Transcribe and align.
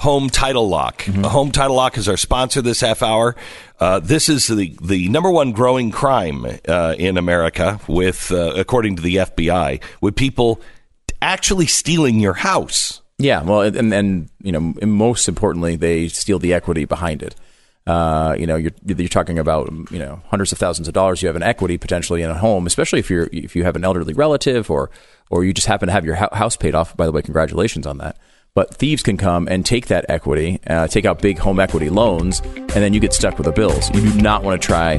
Home 0.00 0.30
Title 0.30 0.66
Lock. 0.66 1.02
Home 1.02 1.50
Title 1.50 1.76
Lock 1.76 1.98
is 1.98 2.08
our 2.08 2.16
sponsor 2.16 2.62
this 2.62 2.80
half 2.80 3.02
hour. 3.02 3.36
Uh, 3.78 4.00
this 4.00 4.30
is 4.30 4.46
the, 4.46 4.74
the 4.82 5.10
number 5.10 5.30
one 5.30 5.52
growing 5.52 5.90
crime 5.90 6.46
uh, 6.66 6.94
in 6.98 7.18
America, 7.18 7.78
with 7.86 8.32
uh, 8.32 8.54
according 8.56 8.96
to 8.96 9.02
the 9.02 9.16
FBI, 9.16 9.82
with 10.00 10.16
people 10.16 10.58
actually 11.20 11.66
stealing 11.66 12.18
your 12.18 12.32
house. 12.32 13.02
Yeah, 13.18 13.42
well, 13.42 13.60
and 13.60 13.92
and 13.92 14.30
you 14.42 14.52
know, 14.52 14.72
most 14.86 15.28
importantly, 15.28 15.76
they 15.76 16.08
steal 16.08 16.38
the 16.38 16.54
equity 16.54 16.86
behind 16.86 17.22
it. 17.22 17.34
Uh, 17.86 18.34
you 18.38 18.46
know, 18.46 18.56
you're 18.56 18.72
you're 18.86 19.06
talking 19.06 19.38
about 19.38 19.70
you 19.90 19.98
know 19.98 20.22
hundreds 20.28 20.50
of 20.50 20.56
thousands 20.56 20.88
of 20.88 20.94
dollars. 20.94 21.20
You 21.20 21.26
have 21.26 21.36
an 21.36 21.42
equity 21.42 21.76
potentially 21.76 22.22
in 22.22 22.30
a 22.30 22.38
home, 22.38 22.66
especially 22.66 23.00
if 23.00 23.10
you're 23.10 23.28
if 23.32 23.54
you 23.54 23.64
have 23.64 23.76
an 23.76 23.84
elderly 23.84 24.14
relative 24.14 24.70
or 24.70 24.90
or 25.28 25.44
you 25.44 25.52
just 25.52 25.66
happen 25.66 25.88
to 25.88 25.92
have 25.92 26.06
your 26.06 26.14
house 26.14 26.56
paid 26.56 26.74
off. 26.74 26.96
By 26.96 27.04
the 27.04 27.12
way, 27.12 27.20
congratulations 27.20 27.86
on 27.86 27.98
that. 27.98 28.16
But 28.54 28.74
thieves 28.74 29.02
can 29.02 29.16
come 29.16 29.46
and 29.48 29.64
take 29.64 29.86
that 29.86 30.06
equity, 30.08 30.60
uh, 30.66 30.88
take 30.88 31.04
out 31.04 31.22
big 31.22 31.38
home 31.38 31.60
equity 31.60 31.88
loans, 31.88 32.40
and 32.40 32.70
then 32.70 32.92
you 32.92 33.00
get 33.00 33.12
stuck 33.12 33.38
with 33.38 33.46
the 33.46 33.52
bills. 33.52 33.90
You 33.94 34.00
do 34.00 34.20
not 34.20 34.42
want 34.42 34.60
to 34.60 34.66
try 34.66 34.98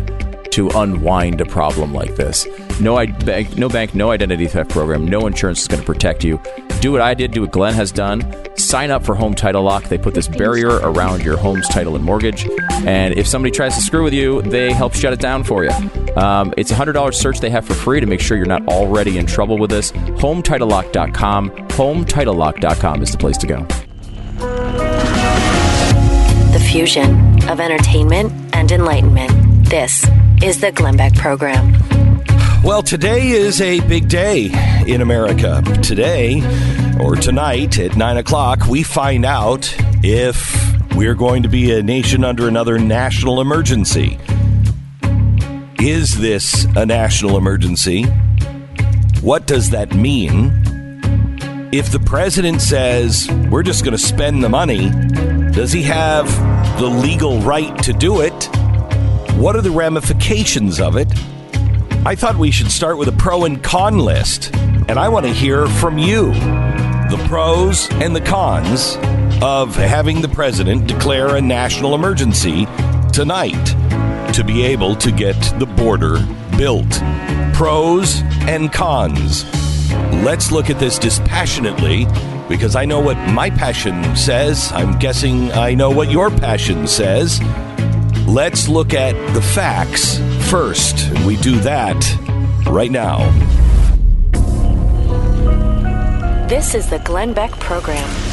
to 0.51 0.69
unwind 0.69 1.41
a 1.41 1.45
problem 1.45 1.93
like 1.93 2.15
this. 2.15 2.47
No 2.79 2.97
I- 2.97 3.07
bank, 3.07 3.57
no 3.57 3.69
bank, 3.69 3.95
no 3.95 4.11
identity 4.11 4.47
theft 4.47 4.69
program, 4.69 5.05
no 5.05 5.27
insurance 5.27 5.61
is 5.61 5.67
going 5.67 5.81
to 5.81 5.85
protect 5.85 6.23
you. 6.23 6.39
Do 6.81 6.91
what 6.91 7.01
I 7.01 7.13
did, 7.13 7.31
do 7.31 7.41
what 7.41 7.51
Glenn 7.51 7.73
has 7.75 7.91
done. 7.91 8.25
Sign 8.57 8.91
up 8.91 9.03
for 9.05 9.15
Home 9.15 9.35
Title 9.35 9.63
Lock. 9.63 9.83
They 9.85 9.97
put 9.97 10.13
this 10.13 10.27
barrier 10.27 10.69
around 10.69 11.23
your 11.23 11.37
home's 11.37 11.67
title 11.69 11.95
and 11.95 12.03
mortgage. 12.03 12.47
And 12.85 13.13
if 13.13 13.27
somebody 13.27 13.51
tries 13.51 13.75
to 13.75 13.81
screw 13.81 14.03
with 14.03 14.13
you, 14.13 14.41
they 14.41 14.71
help 14.73 14.93
shut 14.93 15.13
it 15.13 15.19
down 15.19 15.43
for 15.43 15.63
you. 15.63 15.71
Um, 16.15 16.53
it's 16.57 16.71
a 16.71 16.75
$100 16.75 17.13
search 17.13 17.39
they 17.39 17.49
have 17.49 17.65
for 17.65 17.73
free 17.73 17.99
to 17.99 18.05
make 18.05 18.19
sure 18.19 18.35
you're 18.37 18.45
not 18.45 18.67
already 18.67 19.17
in 19.17 19.25
trouble 19.25 19.57
with 19.57 19.69
this. 19.69 19.91
HomeTitleLock.com. 19.91 21.51
HomeTitleLock.com 21.51 23.01
is 23.01 23.11
the 23.11 23.17
place 23.17 23.37
to 23.37 23.47
go. 23.47 23.65
The 26.51 26.59
fusion 26.71 27.47
of 27.49 27.59
entertainment 27.59 28.33
and 28.53 28.71
enlightenment. 28.71 29.31
This 29.69 30.05
is 30.43 30.59
the 30.59 30.71
Glenn 30.71 30.97
Beck 30.97 31.13
Program. 31.13 31.71
Well, 32.63 32.81
today 32.81 33.29
is 33.29 33.61
a 33.61 33.79
big 33.81 34.09
day 34.09 34.49
in 34.87 35.01
America. 35.01 35.61
Today, 35.83 36.41
or 36.99 37.15
tonight 37.15 37.77
at 37.77 37.95
9 37.95 38.17
o'clock, 38.17 38.65
we 38.67 38.81
find 38.81 39.23
out 39.23 39.71
if 40.03 40.95
we're 40.95 41.13
going 41.13 41.43
to 41.43 41.49
be 41.49 41.71
a 41.71 41.83
nation 41.83 42.23
under 42.23 42.47
another 42.47 42.79
national 42.79 43.39
emergency. 43.39 44.19
Is 45.79 46.17
this 46.19 46.65
a 46.75 46.87
national 46.87 47.37
emergency? 47.37 48.03
What 49.21 49.45
does 49.45 49.69
that 49.69 49.93
mean? 49.93 50.51
If 51.71 51.91
the 51.91 51.99
president 51.99 52.61
says 52.61 53.29
we're 53.51 53.63
just 53.63 53.83
going 53.83 53.95
to 53.95 54.03
spend 54.03 54.43
the 54.43 54.49
money, 54.49 54.89
does 55.51 55.71
he 55.71 55.83
have 55.83 56.27
the 56.79 56.87
legal 56.87 57.39
right 57.41 57.77
to 57.83 57.93
do 57.93 58.21
it? 58.21 58.49
What 59.41 59.55
are 59.55 59.61
the 59.61 59.71
ramifications 59.71 60.79
of 60.79 60.95
it? 60.95 61.11
I 62.05 62.13
thought 62.13 62.35
we 62.37 62.51
should 62.51 62.69
start 62.69 62.99
with 62.99 63.07
a 63.07 63.11
pro 63.13 63.45
and 63.45 63.63
con 63.63 63.97
list, 63.97 64.53
and 64.53 64.99
I 64.99 65.09
want 65.09 65.25
to 65.25 65.33
hear 65.33 65.65
from 65.65 65.97
you 65.97 66.31
the 66.31 67.19
pros 67.27 67.89
and 67.93 68.15
the 68.15 68.21
cons 68.21 68.97
of 69.41 69.75
having 69.75 70.21
the 70.21 70.27
president 70.27 70.85
declare 70.85 71.37
a 71.37 71.41
national 71.41 71.95
emergency 71.95 72.67
tonight 73.11 73.65
to 74.35 74.43
be 74.43 74.61
able 74.61 74.95
to 74.97 75.11
get 75.11 75.33
the 75.57 75.65
border 75.65 76.19
built. 76.55 77.01
Pros 77.55 78.21
and 78.41 78.71
cons. 78.71 79.43
Let's 80.23 80.51
look 80.51 80.69
at 80.69 80.77
this 80.77 80.99
dispassionately 80.99 82.05
because 82.47 82.75
I 82.75 82.85
know 82.85 82.99
what 82.99 83.17
my 83.31 83.49
passion 83.49 84.15
says. 84.15 84.71
I'm 84.71 84.99
guessing 84.99 85.51
I 85.51 85.73
know 85.73 85.89
what 85.89 86.11
your 86.11 86.29
passion 86.29 86.85
says. 86.85 87.41
Let's 88.31 88.69
look 88.69 88.93
at 88.93 89.11
the 89.33 89.41
facts 89.41 90.17
first. 90.49 91.11
We 91.25 91.35
do 91.35 91.59
that 91.59 91.99
right 92.65 92.89
now. 92.89 93.29
This 96.47 96.73
is 96.73 96.89
the 96.89 96.99
Glenn 96.99 97.33
Beck 97.33 97.51
Program. 97.59 98.30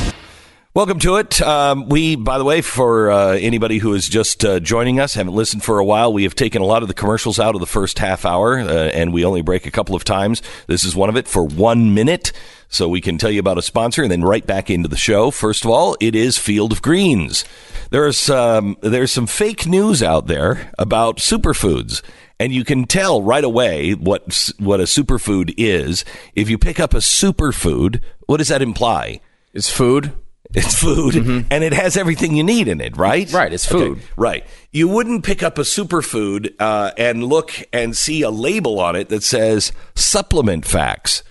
Welcome 0.79 1.01
to 1.01 1.17
it. 1.17 1.43
Um, 1.43 1.89
we, 1.89 2.15
by 2.15 2.39
the 2.39 2.45
way, 2.45 2.61
for 2.61 3.11
uh, 3.11 3.33
anybody 3.33 3.79
who 3.79 3.95
is 3.95 4.09
just 4.09 4.45
uh, 4.45 4.61
joining 4.61 5.01
us, 5.01 5.15
haven't 5.15 5.35
listened 5.35 5.65
for 5.65 5.81
a 5.81 5.85
while, 5.85 6.13
we 6.13 6.23
have 6.23 6.37
taken 6.37 6.63
a 6.63 6.65
lot 6.65 6.83
of 6.83 6.89
the 6.89 6.95
commercials 6.95 7.41
out 7.41 7.57
of 7.57 7.61
the 7.61 7.67
first 7.67 7.99
half 7.99 8.25
hour, 8.25 8.61
uh, 8.61 8.69
and 8.91 9.13
we 9.13 9.25
only 9.25 9.43
break 9.43 9.67
a 9.67 9.73
couple 9.73 9.97
of 9.97 10.05
times. 10.05 10.41
This 10.69 10.85
is 10.85 10.95
one 10.95 11.09
of 11.09 11.17
it 11.17 11.27
for 11.27 11.43
one 11.43 11.95
minute, 11.95 12.31
so 12.69 12.89
we 12.89 13.01
can 13.01 13.19
tell 13.19 13.33
you 13.33 13.41
about 13.41 13.59
a 13.59 13.63
sponsor 13.63 14.05
and 14.05 14.13
then 14.13 14.23
right 14.23 14.47
back 14.47 14.71
into 14.71 14.89
the 14.89 14.97
show. 14.97 15.33
First 15.33 15.65
of 15.65 15.71
all, 15.73 15.97
it 15.99 16.15
is 16.15 16.39
Field 16.39 16.71
of 16.71 16.81
Greens. 16.81 17.45
There's 17.91 18.31
um, 18.31 18.77
there's 18.81 19.11
some 19.11 19.27
fake 19.27 19.67
news 19.67 20.01
out 20.01 20.29
there 20.29 20.71
about 20.79 21.17
superfoods. 21.17 22.03
And 22.39 22.53
you 22.53 22.65
can 22.65 22.85
tell 22.85 23.21
right 23.21 23.43
away 23.43 23.95
what 23.95 24.53
what 24.61 24.79
a 24.79 24.85
superfood 24.85 25.53
is. 25.57 26.05
If 26.37 26.49
you 26.49 26.57
pick 26.57 26.79
up 26.79 26.95
a 26.95 26.99
superfood, 26.99 28.01
what 28.27 28.37
does 28.37 28.47
that 28.47 28.63
imply? 28.63 29.21
It's 29.53 29.69
food. 29.69 30.13
It's 30.55 30.75
food, 30.75 31.15
and 31.51 31.65
it 31.65 31.75
has 31.75 31.97
everything 31.97 32.35
you 32.35 32.43
need 32.43 32.69
in 32.69 32.81
it, 32.81 32.97
right? 32.97 33.31
Right, 33.33 33.53
it's 33.53 33.67
food. 33.67 34.01
right. 34.17 34.47
You 34.73 34.89
wouldn't 34.89 35.25
pick 35.25 35.43
up 35.43 35.59
a 35.59 35.63
superfood 35.63 36.55
uh, 36.59 36.93
and 36.97 37.25
look 37.25 37.53
and 37.73 37.97
see 37.97 38.23
a 38.23 38.31
label 38.31 38.81
on 38.81 38.97
it 38.97 39.11
that 39.11 39.23
says 39.23 39.73
supplement 39.95 40.65
facts. 40.65 41.23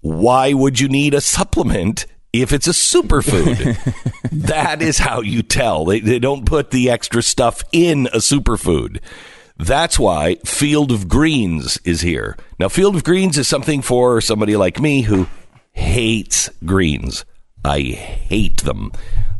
Why 0.00 0.52
would 0.52 0.80
you 0.80 0.88
need 0.88 1.14
a 1.14 1.20
supplement 1.20 2.06
if 2.32 2.52
it's 2.52 2.66
a 2.66 2.70
superfood? 2.70 3.76
that 4.32 4.82
is 4.82 4.98
how 4.98 5.20
you 5.20 5.42
tell. 5.42 5.84
They, 5.84 6.00
they 6.00 6.18
don't 6.18 6.44
put 6.44 6.70
the 6.70 6.90
extra 6.90 7.22
stuff 7.22 7.62
in 7.70 8.06
a 8.08 8.18
superfood. 8.18 8.98
That's 9.58 9.98
why 9.98 10.36
Field 10.44 10.90
of 10.90 11.06
Greens 11.06 11.78
is 11.84 12.00
here. 12.00 12.36
Now, 12.58 12.68
Field 12.68 12.96
of 12.96 13.04
Greens 13.04 13.36
is 13.36 13.46
something 13.46 13.82
for 13.82 14.20
somebody 14.20 14.56
like 14.56 14.80
me 14.80 15.02
who 15.02 15.28
hates 15.72 16.48
greens. 16.64 17.24
I 17.64 17.80
hate 17.80 18.62
them. 18.62 18.92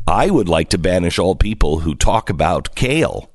I 0.06 0.30
would 0.30 0.48
like 0.48 0.70
to 0.70 0.78
banish 0.78 1.18
all 1.18 1.34
people 1.34 1.80
who 1.80 1.94
talk 1.94 2.30
about 2.30 2.74
kale 2.74 3.30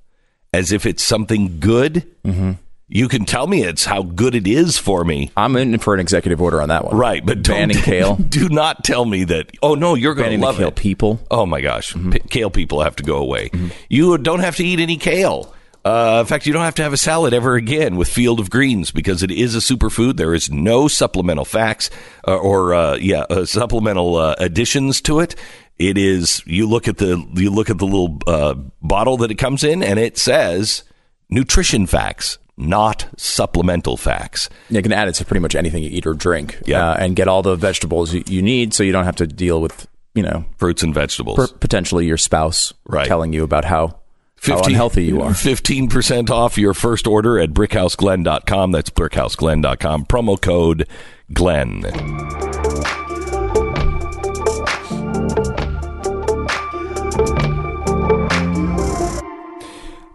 as 0.53 0.72
if 0.72 0.85
it's 0.85 1.03
something 1.03 1.59
good. 1.59 2.06
Mm-hmm. 2.23 2.51
You 2.88 3.07
can 3.07 3.25
tell 3.25 3.47
me 3.47 3.63
it's 3.63 3.85
how 3.85 4.03
good 4.03 4.35
it 4.35 4.46
is 4.46 4.78
for 4.78 5.03
me. 5.03 5.31
I'm 5.35 5.56
in 5.56 5.79
for 5.79 5.96
an 5.96 6.00
executive 6.00 6.40
order 6.40 6.62
on 6.62 6.69
that 6.69 6.85
one. 6.85 6.96
Right, 6.96 7.25
but 7.25 7.41
don't- 7.41 7.56
banning 7.56 7.78
kale. 7.81 8.16
Do 8.18 8.47
not 8.50 8.84
tell 8.84 9.06
me 9.06 9.23
that. 9.23 9.51
Oh 9.63 9.73
no, 9.73 9.96
you're 9.96 10.13
going 10.13 10.29
to 10.31 10.38
the 10.38 10.44
love 10.44 10.57
kale 10.57 10.68
it. 10.68 10.75
people. 10.75 11.19
Oh 11.31 11.47
my 11.47 11.62
gosh, 11.62 11.96
P- 11.96 12.19
kale 12.29 12.52
people 12.52 12.81
have 12.84 12.96
to 12.97 13.03
go 13.03 13.17
away. 13.17 13.50
You 13.90 14.17
don't 14.19 14.41
have 14.41 14.56
to 14.57 14.63
eat 14.63 14.79
any 14.79 14.97
kale. 14.97 15.52
Uh, 15.85 16.18
in 16.22 16.25
fact, 16.25 16.47
you 16.47 16.51
don't 16.53 16.63
have 16.63 16.73
to 16.75 16.81
have 16.84 16.94
a 16.94 16.97
salad 16.97 17.31
ever 17.34 17.53
again 17.56 17.96
with 17.96 18.07
Field 18.07 18.40
of 18.40 18.50
Greens 18.50 18.90
because 18.90 19.22
it 19.22 19.29
is 19.29 19.53
a 19.56 19.59
superfood. 19.59 20.18
There 20.18 20.34
is 20.34 20.50
no 20.50 20.88
supplemental 20.88 21.46
facts 21.46 21.91
uh, 22.28 22.35
or 22.35 22.73
uh, 22.73 22.96
yeah, 22.96 23.25
uh, 23.29 23.46
supplemental 23.46 24.16
uh, 24.16 24.35
additions 24.40 25.00
to 25.01 25.19
it. 25.19 25.35
It 25.78 25.97
is 25.97 26.41
you 26.47 26.68
look 26.68 26.88
at 26.88 26.97
the 26.97 27.23
you 27.34 27.51
look 27.51 27.69
at 27.69 27.78
the 27.78 27.85
little 27.85 28.18
uh, 28.25 28.56
bottle 28.81 29.18
that 29.18 29.29
it 29.29 29.35
comes 29.35 29.63
in, 29.63 29.84
and 29.84 30.00
it 30.00 30.18
says 30.18 30.84
nutrition 31.29 31.85
facts, 31.85 32.40
not 32.57 33.07
supplemental 33.17 33.96
facts. 33.97 34.50
You 34.69 34.81
can 34.81 34.91
add 34.94 35.07
it 35.07 35.13
to 35.16 35.25
pretty 35.25 35.41
much 35.41 35.53
anything 35.53 35.84
you 35.84 35.90
eat 35.91 36.07
or 36.07 36.13
drink, 36.13 36.62
Yeah. 36.66 36.94
and 36.94 37.16
get 37.16 37.28
all 37.28 37.41
the 37.44 37.56
vegetables 37.56 38.13
you, 38.13 38.23
you 38.28 38.41
need, 38.41 38.73
so 38.73 38.84
you 38.84 38.91
don't 38.91 39.06
have 39.06 39.17
to 39.17 39.28
deal 39.28 39.62
with 39.62 39.88
you 40.16 40.23
know 40.23 40.46
Fruits 40.57 40.81
and 40.81 40.96
vegetables. 40.96 41.35
per- 41.35 41.56
potentially 41.57 42.06
your 42.07 42.17
spouse 42.17 42.73
Right. 42.88 43.06
telling 43.06 43.34
you 43.34 43.44
about 43.44 43.66
how 43.66 44.00
how 44.45 44.61
unhealthy 44.61 45.06
you 45.06 45.22
are. 45.22 45.31
15% 45.31 46.29
off 46.29 46.57
your 46.57 46.73
first 46.73 47.07
order 47.07 47.39
at 47.39 47.51
brickhouseglen.com. 47.51 48.72
That's 48.72 48.89
brickhouseglen.com. 48.89 50.06
Promo 50.06 50.41
code 50.41 50.88
Glenn. 51.33 51.85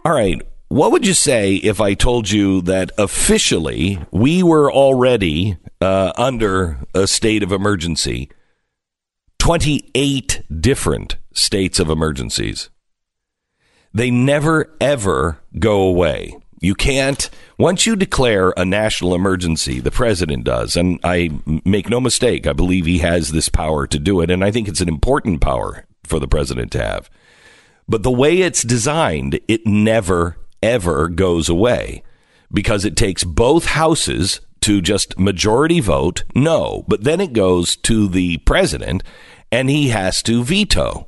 All 0.03 0.13
right. 0.13 0.41
What 0.69 0.91
would 0.93 1.05
you 1.05 1.13
say 1.13 1.55
if 1.55 1.81
I 1.81 1.93
told 1.93 2.31
you 2.31 2.61
that 2.61 2.91
officially 2.97 3.99
we 4.09 4.41
were 4.41 4.71
already 4.71 5.57
uh, 5.81 6.13
under 6.15 6.79
a 6.95 7.07
state 7.07 7.43
of 7.43 7.51
emergency? 7.51 8.29
28 9.39 10.43
different 10.61 11.17
states 11.33 11.79
of 11.79 11.89
emergencies 11.89 12.69
they 13.93 14.11
never 14.11 14.75
ever 14.79 15.39
go 15.59 15.81
away. 15.81 16.37
You 16.59 16.75
can't, 16.75 17.27
once 17.57 17.87
you 17.87 17.95
declare 17.95 18.53
a 18.55 18.63
national 18.63 19.15
emergency, 19.15 19.79
the 19.79 19.89
president 19.89 20.43
does, 20.43 20.75
and 20.75 20.99
I 21.03 21.31
make 21.65 21.89
no 21.89 21.99
mistake, 21.99 22.45
I 22.45 22.53
believe 22.53 22.85
he 22.85 22.99
has 22.99 23.31
this 23.31 23.49
power 23.49 23.87
to 23.87 23.97
do 23.97 24.21
it, 24.21 24.29
and 24.29 24.43
I 24.43 24.51
think 24.51 24.67
it's 24.67 24.81
an 24.81 24.87
important 24.87 25.41
power 25.41 25.85
for 26.03 26.19
the 26.19 26.27
president 26.27 26.71
to 26.73 26.83
have. 26.83 27.09
But 27.89 28.03
the 28.03 28.11
way 28.11 28.41
it's 28.41 28.61
designed, 28.61 29.39
it 29.47 29.65
never, 29.65 30.37
ever 30.61 31.07
goes 31.07 31.49
away 31.49 32.03
because 32.53 32.85
it 32.85 32.95
takes 32.95 33.23
both 33.23 33.65
houses 33.65 34.39
to 34.61 34.81
just 34.81 35.17
majority 35.17 35.79
vote 35.79 36.23
no, 36.35 36.85
but 36.87 37.03
then 37.03 37.19
it 37.19 37.33
goes 37.33 37.75
to 37.77 38.07
the 38.07 38.37
president 38.39 39.03
and 39.51 39.69
he 39.69 39.89
has 39.89 40.21
to 40.23 40.43
veto. 40.43 41.07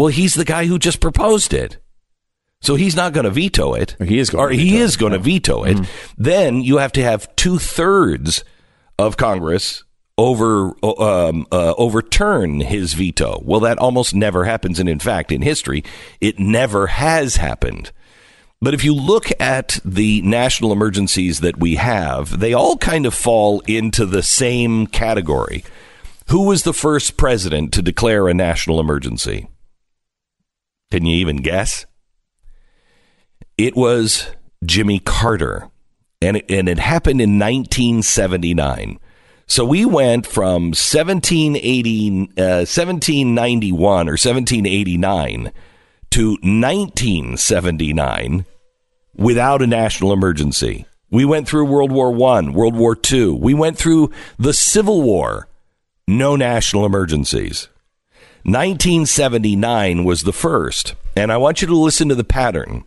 Well, 0.00 0.08
he's 0.08 0.32
the 0.32 0.46
guy 0.46 0.64
who 0.64 0.78
just 0.78 0.98
proposed 0.98 1.52
it. 1.52 1.76
So 2.62 2.74
he's 2.74 2.96
not 2.96 3.12
going 3.12 3.24
to 3.24 3.30
veto 3.30 3.74
it. 3.74 3.96
He 4.02 4.18
is 4.18 4.30
going 4.30 4.42
or 4.42 4.48
to 4.48 4.56
he 4.56 4.70
veto 4.70 4.82
is 4.82 4.96
going 4.96 5.12
to 5.12 5.18
veto 5.18 5.62
it. 5.64 5.86
Then 6.16 6.62
you 6.62 6.78
have 6.78 6.92
to 6.92 7.02
have 7.02 7.36
two 7.36 7.58
thirds 7.58 8.42
of 8.98 9.18
Congress 9.18 9.84
over 10.16 10.72
um, 10.82 11.46
uh, 11.52 11.74
overturn 11.76 12.60
his 12.60 12.94
veto. 12.94 13.42
Well, 13.44 13.60
that 13.60 13.76
almost 13.76 14.14
never 14.14 14.46
happens, 14.46 14.80
and 14.80 14.88
in 14.88 15.00
fact, 15.00 15.32
in 15.32 15.42
history, 15.42 15.84
it 16.18 16.38
never 16.38 16.86
has 16.86 17.36
happened. 17.36 17.92
But 18.62 18.72
if 18.72 18.82
you 18.82 18.94
look 18.94 19.28
at 19.38 19.80
the 19.84 20.22
national 20.22 20.72
emergencies 20.72 21.40
that 21.40 21.58
we 21.58 21.74
have, 21.74 22.40
they 22.40 22.54
all 22.54 22.78
kind 22.78 23.04
of 23.04 23.12
fall 23.12 23.60
into 23.66 24.06
the 24.06 24.22
same 24.22 24.86
category. 24.86 25.62
Who 26.28 26.44
was 26.44 26.62
the 26.62 26.72
first 26.72 27.18
president 27.18 27.74
to 27.74 27.82
declare 27.82 28.28
a 28.28 28.32
national 28.32 28.80
emergency? 28.80 29.46
Can 30.90 31.06
you 31.06 31.16
even 31.16 31.38
guess? 31.38 31.86
It 33.56 33.74
was 33.76 34.26
Jimmy 34.64 34.98
Carter, 34.98 35.70
and 36.20 36.38
it, 36.38 36.50
and 36.50 36.68
it 36.68 36.78
happened 36.78 37.20
in 37.20 37.38
1979. 37.38 38.98
So 39.46 39.64
we 39.64 39.84
went 39.84 40.26
from 40.26 40.68
1780, 40.68 42.30
uh, 42.38 42.66
1791 42.66 44.08
or 44.08 44.12
1789 44.12 45.52
to 46.10 46.30
1979 46.42 48.44
without 49.16 49.62
a 49.62 49.66
national 49.66 50.12
emergency. 50.12 50.86
We 51.10 51.24
went 51.24 51.48
through 51.48 51.64
World 51.64 51.90
War 51.90 52.12
One, 52.12 52.52
World 52.52 52.76
War 52.76 52.94
Two. 52.94 53.34
We 53.34 53.54
went 53.54 53.76
through 53.76 54.12
the 54.38 54.52
Civil 54.52 55.02
War. 55.02 55.48
No 56.06 56.36
national 56.36 56.86
emergencies. 56.86 57.68
1979 58.44 60.04
was 60.04 60.22
the 60.22 60.32
first, 60.32 60.94
and 61.16 61.30
I 61.30 61.36
want 61.36 61.60
you 61.60 61.68
to 61.68 61.76
listen 61.76 62.08
to 62.08 62.14
the 62.14 62.24
pattern. 62.24 62.84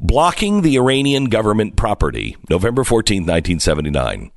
Blocking 0.00 0.62
the 0.62 0.76
Iranian 0.76 1.26
government 1.26 1.76
property, 1.76 2.36
November 2.50 2.84
14, 2.84 3.22
1979. 3.22 4.30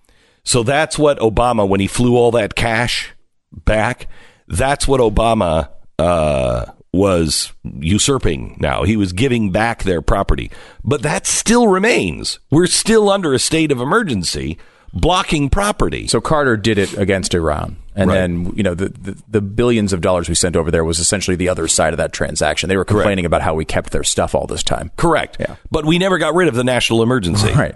So 0.43 0.63
that's 0.63 0.97
what 0.97 1.19
Obama, 1.19 1.67
when 1.67 1.79
he 1.79 1.87
flew 1.87 2.15
all 2.15 2.31
that 2.31 2.55
cash 2.55 3.13
back, 3.51 4.07
that's 4.47 4.87
what 4.87 5.01
Obama 5.01 5.69
uh, 5.97 6.65
was 6.93 7.51
usurping 7.63 8.57
now. 8.59 8.83
He 8.83 8.95
was 8.97 9.13
giving 9.13 9.51
back 9.51 9.83
their 9.83 10.01
property. 10.01 10.49
But 10.83 11.01
that 11.01 11.27
still 11.27 11.67
remains. 11.67 12.39
We're 12.49 12.67
still 12.67 13.09
under 13.09 13.33
a 13.33 13.39
state 13.39 13.71
of 13.71 13.81
emergency 13.81 14.57
blocking 14.93 15.49
property. 15.49 16.07
So 16.07 16.19
Carter 16.21 16.57
did 16.57 16.77
it 16.77 16.97
against 16.97 17.33
Iran. 17.33 17.77
And 17.95 18.09
Right. 18.09 18.15
then, 18.15 18.53
you 18.55 18.63
know, 18.63 18.75
the, 18.75 18.89
the, 18.89 19.21
the 19.27 19.41
billions 19.41 19.91
of 19.93 19.99
dollars 20.01 20.29
we 20.29 20.35
sent 20.35 20.55
over 20.55 20.71
there 20.71 20.85
was 20.85 20.99
essentially 20.99 21.35
the 21.35 21.49
other 21.49 21.67
side 21.67 21.93
of 21.93 21.97
that 21.97 22.13
transaction. 22.13 22.69
They 22.69 22.77
were 22.77 22.85
complaining 22.85 23.25
about 23.25 23.41
how 23.41 23.55
we 23.55 23.65
kept 23.65 23.91
their 23.91 24.03
stuff 24.05 24.33
all 24.35 24.47
this 24.47 24.63
time. 24.63 24.91
Correct. 24.95 25.37
Yeah. 25.39 25.55
But 25.69 25.85
we 25.85 25.97
never 25.97 26.17
got 26.17 26.33
rid 26.33 26.47
of 26.47 26.55
the 26.55 26.63
national 26.63 27.03
emergency. 27.03 27.51
Right. 27.51 27.75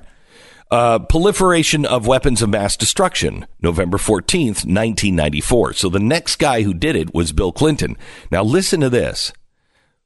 Uh, 0.71 0.98
proliferation 1.00 1.86
of 1.86 2.07
weapons 2.07 2.42
of 2.42 2.50
mass 2.50 2.75
destruction, 2.77 3.45
November 3.62 3.98
14th, 3.98 4.65
1994. 4.65 5.74
So 5.74 5.89
the 5.89 6.00
next 6.00 6.38
guy 6.38 6.63
who 6.63 6.74
did 6.74 6.95
it 6.95 7.13
was 7.13 7.31
Bill 7.31 7.51
Clinton. 7.51 7.95
Now 8.31 8.44
listen 8.44 8.80
to 8.80 8.89
this. 8.89 9.33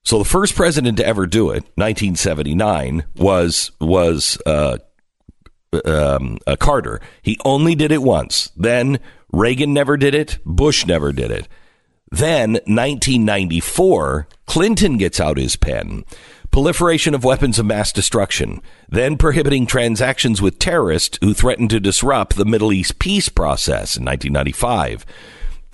So 0.04 0.18
the 0.18 0.26
first 0.26 0.56
president 0.56 0.98
to 0.98 1.06
ever 1.06 1.28
do 1.28 1.52
it, 1.52 1.64
1979, 1.76 3.06
was 3.18 3.72
was 3.80 4.38
uh, 4.46 4.78
um, 5.86 6.38
uh, 6.46 6.56
Carter. 6.56 7.02
He 7.22 7.38
only 7.46 7.76
did 7.76 7.92
it 7.92 8.02
once. 8.02 8.52
Then 8.56 9.00
Reagan 9.32 9.74
never 9.74 9.98
did 9.98 10.16
it. 10.16 10.40
Bush 10.46 10.86
never 10.86 11.12
did 11.12 11.32
it. 11.32 11.48
Then 12.10 12.54
1994, 12.66 14.28
Clinton 14.46 14.98
gets 14.98 15.20
out 15.20 15.38
his 15.38 15.58
pen. 15.58 16.06
Proliferation 16.52 17.14
of 17.14 17.26
weapons 17.26 17.60
of 17.60 17.66
mass 17.66 17.92
destruction. 17.92 18.62
Then 18.88 19.18
prohibiting 19.18 19.68
transactions 19.68 20.42
with 20.42 20.60
terrorists 20.60 21.20
who 21.22 21.34
threatened 21.34 21.70
to 21.72 21.80
disrupt 21.80 22.38
the 22.38 22.46
Middle 22.46 22.72
East 22.72 23.00
peace 23.00 23.28
process 23.28 23.98
in 23.98 24.06
1995 24.06 25.06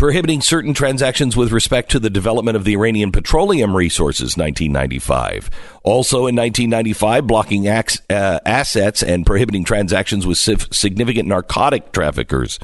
prohibiting 0.03 0.41
certain 0.41 0.73
transactions 0.73 1.37
with 1.37 1.53
respect 1.53 1.89
to 1.89 1.97
the 1.97 2.09
development 2.09 2.57
of 2.57 2.65
the 2.65 2.73
Iranian 2.73 3.09
petroleum 3.09 3.73
resources 3.73 4.35
1995 4.35 5.49
also 5.81 6.27
in 6.27 6.35
1995 6.35 7.25
blocking 7.25 7.67
ac- 7.67 8.01
uh, 8.09 8.37
assets 8.45 9.01
and 9.01 9.25
prohibiting 9.25 9.63
transactions 9.63 10.27
with 10.27 10.37
significant 10.37 11.29
narcotic 11.29 11.93
traffickers. 11.93 12.59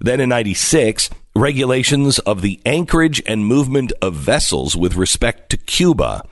Then 0.00 0.20
in 0.20 0.28
96 0.28 1.10
regulations 1.34 2.20
of 2.20 2.40
the 2.40 2.60
anchorage 2.64 3.20
and 3.26 3.44
movement 3.44 3.92
of 4.00 4.14
vessels 4.14 4.76
with 4.76 4.94
respect 4.94 5.50
to 5.50 5.56
Cuba. 5.56 6.22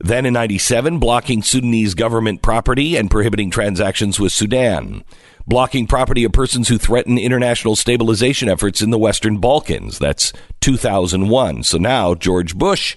Then 0.00 0.26
in 0.26 0.32
97, 0.32 0.98
blocking 0.98 1.40
Sudanese 1.40 1.94
government 1.94 2.42
property 2.42 2.96
and 2.96 3.08
prohibiting 3.08 3.52
transactions 3.52 4.18
with 4.18 4.32
Sudan. 4.32 5.04
Blocking 5.46 5.86
property 5.86 6.24
of 6.24 6.32
persons 6.32 6.68
who 6.68 6.78
threaten 6.78 7.18
international 7.18 7.76
stabilization 7.76 8.48
efforts 8.48 8.80
in 8.80 8.90
the 8.90 8.98
Western 8.98 9.38
Balkans. 9.38 9.98
That's 9.98 10.32
2001. 10.60 11.64
So 11.64 11.76
now 11.76 12.14
George 12.14 12.56
Bush 12.56 12.96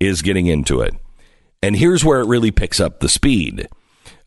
is 0.00 0.22
getting 0.22 0.46
into 0.46 0.80
it. 0.80 0.94
And 1.62 1.76
here's 1.76 2.04
where 2.04 2.20
it 2.20 2.26
really 2.26 2.50
picks 2.50 2.80
up 2.80 3.00
the 3.00 3.08
speed. 3.08 3.68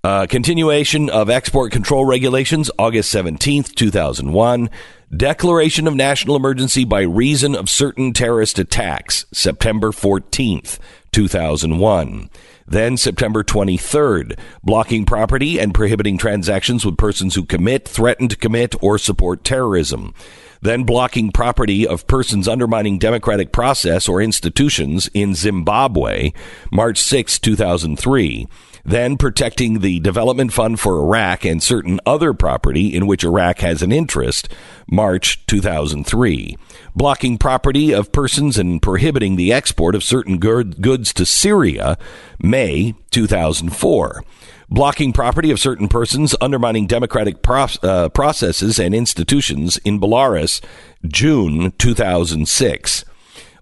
Uh, 0.04 0.26
continuation 0.26 1.10
of 1.10 1.30
export 1.30 1.72
control 1.72 2.06
regulations, 2.06 2.72
August 2.80 3.14
17th, 3.14 3.76
2001. 3.76 4.70
Declaration 5.16 5.88
of 5.88 5.96
national 5.96 6.36
emergency 6.36 6.86
by 6.86 7.02
reason 7.02 7.56
of 7.56 7.70
certain 7.70 8.14
terrorist 8.14 8.58
attacks, 8.60 9.26
September 9.34 9.92
14th, 9.92 10.80
2001. 11.12 12.30
Then 12.68 12.98
September 12.98 13.44
23rd, 13.44 14.38
blocking 14.62 15.06
property 15.06 15.58
and 15.60 15.74
prohibiting 15.74 16.18
transactions 16.18 16.86
with 16.86 16.98
persons 16.98 17.36
who 17.36 17.46
commit, 17.46 17.88
threaten 17.88 18.28
to 18.28 18.36
commit, 18.36 18.76
or 18.84 18.98
support 18.98 19.44
terrorism. 19.44 20.14
Then 20.62 20.84
blocking 20.84 21.32
property 21.32 21.88
of 21.88 22.08
persons 22.08 22.48
undermining 22.48 23.00
democratic 23.00 23.52
process 23.52 24.10
or 24.10 24.22
institutions 24.22 25.10
in 25.14 25.36
Zimbabwe, 25.36 26.34
March 26.72 27.00
6, 27.00 27.40
2003 27.40 28.48
then 28.88 29.18
protecting 29.18 29.80
the 29.80 30.00
development 30.00 30.54
fund 30.54 30.80
for 30.80 30.96
Iraq 30.96 31.44
and 31.44 31.62
certain 31.62 32.00
other 32.06 32.34
property 32.34 32.96
in 32.96 33.06
which 33.06 33.24
Iraq 33.24 33.60
has 33.60 33.82
an 33.82 33.92
interest, 33.92 34.48
March 34.90 35.46
2003. 35.46 36.56
Blocking 36.98 37.38
property 37.38 37.94
of 37.94 38.12
persons 38.12 38.58
and 38.58 38.82
prohibiting 38.82 39.36
the 39.36 39.54
export 39.54 39.94
of 39.94 40.04
certain 40.04 40.40
goods 40.40 41.14
to 41.14 41.28
Syria, 41.28 41.96
May 42.40 42.96
2004. 43.12 44.24
Blocking 44.68 45.14
property 45.14 45.52
of 45.52 45.60
certain 45.60 45.90
persons, 45.90 46.36
undermining 46.42 46.88
democratic 46.88 47.44
proc- 47.44 47.84
uh, 47.84 48.10
processes 48.10 48.80
and 48.80 48.96
institutions 48.96 49.78
in 49.86 50.00
Belarus, 50.00 50.60
June 51.06 51.72
2006. 51.78 53.06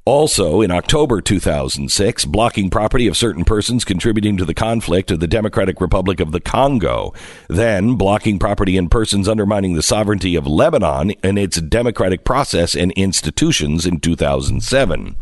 Also, 0.08 0.62
in 0.62 0.70
October 0.70 1.20
2006, 1.20 2.26
blocking 2.26 2.70
property 2.70 3.08
of 3.08 3.18
certain 3.18 3.44
persons 3.44 3.84
contributing 3.84 4.38
to 4.38 4.46
the 4.46 4.54
conflict 4.54 5.10
of 5.10 5.20
the 5.20 5.26
Democratic 5.28 5.82
Republic 5.82 6.20
of 6.20 6.32
the 6.32 6.40
Congo. 6.40 7.12
Then, 7.50 7.96
blocking 7.96 8.38
property 8.38 8.78
and 8.78 8.92
persons 8.92 9.28
undermining 9.28 9.74
the 9.74 9.82
sovereignty 9.82 10.36
of 10.36 10.46
Lebanon 10.46 11.14
and 11.24 11.40
its 11.40 11.60
democratic 11.60 12.24
process 12.24 12.76
and 12.76 12.92
institutions 12.92 13.88
in 13.88 14.00
2007. 14.00 15.16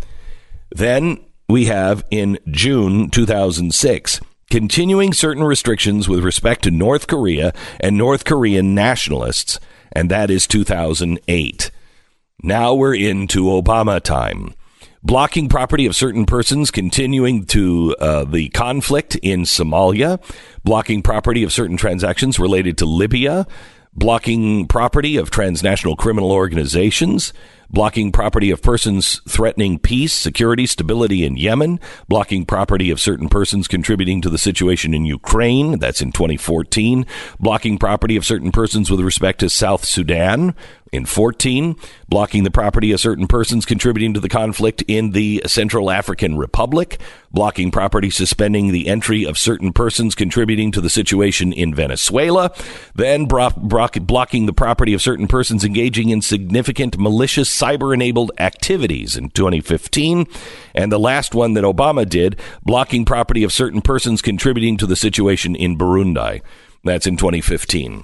Then, 0.71 1.23
we 1.47 1.65
have 1.65 2.03
in 2.11 2.37
June 2.51 3.09
2006, 3.09 4.19
continuing 4.51 5.13
certain 5.13 5.45
restrictions 5.45 6.09
with 6.09 6.25
respect 6.25 6.61
to 6.65 6.71
North 6.71 7.07
Korea 7.07 7.53
and 7.79 7.97
North 7.97 8.25
Korean 8.25 8.75
nationalists, 8.75 9.61
and 9.93 10.11
that 10.11 10.29
is 10.29 10.45
2008. 10.45 11.71
Now 12.41 12.73
we're 12.73 12.95
into 12.95 13.43
Obama 13.45 14.01
time. 14.01 14.53
Blocking 15.05 15.49
property 15.49 15.85
of 15.85 15.97
certain 15.97 16.25
persons 16.25 16.71
continuing 16.71 17.45
to 17.47 17.93
uh, 17.99 18.23
the 18.23 18.47
conflict 18.49 19.15
in 19.15 19.41
Somalia, 19.41 20.23
blocking 20.63 21.01
property 21.01 21.43
of 21.43 21.51
certain 21.51 21.75
transactions 21.75 22.39
related 22.39 22.77
to 22.77 22.85
Libya, 22.85 23.45
blocking 23.93 24.65
property 24.65 25.17
of 25.17 25.29
transnational 25.29 25.97
criminal 25.97 26.31
organizations, 26.31 27.33
blocking 27.73 28.11
property 28.11 28.51
of 28.51 28.61
persons 28.61 29.19
threatening 29.27 29.79
peace, 29.79 30.13
security, 30.13 30.67
stability 30.67 31.25
in 31.25 31.35
Yemen, 31.35 31.79
blocking 32.07 32.45
property 32.45 32.91
of 32.91 32.99
certain 32.99 33.27
persons 33.27 33.67
contributing 33.67 34.21
to 34.21 34.29
the 34.29 34.37
situation 34.37 34.93
in 34.93 35.05
Ukraine, 35.05 35.79
that's 35.79 36.01
in 36.01 36.11
2014, 36.11 37.05
blocking 37.39 37.79
property 37.79 38.15
of 38.15 38.25
certain 38.25 38.51
persons 38.51 38.91
with 38.91 39.01
respect 39.01 39.39
to 39.39 39.49
South 39.49 39.83
Sudan 39.83 40.53
in 40.93 41.05
14, 41.07 41.75
blocking 42.07 42.43
the 42.43 42.51
property 42.51 42.91
of 42.91 42.99
certain 42.99 43.25
persons 43.25 43.65
contributing 43.65 44.13
to 44.13 44.19
the 44.19 44.29
conflict 44.29 44.83
in 44.87 45.09
the 45.09 45.41
Central 45.47 45.89
African 45.89 46.37
Republic, 46.37 47.01
blocking 47.31 47.71
property 47.71 48.11
suspending 48.11 48.71
the 48.71 48.87
entry 48.87 49.25
of 49.25 49.35
certain 49.35 49.73
persons 49.73 50.13
contributing 50.13 50.71
to 50.71 50.79
the 50.79 50.91
situation 50.91 51.51
in 51.51 51.73
Venezuela, 51.73 52.53
then 52.93 53.25
bro- 53.25 53.49
bro- 53.57 53.87
blocking 54.01 54.45
the 54.45 54.53
property 54.53 54.93
of 54.93 55.01
certain 55.01 55.27
persons 55.27 55.65
engaging 55.65 56.09
in 56.09 56.21
significant 56.21 56.99
malicious 56.99 57.49
cyber 57.63 57.93
enabled 57.93 58.31
activities 58.37 59.15
in 59.15 59.29
2015. 59.29 60.27
And 60.75 60.91
the 60.91 60.99
last 60.99 61.33
one 61.33 61.53
that 61.53 61.63
Obama 61.63 62.07
did, 62.07 62.39
blocking 62.63 63.05
property 63.05 63.43
of 63.43 63.53
certain 63.53 63.81
persons 63.81 64.21
contributing 64.21 64.77
to 64.77 64.85
the 64.85 64.95
situation 64.95 65.55
in 65.55 65.77
Burundi. 65.77 66.41
That's 66.83 67.07
in 67.07 67.15
2015. 67.15 68.03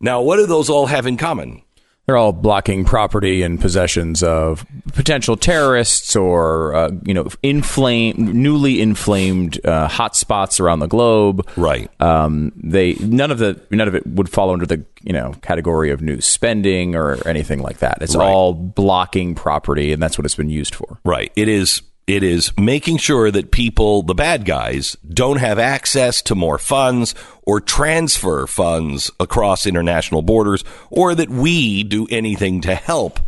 Now, 0.00 0.20
what 0.20 0.36
do 0.36 0.46
those 0.46 0.68
all 0.68 0.86
have 0.86 1.06
in 1.06 1.16
common? 1.16 1.62
They're 2.06 2.18
all 2.18 2.32
blocking 2.32 2.84
property 2.84 3.42
and 3.42 3.58
possessions 3.58 4.22
of 4.22 4.66
potential 4.92 5.36
terrorists 5.38 6.14
or 6.14 6.74
uh, 6.74 6.90
you 7.04 7.14
know 7.14 7.28
inflamed, 7.42 8.18
newly 8.18 8.82
inflamed 8.82 9.58
uh, 9.64 9.88
hotspots 9.88 10.60
around 10.60 10.80
the 10.80 10.86
globe. 10.86 11.48
Right. 11.56 11.90
Um, 12.02 12.52
they 12.56 12.94
none 12.94 13.30
of 13.30 13.38
the 13.38 13.58
none 13.70 13.88
of 13.88 13.94
it 13.94 14.06
would 14.06 14.28
fall 14.28 14.50
under 14.50 14.66
the 14.66 14.84
you 15.02 15.14
know 15.14 15.32
category 15.40 15.90
of 15.90 16.02
new 16.02 16.20
spending 16.20 16.94
or 16.94 17.26
anything 17.26 17.60
like 17.62 17.78
that. 17.78 17.98
It's 18.02 18.14
Right. 18.14 18.28
all 18.28 18.52
blocking 18.52 19.34
property, 19.34 19.92
and 19.92 20.02
that's 20.02 20.18
what 20.18 20.26
it's 20.26 20.34
been 20.34 20.50
used 20.50 20.74
for. 20.74 20.98
Right. 21.04 21.32
It 21.36 21.48
is 21.48 21.80
it 22.06 22.22
is 22.22 22.52
making 22.58 22.98
sure 22.98 23.30
that 23.30 23.50
people, 23.50 24.02
the 24.02 24.14
bad 24.14 24.44
guys, 24.44 24.96
don't 25.08 25.38
have 25.38 25.58
access 25.58 26.20
to 26.22 26.34
more 26.34 26.58
funds 26.58 27.14
or 27.42 27.60
transfer 27.60 28.46
funds 28.46 29.10
across 29.18 29.66
international 29.66 30.22
borders 30.22 30.64
or 30.90 31.14
that 31.14 31.30
we 31.30 31.82
do 31.82 32.06
anything 32.10 32.60
to 32.60 32.74
help 32.74 33.20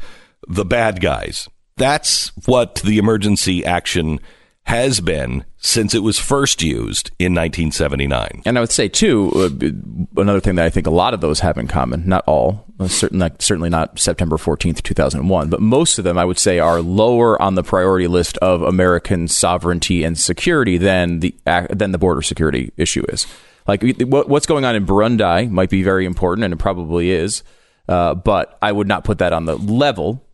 the 0.46 0.64
bad 0.64 1.00
guys. 1.00 1.48
That's 1.76 2.28
what 2.46 2.76
the 2.76 2.98
emergency 2.98 3.64
action 3.64 4.20
has 4.66 5.00
been 5.00 5.44
since 5.58 5.94
it 5.94 6.02
was 6.02 6.18
first 6.18 6.60
used 6.60 7.12
in 7.20 7.32
1979. 7.32 8.42
And 8.44 8.58
I 8.58 8.60
would 8.60 8.72
say 8.72 8.88
too, 8.88 9.30
uh, 9.34 10.20
another 10.20 10.40
thing 10.40 10.56
that 10.56 10.64
I 10.64 10.70
think 10.70 10.88
a 10.88 10.90
lot 10.90 11.14
of 11.14 11.20
those 11.20 11.38
have 11.40 11.56
in 11.56 11.68
common, 11.68 12.08
not 12.08 12.24
all, 12.26 12.64
uh, 12.80 12.88
certainly 12.88 13.30
certainly 13.38 13.70
not 13.70 13.98
September 13.98 14.36
14th, 14.36 14.82
2001, 14.82 15.50
but 15.50 15.60
most 15.60 15.98
of 15.98 16.04
them 16.04 16.18
I 16.18 16.24
would 16.24 16.38
say 16.38 16.58
are 16.58 16.80
lower 16.80 17.40
on 17.40 17.54
the 17.54 17.62
priority 17.62 18.08
list 18.08 18.38
of 18.38 18.62
American 18.62 19.28
sovereignty 19.28 20.02
and 20.02 20.18
security 20.18 20.78
than 20.78 21.20
the 21.20 21.34
than 21.70 21.92
the 21.92 21.98
border 21.98 22.22
security 22.22 22.72
issue 22.76 23.04
is. 23.08 23.26
Like 23.68 23.84
what's 24.00 24.46
going 24.46 24.64
on 24.64 24.74
in 24.74 24.84
Burundi 24.84 25.48
might 25.48 25.70
be 25.70 25.84
very 25.84 26.06
important, 26.06 26.44
and 26.44 26.52
it 26.52 26.58
probably 26.58 27.10
is, 27.10 27.44
uh, 27.88 28.14
but 28.16 28.58
I 28.60 28.72
would 28.72 28.88
not 28.88 29.04
put 29.04 29.18
that 29.18 29.32
on 29.32 29.44
the 29.44 29.56
level 29.56 30.25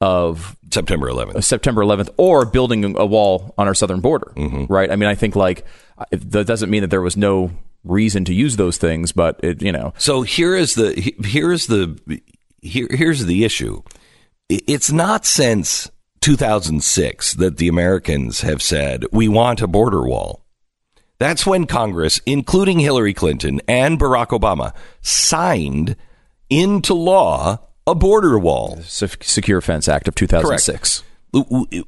of 0.00 0.56
September 0.72 1.08
11th. 1.08 1.42
September 1.44 1.82
11th 1.82 2.10
or 2.16 2.44
building 2.44 2.96
a 2.98 3.06
wall 3.06 3.54
on 3.56 3.66
our 3.66 3.74
southern 3.74 4.00
border, 4.00 4.32
mm-hmm. 4.36 4.72
right? 4.72 4.90
I 4.90 4.96
mean, 4.96 5.08
I 5.08 5.14
think 5.14 5.36
like 5.36 5.64
that 6.10 6.46
doesn't 6.46 6.70
mean 6.70 6.82
that 6.82 6.90
there 6.90 7.02
was 7.02 7.16
no 7.16 7.50
reason 7.84 8.24
to 8.26 8.34
use 8.34 8.56
those 8.56 8.78
things, 8.78 9.12
but 9.12 9.40
it, 9.42 9.62
you 9.62 9.72
know, 9.72 9.94
So 9.98 10.22
here 10.22 10.54
is 10.54 10.74
the 10.74 10.92
here 11.24 11.52
is 11.52 11.66
the 11.66 12.20
here 12.60 12.88
here's 12.90 13.24
the 13.24 13.44
issue. 13.44 13.82
It's 14.48 14.92
not 14.92 15.24
since 15.24 15.90
2006 16.20 17.34
that 17.34 17.56
the 17.56 17.68
Americans 17.68 18.42
have 18.42 18.62
said 18.62 19.04
we 19.12 19.28
want 19.28 19.62
a 19.62 19.66
border 19.66 20.06
wall. 20.06 20.44
That's 21.18 21.46
when 21.46 21.66
Congress, 21.66 22.20
including 22.26 22.80
Hillary 22.80 23.14
Clinton 23.14 23.62
and 23.66 23.98
Barack 23.98 24.38
Obama, 24.38 24.74
signed 25.00 25.96
into 26.50 26.92
law 26.92 27.65
a 27.86 27.94
border 27.94 28.38
wall. 28.38 28.78
Se- 28.82 29.08
Secure 29.20 29.60
Fence 29.60 29.88
Act 29.88 30.08
of 30.08 30.14
2006. 30.14 31.02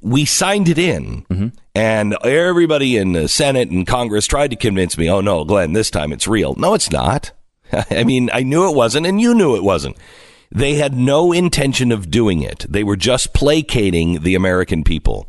we 0.02 0.24
signed 0.24 0.68
it 0.68 0.78
in, 0.78 1.24
mm-hmm. 1.24 1.48
and 1.74 2.16
everybody 2.24 2.96
in 2.96 3.12
the 3.12 3.28
Senate 3.28 3.70
and 3.70 3.86
Congress 3.86 4.26
tried 4.26 4.50
to 4.50 4.56
convince 4.56 4.98
me, 4.98 5.08
oh 5.08 5.20
no, 5.20 5.44
Glenn, 5.44 5.72
this 5.72 5.90
time 5.90 6.12
it's 6.12 6.28
real. 6.28 6.54
No, 6.56 6.74
it's 6.74 6.90
not. 6.90 7.32
I 7.90 8.04
mean, 8.04 8.30
I 8.32 8.42
knew 8.42 8.68
it 8.68 8.76
wasn't, 8.76 9.06
and 9.06 9.20
you 9.20 9.34
knew 9.34 9.56
it 9.56 9.62
wasn't. 9.62 9.96
They 10.50 10.74
had 10.74 10.94
no 10.94 11.32
intention 11.32 11.92
of 11.92 12.10
doing 12.10 12.42
it. 12.42 12.66
They 12.68 12.84
were 12.84 12.96
just 12.96 13.34
placating 13.34 14.22
the 14.22 14.34
American 14.34 14.82
people. 14.82 15.28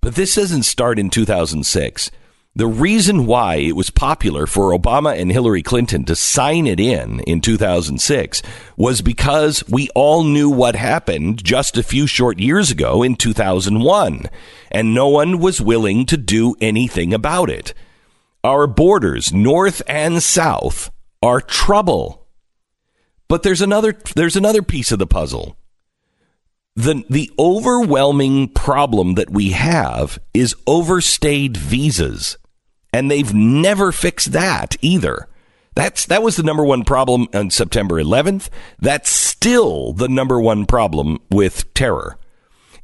But 0.00 0.14
this 0.14 0.34
doesn't 0.34 0.64
start 0.64 0.98
in 0.98 1.10
2006. 1.10 2.10
The 2.56 2.66
reason 2.66 3.26
why 3.26 3.56
it 3.56 3.76
was 3.76 3.90
popular 3.90 4.44
for 4.44 4.76
Obama 4.76 5.16
and 5.16 5.30
Hillary 5.30 5.62
Clinton 5.62 6.04
to 6.06 6.16
sign 6.16 6.66
it 6.66 6.80
in 6.80 7.20
in 7.20 7.40
2006 7.40 8.42
was 8.76 9.02
because 9.02 9.62
we 9.68 9.88
all 9.94 10.24
knew 10.24 10.50
what 10.50 10.74
happened 10.74 11.44
just 11.44 11.78
a 11.78 11.84
few 11.84 12.08
short 12.08 12.40
years 12.40 12.72
ago 12.72 13.04
in 13.04 13.14
2001, 13.14 14.26
and 14.72 14.92
no 14.92 15.06
one 15.06 15.38
was 15.38 15.60
willing 15.60 16.04
to 16.06 16.16
do 16.16 16.56
anything 16.60 17.14
about 17.14 17.50
it. 17.50 17.72
Our 18.42 18.66
borders, 18.66 19.32
north 19.32 19.80
and 19.86 20.20
south, 20.20 20.90
are 21.22 21.40
trouble. 21.40 22.26
But 23.28 23.44
there's 23.44 23.60
another 23.60 23.96
there's 24.16 24.34
another 24.34 24.62
piece 24.62 24.90
of 24.90 24.98
the 24.98 25.06
puzzle 25.06 25.56
the 26.80 27.04
the 27.08 27.30
overwhelming 27.38 28.48
problem 28.48 29.14
that 29.14 29.30
we 29.30 29.50
have 29.50 30.18
is 30.34 30.54
overstayed 30.66 31.56
visas. 31.56 32.36
And 32.92 33.10
they've 33.10 33.32
never 33.32 33.92
fixed 33.92 34.32
that 34.32 34.76
either. 34.80 35.28
That's 35.74 36.06
that 36.06 36.22
was 36.22 36.36
the 36.36 36.42
number 36.42 36.64
one 36.64 36.84
problem 36.84 37.28
on 37.32 37.50
September 37.50 38.02
11th 38.02 38.48
that's 38.80 39.08
still 39.08 39.92
the 39.92 40.08
number 40.08 40.40
one 40.40 40.66
problem 40.66 41.18
with 41.30 41.72
terror. 41.74 42.18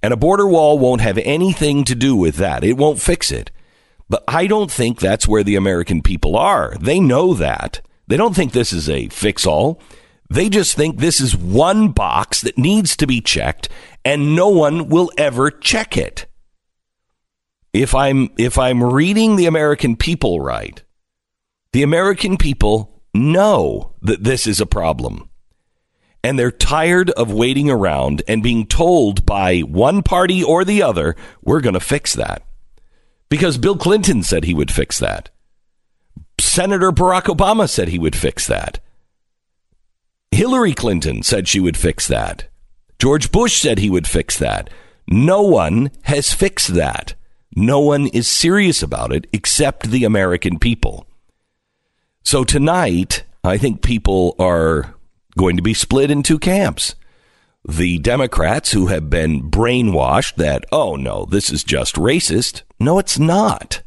And 0.02 0.12
a 0.12 0.16
border 0.16 0.46
wall 0.46 0.78
won't 0.78 1.00
have 1.00 1.18
anything 1.18 1.84
to 1.84 1.94
do 1.94 2.14
with 2.14 2.36
that. 2.36 2.62
It 2.62 2.76
won't 2.76 3.00
fix 3.00 3.32
it. 3.32 3.50
But 4.08 4.22
I 4.28 4.46
don't 4.46 4.70
think 4.70 5.00
that's 5.00 5.26
where 5.26 5.42
the 5.42 5.56
American 5.56 6.00
people 6.00 6.36
are. 6.36 6.76
They 6.80 7.00
know 7.00 7.34
that. 7.34 7.80
They 8.06 8.16
don't 8.16 8.36
think 8.36 8.52
this 8.52 8.72
is 8.72 8.88
a 8.88 9.08
fix 9.08 9.46
all 9.46 9.80
they 10.28 10.48
just 10.48 10.74
think 10.74 10.98
this 10.98 11.20
is 11.20 11.36
one 11.36 11.88
box 11.88 12.40
that 12.40 12.58
needs 12.58 12.96
to 12.96 13.06
be 13.06 13.20
checked 13.20 13.68
and 14.04 14.34
no 14.34 14.48
one 14.48 14.88
will 14.88 15.10
ever 15.16 15.50
check 15.50 15.96
it. 15.96 16.26
If 17.72 17.94
I'm 17.94 18.30
if 18.38 18.58
I'm 18.58 18.82
reading 18.82 19.36
the 19.36 19.46
American 19.46 19.96
people 19.96 20.40
right, 20.40 20.82
the 21.72 21.82
American 21.82 22.36
people 22.36 23.02
know 23.12 23.92
that 24.02 24.24
this 24.24 24.46
is 24.46 24.60
a 24.60 24.66
problem. 24.66 25.28
And 26.24 26.38
they're 26.38 26.50
tired 26.50 27.10
of 27.10 27.32
waiting 27.32 27.70
around 27.70 28.22
and 28.26 28.42
being 28.42 28.66
told 28.66 29.24
by 29.24 29.60
one 29.60 30.02
party 30.02 30.42
or 30.42 30.64
the 30.64 30.82
other, 30.82 31.14
we're 31.42 31.60
going 31.60 31.74
to 31.74 31.80
fix 31.80 32.14
that. 32.14 32.42
Because 33.28 33.58
Bill 33.58 33.76
Clinton 33.76 34.22
said 34.22 34.44
he 34.44 34.54
would 34.54 34.72
fix 34.72 34.98
that. 34.98 35.30
Senator 36.40 36.90
Barack 36.90 37.24
Obama 37.24 37.68
said 37.68 37.88
he 37.88 37.98
would 37.98 38.16
fix 38.16 38.46
that. 38.46 38.80
Hillary 40.30 40.74
Clinton 40.74 41.22
said 41.22 41.48
she 41.48 41.60
would 41.60 41.76
fix 41.76 42.06
that. 42.08 42.48
George 42.98 43.30
Bush 43.30 43.60
said 43.60 43.78
he 43.78 43.90
would 43.90 44.06
fix 44.06 44.38
that. 44.38 44.70
No 45.08 45.42
one 45.42 45.90
has 46.02 46.32
fixed 46.32 46.74
that. 46.74 47.14
No 47.54 47.80
one 47.80 48.08
is 48.08 48.28
serious 48.28 48.82
about 48.82 49.12
it 49.12 49.26
except 49.32 49.90
the 49.90 50.04
American 50.04 50.58
people. 50.58 51.06
So 52.22 52.44
tonight, 52.44 53.24
I 53.44 53.56
think 53.56 53.82
people 53.82 54.34
are 54.38 54.94
going 55.38 55.56
to 55.56 55.62
be 55.62 55.74
split 55.74 56.10
in 56.10 56.22
two 56.22 56.38
camps. 56.38 56.94
The 57.68 57.98
Democrats 57.98 58.72
who 58.72 58.86
have 58.86 59.08
been 59.10 59.50
brainwashed 59.50 60.36
that, 60.36 60.64
oh 60.72 60.96
no, 60.96 61.24
this 61.24 61.50
is 61.50 61.64
just 61.64 61.94
racist. 61.96 62.62
No, 62.78 62.98
it's 62.98 63.18
not 63.18 63.82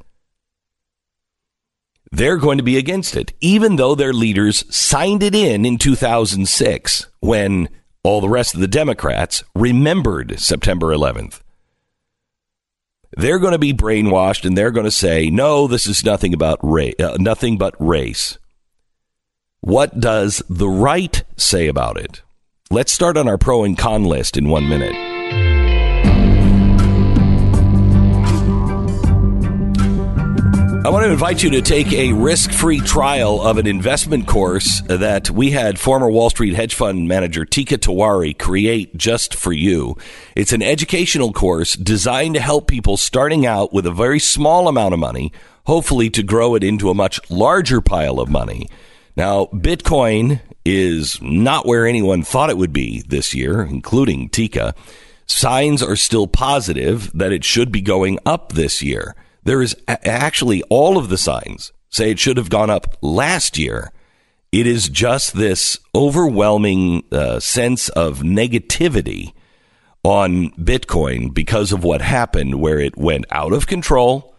they're 2.12 2.38
going 2.38 2.58
to 2.58 2.64
be 2.64 2.78
against 2.78 3.16
it, 3.16 3.34
even 3.40 3.76
though 3.76 3.96
their 3.96 4.14
leaders 4.14 4.64
signed 4.76 5.24
it 5.24 5.36
in 5.36 5.66
in 5.66 5.78
2006 5.78 7.08
when 7.20 7.70
all 8.04 8.22
the 8.22 8.30
rest 8.30 8.54
of 8.54 8.62
the 8.62 8.68
Democrats 8.68 9.44
remembered 9.56 10.40
September 10.40 10.88
11th. 10.88 11.42
They're 13.18 13.40
going 13.40 13.54
to 13.54 13.60
be 13.60 13.74
brainwashed 13.74 14.46
and 14.46 14.58
they're 14.58 14.72
going 14.72 14.86
to 14.86 14.92
say, 14.92 15.30
no, 15.30 15.68
this 15.68 15.88
is 15.88 16.06
nothing 16.06 16.34
about 16.34 16.60
race, 16.62 16.96
uh, 17.00 17.18
nothing 17.20 17.58
but 17.58 17.76
race. 17.80 18.38
What 19.62 20.00
does 20.00 20.42
the 20.50 20.70
right 20.70 21.24
say 21.36 21.68
about 21.68 22.00
it? 22.00 22.22
Let's 22.72 22.92
start 22.92 23.18
on 23.18 23.28
our 23.28 23.38
pro 23.38 23.64
and 23.64 23.78
con 23.78 24.06
list 24.06 24.38
in 24.38 24.48
one 24.48 24.70
minute. 24.70 25.09
I 30.86 30.92
want 30.92 31.04
to 31.06 31.12
invite 31.12 31.44
you 31.44 31.50
to 31.52 31.62
take 31.62 31.92
a 31.92 32.14
risk 32.14 32.52
free 32.52 32.80
trial 32.80 33.42
of 33.42 33.58
an 33.58 33.68
investment 33.68 34.28
course 34.28 34.82
that 34.88 35.30
we 35.30 35.52
had 35.52 35.78
former 35.78 36.10
Wall 36.10 36.30
Street 36.30 36.54
hedge 36.54 36.74
fund 36.74 37.06
manager 37.06 37.46
Teeka 37.46 37.78
Tiwari 37.78 38.36
create 38.36 38.96
just 38.96 39.36
for 39.36 39.52
you. 39.52 39.98
It's 40.38 40.54
an 40.54 40.62
educational 40.62 41.34
course 41.34 41.74
designed 41.74 42.36
to 42.36 42.42
help 42.42 42.68
people 42.68 42.96
starting 42.96 43.46
out 43.46 43.74
with 43.74 43.86
a 43.86 43.92
very 43.92 44.20
small 44.20 44.70
amount 44.70 44.94
of 44.94 45.02
money, 45.02 45.34
hopefully 45.66 46.10
to 46.12 46.24
grow 46.24 46.56
it 46.56 46.64
into 46.64 46.90
a 46.90 46.96
much 46.96 47.20
larger 47.30 47.82
pile 47.82 48.22
of 48.22 48.30
money. 48.30 48.70
Now, 49.18 49.48
Bitcoin 49.48 50.40
is 50.64 51.22
not 51.22 51.66
where 51.66 51.86
anyone 51.86 52.24
thought 52.24 52.50
it 52.50 52.58
would 52.58 52.74
be 52.74 53.04
this 53.06 53.36
year, 53.36 53.64
including 53.64 54.30
Teeka. 54.30 54.74
Signs 55.28 55.84
are 55.84 55.98
still 55.98 56.26
positive 56.26 57.12
that 57.14 57.34
it 57.34 57.44
should 57.44 57.70
be 57.70 57.82
going 57.82 58.18
up 58.26 58.54
this 58.54 58.82
year. 58.82 59.14
There 59.50 59.64
is 59.64 59.76
a- 59.88 60.08
actually 60.08 60.62
all 60.70 61.00
of 61.00 61.10
the 61.10 61.18
signs 61.18 61.72
say 61.90 62.12
it 62.12 62.20
should 62.20 62.38
have 62.38 62.52
gone 62.52 62.70
up 62.70 62.96
last 63.02 63.58
year. 63.58 63.92
It 64.52 64.68
is 64.68 64.90
just 64.90 65.34
this 65.34 65.80
overwhelming 65.96 67.04
uh, 67.12 67.40
sense 67.40 67.90
of 67.90 68.20
negativity 68.20 69.34
on 70.04 70.52
Bitcoin 70.52 71.34
because 71.34 71.72
of 71.72 71.84
what 71.84 72.04
happened, 72.04 72.62
where 72.62 72.78
it 72.78 72.96
went 72.96 73.26
out 73.32 73.52
of 73.52 73.66
control 73.66 74.36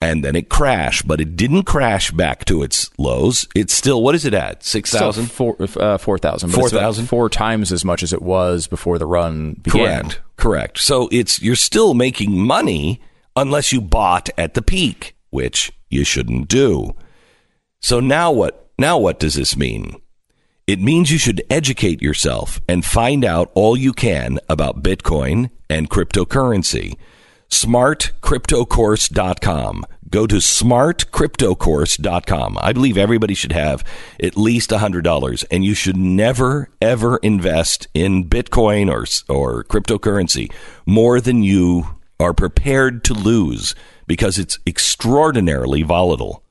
and 0.00 0.24
then 0.24 0.34
it 0.34 0.48
crashed, 0.48 1.06
but 1.06 1.20
it 1.20 1.36
didn't 1.36 1.64
crash 1.64 2.10
back 2.10 2.46
to 2.46 2.62
its 2.62 2.88
lows. 2.96 3.46
It's 3.54 3.74
still, 3.74 4.02
what 4.02 4.14
is 4.14 4.24
it 4.24 4.32
at? 4.32 4.64
6,000? 4.64 5.26
Four 5.26 5.56
uh, 5.76 5.98
four 5.98 6.16
thousand. 6.16 6.48
4,000? 6.48 7.04
Four 7.04 7.28
times 7.28 7.72
as 7.72 7.84
much 7.84 8.02
as 8.02 8.14
it 8.14 8.22
was 8.22 8.68
before 8.68 8.98
the 8.98 9.04
run 9.04 9.52
began. 9.62 10.04
Correct. 10.04 10.20
Correct. 10.38 10.78
So 10.78 11.10
it's 11.12 11.42
you're 11.42 11.56
still 11.56 11.92
making 11.92 12.40
money 12.40 13.02
unless 13.36 13.72
you 13.72 13.80
bought 13.80 14.28
at 14.36 14.54
the 14.54 14.62
peak, 14.62 15.14
which 15.30 15.72
you 15.88 16.04
shouldn't 16.04 16.48
do. 16.48 16.94
So 17.80 18.00
now 18.00 18.30
what 18.30 18.70
now 18.78 18.98
what 18.98 19.18
does 19.18 19.34
this 19.34 19.56
mean? 19.56 19.96
It 20.66 20.80
means 20.80 21.10
you 21.10 21.18
should 21.18 21.42
educate 21.50 22.00
yourself 22.00 22.60
and 22.68 22.84
find 22.84 23.24
out 23.24 23.50
all 23.54 23.76
you 23.76 23.92
can 23.92 24.38
about 24.48 24.82
Bitcoin 24.82 25.50
and 25.68 25.90
cryptocurrency. 25.90 26.96
smartcryptocourse.com. 27.50 29.84
Go 30.08 30.26
to 30.26 30.36
smartcryptocourse.com. 30.36 32.58
I 32.60 32.72
believe 32.72 32.96
everybody 32.96 33.34
should 33.34 33.52
have 33.52 33.84
at 34.22 34.36
least 34.36 34.70
$100 34.70 35.44
and 35.50 35.64
you 35.64 35.74
should 35.74 35.96
never 35.96 36.70
ever 36.80 37.16
invest 37.18 37.88
in 37.92 38.28
Bitcoin 38.28 38.88
or 38.90 39.04
or 39.32 39.64
cryptocurrency 39.64 40.52
more 40.86 41.20
than 41.20 41.42
you 41.42 41.99
are 42.20 42.34
prepared 42.34 43.02
to 43.04 43.14
lose 43.14 43.74
because 44.06 44.38
it's 44.38 44.58
extraordinarily 44.66 45.82
volatile. 45.82 46.44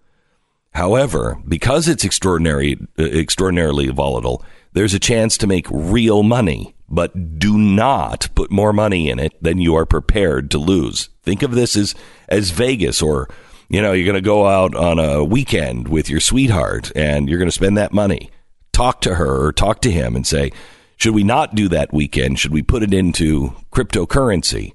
However, 0.73 1.41
because 1.47 1.87
it's 1.87 2.03
extraordinary, 2.03 2.77
uh, 2.97 3.03
extraordinarily 3.03 3.87
volatile, 3.89 4.43
there's 4.73 4.93
a 4.93 4.99
chance 4.99 5.37
to 5.37 5.47
make 5.47 5.67
real 5.69 6.23
money, 6.23 6.75
but 6.87 7.39
do 7.39 7.57
not 7.57 8.29
put 8.35 8.51
more 8.51 8.73
money 8.73 9.09
in 9.09 9.19
it 9.19 9.41
than 9.41 9.59
you 9.59 9.75
are 9.75 9.85
prepared 9.85 10.51
to 10.51 10.57
lose. 10.57 11.09
Think 11.23 11.43
of 11.43 11.51
this 11.51 11.75
as, 11.75 11.95
as 12.27 12.51
Vegas 12.51 13.01
or, 13.01 13.29
you 13.67 13.81
know, 13.81 13.93
you're 13.93 14.05
going 14.05 14.15
to 14.15 14.21
go 14.21 14.47
out 14.47 14.75
on 14.75 14.99
a 14.99 15.23
weekend 15.23 15.87
with 15.87 16.09
your 16.09 16.19
sweetheart 16.19 16.91
and 16.95 17.29
you're 17.29 17.39
going 17.39 17.49
to 17.49 17.51
spend 17.51 17.77
that 17.77 17.93
money. 17.93 18.29
Talk 18.71 19.01
to 19.01 19.15
her 19.15 19.45
or 19.45 19.51
talk 19.51 19.81
to 19.81 19.91
him 19.91 20.15
and 20.15 20.25
say, 20.25 20.51
should 20.95 21.13
we 21.13 21.23
not 21.23 21.55
do 21.55 21.67
that 21.69 21.93
weekend? 21.93 22.39
Should 22.39 22.51
we 22.51 22.61
put 22.61 22.83
it 22.83 22.93
into 22.93 23.55
cryptocurrency? 23.71 24.73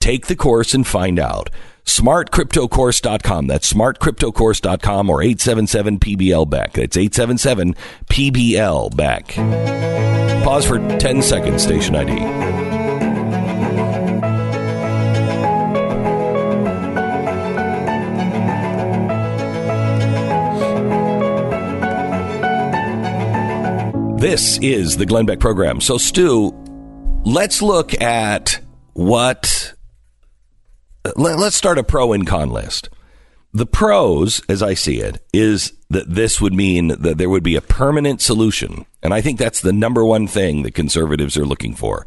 Take 0.00 0.26
the 0.26 0.36
course 0.36 0.74
and 0.74 0.86
find 0.86 1.18
out 1.18 1.50
smartcryptocourse.com. 1.84 3.46
That's 3.46 3.72
smartcryptocourse.com 3.72 5.10
or 5.10 5.22
877 5.22 5.98
PBL 6.00 6.50
back. 6.50 6.72
That's 6.74 6.96
877 6.96 7.74
PBL 8.06 8.96
back. 8.96 9.34
Pause 10.44 10.66
for 10.66 10.98
10 10.98 11.22
seconds, 11.22 11.62
station 11.62 11.96
ID. 11.96 12.66
This 24.18 24.58
is 24.58 24.96
the 24.96 25.06
Glenn 25.06 25.26
Beck 25.26 25.38
program. 25.38 25.80
So, 25.80 25.98
Stu, 25.98 26.52
let's 27.24 27.62
look 27.62 28.00
at 28.00 28.60
what. 28.94 29.75
Let, 31.16 31.38
us 31.38 31.54
start 31.54 31.78
a 31.78 31.84
pro 31.84 32.12
and 32.12 32.26
con 32.26 32.50
list. 32.50 32.88
The 33.52 33.66
pros, 33.66 34.42
as 34.48 34.62
I 34.62 34.74
see 34.74 35.00
it, 35.00 35.24
is 35.32 35.72
that 35.88 36.14
this 36.14 36.40
would 36.40 36.52
mean 36.52 36.88
that 36.88 37.16
there 37.18 37.30
would 37.30 37.42
be 37.42 37.56
a 37.56 37.60
permanent 37.60 38.20
solution. 38.20 38.84
And 39.02 39.14
I 39.14 39.20
think 39.20 39.38
that's 39.38 39.60
the 39.60 39.72
number 39.72 40.04
one 40.04 40.26
thing 40.26 40.62
that 40.62 40.74
conservatives 40.74 41.36
are 41.36 41.46
looking 41.46 41.74
for. 41.74 42.06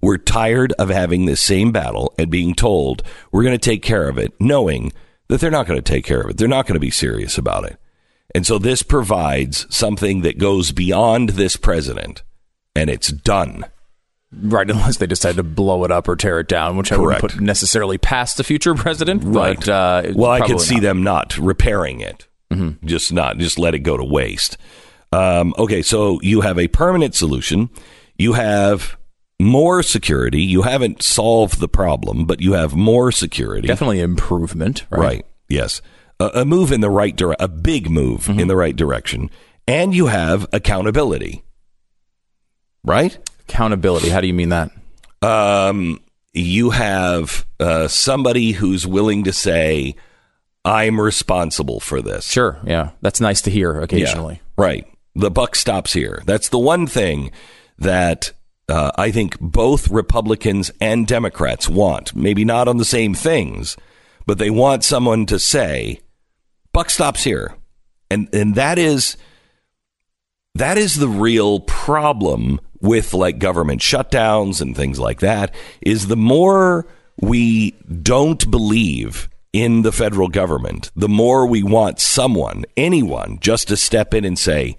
We're 0.00 0.18
tired 0.18 0.72
of 0.72 0.90
having 0.90 1.24
this 1.24 1.42
same 1.42 1.72
battle 1.72 2.14
and 2.18 2.30
being 2.30 2.54
told 2.54 3.02
we're 3.32 3.42
going 3.42 3.58
to 3.58 3.70
take 3.70 3.82
care 3.82 4.08
of 4.08 4.18
it, 4.18 4.38
knowing 4.38 4.92
that 5.28 5.40
they're 5.40 5.50
not 5.50 5.66
going 5.66 5.80
to 5.80 5.92
take 5.92 6.04
care 6.04 6.20
of 6.20 6.30
it. 6.30 6.36
They're 6.36 6.46
not 6.46 6.66
going 6.66 6.74
to 6.74 6.80
be 6.80 6.90
serious 6.90 7.38
about 7.38 7.64
it. 7.64 7.78
And 8.34 8.46
so 8.46 8.58
this 8.58 8.82
provides 8.82 9.66
something 9.74 10.22
that 10.22 10.38
goes 10.38 10.72
beyond 10.72 11.30
this 11.30 11.56
president, 11.56 12.22
and 12.74 12.90
it's 12.90 13.10
done. 13.10 13.64
Right, 14.42 14.70
unless 14.70 14.98
they 14.98 15.06
decide 15.06 15.36
to 15.36 15.42
blow 15.42 15.84
it 15.84 15.90
up 15.90 16.08
or 16.08 16.16
tear 16.16 16.40
it 16.40 16.48
down, 16.48 16.76
which 16.76 16.92
I 16.92 16.96
wouldn't 16.96 17.20
put 17.20 17.40
necessarily 17.40 17.98
past 17.98 18.36
the 18.36 18.44
future 18.44 18.74
president. 18.74 19.22
Right. 19.24 19.56
But, 19.56 19.68
uh, 19.68 20.12
well, 20.14 20.30
I 20.30 20.46
could 20.46 20.60
see 20.60 20.76
not. 20.76 20.82
them 20.82 21.02
not 21.02 21.38
repairing 21.38 22.00
it, 22.00 22.26
just 22.84 23.12
not 23.12 23.38
just 23.38 23.58
let 23.58 23.74
it 23.74 23.80
go 23.80 23.96
to 23.96 24.04
waste. 24.04 24.56
Um, 25.12 25.54
okay, 25.58 25.82
so 25.82 26.20
you 26.22 26.40
have 26.40 26.58
a 26.58 26.68
permanent 26.68 27.14
solution. 27.14 27.70
You 28.16 28.32
have 28.32 28.96
more 29.40 29.82
security. 29.82 30.42
You 30.42 30.62
haven't 30.62 31.02
solved 31.02 31.60
the 31.60 31.68
problem, 31.68 32.24
but 32.24 32.40
you 32.40 32.52
have 32.54 32.74
more 32.74 33.12
security. 33.12 33.68
Definitely 33.68 34.00
improvement. 34.00 34.86
Right. 34.90 35.00
Right. 35.00 35.26
Yes. 35.48 35.82
A, 36.20 36.30
a 36.34 36.44
move 36.44 36.72
in 36.72 36.80
the 36.80 36.90
right 36.90 37.14
direction, 37.14 37.44
a 37.44 37.48
big 37.48 37.90
move 37.90 38.28
in 38.28 38.48
the 38.48 38.56
right 38.56 38.74
direction. 38.74 39.30
And 39.66 39.94
you 39.94 40.06
have 40.06 40.46
accountability. 40.52 41.44
Right? 42.84 43.18
Accountability. 43.48 44.08
How 44.08 44.20
do 44.20 44.26
you 44.26 44.34
mean 44.34 44.50
that? 44.50 44.70
Um, 45.22 46.00
you 46.32 46.70
have 46.70 47.46
uh, 47.60 47.88
somebody 47.88 48.52
who's 48.52 48.86
willing 48.86 49.24
to 49.24 49.32
say, 49.32 49.94
I'm 50.64 51.00
responsible 51.00 51.80
for 51.80 52.02
this. 52.02 52.30
Sure. 52.30 52.58
Yeah. 52.64 52.90
That's 53.02 53.20
nice 53.20 53.42
to 53.42 53.50
hear 53.50 53.80
occasionally. 53.80 54.34
Yeah, 54.34 54.64
right. 54.64 54.86
The 55.14 55.30
buck 55.30 55.54
stops 55.56 55.92
here. 55.92 56.22
That's 56.26 56.48
the 56.48 56.58
one 56.58 56.86
thing 56.86 57.30
that 57.78 58.32
uh, 58.68 58.90
I 58.96 59.10
think 59.10 59.38
both 59.40 59.88
Republicans 59.90 60.70
and 60.80 61.06
Democrats 61.06 61.68
want. 61.68 62.16
Maybe 62.16 62.44
not 62.44 62.66
on 62.66 62.78
the 62.78 62.84
same 62.84 63.14
things, 63.14 63.76
but 64.26 64.38
they 64.38 64.50
want 64.50 64.84
someone 64.84 65.26
to 65.26 65.38
say, 65.38 66.00
buck 66.72 66.90
stops 66.90 67.24
here. 67.24 67.54
And, 68.10 68.28
and 68.34 68.54
that 68.54 68.78
is, 68.78 69.16
that 70.54 70.78
is 70.78 70.96
the 70.96 71.08
real 71.08 71.60
problem 71.60 72.60
with 72.84 73.14
like 73.14 73.38
government 73.38 73.80
shutdowns 73.80 74.60
and 74.60 74.76
things 74.76 74.98
like 75.00 75.20
that 75.20 75.54
is 75.80 76.06
the 76.06 76.16
more 76.16 76.86
we 77.20 77.72
don't 78.02 78.50
believe 78.50 79.28
in 79.52 79.82
the 79.82 79.92
federal 79.92 80.28
government, 80.28 80.90
the 80.94 81.08
more 81.08 81.46
we 81.46 81.62
want 81.62 82.00
someone, 82.00 82.64
anyone, 82.76 83.38
just 83.40 83.68
to 83.68 83.76
step 83.76 84.12
in 84.12 84.24
and 84.24 84.38
say, 84.38 84.76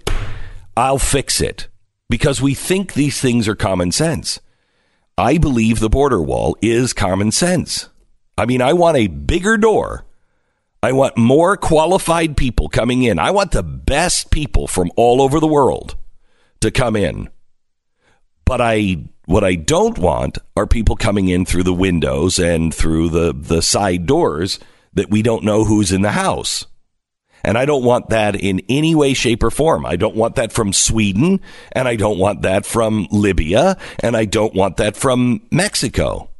I'll 0.76 0.98
fix 0.98 1.40
it. 1.40 1.68
Because 2.08 2.40
we 2.40 2.54
think 2.54 2.92
these 2.92 3.20
things 3.20 3.48
are 3.48 3.56
common 3.56 3.90
sense. 3.90 4.38
I 5.18 5.38
believe 5.38 5.80
the 5.80 5.88
border 5.88 6.22
wall 6.22 6.56
is 6.62 6.92
common 6.92 7.32
sense. 7.32 7.88
I 8.38 8.46
mean, 8.46 8.62
I 8.62 8.74
want 8.74 8.98
a 8.98 9.08
bigger 9.08 9.56
door. 9.56 10.04
I 10.82 10.92
want 10.92 11.16
more 11.16 11.56
qualified 11.56 12.36
people 12.36 12.68
coming 12.68 13.02
in. 13.02 13.18
I 13.18 13.32
want 13.32 13.50
the 13.50 13.62
best 13.62 14.30
people 14.30 14.68
from 14.68 14.92
all 14.94 15.20
over 15.20 15.40
the 15.40 15.46
world 15.46 15.96
to 16.60 16.70
come 16.70 16.94
in. 16.94 17.30
But 18.46 18.60
I 18.62 18.96
what 19.26 19.44
I 19.44 19.56
don't 19.56 19.98
want 19.98 20.38
are 20.56 20.66
people 20.66 20.96
coming 20.96 21.28
in 21.28 21.44
through 21.44 21.64
the 21.64 21.74
windows 21.74 22.38
and 22.38 22.72
through 22.72 23.10
the, 23.10 23.32
the 23.32 23.60
side 23.60 24.06
doors 24.06 24.60
that 24.94 25.10
we 25.10 25.20
don't 25.20 25.44
know 25.44 25.64
who's 25.64 25.92
in 25.92 26.02
the 26.02 26.12
house. 26.12 26.64
And 27.42 27.58
I 27.58 27.64
don't 27.64 27.84
want 27.84 28.08
that 28.10 28.34
in 28.34 28.62
any 28.68 28.94
way, 28.94 29.14
shape, 29.14 29.42
or 29.42 29.50
form. 29.50 29.84
I 29.84 29.96
don't 29.96 30.16
want 30.16 30.36
that 30.36 30.52
from 30.52 30.72
Sweden, 30.72 31.40
and 31.72 31.86
I 31.86 31.94
don't 31.96 32.18
want 32.18 32.42
that 32.42 32.64
from 32.64 33.06
Libya, 33.10 33.76
and 34.00 34.16
I 34.16 34.24
don't 34.24 34.54
want 34.54 34.78
that 34.78 34.96
from 34.96 35.42
Mexico. 35.50 36.30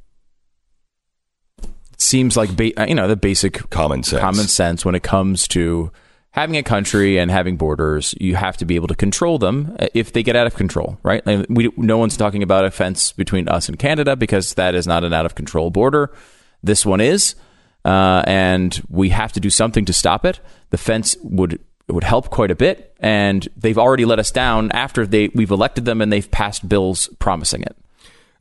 It 1.62 2.00
seems 2.00 2.36
like 2.36 2.56
ba- 2.56 2.88
you 2.88 2.94
know 2.94 3.08
the 3.08 3.16
basic 3.16 3.68
Common 3.70 4.02
sense. 4.02 4.20
common 4.20 4.46
sense 4.48 4.84
when 4.84 4.94
it 4.94 5.02
comes 5.02 5.46
to 5.48 5.90
having 6.36 6.56
a 6.56 6.62
country 6.62 7.18
and 7.18 7.30
having 7.30 7.56
borders. 7.56 8.14
You 8.20 8.36
have 8.36 8.56
to 8.58 8.64
be 8.64 8.76
able 8.76 8.88
to 8.88 8.94
control 8.94 9.38
them 9.38 9.74
uh, 9.80 9.86
if 9.94 10.12
they 10.12 10.22
get 10.22 10.36
out 10.36 10.46
of 10.46 10.54
control, 10.54 10.98
right? 11.02 11.26
Like 11.26 11.46
we, 11.48 11.70
no 11.76 11.98
one's 11.98 12.16
talking 12.16 12.42
about 12.42 12.64
a 12.64 12.70
fence 12.70 13.12
between 13.12 13.48
us 13.48 13.68
and 13.68 13.78
Canada 13.78 14.14
because 14.14 14.54
that 14.54 14.74
is 14.74 14.86
not 14.86 15.02
an 15.02 15.12
out 15.12 15.26
of 15.26 15.34
control 15.34 15.70
border. 15.70 16.12
This 16.62 16.86
one 16.86 17.00
is, 17.00 17.34
uh, 17.84 18.22
and 18.26 18.80
we 18.88 19.08
have 19.08 19.32
to 19.32 19.40
do 19.40 19.50
something 19.50 19.84
to 19.86 19.92
stop 19.92 20.24
it. 20.24 20.40
The 20.70 20.78
fence 20.78 21.16
would 21.22 21.58
would 21.88 22.04
help 22.04 22.30
quite 22.30 22.50
a 22.50 22.56
bit, 22.56 22.96
and 23.00 23.48
they've 23.56 23.78
already 23.78 24.04
let 24.04 24.18
us 24.18 24.30
down 24.30 24.70
after 24.72 25.06
they 25.06 25.28
we've 25.28 25.52
elected 25.52 25.84
them 25.84 26.00
and 26.00 26.12
they've 26.12 26.30
passed 26.30 26.68
bills 26.68 27.08
promising 27.18 27.62
it 27.62 27.76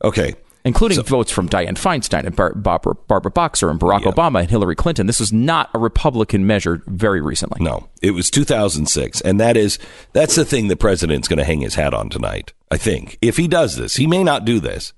Okay. 0.02 0.34
Including 0.66 1.02
votes 1.02 1.30
from 1.32 1.48
Dianne 1.48 1.78
Feinstein 1.78 2.24
and 2.24 2.36
Bar- 2.36 2.54
Barbara, 2.54 2.94
Barbara 3.08 3.30
Boxer 3.30 3.70
and 3.70 3.80
Barack 3.80 4.02
Obama 4.02 4.40
and 4.40 4.50
Hillary 4.50 4.74
Clinton. 4.76 5.06
This 5.06 5.20
was 5.20 5.32
not 5.32 5.70
a 5.72 5.78
Republican 5.78 6.46
measure 6.46 6.82
very 6.86 7.20
recently. 7.20 7.64
No, 7.64 7.88
it 8.02 8.10
was 8.10 8.30
2006, 8.30 9.20
and 9.22 9.40
that 9.40 9.56
is 9.56 9.78
that's 10.12 10.34
the 10.34 10.44
thing 10.44 10.68
the 10.68 10.76
president's 10.76 11.28
going 11.28 11.38
to 11.38 11.44
hang 11.44 11.60
his 11.62 11.76
hat 11.76 11.94
on 11.94 12.10
tonight. 12.10 12.52
I 12.70 12.76
think 12.76 13.16
if 13.22 13.36
he 13.36 13.48
does 13.48 13.76
this, 13.76 13.96
he 13.96 14.06
may 14.06 14.22
not 14.24 14.44
do 14.44 14.60
this. 14.60 14.92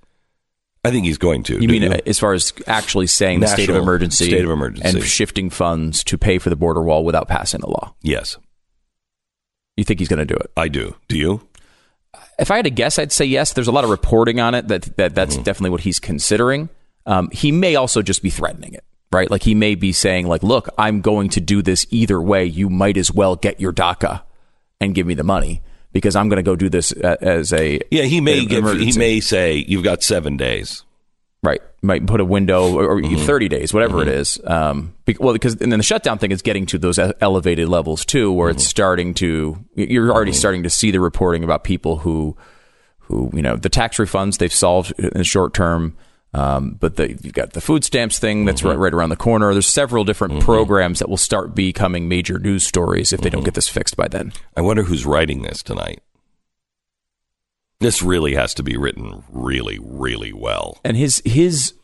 I 0.84 0.90
think 0.90 1.04
he's 1.06 1.18
going 1.18 1.42
to. 1.42 1.60
You 1.60 1.68
mean 1.68 1.92
uh, 1.92 1.98
as 2.06 2.18
far 2.18 2.32
as 2.32 2.52
actually 2.66 3.08
saying 3.08 3.40
the 3.40 3.48
state 3.48 3.68
of 3.68 3.76
emergency, 3.76 4.26
state 4.26 4.44
of 4.44 4.50
emergency. 4.50 4.88
and 4.88 5.04
shifting 5.04 5.50
funds 5.50 6.02
to 6.04 6.16
pay 6.16 6.38
for 6.38 6.50
the 6.50 6.56
border 6.56 6.82
wall 6.82 7.04
without 7.04 7.28
passing 7.28 7.60
the 7.60 7.68
law? 7.68 7.94
Yes, 8.00 8.38
You 9.76 9.84
think 9.84 9.98
he's 9.98 10.08
going 10.08 10.20
to 10.20 10.24
do 10.24 10.36
it? 10.36 10.50
I 10.56 10.68
do. 10.68 10.94
Do 11.08 11.18
you? 11.18 11.42
If 12.38 12.50
I 12.50 12.56
had 12.56 12.64
to 12.64 12.70
guess, 12.70 12.98
I'd 12.98 13.12
say 13.12 13.24
yes. 13.24 13.52
There's 13.52 13.68
a 13.68 13.72
lot 13.72 13.84
of 13.84 13.90
reporting 13.90 14.40
on 14.40 14.54
it 14.54 14.68
that, 14.68 14.96
that 14.96 15.14
that's 15.14 15.34
Mm-hmm. 15.34 15.42
definitely 15.44 15.70
what 15.70 15.80
he's 15.82 15.98
considering. 15.98 16.68
Um, 17.06 17.30
he 17.32 17.52
may 17.52 17.74
also 17.76 18.02
just 18.02 18.22
be 18.22 18.30
threatening 18.30 18.74
it, 18.74 18.84
right? 19.12 19.30
Like 19.30 19.42
he 19.42 19.54
may 19.54 19.74
be 19.74 19.92
saying, 19.92 20.26
like, 20.26 20.42
look, 20.42 20.68
I'm 20.76 21.00
going 21.00 21.30
to 21.30 21.40
do 21.40 21.62
this 21.62 21.86
either 21.90 22.20
way. 22.20 22.44
You 22.44 22.68
might 22.68 22.96
as 22.96 23.10
well 23.10 23.34
get 23.36 23.60
your 23.60 23.72
DACA 23.72 24.22
and 24.80 24.94
give 24.94 25.06
me 25.06 25.14
the 25.14 25.24
money 25.24 25.62
because 25.92 26.14
I'm 26.14 26.28
going 26.28 26.36
to 26.36 26.42
go 26.42 26.54
do 26.54 26.68
this 26.68 26.92
as 26.92 27.52
a 27.52 27.80
Yeah, 27.90 28.02
he 28.04 28.20
may 28.20 28.44
give. 28.44 28.70
He 28.78 28.96
may 28.98 29.20
say 29.20 29.64
you've 29.66 29.84
got 29.84 30.02
seven 30.02 30.36
days. 30.36 30.84
Right 31.42 31.60
might 31.82 32.04
put 32.06 32.20
a 32.20 32.24
window 32.24 32.74
or, 32.74 32.84
or 32.96 33.00
Mm-hmm. 33.00 33.24
30 33.24 33.48
days 33.48 33.72
whatever 33.72 34.02
it 34.02 34.08
is 34.08 34.40
um 34.44 34.94
be, 35.04 35.16
well 35.20 35.32
because 35.32 35.54
and 35.60 35.70
then 35.70 35.78
the 35.78 35.84
shutdown 35.84 36.18
thing 36.18 36.32
is 36.32 36.42
getting 36.42 36.66
to 36.66 36.78
those 36.78 36.98
elevated 37.20 37.68
levels 37.68 38.04
too 38.04 38.32
where 38.32 38.48
Mm-hmm. 38.50 38.56
it's 38.58 38.66
starting 38.66 39.14
to 39.14 39.56
you're 39.74 40.10
already 40.12 40.32
starting 40.32 40.64
to 40.64 40.70
see 40.70 40.90
the 40.90 41.00
reporting 41.00 41.44
about 41.44 41.62
people 41.64 41.98
who 41.98 42.36
who 42.98 43.30
you 43.32 43.42
know 43.42 43.56
the 43.56 43.68
tax 43.68 43.96
refunds 43.98 44.38
they've 44.38 44.52
solved 44.52 44.92
in 44.98 45.10
the 45.14 45.24
short 45.24 45.54
term 45.54 45.96
um, 46.34 46.76
but 46.78 46.96
the, 46.96 47.08
you've 47.22 47.32
got 47.32 47.54
the 47.54 47.60
food 47.62 47.84
stamps 47.84 48.18
thing 48.18 48.44
that's 48.44 48.60
Mm-hmm. 48.60 48.68
right, 48.68 48.78
right 48.78 48.92
around 48.94 49.08
the 49.08 49.16
corner. 49.16 49.50
There's 49.54 49.66
several 49.66 50.04
different 50.04 50.42
programs 50.42 50.98
that 50.98 51.08
will 51.08 51.16
start 51.16 51.54
becoming 51.54 52.06
major 52.06 52.38
news 52.38 52.66
stories 52.66 53.14
if 53.14 53.22
they 53.22 53.28
Mm-hmm. 53.28 53.36
don't 53.36 53.44
get 53.44 53.54
this 53.54 53.66
fixed 53.66 53.96
by 53.96 54.08
then. 54.08 54.34
I 54.54 54.60
wonder 54.60 54.82
who's 54.82 55.06
writing 55.06 55.40
this 55.40 55.62
tonight. 55.62 56.02
This 57.80 58.02
really 58.02 58.34
has 58.34 58.54
to 58.54 58.62
be 58.62 58.76
written 58.76 59.22
really, 59.30 59.78
really 59.80 60.32
well. 60.32 60.78
and 60.84 60.96
his 60.96 61.22
his 61.24 61.74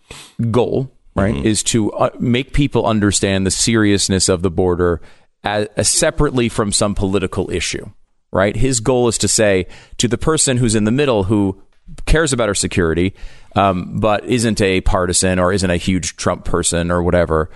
goal 0.51 0.91
right 1.15 1.35
is 1.47 1.63
to 1.63 1.93
uh, 1.93 2.11
make 2.19 2.53
people 2.53 2.85
understand 2.87 3.47
the 3.47 3.51
seriousness 3.51 4.29
of 4.29 4.43
the 4.43 4.51
border 4.51 5.01
as, 5.45 5.69
as 5.77 5.89
separately 5.89 6.49
from 6.49 6.73
some 6.73 6.95
political 6.95 7.51
issue 7.51 7.91
right? 8.33 8.57
His 8.57 8.81
goal 8.81 9.07
is 9.07 9.17
to 9.19 9.29
say 9.29 9.67
to 9.99 10.09
the 10.09 10.19
person 10.19 10.57
who's 10.57 10.75
in 10.75 10.83
the 10.83 10.91
middle 10.91 11.23
who 11.25 11.63
cares 12.05 12.33
about 12.33 12.49
our 12.49 12.55
security 12.55 13.15
um, 13.55 14.01
but 14.01 14.25
isn't 14.25 14.61
a 14.61 14.81
partisan 14.81 15.39
or 15.39 15.53
isn't 15.53 15.71
a 15.71 15.77
huge 15.77 16.17
trump 16.17 16.45
person 16.45 16.91
or 16.91 17.01
whatever 17.01 17.49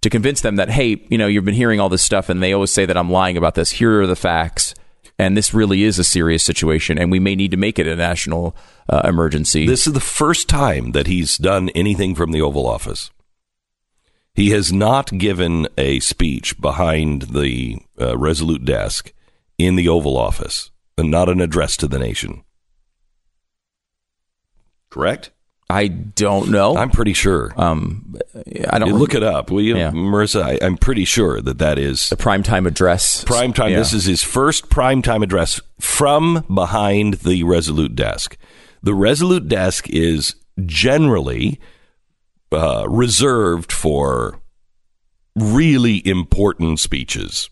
to 0.00 0.10
convince 0.10 0.40
them 0.40 0.56
that 0.56 0.68
hey 0.70 1.06
you 1.08 1.16
know 1.16 1.28
you've 1.28 1.44
been 1.44 1.54
hearing 1.54 1.78
all 1.78 1.88
this 1.88 2.02
stuff 2.02 2.28
and 2.28 2.42
they 2.42 2.52
always 2.52 2.72
say 2.72 2.84
that 2.84 2.96
i'm 2.96 3.10
lying 3.10 3.36
about 3.36 3.54
this. 3.54 3.70
Here 3.70 4.02
are 4.02 4.06
the 4.08 4.16
facts 4.16 4.74
and 5.18 5.36
this 5.36 5.54
really 5.54 5.82
is 5.82 5.98
a 5.98 6.04
serious 6.04 6.42
situation 6.42 6.98
and 6.98 7.10
we 7.10 7.20
may 7.20 7.34
need 7.34 7.50
to 7.50 7.56
make 7.56 7.78
it 7.78 7.86
a 7.86 7.96
national 7.96 8.56
uh, 8.88 9.02
emergency 9.04 9.66
This 9.66 9.86
is 9.86 9.92
the 9.92 10.00
first 10.00 10.48
time 10.48 10.92
that 10.92 11.06
he's 11.06 11.38
done 11.38 11.68
anything 11.70 12.14
from 12.14 12.32
the 12.32 12.40
Oval 12.40 12.66
Office. 12.66 13.10
He 14.34 14.50
has 14.50 14.72
not 14.72 15.16
given 15.16 15.68
a 15.78 16.00
speech 16.00 16.60
behind 16.60 17.22
the 17.22 17.78
uh, 18.00 18.18
Resolute 18.18 18.64
desk 18.64 19.12
in 19.58 19.76
the 19.76 19.88
Oval 19.88 20.16
Office, 20.16 20.72
and 20.98 21.08
not 21.08 21.28
an 21.28 21.40
address 21.40 21.76
to 21.76 21.86
the 21.86 22.00
nation. 22.00 22.42
Correct? 24.90 25.30
I 25.70 25.88
don't 25.88 26.50
know. 26.50 26.76
I'm 26.76 26.90
pretty 26.90 27.14
sure. 27.14 27.52
um, 27.56 28.16
I 28.68 28.78
don't 28.78 28.88
You 28.88 28.94
look 28.96 29.14
it 29.14 29.22
up, 29.22 29.50
will 29.50 29.62
you, 29.62 29.76
Yeah. 29.76 29.90
Marissa? 29.92 30.42
I, 30.42 30.58
I'm 30.64 30.76
pretty 30.76 31.04
sure 31.06 31.40
that 31.40 31.58
that 31.58 31.78
is 31.78 32.10
the 32.10 32.16
primetime 32.16 32.66
address. 32.66 33.24
prime 33.24 33.52
time. 33.52 33.70
Yeah. 33.72 33.78
This 33.78 33.92
is 33.94 34.04
his 34.04 34.22
first 34.22 34.68
prime 34.68 35.00
time 35.02 35.22
address 35.22 35.60
from 35.80 36.44
behind 36.54 37.14
the 37.14 37.42
Resolute 37.44 37.94
desk. 37.96 38.36
The 38.82 38.94
Resolute 38.94 39.48
desk 39.48 39.88
is 39.88 40.34
generally 40.66 41.58
uh, 42.52 42.86
reserved 42.88 43.72
for 43.72 44.40
really 45.34 46.06
important 46.06 46.78
speeches, 46.78 47.48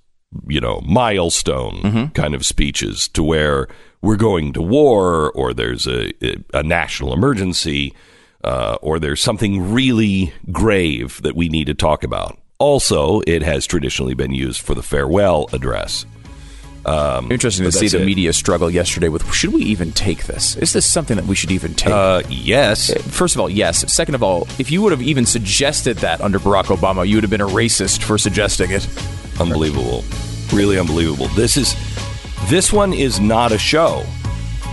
you 0.46 0.60
know, 0.60 0.80
milestone 0.84 2.10
kind 2.10 2.34
of 2.34 2.44
speeches 2.46 3.08
to 3.08 3.22
where 3.22 3.68
we're 4.02 4.16
going 4.16 4.52
to 4.52 4.62
war 4.62 5.30
or 5.32 5.54
there's 5.54 5.86
a, 5.86 6.12
a 6.52 6.62
national 6.62 7.12
emergency 7.12 7.94
uh, 8.44 8.76
or 8.82 8.98
there's 8.98 9.20
something 9.20 9.72
really 9.72 10.32
grave 10.50 11.22
that 11.22 11.36
we 11.36 11.48
need 11.48 11.66
to 11.68 11.74
talk 11.74 12.02
about. 12.02 12.38
Also, 12.58 13.20
it 13.26 13.42
has 13.42 13.66
traditionally 13.66 14.14
been 14.14 14.32
used 14.32 14.60
for 14.60 14.74
the 14.74 14.82
farewell 14.82 15.48
address. 15.52 16.04
Interesting 17.30 17.64
to 17.64 17.70
see 17.70 17.86
the 17.86 18.02
it. 18.02 18.06
media 18.06 18.32
struggle 18.32 18.68
yesterday 18.68 19.08
with 19.08 19.32
should 19.32 19.52
we 19.52 19.62
even 19.62 19.92
take 19.92 20.24
this? 20.24 20.56
Is 20.56 20.72
this 20.72 20.84
something 20.84 21.16
that 21.16 21.26
we 21.26 21.36
should 21.36 21.52
even 21.52 21.74
take? 21.74 21.92
Uh, 21.92 22.22
yes. 22.28 22.92
First 23.04 23.36
of 23.36 23.40
all, 23.40 23.48
yes. 23.48 23.90
Second 23.92 24.16
of 24.16 24.22
all, 24.24 24.48
if 24.58 24.72
you 24.72 24.82
would 24.82 24.90
have 24.90 25.02
even 25.02 25.24
suggested 25.24 25.98
that 25.98 26.20
under 26.20 26.40
Barack 26.40 26.76
Obama, 26.76 27.06
you 27.06 27.16
would 27.16 27.22
have 27.22 27.30
been 27.30 27.40
a 27.40 27.46
racist 27.46 28.02
for 28.02 28.18
suggesting 28.18 28.72
it. 28.72 28.86
unbelievable 29.40 30.04
really 30.52 30.78
unbelievable 30.78 31.28
this 31.28 31.56
is 31.56 31.74
this 32.48 32.72
one 32.72 32.92
is 32.92 33.20
not 33.20 33.52
a 33.52 33.58
show. 33.58 34.04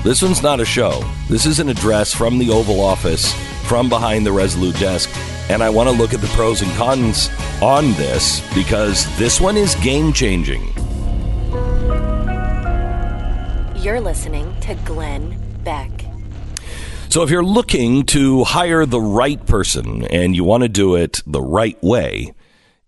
This 0.03 0.21
one's 0.21 0.41
not 0.41 0.60
a 0.60 0.65
show. 0.65 1.03
This 1.29 1.45
is 1.45 1.60
an 1.60 1.69
address 1.69 2.13
from 2.13 2.38
the 2.38 2.49
oval 2.49 2.79
office 2.82 3.34
from 3.67 3.89
behind 3.89 4.25
the 4.25 4.32
resolute 4.32 4.77
desk 4.79 5.10
and 5.51 5.62
i 5.62 5.69
want 5.69 5.88
to 5.88 5.95
look 5.95 6.12
at 6.12 6.21
the 6.21 6.27
pros 6.29 6.63
and 6.63 6.71
cons 6.71 7.29
on 7.62 7.91
this 7.93 8.41
because 8.55 9.05
this 9.19 9.39
one 9.39 9.55
is 9.58 9.75
game 9.75 10.12
changing 10.12 10.73
You're 13.82 14.01
listening 14.01 14.53
to 14.60 14.75
Glenn 14.84 15.39
Beck. 15.63 15.89
So 17.08 17.23
if 17.23 17.29
you're 17.29 17.45
looking 17.45 18.05
to 18.08 18.43
hire 18.43 18.86
the 18.86 18.99
right 18.99 19.43
person 19.45 20.03
and 20.03 20.36
you 20.36 20.43
want 20.43 20.63
to 20.63 20.69
do 20.69 20.95
it 20.95 21.23
the 21.25 21.41
right 21.41 21.82
way, 21.82 22.34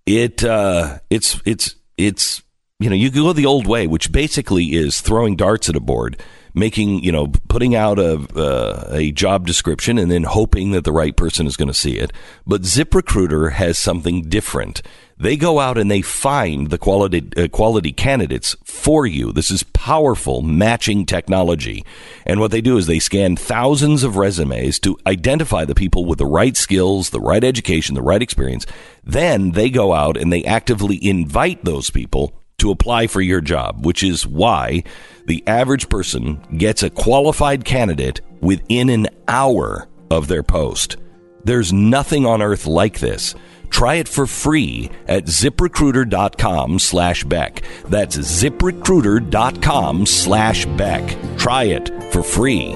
it 0.06 0.44
uh, 0.44 1.00
it's 1.10 1.42
it's 1.46 1.76
it's 1.96 2.44
you 2.82 2.90
know 2.90 2.96
you 2.96 3.12
go 3.12 3.32
the 3.32 3.46
old 3.46 3.68
way, 3.68 3.86
which 3.86 4.12
basically 4.12 4.74
is 4.74 5.02
throwing 5.02 5.36
darts 5.36 5.70
at 5.70 5.76
a 5.76 5.80
board, 5.80 6.20
making 6.54 7.04
you 7.04 7.12
know 7.12 7.28
putting 7.48 7.76
out 7.76 8.00
a 8.00 8.16
uh, 8.36 8.88
a 8.92 9.12
job 9.12 9.46
description 9.46 10.00
and 10.00 10.10
then 10.10 10.24
hoping 10.24 10.72
that 10.72 10.84
the 10.84 10.92
right 10.92 11.16
person 11.16 11.46
is 11.46 11.56
going 11.56 11.68
to 11.68 11.74
see 11.74 11.98
it. 11.98 12.12
But 12.46 12.64
ZipRecruiter 12.64 13.52
has 13.54 13.78
something 13.78 14.24
different. 14.24 14.82
They 15.20 15.38
go 15.38 15.60
out 15.60 15.78
and 15.78 15.92
they 15.92 16.02
find 16.02 16.72
the 16.72 16.80
quality 16.80 17.30
uh, 17.38 17.48
quality 17.50 17.92
candidates 17.92 18.56
for 18.64 19.06
you. 19.06 19.32
This 19.32 19.52
is 19.52 19.62
powerful 19.62 20.42
matching 20.42 21.06
technology. 21.06 21.86
And 22.26 22.40
what 22.40 22.50
they 22.50 22.62
do 22.62 22.78
is 22.78 22.88
they 22.88 22.98
scan 22.98 23.36
thousands 23.36 24.04
of 24.04 24.18
resumes 24.18 24.80
to 24.80 24.98
identify 25.06 25.66
the 25.66 25.76
people 25.76 26.06
with 26.06 26.18
the 26.18 26.26
right 26.26 26.58
skills, 26.58 27.12
the 27.12 27.22
right 27.22 27.44
education, 27.44 27.94
the 27.94 28.02
right 28.02 28.24
experience. 28.24 28.66
Then 29.04 29.52
they 29.52 29.70
go 29.70 29.94
out 29.94 30.18
and 30.18 30.34
they 30.34 30.44
actively 30.44 30.98
invite 31.08 31.64
those 31.64 31.92
people 31.92 32.41
to 32.62 32.72
apply 32.72 33.08
for 33.08 33.22
your 33.22 33.42
job, 33.42 33.86
which 33.86 34.04
is 34.04 34.26
why 34.26 34.84
the 35.26 35.44
average 35.48 35.90
person 35.90 36.42
gets 36.58 36.84
a 36.84 36.90
qualified 36.90 37.66
candidate 37.66 38.22
within 38.40 38.90
an 38.90 39.08
hour 39.28 39.88
of 40.10 40.28
their 40.28 40.44
post. 40.44 40.98
There's 41.44 41.74
nothing 41.74 42.26
on 42.26 42.42
earth 42.42 42.66
like 42.66 43.00
this. 43.00 43.36
Try 43.70 43.96
it 43.96 44.08
for 44.08 44.28
free 44.28 44.92
at 45.08 45.26
ziprecruiter.com 45.26 46.80
slash 46.80 47.24
Beck. 47.24 47.64
That's 47.88 48.18
ziprecruiter.com 48.18 50.06
slash 50.06 50.66
Beck. 50.66 51.38
Try 51.38 51.64
it 51.64 51.90
for 52.12 52.22
free. 52.22 52.76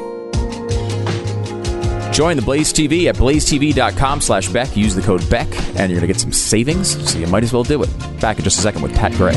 Join 2.15 2.37
the 2.37 2.41
Blaze 2.41 2.71
TV 2.71 3.07
at 3.07 3.15
blazetv.com 3.15 4.21
slash 4.21 4.47
Beck. 4.47 4.77
Use 4.77 4.95
the 4.95 5.01
code 5.01 5.29
Beck, 5.29 5.49
and 5.77 5.91
you're 5.91 5.99
going 5.99 5.99
to 5.99 6.07
get 6.07 6.17
some 6.17 6.31
savings, 6.31 7.11
so 7.11 7.19
you 7.19 7.27
might 7.27 7.43
as 7.43 7.51
well 7.51 7.63
do 7.63 7.83
it. 7.83 7.89
Back 8.21 8.37
in 8.37 8.45
just 8.45 8.57
a 8.57 8.61
second 8.61 8.83
with 8.83 8.95
Pat 8.95 9.11
Gray. 9.15 9.33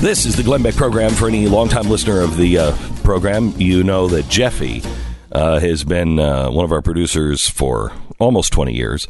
This 0.00 0.24
is 0.24 0.36
the 0.36 0.44
Glenn 0.44 0.62
Beck 0.62 0.76
program. 0.76 1.10
For 1.10 1.26
any 1.26 1.48
longtime 1.48 1.88
listener 1.88 2.20
of 2.20 2.36
the 2.36 2.58
uh, 2.58 2.76
program, 3.02 3.52
you 3.56 3.82
know 3.82 4.06
that 4.06 4.28
Jeffy 4.28 4.84
uh, 5.32 5.58
has 5.58 5.82
been 5.82 6.20
uh, 6.20 6.48
one 6.52 6.64
of 6.64 6.70
our 6.70 6.80
producers 6.80 7.48
for 7.48 7.90
almost 8.20 8.52
20 8.52 8.72
years. 8.72 9.08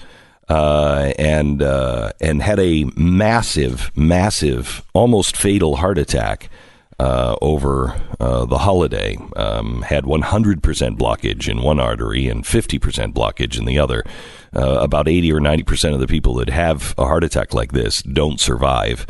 Uh, 0.49 1.13
and 1.19 1.63
uh, 1.63 2.11
and 2.21 2.43
had 2.43 2.59
a 2.59 2.85
massive, 2.97 3.93
massive, 3.95 4.83
almost 4.95 5.37
fatal 5.37 5.77
heart 5.77 5.99
attack 5.99 6.49
uh, 7.01 7.35
over 7.41 7.99
uh, 8.21 8.45
the 8.45 8.59
holiday. 8.59 9.17
Um, 9.35 9.83
had 9.83 10.05
100% 10.05 10.61
blockage 10.99 11.49
in 11.49 11.63
one 11.63 11.81
artery 11.81 12.29
and 12.29 12.45
50% 12.45 13.15
blockage 13.15 13.59
in 13.59 13.65
the 13.65 13.79
other. 13.79 14.05
Uh, 14.55 14.81
about 14.81 15.09
80 15.09 15.33
or 15.33 15.41
90% 15.41 15.95
of 15.95 16.01
the 16.01 16.07
people 16.07 16.35
that 16.35 16.51
have 16.51 16.95
a 16.99 17.07
heart 17.07 17.25
attack 17.25 17.55
like 17.55 17.73
this 17.73 18.03
don't 18.03 18.39
survive 18.39 19.07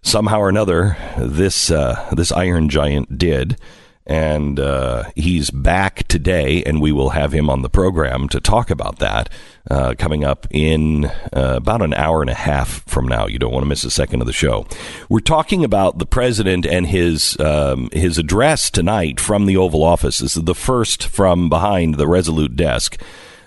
somehow 0.00 0.38
or 0.38 0.48
another, 0.48 0.96
this 1.18 1.70
uh, 1.70 2.08
this 2.12 2.30
Iron 2.30 2.68
Giant 2.68 3.18
did, 3.18 3.58
and 4.06 4.60
uh, 4.60 5.10
he's 5.16 5.50
back 5.50 6.06
today, 6.06 6.62
and 6.62 6.80
we 6.80 6.92
will 6.92 7.10
have 7.10 7.32
him 7.32 7.50
on 7.50 7.62
the 7.62 7.68
program 7.68 8.28
to 8.28 8.40
talk 8.40 8.70
about 8.70 9.00
that 9.00 9.28
uh, 9.70 9.94
coming 9.98 10.24
up 10.24 10.46
in 10.50 11.04
uh, 11.04 11.54
about 11.56 11.82
an 11.82 11.94
hour 11.94 12.20
and 12.20 12.30
a 12.30 12.34
half 12.34 12.84
from 12.86 13.06
now. 13.06 13.26
You 13.26 13.38
don't 13.38 13.52
want 13.52 13.64
to 13.64 13.68
miss 13.68 13.84
a 13.84 13.90
second 13.90 14.20
of 14.20 14.26
the 14.26 14.32
show. 14.32 14.66
We're 15.08 15.20
talking 15.20 15.64
about 15.64 15.98
the 15.98 16.06
president 16.06 16.66
and 16.66 16.86
his 16.86 17.38
um, 17.40 17.88
his 17.92 18.18
address 18.18 18.70
tonight 18.70 19.20
from 19.20 19.46
the 19.46 19.56
Oval 19.56 19.82
Office. 19.82 20.18
This 20.18 20.36
is 20.36 20.44
the 20.44 20.54
first 20.54 21.06
from 21.06 21.48
behind 21.48 21.96
the 21.96 22.06
Resolute 22.06 22.56
desk. 22.56 23.00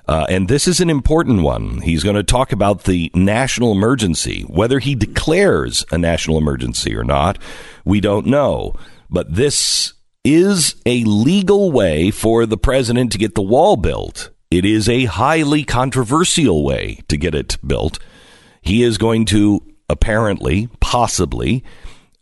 Uh, 0.07 0.25
and 0.27 0.47
this 0.47 0.67
is 0.67 0.79
an 0.79 0.89
important 0.89 1.43
one. 1.43 1.81
He's 1.81 2.03
going 2.03 2.15
to 2.15 2.23
talk 2.23 2.51
about 2.51 2.85
the 2.85 3.11
national 3.13 3.71
emergency. 3.71 4.41
Whether 4.41 4.79
he 4.79 4.95
declares 4.95 5.85
a 5.91 5.99
national 5.99 6.39
emergency 6.39 6.95
or 6.95 7.03
not, 7.03 7.37
we 7.85 8.01
don't 8.01 8.25
know. 8.25 8.73
But 9.11 9.35
this 9.35 9.93
is 10.23 10.75
a 10.85 11.03
legal 11.03 11.71
way 11.71 12.09
for 12.09 12.47
the 12.47 12.57
president 12.57 13.11
to 13.11 13.19
get 13.19 13.35
the 13.35 13.43
wall 13.43 13.77
built. 13.77 14.31
It 14.51 14.65
is 14.65 14.89
a 14.89 15.05
highly 15.05 15.63
controversial 15.63 16.63
way 16.63 17.01
to 17.07 17.17
get 17.17 17.35
it 17.35 17.57
built. 17.65 17.99
He 18.63 18.81
is 18.81 18.97
going 18.97 19.25
to 19.25 19.61
apparently, 19.87 20.69
possibly, 20.79 21.63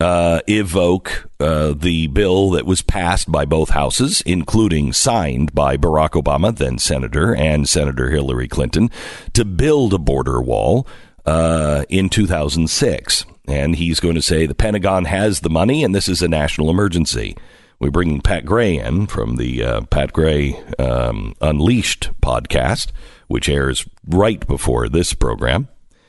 uh, 0.02 0.42
evoke 0.46 1.30
uh, 1.40 1.74
the 1.74 2.08
bill 2.08 2.50
that 2.50 2.66
was 2.66 2.82
passed 2.82 3.32
by 3.32 3.46
both 3.46 3.70
houses, 3.70 4.22
including 4.26 4.92
signed 4.92 5.56
by 5.56 5.78
Barack 5.78 6.22
Obama, 6.22 6.54
then 6.54 6.78
Senator, 6.80 7.34
and 7.34 7.68
Senator 7.70 8.10
Hillary 8.10 8.50
Clinton, 8.50 8.92
to 9.32 9.46
build 9.46 9.94
a 9.94 9.98
border 9.98 10.42
wall 10.42 10.86
uh, 11.26 11.86
in 11.88 12.10
2006. 12.10 13.26
And 13.48 13.78
he's 13.78 14.02
going 14.02 14.16
to 14.16 14.22
say 14.22 14.46
the 14.46 14.54
Pentagon 14.54 15.06
has 15.06 15.40
the 15.40 15.50
money 15.50 15.82
and 15.82 15.96
this 15.96 16.10
is 16.10 16.22
a 16.22 16.28
national 16.28 16.70
emergency. 16.70 17.38
We're 17.80 17.92
bringing 17.92 18.22
Pat 18.22 18.46
Gray 18.46 18.80
in 18.80 19.08
from 19.08 19.36
the 19.36 19.64
uh, 19.64 19.82
Pat 19.82 20.12
Gray 20.12 20.60
um, 20.80 21.36
Unleashed 21.42 22.10
podcast, 22.22 22.92
which 23.28 23.48
airs 23.48 23.88
right 24.08 24.46
before 24.48 24.90
this 24.90 25.14
program. 25.14 25.68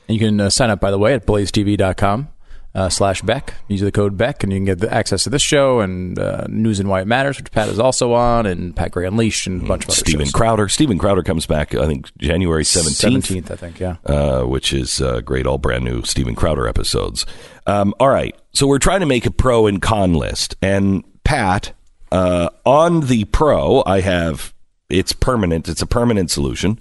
And 0.08 0.18
you 0.18 0.26
can 0.26 0.40
uh, 0.40 0.48
sign 0.50 0.70
up, 0.70 0.80
by 0.80 0.90
the 0.90 0.98
way, 0.98 1.12
at 1.12 1.26
blazetv.com 1.26 2.28
uh, 2.74 2.88
slash 2.88 3.22
Beck. 3.22 3.54
Use 3.68 3.80
the 3.80 3.92
code 3.92 4.16
Beck, 4.16 4.42
and 4.42 4.52
you 4.52 4.58
can 4.58 4.64
get 4.64 4.78
the 4.78 4.92
access 4.92 5.24
to 5.24 5.30
this 5.30 5.42
show 5.42 5.80
and 5.80 6.18
uh, 6.18 6.46
News 6.48 6.80
and 6.80 6.88
Why 6.88 7.02
It 7.02 7.06
Matters, 7.06 7.36
which 7.36 7.50
Pat 7.50 7.68
is 7.68 7.78
also 7.78 8.14
on, 8.14 8.46
and 8.46 8.74
Pat 8.74 8.92
Gray 8.92 9.06
Unleashed, 9.06 9.46
and 9.46 9.62
a 9.62 9.66
bunch 9.66 9.84
of 9.84 9.90
other 9.90 9.96
Steven 9.96 10.26
shows. 10.26 10.32
Crowder. 10.32 10.68
Steven 10.68 10.96
Crowder 10.96 11.22
comes 11.22 11.44
back, 11.44 11.74
I 11.74 11.86
think, 11.86 12.16
January 12.16 12.62
17th. 12.62 13.42
17th, 13.42 13.50
I 13.50 13.56
think, 13.56 13.80
yeah. 13.80 13.96
uh, 14.06 14.44
which 14.44 14.72
is 14.72 15.02
uh, 15.02 15.20
great, 15.20 15.46
all 15.46 15.58
brand 15.58 15.84
new 15.84 16.02
Steven 16.04 16.34
Crowder 16.34 16.66
episodes. 16.66 17.26
Um, 17.66 17.94
all 18.00 18.08
right, 18.08 18.34
so 18.52 18.66
we're 18.66 18.78
trying 18.78 19.00
to 19.00 19.06
make 19.06 19.26
a 19.26 19.30
pro 19.30 19.66
and 19.66 19.82
con 19.82 20.14
list, 20.14 20.56
and 20.62 21.04
Pat, 21.28 21.72
uh, 22.10 22.48
on 22.64 23.00
the 23.02 23.24
pro, 23.26 23.82
I 23.84 24.00
have 24.00 24.54
it's 24.88 25.12
permanent. 25.12 25.68
It's 25.68 25.82
a 25.82 25.86
permanent 25.86 26.30
solution. 26.30 26.80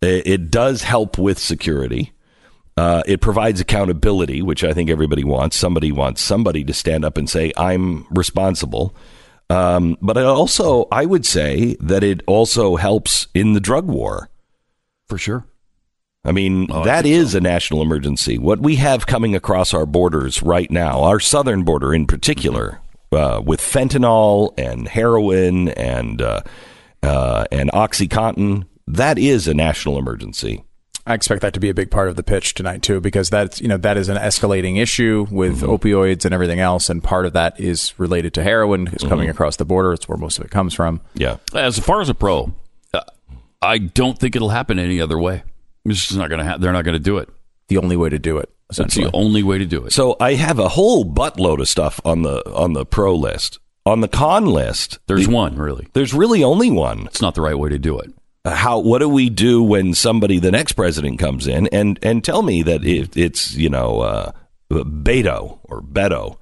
It, 0.00 0.26
it 0.26 0.50
does 0.50 0.82
help 0.82 1.18
with 1.18 1.38
security. 1.38 2.12
Uh, 2.78 3.02
it 3.06 3.20
provides 3.20 3.60
accountability, 3.60 4.40
which 4.40 4.64
I 4.64 4.72
think 4.72 4.88
everybody 4.88 5.24
wants. 5.24 5.56
Somebody 5.56 5.92
wants 5.92 6.22
somebody 6.22 6.64
to 6.64 6.72
stand 6.72 7.04
up 7.04 7.18
and 7.18 7.28
say, 7.28 7.52
"I'm 7.58 8.06
responsible." 8.08 8.94
Um, 9.50 9.98
but 10.00 10.16
it 10.16 10.24
also, 10.24 10.88
I 10.90 11.04
would 11.04 11.26
say 11.26 11.76
that 11.78 12.02
it 12.02 12.22
also 12.26 12.76
helps 12.76 13.28
in 13.34 13.52
the 13.52 13.60
drug 13.60 13.86
war. 13.86 14.30
For 15.06 15.18
sure. 15.18 15.44
I 16.24 16.32
mean, 16.32 16.66
Oh, 16.70 16.82
that 16.82 17.02
think 17.02 17.14
is 17.14 17.34
a 17.34 17.40
national 17.40 17.82
emergency. 17.82 18.38
What 18.38 18.60
we 18.60 18.76
have 18.76 19.06
coming 19.06 19.36
across 19.36 19.74
our 19.74 19.86
borders 19.86 20.42
right 20.42 20.70
now, 20.70 21.02
our 21.02 21.20
southern 21.20 21.62
border 21.62 21.92
in 21.94 22.06
particular, 22.06 22.80
uh, 23.12 23.42
with 23.44 23.60
fentanyl 23.60 24.54
and 24.58 24.88
heroin 24.88 25.68
and 25.70 26.20
uh, 26.20 26.42
uh, 27.02 27.44
and 27.52 27.70
OxyContin, 27.72 28.66
that 28.88 29.18
is 29.18 29.48
a 29.48 29.54
national 29.54 29.98
emergency. 29.98 30.62
I 31.08 31.14
expect 31.14 31.42
that 31.42 31.54
to 31.54 31.60
be 31.60 31.68
a 31.68 31.74
big 31.74 31.92
part 31.92 32.08
of 32.08 32.16
the 32.16 32.24
pitch 32.24 32.54
tonight 32.54 32.82
too, 32.82 33.00
because 33.00 33.30
that's 33.30 33.60
you 33.60 33.68
know 33.68 33.76
that 33.76 33.96
is 33.96 34.08
an 34.08 34.16
escalating 34.16 34.80
issue 34.80 35.26
with 35.30 35.60
opioids 35.60 36.24
and 36.24 36.34
everything 36.34 36.58
else, 36.58 36.90
and 36.90 37.02
part 37.02 37.26
of 37.26 37.32
that 37.34 37.60
is 37.60 37.94
related 37.96 38.34
to 38.34 38.42
heroin 38.42 38.88
is 38.88 39.04
coming 39.04 39.30
across 39.30 39.56
the 39.56 39.64
border. 39.64 39.92
It's 39.92 40.08
where 40.08 40.18
most 40.18 40.38
of 40.38 40.44
it 40.44 40.50
comes 40.50 40.74
from. 40.74 41.00
Yeah. 41.14 41.36
As 41.54 41.78
far 41.78 42.00
as 42.00 42.08
a 42.08 42.14
pro, 42.14 42.52
uh, 42.92 43.02
I 43.62 43.78
don't 43.78 44.18
think 44.18 44.34
it'll 44.34 44.48
happen 44.48 44.80
any 44.80 45.00
other 45.00 45.18
way. 45.18 45.44
It's 45.84 46.06
just 46.06 46.18
not 46.18 46.28
going 46.28 46.40
to 46.40 46.44
happen. 46.44 46.60
They're 46.60 46.72
not 46.72 46.84
going 46.84 46.96
to 46.96 47.02
do 47.02 47.18
it. 47.18 47.28
The 47.68 47.78
only 47.78 47.96
way 47.96 48.08
to 48.08 48.18
do 48.18 48.38
it, 48.38 48.50
That's 48.74 48.94
the 48.94 49.10
only 49.12 49.42
way 49.42 49.58
to 49.58 49.66
do 49.66 49.84
it. 49.84 49.92
So 49.92 50.16
I 50.20 50.34
have 50.34 50.58
a 50.58 50.68
whole 50.68 51.04
buttload 51.04 51.60
of 51.60 51.68
stuff 51.68 52.00
on 52.04 52.22
the 52.22 52.42
on 52.52 52.72
the 52.72 52.84
pro 52.86 53.14
list. 53.14 53.58
On 53.84 54.00
the 54.00 54.08
con 54.08 54.46
list, 54.46 54.98
There's 55.06 55.26
the- 55.28 55.32
one 55.34 55.56
really. 55.56 55.86
there's 55.92 56.12
really 56.12 56.42
only 56.42 56.70
one. 56.72 57.06
It's 57.06 57.22
not 57.22 57.34
the 57.36 57.40
right 57.42 57.56
way 57.58 57.68
to 57.70 57.78
do 57.78 57.98
it. 58.00 58.12
how 58.44 58.78
what 58.80 58.98
do 58.98 59.08
we 59.08 59.28
do 59.30 59.62
when 59.62 59.94
somebody 59.94 60.38
the 60.40 60.50
next 60.50 60.72
president 60.72 61.18
comes 61.20 61.46
in 61.46 61.68
and 61.68 61.98
and 62.02 62.24
tell 62.24 62.42
me 62.42 62.62
that 62.64 62.84
it, 62.84 63.16
it's 63.16 63.54
you 63.54 63.68
know 63.68 64.00
uh, 64.00 64.32
Beto 64.70 65.58
or 65.64 65.80
Beto 65.82 66.38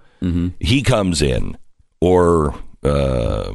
he 0.58 0.80
comes 0.82 1.20
in 1.20 1.58
or 2.00 2.54
uh, 2.82 3.52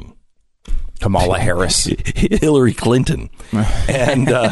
Kamala 0.99 1.39
Harris. 1.39 1.86
Hillary 2.15 2.73
Clinton 2.73 3.29
and 3.88 4.29
uh, 4.29 4.51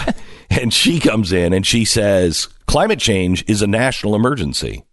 and 0.49 0.73
she 0.73 0.99
comes 0.99 1.31
in 1.31 1.53
and 1.53 1.65
she 1.65 1.85
says 1.85 2.47
climate 2.67 2.99
change 2.99 3.43
is 3.47 3.61
a 3.61 3.67
national 3.67 4.15
emergency 4.15 4.83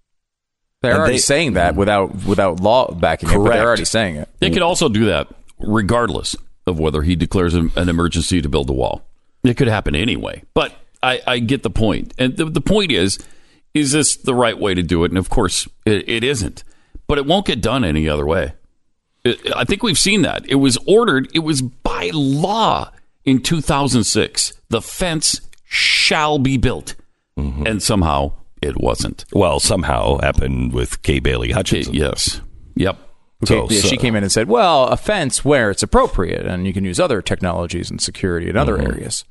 They're 0.83 0.93
And 0.93 1.01
already 1.01 1.15
they- 1.15 1.19
saying 1.21 1.53
that 1.55 1.77
without 1.77 2.25
without 2.25 2.61
law 2.61 2.91
backing 2.93 3.29
it, 3.29 3.33
but 3.33 3.39
Correct. 3.39 3.55
they're 3.59 3.67
already 3.67 3.85
saying 3.85 4.17
it. 4.17 4.29
They 4.41 4.51
could 4.51 4.63
also 4.63 4.89
do 4.89 5.07
that 5.07 5.29
regardless 5.59 6.37
of 6.67 6.79
whether 6.79 7.03
he 7.03 7.15
declares 7.17 7.55
an, 7.55 7.71
an 7.77 7.89
emergency 7.89 8.41
to 8.43 8.49
build 8.49 8.67
the 8.67 8.73
wall. 8.73 9.03
It 9.43 9.57
could 9.57 9.69
happen 9.69 9.95
anyway. 9.95 10.43
But 10.55 10.73
I, 11.03 11.21
I 11.27 11.39
get 11.39 11.63
the 11.63 11.71
point. 11.71 12.15
And 12.19 12.37
the, 12.37 12.47
the 12.47 12.61
point 12.63 12.91
is, 12.91 13.19
is 13.75 13.93
this 13.93 14.17
the 14.17 14.35
right 14.35 14.59
way 14.59 14.73
to 14.75 14.83
do 14.83 15.05
it? 15.05 15.11
And 15.11 15.19
of 15.19 15.29
course, 15.29 15.69
it, 15.85 16.09
it 16.09 16.25
isn't. 16.25 16.65
But 17.07 17.19
it 17.19 17.27
won't 17.27 17.45
get 17.47 17.61
done 17.61 17.85
any 17.85 18.09
other 18.09 18.25
way. 18.25 18.55
It, 19.25 19.39
I 19.55 19.65
think 19.65 19.83
we've 19.83 19.99
seen 19.99 20.23
that. 20.23 20.47
It 20.49 20.55
was 20.55 20.79
ordered, 20.87 21.29
it 21.35 21.41
was 21.41 21.61
by 21.61 22.11
law 22.15 22.91
in 23.25 23.41
2006. 23.41 24.53
The 24.69 24.83
fence 24.83 25.41
shall 25.65 26.39
be 26.39 26.57
built. 26.57 26.95
Mm-hmm. 27.39 27.67
And 27.67 27.83
somehow 27.83 28.33
it 28.63 28.81
wasn't. 28.81 29.25
well 29.33 29.61
somehow 29.61 30.19
happened 30.19 30.73
with 30.73 31.03
Kay 31.03 31.19
Bailey 31.19 31.49
Okay, 31.49 31.55
Hutchison 31.55 31.95
yes. 31.95 32.41
Yep. 32.77 32.99
So- 33.45 33.67
yeah, 33.69 33.81
so- 33.81 33.89
she 33.89 33.97
came 33.97 34.15
in 34.17 34.23
and 34.23 34.33
said, 34.33 34.49
"Well, 34.49 34.87
a 34.87 34.97
fence 34.97 35.45
where 35.45 35.71
it's 35.71 35.83
appropriate, 35.83 36.47
and 36.47 36.67
you 36.67 36.73
can 36.73 36.85
use 36.85 36.99
other 37.01 37.21
technologies 37.21 37.91
and 37.91 38.01
security 38.01 38.49
in 38.49 38.57
other 38.57 38.77
mm-hmm. 38.79 38.93
areas." 38.93 39.25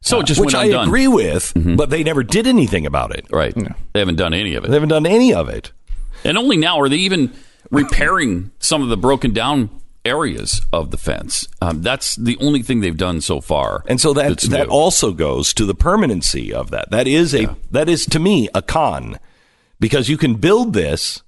So 0.00 0.20
it 0.20 0.26
just 0.26 0.40
which 0.40 0.54
went 0.54 0.56
I 0.56 0.64
undone. 0.66 0.88
agree 0.88 1.06
with 1.08 1.52
mm-hmm. 1.54 1.76
but 1.76 1.90
they 1.90 2.02
never 2.02 2.22
did 2.24 2.46
anything 2.48 2.86
about 2.86 3.14
it 3.14 3.24
Right. 3.30 3.54
They 3.92 4.00
haven't 4.00 4.16
done 4.16 4.34
any 4.34 4.54
of 4.56 4.64
it. 4.64 4.68
they 4.68 4.74
haven't 4.74 4.88
done 4.88 5.06
any 5.06 5.32
of 5.32 5.48
it 5.48 5.70
And 6.24 6.36
only 6.36 6.56
now 6.56 6.80
are 6.80 6.88
they 6.88 6.96
even 6.96 7.32
repairing 7.70 8.50
some 8.58 8.82
of 8.82 8.88
the 8.88 8.96
broken 8.96 9.32
down 9.32 9.70
areas 10.04 10.60
of 10.72 10.90
the 10.90 10.96
fence. 10.96 11.46
Um, 11.60 11.82
that's 11.82 12.16
the 12.16 12.36
only 12.40 12.62
thing 12.62 12.80
they've 12.80 12.96
done 12.96 13.20
so 13.20 13.40
far. 13.40 13.84
And 13.86 14.00
so 14.00 14.12
that 14.14 14.40
that 14.40 14.68
new. 14.68 14.72
also 14.72 15.12
goes 15.12 15.54
to 15.54 15.64
the 15.64 15.74
permanency 15.74 16.52
of 16.52 16.70
that. 16.70 16.90
That 16.90 17.06
is 17.06 17.34
a 17.34 17.56
that 17.70 17.88
is 17.88 18.06
to 18.06 18.18
me 18.18 18.48
a 18.54 18.62
con 18.62 19.18
because 19.80 20.08
you 20.08 20.16
can 20.16 20.34
build 20.36 20.72
this 20.72 21.22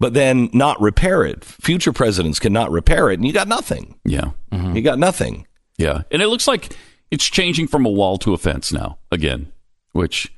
but 0.00 0.14
then 0.14 0.48
not 0.52 0.80
repair 0.80 1.24
it. 1.24 1.44
Future 1.44 1.92
presidents 1.92 2.38
cannot 2.38 2.70
repair 2.70 3.10
it 3.10 3.18
and 3.18 3.26
you 3.26 3.32
got 3.32 3.48
nothing. 3.48 3.96
yeah, 4.04 4.30
You 4.52 4.80
got 4.80 4.98
nothing. 4.98 5.46
yeah, 5.76 6.02
and 6.12 6.22
it 6.22 6.28
looks 6.28 6.46
like 6.46 6.76
it's 7.10 7.28
changing 7.28 7.66
from 7.66 7.84
a 7.84 7.90
wall 7.90 8.16
to 8.18 8.32
a 8.32 8.38
fence 8.38 8.72
now 8.72 8.98
again, 9.10 9.52
which. 9.92 10.32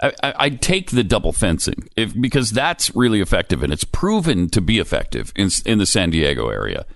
I, 0.00 0.12
I, 0.22 0.34
I'd 0.44 0.62
take 0.62 0.92
the 0.92 1.02
double 1.02 1.32
fencing 1.32 1.88
if, 1.96 2.14
because 2.20 2.52
that's 2.52 2.94
really 2.94 3.20
effective 3.20 3.64
and 3.64 3.72
it's 3.72 3.82
proven 3.82 4.48
to 4.50 4.60
be 4.60 4.78
effective 4.78 5.32
in, 5.34 5.50
in 5.66 5.78
the 5.78 5.86
San 5.86 6.10
Diego 6.10 6.50
area. 6.50 6.86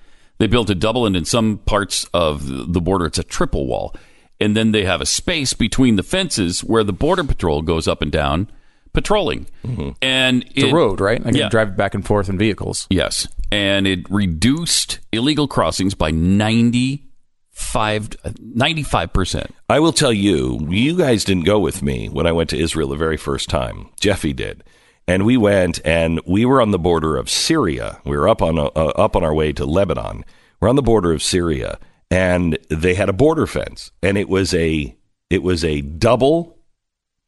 They 0.42 0.48
built 0.48 0.68
a 0.70 0.74
double, 0.74 1.07
and 1.07 1.14
in 1.14 1.24
some 1.24 1.59
parts 1.59 2.05
of 2.12 2.72
the 2.72 2.81
border, 2.81 3.07
it's 3.07 3.20
a 3.20 3.22
triple 3.22 3.64
wall. 3.68 3.94
And 4.40 4.57
then 4.57 4.72
they 4.72 4.85
have 4.85 5.00
a 5.00 5.07
space 5.07 5.52
between 5.52 5.94
the 5.94 6.02
fences 6.02 6.64
where 6.64 6.83
the 6.83 6.92
Border 6.92 7.22
Patrol 7.22 7.62
goes 7.62 7.87
up 7.87 8.02
and 8.02 8.11
down 8.11 8.50
patrolling. 8.92 9.46
Mm-hmm. 9.64 9.90
And 10.02 10.42
The 10.57 10.70
it- 10.70 10.72
road, 10.72 11.00
right? 11.00 11.24
Like 11.24 11.37
yeah. 11.37 11.44
you 11.44 11.50
drive 11.50 11.68
it 11.68 11.76
back 11.76 11.94
and 11.94 12.05
forth 12.05 12.28
in 12.28 12.38
vehicles. 12.38 12.88
Yes. 12.90 13.28
And 13.52 13.87
it 13.87 14.00
reduced 14.11 14.98
illegal 15.12 15.46
crossings 15.46 15.94
by 15.94 16.11
95, 16.11 18.09
uh, 18.24 18.31
95%. 18.31 19.48
I 19.70 19.78
will 19.78 19.92
tell 19.92 20.12
you, 20.12 20.66
you 20.68 20.96
guys 20.96 21.22
didn't 21.24 21.44
go 21.44 21.61
with 21.61 21.85
me 21.85 22.09
when 22.09 22.26
I 22.26 22.33
went 22.33 22.50
to 22.50 22.59
Israel 22.59 22.88
the 22.88 22.96
very 22.96 23.16
first 23.16 23.48
time. 23.48 23.90
Jeffy 24.00 24.33
did. 24.33 24.64
And 25.07 25.27
we 25.27 25.37
went 25.37 25.81
and 25.85 26.21
we 26.27 26.45
were 26.45 26.62
on 26.62 26.71
the 26.71 26.79
border 26.79 27.17
of 27.17 27.29
Syria. 27.29 28.01
We 28.05 28.17
were 28.17 28.29
up 28.29 28.41
on 28.41 28.59
a, 28.59 28.67
uh, 28.67 28.93
up 28.97 29.17
on 29.17 29.25
our 29.25 29.35
way 29.35 29.53
to 29.53 29.67
Lebanon. 29.67 30.25
We're 30.61 30.69
on 30.69 30.77
the 30.77 30.83
border 30.83 31.12
of 31.12 31.23
Syria 31.23 31.79
and 32.11 32.59
they 32.69 32.95
had 32.95 33.09
a 33.09 33.12
border 33.15 33.47
fence 33.47 33.91
and 34.03 34.17
it 34.17 34.29
was 34.29 34.55
a 34.55 34.95
it 35.31 35.43
was 35.43 35.65
a 35.65 35.81
double 35.81 36.59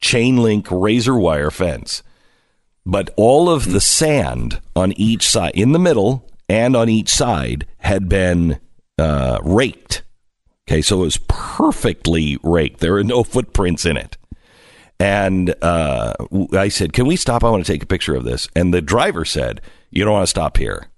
chain 0.01 0.37
link 0.37 0.69
razor 0.71 1.17
wire 1.17 1.51
fence. 1.51 2.03
But 2.87 3.11
all 3.17 3.49
of 3.49 3.73
the 3.73 3.81
sand 3.81 4.61
on 4.77 4.93
each 4.93 5.27
side 5.27 5.53
in 5.55 5.73
the 5.73 5.79
middle 5.79 6.31
and 6.49 6.77
on 6.77 6.89
each 6.91 7.09
side 7.09 7.67
had 7.79 8.09
been 8.09 8.61
uh, 8.99 9.39
raked. 9.43 10.03
Okay, 10.69 10.83
so 10.83 10.99
it 10.99 11.07
was 11.07 11.19
perfectly 11.29 12.39
raked. 12.43 12.81
There 12.81 12.97
are 12.97 13.05
no 13.05 13.25
footprints 13.25 13.85
in 13.85 13.97
it. 13.97 14.17
And 15.01 15.55
uh, 15.63 16.15
I 16.53 16.69
said, 16.69 16.93
Can 16.93 17.07
we 17.07 17.17
stop? 17.17 17.45
I 17.45 17.51
want 17.51 17.65
to 17.65 17.73
take 17.73 17.83
a 17.83 17.87
picture 17.87 18.15
of 18.15 18.25
this. 18.25 18.49
And 18.55 18.73
the 18.73 18.83
driver 18.83 19.25
said, 19.25 19.61
You 19.91 20.05
don't 20.05 20.15
want 20.15 20.25
to 20.25 20.31
stop 20.31 20.57
here. 20.57 20.89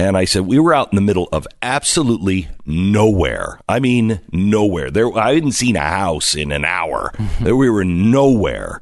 And 0.00 0.16
I 0.16 0.26
said, 0.26 0.46
we 0.46 0.60
were 0.60 0.72
out 0.72 0.92
in 0.92 0.96
the 0.96 1.02
middle 1.02 1.28
of 1.32 1.46
absolutely 1.60 2.48
nowhere. 2.64 3.60
I 3.68 3.80
mean, 3.80 4.20
nowhere. 4.30 4.92
There, 4.92 5.12
I 5.18 5.34
hadn't 5.34 5.52
seen 5.52 5.74
a 5.74 5.80
house 5.80 6.36
in 6.36 6.52
an 6.52 6.64
hour. 6.64 7.12
There, 7.40 7.56
we 7.56 7.68
were 7.68 7.84
nowhere. 7.84 8.80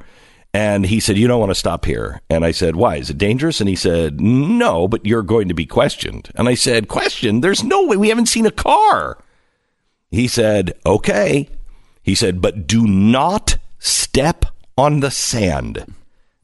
And 0.53 0.85
he 0.87 1.01
said, 1.01 1.16
You 1.16 1.27
don't 1.27 1.40
want 1.40 1.51
to 1.51 1.55
stop 1.55 1.85
here. 1.85 2.21
And 2.29 2.45
I 2.45 2.51
said, 2.51 2.77
Why? 2.77 2.97
Is 2.97 3.11
it 3.11 3.19
dangerous? 3.19 3.61
And 3.61 3.69
he 3.69 3.77
said, 3.77 4.21
No, 4.21 4.88
but 4.88 5.05
you're 5.07 5.23
going 5.23 5.49
to 5.49 5.55
be 5.55 5.66
questioned. 5.66 6.31
And 6.35 6.49
I 6.49 6.55
said, 6.55 6.88
Questioned? 6.88 7.42
There's 7.42 7.64
no 7.64 7.87
way. 7.87 7.97
We 7.97 8.09
haven't 8.09 8.27
seen 8.27 8.47
a 8.47 8.51
car. 8.51 9.19
He 10.11 10.29
said, 10.29 10.73
Okay. 10.85 11.49
He 12.03 12.14
said, 12.14 12.40
But 12.40 12.66
do 12.66 12.87
not 12.87 13.57
step 13.87 14.46
on 14.77 15.01
the 15.01 15.11
sand. 15.11 15.94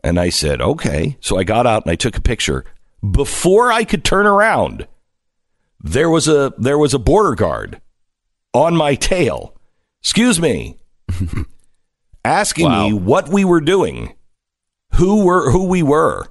And 0.04 0.18
I 0.18 0.30
said, 0.30 0.60
Okay. 0.60 1.16
So 1.20 1.38
I 1.38 1.44
got 1.44 1.66
out 1.66 1.84
and 1.84 1.92
I 1.92 1.96
took 1.96 2.16
a 2.16 2.22
picture. 2.22 2.64
Before 3.08 3.72
I 3.72 3.84
could 3.84 4.04
turn 4.04 4.26
around, 4.26 4.86
there 5.80 6.08
was 6.10 6.28
a 6.28 6.52
there 6.58 6.78
was 6.78 6.94
a 6.94 6.98
border 6.98 7.34
guard 7.34 7.80
on 8.54 8.76
my 8.76 8.94
tail. 8.94 9.56
Excuse 10.00 10.40
me. 10.40 10.78
asking 12.24 12.66
Wow. 12.66 12.86
me 12.86 12.92
what 12.92 13.28
we 13.28 13.44
were 13.44 13.60
doing, 13.60 14.14
who 14.94 15.24
were 15.24 15.50
who 15.50 15.64
we 15.66 15.82
were. 15.82 16.28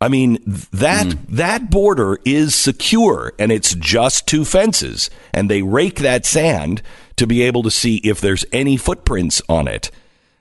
I 0.00 0.08
mean 0.08 0.38
that 0.72 1.12
hmm. 1.12 1.36
that 1.36 1.70
border 1.70 2.18
is 2.24 2.54
secure 2.54 3.32
and 3.38 3.52
it's 3.52 3.74
just 3.74 4.26
two 4.26 4.44
fences 4.44 5.10
and 5.32 5.50
they 5.50 5.62
rake 5.62 5.96
that 5.96 6.24
sand 6.24 6.80
to 7.16 7.26
be 7.26 7.42
able 7.42 7.62
to 7.64 7.70
see 7.70 7.96
if 7.98 8.20
there's 8.20 8.46
any 8.50 8.76
footprints 8.78 9.42
on 9.48 9.68
it. 9.68 9.90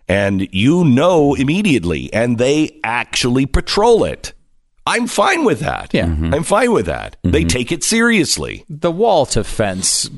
And 0.10 0.48
you 0.52 0.84
know 0.84 1.36
immediately 1.36 2.12
and 2.12 2.38
they 2.38 2.80
actually 2.84 3.46
patrol 3.46 4.04
it. 4.04 4.34
I'm 4.88 5.06
fine 5.06 5.46
with 5.46 5.60
that. 5.60 5.94
Yeah. 5.94 6.08
Mm-hmm. 6.08 6.34
I'm 6.34 6.44
fine 6.44 6.72
with 6.72 6.88
that. 6.88 7.16
They 7.24 7.42
mm-hmm. 7.42 7.48
take 7.48 7.72
it 7.72 7.84
seriously. 7.84 8.66
the 8.68 8.92
wall 8.92 9.28
to 9.28 9.44
fence 9.44 10.10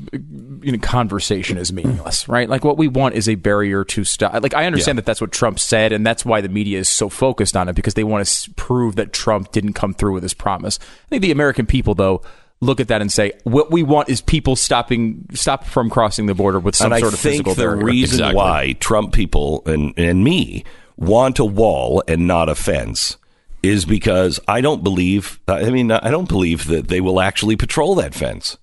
you 0.62 0.72
know, 0.72 0.78
conversation 0.78 1.58
is 1.58 1.72
meaningless, 1.72 2.28
right? 2.28 2.48
Like 2.48 2.64
what 2.64 2.78
we 2.78 2.88
want 2.88 3.14
is 3.14 3.28
a 3.28 3.34
barrier 3.34 3.84
to 3.84 4.04
stop. 4.04 4.40
Like 4.42 4.54
I 4.54 4.66
understand 4.66 4.96
that 4.98 5.04
that's 5.04 5.20
what 5.20 5.32
Trump 5.32 5.58
said, 5.58 5.92
and 5.92 6.06
that's 6.06 6.24
why 6.24 6.40
the 6.40 6.48
media 6.48 6.78
is 6.78 6.88
so 6.88 7.08
focused 7.08 7.56
on 7.56 7.68
it 7.68 7.74
because 7.74 7.94
they 7.94 8.04
want 8.04 8.26
to 8.26 8.50
prove 8.52 8.96
that 8.96 9.12
Trump 9.12 9.52
didn't 9.52 9.74
come 9.74 9.92
through 9.92 10.12
with 10.12 10.22
his 10.22 10.34
promise. 10.34 10.78
I 10.80 11.08
think 11.08 11.22
the 11.22 11.32
American 11.32 11.66
people, 11.66 11.94
though, 11.94 12.22
look 12.62 12.80
at 12.80 12.88
that 12.88 13.00
and 13.02 13.12
say, 13.12 13.32
what 13.44 13.70
we 13.70 13.82
want 13.82 14.08
is 14.08 14.20
people 14.22 14.56
stopping, 14.56 15.26
stop 15.34 15.64
from 15.64 15.90
crossing 15.90 16.26
the 16.26 16.34
border 16.34 16.58
with 16.60 16.74
some 16.76 16.92
and 16.92 17.00
sort 17.00 17.12
I 17.12 17.14
of 17.14 17.20
think 17.20 17.32
physical 17.32 17.54
the 17.54 17.62
barrier. 17.64 17.84
reason 17.84 18.20
Exactly. 18.20 18.36
why 18.36 18.72
Trump 18.80 19.12
people 19.12 19.62
and, 19.66 19.92
and 19.98 20.22
me 20.24 20.64
want 20.96 21.38
a 21.38 21.44
wall 21.44 22.02
and 22.06 22.26
not 22.26 22.48
a 22.48 22.54
fence 22.54 23.16
is 23.62 23.84
because 23.84 24.40
I 24.48 24.60
don't 24.60 24.82
believe. 24.82 25.40
I 25.48 25.70
mean, 25.70 25.90
I 25.90 26.10
don't 26.10 26.28
believe 26.28 26.66
that 26.68 26.88
they 26.88 27.00
will 27.00 27.20
actually 27.20 27.56
patrol 27.56 27.94
that 27.96 28.14
fence. 28.14 28.56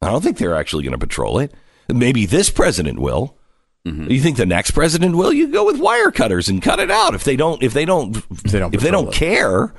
I 0.00 0.10
don't 0.10 0.22
think 0.22 0.38
they're 0.38 0.56
actually 0.56 0.84
going 0.84 0.92
to 0.92 0.98
patrol 0.98 1.38
it. 1.40 1.52
Maybe 1.88 2.24
this 2.26 2.50
president 2.50 2.98
will. 3.00 3.36
Mm-hmm. 3.86 4.10
You 4.10 4.20
think 4.20 4.36
the 4.36 4.44
next 4.46 4.72
president 4.72 5.16
will? 5.16 5.32
You 5.32 5.48
go 5.48 5.64
with 5.66 5.78
wire 5.80 6.10
cutters 6.10 6.48
and 6.48 6.60
cut 6.62 6.78
it 6.80 6.90
out 6.90 7.14
if 7.14 7.24
they 7.24 7.36
don't. 7.36 7.62
If 7.62 7.72
they 7.72 7.84
don't. 7.84 8.16
If 8.16 8.42
they 8.44 8.58
don't 8.58 8.74
If 8.74 8.80
they 8.80 8.90
don't 8.90 9.08
it. 9.08 9.14
care. 9.14 9.72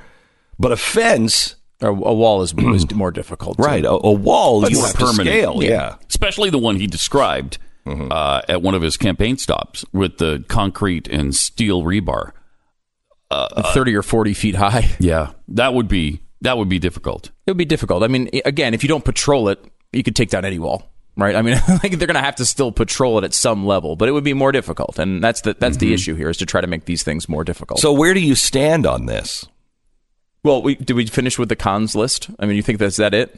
But 0.58 0.72
a 0.72 0.76
fence, 0.76 1.56
a, 1.80 1.88
a 1.88 1.92
wall 1.92 2.42
is, 2.42 2.54
is 2.58 2.90
more 2.92 3.10
difficult, 3.10 3.56
to- 3.56 3.62
right? 3.62 3.84
A, 3.84 3.90
a 3.90 4.12
wall, 4.12 4.68
you 4.68 4.76
more 4.76 4.86
have 4.86 4.96
to 4.96 4.98
permanent. 4.98 5.28
scale. 5.28 5.62
yeah. 5.62 5.96
especially 6.08 6.50
the 6.50 6.58
one 6.58 6.76
he 6.76 6.86
described 6.86 7.58
mm-hmm. 7.86 8.08
uh, 8.10 8.42
at 8.48 8.62
one 8.62 8.74
of 8.74 8.82
his 8.82 8.96
campaign 8.96 9.36
stops 9.36 9.84
with 9.92 10.18
the 10.18 10.44
concrete 10.48 11.08
and 11.08 11.34
steel 11.34 11.82
rebar. 11.82 12.32
Uh, 13.30 13.46
uh, 13.52 13.72
thirty 13.72 13.94
or 13.94 14.02
forty 14.02 14.34
feet 14.34 14.56
high. 14.56 14.90
Yeah, 14.98 15.32
that 15.48 15.72
would 15.72 15.86
be 15.86 16.20
that 16.40 16.58
would 16.58 16.68
be 16.68 16.80
difficult. 16.80 17.30
It 17.46 17.50
would 17.50 17.58
be 17.58 17.64
difficult. 17.64 18.02
I 18.02 18.08
mean, 18.08 18.28
again, 18.44 18.74
if 18.74 18.82
you 18.82 18.88
don't 18.88 19.04
patrol 19.04 19.48
it, 19.48 19.64
you 19.92 20.02
could 20.02 20.16
take 20.16 20.30
down 20.30 20.44
any 20.44 20.58
wall, 20.58 20.90
right? 21.16 21.36
I 21.36 21.42
mean, 21.42 21.54
like 21.68 21.92
they're 21.92 22.08
going 22.08 22.14
to 22.14 22.20
have 22.20 22.36
to 22.36 22.44
still 22.44 22.72
patrol 22.72 23.18
it 23.18 23.24
at 23.24 23.32
some 23.32 23.64
level, 23.64 23.94
but 23.94 24.08
it 24.08 24.12
would 24.12 24.24
be 24.24 24.34
more 24.34 24.50
difficult, 24.50 24.98
and 24.98 25.22
that's 25.22 25.42
the 25.42 25.54
that's 25.58 25.76
the 25.76 25.86
mm-hmm. 25.86 25.94
issue 25.94 26.14
here 26.16 26.28
is 26.28 26.38
to 26.38 26.46
try 26.46 26.60
to 26.60 26.66
make 26.66 26.86
these 26.86 27.04
things 27.04 27.28
more 27.28 27.44
difficult. 27.44 27.78
So 27.78 27.92
where 27.92 28.14
do 28.14 28.20
you 28.20 28.34
stand 28.34 28.84
on 28.84 29.06
this? 29.06 29.46
Well, 30.42 30.62
we, 30.62 30.74
did 30.74 30.94
we 30.94 31.06
finish 31.06 31.38
with 31.38 31.48
the 31.48 31.56
cons 31.56 31.94
list? 31.94 32.30
I 32.38 32.46
mean, 32.46 32.56
you 32.56 32.62
think 32.62 32.78
that's 32.78 32.96
that 32.96 33.14
it? 33.14 33.36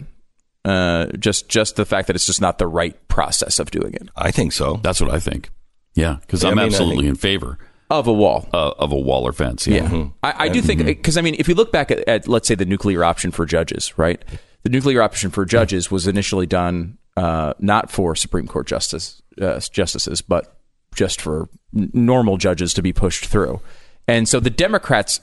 Uh, 0.65 1.07
just 1.19 1.49
just 1.49 1.75
the 1.77 1.85
fact 1.85 2.07
that 2.07 2.15
it's 2.15 2.27
just 2.27 2.41
not 2.41 2.59
the 2.59 2.69
right 2.69 2.97
process 3.09 3.59
of 3.59 3.73
doing 3.73 3.95
it 3.95 4.09
I 4.15 4.31
think 4.31 4.53
so. 4.53 4.79
That's 4.83 5.01
what 5.01 5.11
I 5.11 5.19
think. 5.19 5.51
Yeah, 5.95 6.19
because 6.21 6.43
Yeah, 6.45 6.51
I 6.51 6.53
I'm 6.53 6.59
mean, 6.59 6.67
absolutely 6.67 6.97
think- 7.05 7.09
in 7.09 7.15
favor 7.17 7.59
of 7.91 8.07
a 8.07 8.13
wall. 8.13 8.49
uh, 8.55 8.71
of 8.79 8.93
a 8.93 8.97
wall 8.97 9.25
or 9.27 9.33
fence. 9.33 9.67
Yeah. 9.67 9.93
Yeah, 9.93 10.07
I, 10.23 10.45
I 10.45 10.49
do 10.49 10.63
think 10.63 10.85
because 10.87 11.17
I 11.17 11.21
mean, 11.21 11.35
if 11.39 11.49
you 11.49 11.55
look 11.57 11.73
back 11.73 11.91
at, 11.91 12.07
at 12.09 12.29
let's 12.29 12.47
say 12.47 12.55
the 12.55 12.65
nuclear 12.65 13.03
option 13.05 13.33
for 13.33 13.45
judges, 13.45 13.99
right? 13.99 14.23
The 14.63 14.71
nuclear 14.71 15.03
option 15.03 15.31
for 15.31 15.45
judges 15.45 15.91
was 15.91 16.07
initially 16.07 16.47
done 16.47 16.97
uh, 17.17 17.55
not 17.59 17.91
for 17.91 18.15
Supreme 18.15 18.47
Court 18.47 18.69
justice 18.69 19.21
uh, 19.41 19.59
justices, 19.73 20.23
but 20.23 20.57
just 20.95 21.21
for 21.21 21.49
n- 21.77 21.91
normal 21.93 22.37
judges 22.39 22.73
to 22.75 22.83
be 22.83 22.93
pushed 22.93 23.27
through. 23.27 23.61
And 24.07 24.29
so 24.29 24.39
the 24.39 24.49
Democrats 24.51 25.21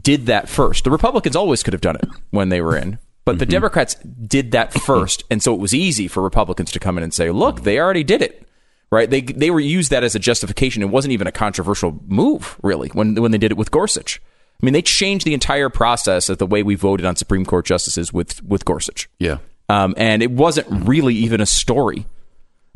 did 0.00 0.26
that 0.26 0.48
first. 0.48 0.84
The 0.84 0.90
Republicans 0.90 1.36
always 1.36 1.62
could 1.62 1.72
have 1.72 1.80
done 1.80 1.96
it 1.96 2.08
when 2.30 2.48
they 2.48 2.60
were 2.60 2.76
in. 2.76 2.98
But 3.24 3.40
the 3.40 3.46
Democrats 3.46 3.96
did 3.96 4.52
that 4.52 4.72
first, 4.72 5.24
and 5.32 5.42
so 5.42 5.52
it 5.52 5.58
was 5.58 5.74
easy 5.74 6.06
for 6.06 6.22
Republicans 6.22 6.70
to 6.70 6.78
come 6.78 6.96
in 6.96 7.02
and 7.02 7.12
say, 7.12 7.30
"Look, 7.30 7.62
they 7.62 7.80
already 7.80 8.04
did 8.04 8.22
it." 8.22 8.46
right? 8.90 9.10
They 9.10 9.20
they 9.20 9.50
were 9.50 9.60
used 9.60 9.90
that 9.90 10.04
as 10.04 10.14
a 10.14 10.18
justification. 10.18 10.82
It 10.82 10.90
wasn't 10.90 11.12
even 11.12 11.26
a 11.26 11.32
controversial 11.32 12.00
move, 12.06 12.56
really, 12.62 12.88
when 12.90 13.14
when 13.14 13.30
they 13.32 13.38
did 13.38 13.50
it 13.50 13.56
with 13.56 13.70
Gorsuch. 13.70 14.20
I 14.60 14.64
mean, 14.64 14.72
they 14.72 14.82
changed 14.82 15.26
the 15.26 15.34
entire 15.34 15.68
process 15.68 16.28
of 16.30 16.38
the 16.38 16.46
way 16.46 16.62
we 16.62 16.76
voted 16.76 17.04
on 17.04 17.16
Supreme 17.16 17.44
Court 17.44 17.66
justices 17.66 18.12
with 18.12 18.42
with 18.42 18.64
Gorsuch. 18.64 19.08
Yeah. 19.18 19.38
Um, 19.68 19.94
and 19.96 20.22
it 20.22 20.30
wasn't 20.30 20.68
really 20.86 21.14
even 21.14 21.40
a 21.40 21.46
story. 21.46 22.06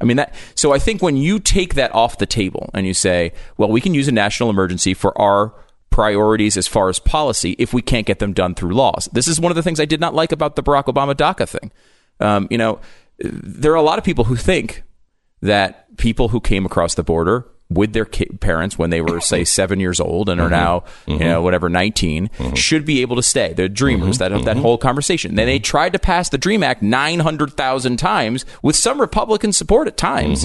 I 0.00 0.04
mean 0.04 0.16
that. 0.16 0.34
So 0.54 0.72
I 0.72 0.78
think 0.78 1.02
when 1.02 1.16
you 1.16 1.38
take 1.38 1.74
that 1.74 1.94
off 1.94 2.18
the 2.18 2.26
table 2.26 2.70
and 2.74 2.86
you 2.86 2.94
say, 2.94 3.32
"Well, 3.56 3.70
we 3.70 3.80
can 3.80 3.94
use 3.94 4.08
a 4.08 4.12
national 4.12 4.50
emergency 4.50 4.94
for 4.94 5.16
our 5.20 5.54
priorities 5.90 6.56
as 6.56 6.66
far 6.66 6.88
as 6.88 6.98
policy 6.98 7.56
if 7.58 7.74
we 7.74 7.82
can't 7.82 8.06
get 8.06 8.18
them 8.18 8.32
done 8.32 8.54
through 8.54 8.74
laws," 8.74 9.08
this 9.12 9.28
is 9.28 9.40
one 9.40 9.52
of 9.52 9.56
the 9.56 9.62
things 9.62 9.80
I 9.80 9.84
did 9.84 10.00
not 10.00 10.14
like 10.14 10.32
about 10.32 10.56
the 10.56 10.62
Barack 10.62 10.84
Obama 10.84 11.14
DACA 11.14 11.48
thing. 11.48 11.72
Um, 12.20 12.48
you 12.50 12.58
know, 12.58 12.80
there 13.18 13.72
are 13.72 13.76
a 13.76 13.82
lot 13.82 13.98
of 13.98 14.04
people 14.04 14.24
who 14.24 14.36
think 14.36 14.82
that 15.42 15.96
people 15.96 16.28
who 16.28 16.40
came 16.40 16.66
across 16.66 16.94
the 16.94 17.02
border 17.02 17.46
with 17.70 17.92
their 17.92 18.04
ki- 18.04 18.26
parents 18.40 18.76
when 18.76 18.90
they 18.90 19.00
were 19.00 19.20
say 19.20 19.44
seven 19.60 19.80
years 19.80 20.00
old 20.00 20.28
and 20.28 20.40
are 20.40 20.44
mm-hmm. 20.44 20.52
now 20.52 20.84
you 21.06 21.14
mm-hmm. 21.14 21.24
know 21.24 21.42
whatever 21.42 21.68
19 21.68 22.28
mm-hmm. 22.28 22.54
should 22.54 22.84
be 22.84 23.00
able 23.00 23.16
to 23.16 23.22
stay. 23.22 23.52
They're 23.52 23.68
dreamers. 23.68 24.18
That 24.18 24.44
that 24.44 24.56
whole 24.56 24.76
conversation. 24.76 25.36
Then 25.36 25.46
they 25.46 25.58
tried 25.58 25.92
to 25.92 25.98
pass 25.98 26.28
the 26.28 26.38
dream 26.38 26.62
act 26.62 26.82
900000 26.82 27.96
times 27.96 28.44
with 28.62 28.76
some 28.76 29.00
republican 29.00 29.52
support 29.52 29.86
at 29.86 29.96
times 29.96 30.44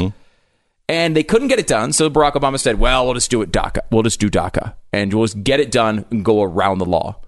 and 0.87 1.15
they 1.15 1.23
couldn't 1.23 1.47
get 1.47 1.59
it 1.59 1.67
done 1.67 1.91
so 1.91 2.09
barack 2.09 2.33
obama 2.33 2.59
said 2.59 2.79
well 2.79 3.05
we'll 3.05 3.13
just 3.13 3.31
do 3.31 3.41
it 3.41 3.51
daca 3.51 3.79
we'll 3.91 4.03
just 4.03 4.19
do 4.19 4.29
daca 4.29 4.73
and 4.93 5.13
we'll 5.13 5.25
just 5.25 5.43
get 5.43 5.59
it 5.59 5.71
done 5.71 6.05
and 6.11 6.23
go 6.23 6.43
around 6.43 6.77
the 6.77 6.85
law 6.85 7.19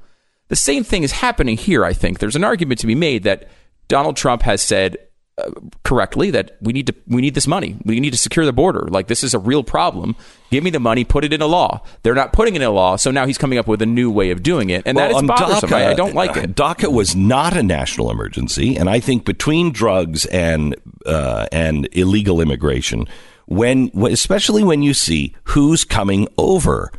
the 0.49 0.55
same 0.55 0.83
thing 0.83 1.03
is 1.03 1.11
happening 1.11 1.57
here 1.57 1.83
i 1.83 1.93
think 1.93 2.19
there's 2.19 2.35
an 2.35 2.43
argument 2.43 2.79
to 2.79 2.87
be 2.87 2.95
made 2.95 3.23
that 3.23 3.47
donald 3.87 4.15
trump 4.15 4.41
has 4.43 4.61
said 4.61 4.97
uh, 5.39 5.51
correctly 5.83 6.31
that 6.31 6.57
we 6.61 6.73
need 6.73 6.87
to 6.87 6.95
we 7.05 7.21
need 7.21 7.35
this 7.35 7.45
money. 7.45 7.77
We 7.85 7.99
need 7.99 8.09
to 8.09 8.17
secure 8.17 8.43
the 8.43 8.51
border. 8.51 8.87
Like 8.89 9.05
this 9.05 9.23
is 9.23 9.35
a 9.35 9.39
real 9.39 9.63
problem. 9.63 10.15
Give 10.49 10.63
me 10.63 10.71
the 10.71 10.79
money, 10.79 11.03
put 11.03 11.23
it 11.23 11.31
in 11.31 11.41
a 11.43 11.45
law. 11.45 11.83
They're 12.01 12.15
not 12.15 12.33
putting 12.33 12.55
it 12.55 12.63
in 12.63 12.67
a 12.67 12.71
law, 12.71 12.95
so 12.95 13.11
now 13.11 13.27
he's 13.27 13.37
coming 13.37 13.59
up 13.59 13.67
with 13.67 13.83
a 13.83 13.85
new 13.85 14.09
way 14.09 14.31
of 14.31 14.41
doing 14.41 14.71
it, 14.71 14.81
and 14.87 14.97
that 14.97 15.11
is 15.11 15.17
on 15.17 15.27
bothersome. 15.27 15.71
I, 15.71 15.89
I 15.89 15.93
don't 15.93 16.15
like 16.15 16.35
it. 16.37 16.55
DACA 16.55 16.91
was 16.91 17.15
not 17.15 17.55
a 17.55 17.61
national 17.61 18.09
emergency, 18.09 18.77
and 18.77 18.89
I 18.89 18.99
think 18.99 19.25
between 19.25 19.71
drugs 19.71 20.25
and 20.25 20.75
uh, 21.05 21.45
and 21.51 21.87
illegal 21.91 22.41
immigration, 22.41 23.05
when 23.47 23.91
especially 24.05 24.63
when 24.63 24.83
you 24.83 24.93
see 24.93 25.35
who's 25.45 25.83
coming 25.83 26.27
over, 26.37 26.91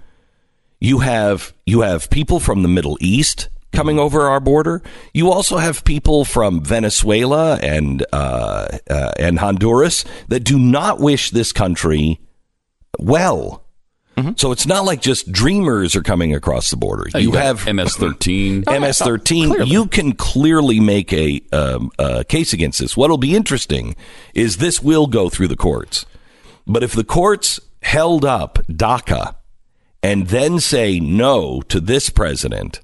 you 0.81 0.99
have 0.99 1.53
you 1.67 1.83
have 1.83 2.11
people 2.11 2.41
from 2.41 2.63
the 2.63 2.69
Middle 2.69 2.99
East 3.01 3.49
coming 3.73 3.99
over 3.99 4.23
our 4.23 4.41
border. 4.41 4.83
You 5.13 5.31
also 5.31 5.59
have 5.59 5.85
people 5.85 6.25
from 6.25 6.65
Venezuela 6.65 7.57
and 7.57 8.05
uh, 8.13 8.79
uh, 8.91 9.13
and 9.19 9.39
Honduras 9.39 10.05
that 10.29 10.41
do 10.41 10.59
not 10.59 11.01
wish 11.01 11.31
this 11.31 11.53
country 11.53 12.21
well. 12.99 13.65
So 14.37 14.51
it's 14.51 14.67
not 14.67 14.85
like 14.85 15.01
just 15.01 15.31
dreamers 15.31 15.95
are 15.95 16.03
coming 16.03 16.35
across 16.35 16.71
the 16.71 16.77
border. 16.77 17.05
Uh, 17.15 17.19
you 17.19 17.31
got 17.31 17.45
have 17.45 17.73
MS-13. 17.73 18.59
MS-13. 18.81 19.69
You 19.69 19.87
can 19.87 20.13
clearly 20.13 20.81
make 20.81 21.13
a, 21.13 21.41
um, 21.53 21.93
a 22.01 22.25
case 22.25 22.53
against 22.53 22.81
this. 22.81 22.97
What'll 22.97 23.16
be 23.16 23.37
interesting 23.37 23.95
is 24.35 24.57
this 24.57 24.83
will 24.83 25.07
go 25.07 25.29
through 25.29 25.47
the 25.47 25.57
courts, 25.57 26.05
but 26.69 26.83
if 26.83 26.93
the 26.93 27.05
courts 27.05 27.59
held 27.83 28.25
up 28.25 28.59
DACA 28.69 29.35
and 30.03 30.29
then 30.29 30.61
say 30.61 31.01
no 31.01 31.61
to 31.62 31.81
this 31.81 32.11
president, 32.11 32.81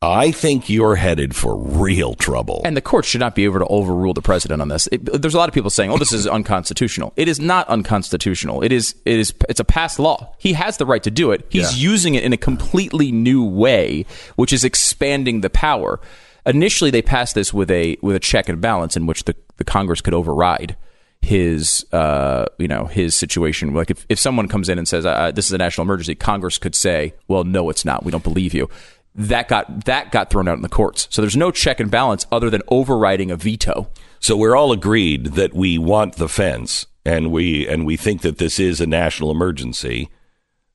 I 0.00 0.32
think 0.32 0.68
you're 0.68 0.96
headed 0.96 1.36
for 1.36 1.56
real 1.56 2.14
trouble. 2.14 2.60
And 2.64 2.76
the 2.76 2.80
court 2.80 3.04
should 3.04 3.20
not 3.20 3.36
be 3.36 3.44
able 3.44 3.60
to 3.60 3.66
overrule 3.66 4.14
the 4.14 4.22
president 4.22 4.60
on 4.60 4.66
this. 4.66 4.88
It, 4.90 5.04
there's 5.04 5.34
a 5.34 5.38
lot 5.38 5.48
of 5.48 5.54
people 5.54 5.70
saying, 5.70 5.92
"Oh, 5.92 5.98
this 5.98 6.12
is 6.12 6.26
unconstitutional." 6.38 7.12
It 7.14 7.28
is 7.28 7.38
not 7.38 7.68
unconstitutional. 7.68 8.62
It 8.62 8.72
is. 8.72 8.96
It 9.04 9.20
is. 9.20 9.32
It's 9.48 9.60
a 9.60 9.64
passed 9.64 10.00
law. 10.00 10.34
He 10.38 10.54
has 10.54 10.78
the 10.78 10.86
right 10.86 11.02
to 11.04 11.10
do 11.10 11.30
it. 11.30 11.46
He's 11.50 11.80
using 11.80 12.16
it 12.16 12.24
in 12.24 12.32
a 12.32 12.36
completely 12.36 13.12
new 13.12 13.44
way, 13.44 14.04
which 14.34 14.52
is 14.52 14.64
expanding 14.64 15.40
the 15.40 15.50
power. 15.50 16.00
initially 16.44 16.90
they 16.90 17.02
passed 17.02 17.36
this 17.36 17.54
with 17.54 17.70
a 17.70 17.96
with 18.02 18.16
a 18.16 18.20
check 18.20 18.48
and 18.48 18.60
balance 18.60 18.96
in 18.96 19.06
which 19.06 19.22
the, 19.24 19.36
the 19.58 19.64
Congress 19.64 20.00
could 20.00 20.14
override 20.14 20.76
his 21.22 21.86
uh, 21.92 22.46
you 22.58 22.68
know 22.68 22.86
his 22.86 23.14
situation. 23.14 23.72
Like 23.72 23.90
if, 23.90 24.04
if 24.08 24.18
someone 24.18 24.48
comes 24.48 24.68
in 24.68 24.78
and 24.78 24.86
says 24.86 25.06
uh, 25.06 25.32
this 25.32 25.46
is 25.46 25.52
a 25.52 25.58
national 25.58 25.84
emergency, 25.84 26.14
Congress 26.14 26.58
could 26.58 26.74
say, 26.74 27.14
well, 27.28 27.44
no, 27.44 27.70
it's 27.70 27.84
not. 27.84 28.04
We 28.04 28.10
don't 28.10 28.24
believe 28.24 28.52
you. 28.52 28.68
That 29.14 29.48
got 29.48 29.84
that 29.84 30.10
got 30.10 30.30
thrown 30.30 30.48
out 30.48 30.56
in 30.56 30.62
the 30.62 30.68
courts. 30.68 31.08
So 31.10 31.22
there's 31.22 31.36
no 31.36 31.50
check 31.50 31.80
and 31.80 31.90
balance 31.90 32.26
other 32.32 32.50
than 32.50 32.62
overriding 32.68 33.30
a 33.30 33.36
veto. 33.36 33.88
So 34.20 34.36
we're 34.36 34.56
all 34.56 34.72
agreed 34.72 35.26
that 35.34 35.54
we 35.54 35.78
want 35.78 36.16
the 36.16 36.28
fence, 36.28 36.86
and 37.04 37.30
we 37.30 37.68
and 37.68 37.86
we 37.86 37.96
think 37.96 38.22
that 38.22 38.38
this 38.38 38.58
is 38.58 38.80
a 38.80 38.86
national 38.86 39.30
emergency 39.30 40.10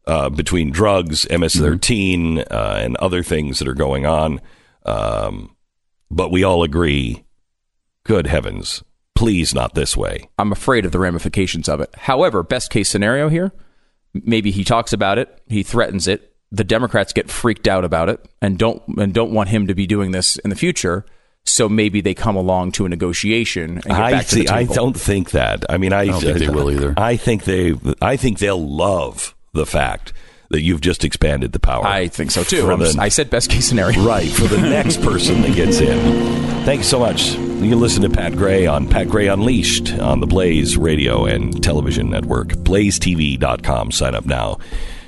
uh, 0.05 0.29
between 0.29 0.71
drugs, 0.71 1.27
MS-13, 1.29 2.39
uh, 2.49 2.79
and 2.81 2.95
other 2.97 3.23
things 3.23 3.59
that 3.59 3.67
are 3.67 3.73
going 3.73 4.05
on. 4.05 4.39
Um, 4.85 5.55
but 6.09 6.31
we 6.31 6.43
all 6.43 6.63
agree, 6.63 7.25
good 8.03 8.27
heavens, 8.27 8.83
please 9.17 9.51
not 9.51 9.73
this 9.73 9.97
way. 9.97 10.29
I'm 10.37 10.51
afraid 10.51 10.85
of 10.85 10.91
the 10.91 10.99
ramifications 10.99 11.67
of 11.67 11.81
it. 11.81 11.89
However, 11.95 12.43
best 12.43 12.69
case 12.69 12.87
scenario 12.87 13.29
here, 13.29 13.51
maybe 14.13 14.51
he 14.51 14.63
talks 14.63 14.93
about 14.93 15.17
it, 15.17 15.41
he 15.47 15.63
threatens 15.63 16.07
it, 16.07 16.35
the 16.51 16.63
Democrats 16.63 17.13
get 17.13 17.27
freaked 17.27 17.67
out 17.67 17.83
about 17.83 18.09
it 18.09 18.23
and 18.43 18.59
don't 18.59 18.81
and 18.97 19.13
don't 19.13 19.31
want 19.31 19.49
him 19.49 19.67
to 19.67 19.73
be 19.73 19.87
doing 19.87 20.11
this 20.11 20.37
in 20.37 20.51
the 20.51 20.55
future. 20.55 21.03
So 21.45 21.67
maybe 21.67 21.99
they 22.01 22.13
come 22.13 22.35
along 22.35 22.73
to 22.73 22.85
a 22.85 22.89
negotiation 22.89 23.77
and 23.77 23.83
get 23.83 23.91
I 23.91 24.11
back 24.11 24.27
to 24.27 24.35
the 24.35 24.41
see. 24.41 24.47
I 24.47 24.65
don't 24.65 24.97
think 24.97 25.31
that. 25.31 25.65
I 25.69 25.77
mean, 25.77 25.93
I, 25.93 26.05
don't 26.05 26.21
think 26.21 26.37
they 26.37 26.49
will 26.49 26.69
either. 26.69 26.93
I 26.95 27.15
think 27.17 27.45
they. 27.45 27.73
I 28.01 28.17
think 28.17 28.37
they'll 28.37 28.69
love 28.69 29.33
the 29.53 29.65
fact 29.65 30.13
that 30.49 30.61
you've 30.61 30.81
just 30.81 31.03
expanded 31.03 31.51
the 31.51 31.59
power. 31.59 31.85
I 31.85 32.07
think 32.07 32.31
so 32.31 32.43
too. 32.43 32.61
The- 32.61 32.97
I 32.99 33.09
said 33.09 33.29
best 33.29 33.49
case 33.49 33.67
scenario. 33.67 34.01
right 34.05 34.29
for 34.29 34.47
the 34.47 34.57
next 34.57 35.01
person 35.01 35.41
that 35.41 35.55
gets 35.55 35.79
in. 35.79 35.99
Thanks 36.63 36.87
so 36.87 36.99
much. 36.99 37.33
You 37.33 37.69
can 37.69 37.79
listen 37.79 38.03
to 38.03 38.09
Pat 38.09 38.33
Gray 38.35 38.67
on 38.67 38.87
Pat 38.87 39.09
Gray 39.09 39.27
Unleashed 39.27 39.93
on 39.99 40.19
the 40.19 40.27
Blaze 40.27 40.77
Radio 40.77 41.25
and 41.25 41.63
Television 41.63 42.09
Network. 42.09 42.49
BlazeTV.com. 42.49 43.91
Sign 43.91 44.15
up 44.15 44.25
now. 44.25 44.57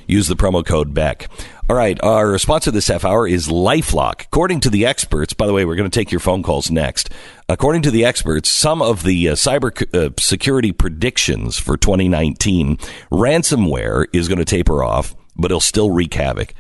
Use 0.08 0.28
the 0.28 0.36
promo 0.36 0.66
code 0.66 0.94
Beck. 0.94 1.28
All 1.70 1.76
right, 1.76 2.02
our 2.02 2.40
sponsor 2.40 2.72
this 2.72 2.88
half 2.88 3.06
hour 3.06 3.28
is 3.28 3.48
LifeLock. 3.48 4.24
According 4.24 4.62
to 4.62 4.72
the 4.72 4.88
experts, 4.88 5.34
by 5.34 5.46
the 5.46 5.54
way, 5.54 5.66
we're 5.66 5.76
going 5.76 5.88
to 5.88 6.00
take 6.00 6.12
your 6.12 6.20
phone 6.20 6.42
calls 6.42 6.72
next. 6.72 7.12
According 7.48 7.84
to 7.84 7.92
the 7.92 8.06
experts, 8.06 8.50
some 8.50 8.82
of 8.82 9.04
the 9.04 9.30
uh, 9.30 9.34
cyber 9.34 9.96
uh, 9.96 10.10
security 10.18 10.72
predictions 10.72 11.60
for 11.60 11.78
2019, 11.78 12.78
ransomware 13.12 14.06
is 14.12 14.28
going 14.28 14.40
to 14.40 14.46
taper 14.46 14.84
off, 14.84 15.16
but 15.40 15.52
it'll 15.52 15.60
still 15.60 15.92
wreak 15.92 16.14
havoc 16.14 16.54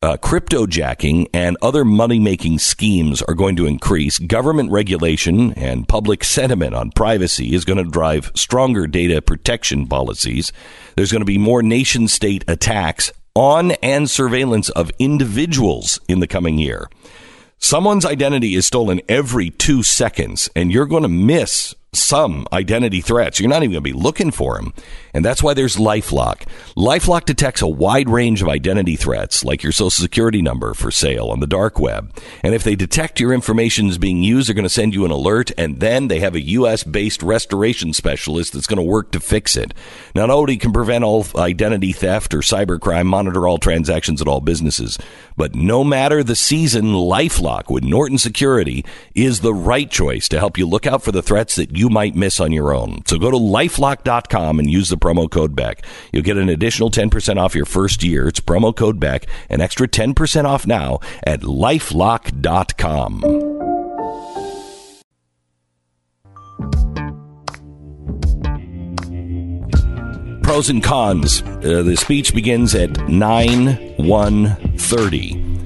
uh, 0.00 0.16
cryptojacking 0.16 1.26
and 1.34 1.56
other 1.60 1.84
money 1.84 2.20
making 2.20 2.58
schemes 2.58 3.22
are 3.22 3.34
going 3.34 3.56
to 3.56 3.66
increase. 3.66 4.18
Government 4.18 4.70
regulation 4.70 5.52
and 5.54 5.88
public 5.88 6.22
sentiment 6.22 6.74
on 6.74 6.92
privacy 6.92 7.54
is 7.54 7.64
going 7.64 7.82
to 7.84 7.90
drive 7.90 8.30
stronger 8.34 8.86
data 8.86 9.20
protection 9.20 9.86
policies. 9.86 10.52
There's 10.96 11.12
going 11.12 11.22
to 11.22 11.26
be 11.26 11.38
more 11.38 11.62
nation 11.62 12.06
state 12.06 12.44
attacks 12.46 13.10
on 13.34 13.72
and 13.82 14.08
surveillance 14.08 14.68
of 14.70 14.92
individuals 14.98 16.00
in 16.08 16.20
the 16.20 16.26
coming 16.26 16.58
year. 16.58 16.88
Someone's 17.58 18.04
identity 18.04 18.54
is 18.54 18.66
stolen 18.66 19.00
every 19.08 19.50
two 19.50 19.82
seconds, 19.82 20.48
and 20.54 20.70
you're 20.70 20.86
going 20.86 21.02
to 21.02 21.08
miss 21.08 21.74
some 21.92 22.46
identity 22.52 23.00
threats. 23.00 23.40
You're 23.40 23.48
not 23.48 23.62
even 23.62 23.72
going 23.72 23.84
to 23.84 23.92
be 23.92 23.92
looking 23.92 24.30
for 24.30 24.56
them. 24.56 24.72
And 25.14 25.24
that's 25.24 25.42
why 25.42 25.54
there's 25.54 25.76
Lifelock. 25.76 26.46
Lifelock 26.76 27.24
detects 27.24 27.62
a 27.62 27.66
wide 27.66 28.08
range 28.08 28.42
of 28.42 28.48
identity 28.48 28.96
threats, 28.96 29.44
like 29.44 29.62
your 29.62 29.72
social 29.72 29.90
security 29.90 30.42
number 30.42 30.74
for 30.74 30.90
sale 30.90 31.28
on 31.28 31.40
the 31.40 31.46
dark 31.46 31.78
web. 31.78 32.12
And 32.42 32.54
if 32.54 32.64
they 32.64 32.76
detect 32.76 33.20
your 33.20 33.32
information 33.32 33.88
is 33.88 33.98
being 33.98 34.22
used, 34.22 34.48
they're 34.48 34.54
going 34.54 34.64
to 34.64 34.68
send 34.68 34.94
you 34.94 35.04
an 35.04 35.10
alert, 35.10 35.50
and 35.56 35.80
then 35.80 36.08
they 36.08 36.20
have 36.20 36.34
a 36.34 36.40
U.S. 36.40 36.84
based 36.84 37.22
restoration 37.22 37.92
specialist 37.92 38.52
that's 38.52 38.66
going 38.66 38.78
to 38.78 38.82
work 38.82 39.10
to 39.12 39.20
fix 39.20 39.56
it. 39.56 39.74
Not 40.14 40.30
only 40.30 40.56
can 40.56 40.72
prevent 40.72 41.04
all 41.04 41.26
identity 41.36 41.92
theft 41.92 42.34
or 42.34 42.38
cybercrime, 42.38 43.06
monitor 43.06 43.46
all 43.46 43.58
transactions 43.58 44.20
at 44.20 44.28
all 44.28 44.40
businesses, 44.40 44.98
but 45.36 45.54
no 45.54 45.84
matter 45.84 46.22
the 46.22 46.36
season, 46.36 46.92
Lifelock 46.92 47.70
with 47.70 47.84
Norton 47.84 48.18
Security 48.18 48.84
is 49.14 49.40
the 49.40 49.54
right 49.54 49.90
choice 49.90 50.28
to 50.28 50.38
help 50.38 50.58
you 50.58 50.66
look 50.66 50.86
out 50.86 51.02
for 51.02 51.12
the 51.12 51.22
threats 51.22 51.56
that 51.56 51.76
you 51.76 51.88
might 51.88 52.14
miss 52.14 52.40
on 52.40 52.52
your 52.52 52.74
own. 52.74 53.02
So 53.06 53.18
go 53.18 53.30
to 53.30 53.36
lifelock.com 53.36 54.58
and 54.58 54.70
use 54.70 54.88
the 54.88 54.97
promo 54.98 55.30
code 55.30 55.54
Beck. 55.54 55.84
You'll 56.12 56.22
get 56.22 56.36
an 56.36 56.48
additional 56.48 56.90
10% 56.90 57.38
off 57.38 57.54
your 57.54 57.64
first 57.64 58.02
year. 58.02 58.28
It's 58.28 58.40
promo 58.40 58.74
code 58.74 58.98
Beck, 59.00 59.26
an 59.48 59.60
extra 59.60 59.88
10% 59.88 60.44
off 60.44 60.66
now 60.66 61.00
at 61.24 61.40
lifelock.com. 61.40 63.20
Pros 70.42 70.70
and 70.70 70.82
cons. 70.82 71.42
Uh, 71.42 71.82
the 71.84 71.94
speech 71.94 72.34
begins 72.34 72.74
at 72.74 73.08
9 73.08 73.96
130. 73.98 75.58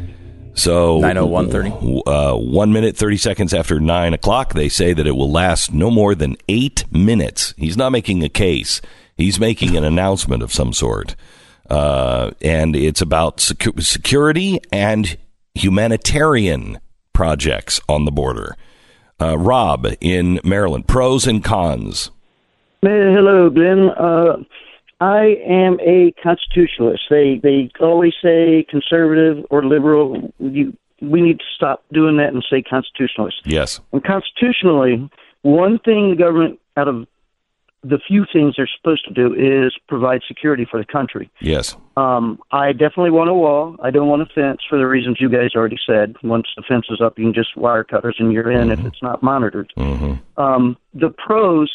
So 0.54 1.00
9:01:30? 1.00 2.02
Uh, 2.06 2.36
one 2.36 2.72
minute 2.72 2.96
thirty 2.96 3.16
seconds 3.16 3.54
after 3.54 3.80
nine 3.80 4.12
o'clock, 4.12 4.52
they 4.52 4.68
say 4.68 4.92
that 4.92 5.06
it 5.06 5.12
will 5.12 5.30
last 5.30 5.72
no 5.72 5.90
more 5.90 6.14
than 6.14 6.36
eight 6.48 6.84
minutes. 6.92 7.54
He's 7.56 7.76
not 7.76 7.90
making 7.90 8.22
a 8.22 8.28
case; 8.28 8.82
he's 9.22 9.38
making 9.38 9.76
an 9.76 9.84
announcement 9.84 10.42
of 10.42 10.52
some 10.52 10.72
sort, 10.72 11.14
uh, 11.70 12.32
and 12.42 12.74
it's 12.74 13.00
about 13.00 13.38
secu- 13.38 13.82
security 13.82 14.60
and 14.72 15.16
humanitarian 15.54 16.78
projects 17.12 17.80
on 17.88 18.04
the 18.04 18.10
border. 18.10 18.56
Uh, 19.20 19.38
Rob 19.38 19.86
in 20.00 20.40
Maryland, 20.42 20.88
pros 20.88 21.26
and 21.26 21.44
cons. 21.44 22.10
Hello, 22.82 23.48
Glenn. 23.48 23.90
Uh, 23.90 24.42
I 25.00 25.36
am 25.46 25.78
a 25.80 26.12
constitutionalist. 26.22 27.02
They 27.08 27.38
they 27.42 27.70
always 27.80 28.14
say 28.22 28.66
conservative 28.68 29.44
or 29.50 29.64
liberal. 29.64 30.32
You, 30.38 30.76
we 31.00 31.20
need 31.20 31.38
to 31.38 31.44
stop 31.54 31.84
doing 31.92 32.16
that 32.16 32.32
and 32.32 32.44
say 32.48 32.62
constitutionalist. 32.62 33.42
Yes, 33.44 33.80
And 33.92 34.02
constitutionally, 34.04 35.08
one 35.42 35.78
thing 35.80 36.10
the 36.10 36.16
government, 36.16 36.60
out 36.76 36.88
of 36.88 37.06
the 37.84 37.98
few 37.98 38.24
things 38.32 38.54
they're 38.56 38.68
supposed 38.78 39.04
to 39.06 39.12
do, 39.12 39.34
is 39.34 39.74
provide 39.88 40.20
security 40.28 40.64
for 40.70 40.78
the 40.78 40.84
country. 40.86 41.28
yes, 41.40 41.76
Um, 41.96 42.38
I 42.52 42.72
definitely 42.72 43.10
want 43.10 43.28
a 43.28 43.34
wall. 43.34 43.76
I 43.82 43.90
don't 43.90 44.08
want 44.08 44.22
a 44.22 44.26
fence 44.26 44.60
for 44.68 44.78
the 44.78 44.86
reasons 44.86 45.18
you 45.20 45.28
guys 45.28 45.50
already 45.56 45.78
said. 45.84 46.14
Once 46.22 46.46
the 46.56 46.62
fence 46.62 46.86
is 46.90 47.00
up, 47.00 47.18
you 47.18 47.24
can 47.24 47.34
just 47.34 47.56
wire 47.56 47.84
cutters 47.84 48.16
and 48.18 48.32
you're 48.32 48.50
in 48.50 48.70
if 48.70 48.78
it's 48.80 49.02
not 49.02 49.22
monitored. 49.22 49.72
Um, 50.36 50.76
the 50.94 51.10
pros, 51.10 51.70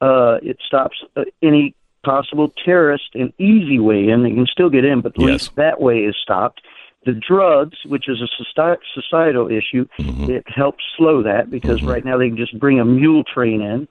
uh, 0.00 0.38
it 0.42 0.58
stops 0.66 0.96
uh, 1.16 1.24
any 1.42 1.74
possible 2.04 2.52
terrorist 2.64 3.10
an 3.14 3.32
easy 3.38 3.78
way 3.78 4.08
in. 4.08 4.22
They 4.24 4.30
can 4.30 4.46
still 4.46 4.70
get 4.70 4.84
in, 4.84 5.00
but 5.02 5.12
at 5.12 5.20
Yes. 5.20 5.30
least 5.30 5.56
that 5.56 5.80
way 5.80 5.98
is 6.00 6.16
stopped. 6.20 6.60
The 7.06 7.12
drugs, 7.12 7.78
which 7.86 8.08
is 8.08 8.22
a 8.22 8.60
soci- 8.60 8.78
societal 8.94 9.48
issue, 9.50 9.86
it 10.28 10.44
helps 10.48 10.82
slow 10.96 11.22
that 11.22 11.50
because 11.50 11.82
right 11.82 12.04
now 12.04 12.16
they 12.18 12.28
can 12.28 12.36
just 12.36 12.58
bring 12.58 12.80
a 12.80 12.84
mule 12.84 13.24
train 13.24 13.60
in. 13.60 13.88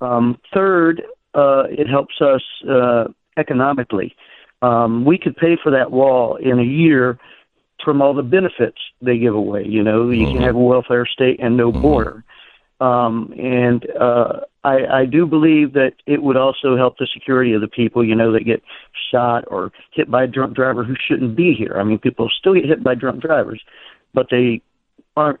Um, 0.00 0.38
third, 0.54 1.02
uh, 1.34 1.64
it 1.68 1.86
helps 1.88 2.20
us 2.20 2.42
uh, 2.68 3.04
economically. 3.36 4.16
Um, 4.62 5.04
we 5.04 5.18
could 5.18 5.36
pay 5.36 5.56
for 5.62 5.70
that 5.72 5.90
wall 5.90 6.36
in 6.36 6.58
a 6.58 6.64
year 6.64 7.18
from 7.84 8.00
all 8.00 8.14
the 8.14 8.22
benefits 8.22 8.78
they 9.02 9.18
give 9.18 9.34
away. 9.34 9.64
You 9.66 9.82
know, 9.82 10.08
you 10.10 10.26
can 10.26 10.42
have 10.42 10.56
a 10.56 10.58
welfare 10.58 11.06
state 11.06 11.38
and 11.40 11.56
no 11.56 11.70
border. 11.70 12.24
Um, 12.80 13.32
and 13.38 13.86
uh, 13.98 14.40
I, 14.66 15.02
I 15.02 15.04
do 15.06 15.26
believe 15.26 15.74
that 15.74 15.92
it 16.06 16.22
would 16.24 16.36
also 16.36 16.76
help 16.76 16.98
the 16.98 17.06
security 17.14 17.52
of 17.52 17.60
the 17.60 17.68
people, 17.68 18.04
you 18.04 18.16
know, 18.16 18.32
that 18.32 18.44
get 18.44 18.62
shot 19.12 19.44
or 19.46 19.70
hit 19.92 20.10
by 20.10 20.24
a 20.24 20.26
drunk 20.26 20.56
driver 20.56 20.82
who 20.82 20.94
shouldn't 20.98 21.36
be 21.36 21.54
here. 21.54 21.76
I 21.78 21.84
mean, 21.84 21.98
people 21.98 22.28
still 22.36 22.54
get 22.54 22.64
hit 22.64 22.82
by 22.82 22.96
drunk 22.96 23.22
drivers, 23.22 23.62
but 24.12 24.26
they 24.30 24.60
aren't. 25.16 25.38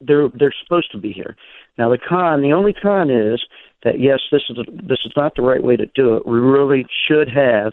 They're 0.00 0.28
they're 0.28 0.54
supposed 0.62 0.92
to 0.92 0.98
be 0.98 1.12
here. 1.12 1.36
Now 1.76 1.90
the 1.90 1.98
con, 1.98 2.40
the 2.40 2.52
only 2.52 2.72
con 2.72 3.10
is 3.10 3.42
that 3.82 3.98
yes, 3.98 4.20
this 4.30 4.42
is 4.48 4.56
this 4.72 5.00
is 5.04 5.12
not 5.16 5.34
the 5.34 5.42
right 5.42 5.62
way 5.62 5.76
to 5.76 5.86
do 5.86 6.14
it. 6.16 6.24
We 6.24 6.38
really 6.38 6.86
should 7.08 7.28
have 7.28 7.72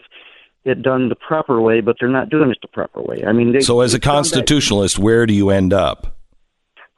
it 0.64 0.82
done 0.82 1.08
the 1.08 1.14
proper 1.14 1.60
way, 1.60 1.80
but 1.80 1.94
they're 2.00 2.08
not 2.08 2.28
doing 2.28 2.50
it 2.50 2.58
the 2.60 2.66
proper 2.66 3.00
way. 3.00 3.22
I 3.24 3.30
mean, 3.30 3.52
they, 3.52 3.60
So, 3.60 3.80
as 3.82 3.94
a 3.94 3.98
they've 3.98 4.00
done 4.02 4.14
that- 4.14 4.16
constitutionalist, 4.16 4.98
where 4.98 5.24
do 5.26 5.32
you 5.32 5.50
end 5.50 5.72
up? 5.72 6.15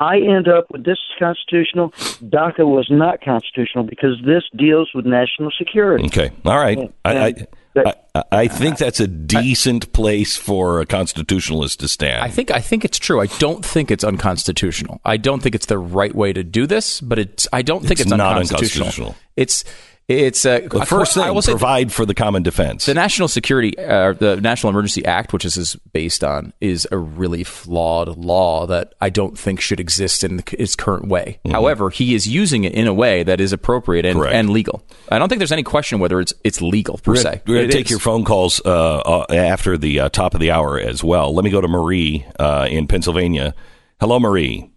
I 0.01 0.19
end 0.19 0.47
up 0.49 0.67
with 0.71 0.85
this 0.85 0.99
is 0.99 1.19
constitutional. 1.19 1.91
DACA 2.23 2.61
was 2.61 2.89
not 2.91 3.21
constitutional 3.21 3.85
because 3.85 4.17
this 4.25 4.45
deals 4.57 4.91
with 4.95 5.07
national 5.07 5.51
security. 5.59 6.05
Okay, 6.07 6.31
all 6.45 6.59
right. 6.59 6.79
I, 7.05 7.17
I, 7.17 7.35
I, 7.77 7.95
I 8.33 8.49
think 8.49 8.79
that's 8.79 9.01
a 9.01 9.07
decent 9.07 9.93
place 9.93 10.37
for 10.37 10.81
a 10.81 10.87
constitutionalist 10.87 11.81
to 11.81 11.89
stand. 11.89 12.23
I 12.23 12.29
think 12.29 12.51
I 12.51 12.61
think 12.61 12.85
it's 12.85 12.99
true. 12.99 13.21
I 13.21 13.27
don't 13.39 13.65
think 13.65 13.91
it's 13.91 14.05
unconstitutional. 14.05 15.01
I 15.05 15.17
don't 15.17 15.43
think 15.43 15.55
it's 15.55 15.67
the 15.67 15.79
right 15.79 16.15
way 16.15 16.33
to 16.33 16.45
do 16.45 16.67
this, 16.67 17.01
but 17.01 17.19
it's 17.19 17.49
I 17.53 17.63
don't 17.63 17.81
think 17.81 17.93
It's 17.93 18.03
it's, 18.03 18.11
not 18.11 18.21
unconstitutional. 18.21 18.87
unconstitutional. 18.87 19.17
It's 19.37 19.65
it's 20.09 20.47
uh, 20.47 20.61
the 20.71 20.87
first 20.87 21.19
I 21.19 21.25
thing, 21.27 21.35
will 21.35 21.43
say 21.43 21.53
provide 21.53 21.93
for 21.93 22.07
the 22.07 22.15
common 22.15 22.43
defense. 22.43 22.87
the 22.87 22.95
National 22.95 23.29
Security, 23.29 23.77
uh, 23.79 24.15
the 24.15 24.41
National 24.41 24.71
Emergency 24.71 25.05
Act, 25.05 25.35
which 25.35 25.45
this 25.45 25.59
is 25.59 25.77
based 25.93 26.25
on, 26.25 26.55
is 26.63 26.89
a 26.91 26.97
really 26.97 27.45
flawed 27.45 28.17
law 28.17 28.65
that 28.69 28.95
I 29.03 29.11
don't 29.11 29.39
think 29.39 29.61
should 29.61 29.81
exist 29.81 30.25
in 30.25 30.43
its 30.53 30.75
current 30.75 31.09
way. 31.09 31.41
However, 31.51 31.91
he 31.91 32.15
is 32.15 32.27
using 32.27 32.65
it 32.65 32.73
in 32.73 32.87
a 32.87 32.95
way 32.95 33.23
that 33.23 33.39
is 33.39 33.53
appropriate 33.53 34.07
and, 34.07 34.19
Mm-hmm. 34.19 34.33
And 34.35 34.49
legal. 34.49 34.83
I 35.11 35.19
don't 35.19 35.29
think 35.29 35.41
there's 35.41 35.53
any 35.53 35.63
question 35.63 35.99
whether 35.99 36.21
it's 36.23 36.33
it's 36.43 36.63
legal 36.63 36.97
per 36.97 37.11
We're 37.13 37.17
se. 37.17 37.43
gonna 37.45 37.59
It 37.61 37.71
take 37.71 37.85
is. 37.85 37.91
your 37.91 38.01
phone 38.09 38.25
calls 38.25 38.63
uh, 38.65 39.01
uh, 39.01 39.27
after 39.29 39.77
the 39.77 40.01
uh, 40.01 40.09
top 40.09 40.33
of 40.33 40.41
the 40.41 40.51
hour 40.51 40.81
as 40.81 41.05
well. 41.05 41.35
Let 41.35 41.45
me 41.45 41.51
go 41.51 41.61
to 41.61 41.69
Marie 41.69 42.25
uh, 42.39 42.67
in 42.71 42.87
Pennsylvania. 42.87 43.55
Hello, 44.01 44.19
Marie. 44.19 44.71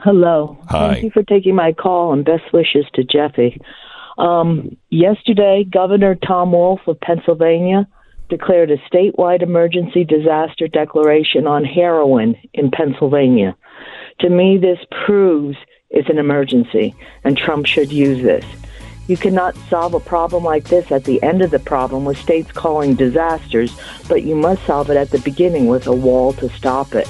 Hello. 0.00 0.58
Hi. 0.68 0.94
Thank 0.94 1.04
you 1.04 1.10
for 1.10 1.22
taking 1.22 1.54
my 1.54 1.72
call 1.72 2.12
and 2.12 2.24
best 2.24 2.52
wishes 2.52 2.84
to 2.94 3.04
Jeffy. 3.04 3.60
Um, 4.18 4.76
yesterday, 4.90 5.62
Governor 5.62 6.16
Tom 6.16 6.50
Wolf 6.50 6.80
of 6.88 6.98
Pennsylvania 6.98 7.86
declared 8.28 8.72
a 8.72 8.78
statewide 8.92 9.42
emergency 9.42 10.02
disaster 10.02 10.66
declaration 10.66 11.46
on 11.46 11.64
heroin 11.64 12.34
in 12.52 12.72
Pennsylvania. 12.72 13.56
To 14.22 14.28
me, 14.28 14.58
this 14.58 14.78
proves 15.06 15.56
it's 15.90 16.10
an 16.10 16.18
emergency, 16.18 16.96
and 17.22 17.38
Trump 17.38 17.66
should 17.66 17.92
use 17.92 18.24
this. 18.24 18.44
You 19.08 19.16
cannot 19.16 19.56
solve 19.70 19.94
a 19.94 20.00
problem 20.00 20.42
like 20.42 20.64
this 20.64 20.90
at 20.90 21.04
the 21.04 21.22
end 21.22 21.42
of 21.42 21.50
the 21.52 21.60
problem 21.60 22.04
with 22.04 22.18
states 22.18 22.50
calling 22.50 22.94
disasters, 22.94 23.76
but 24.08 24.24
you 24.24 24.34
must 24.34 24.64
solve 24.66 24.90
it 24.90 24.96
at 24.96 25.10
the 25.10 25.20
beginning 25.20 25.68
with 25.68 25.86
a 25.86 25.92
wall 25.92 26.32
to 26.34 26.48
stop 26.50 26.94
it. 26.94 27.08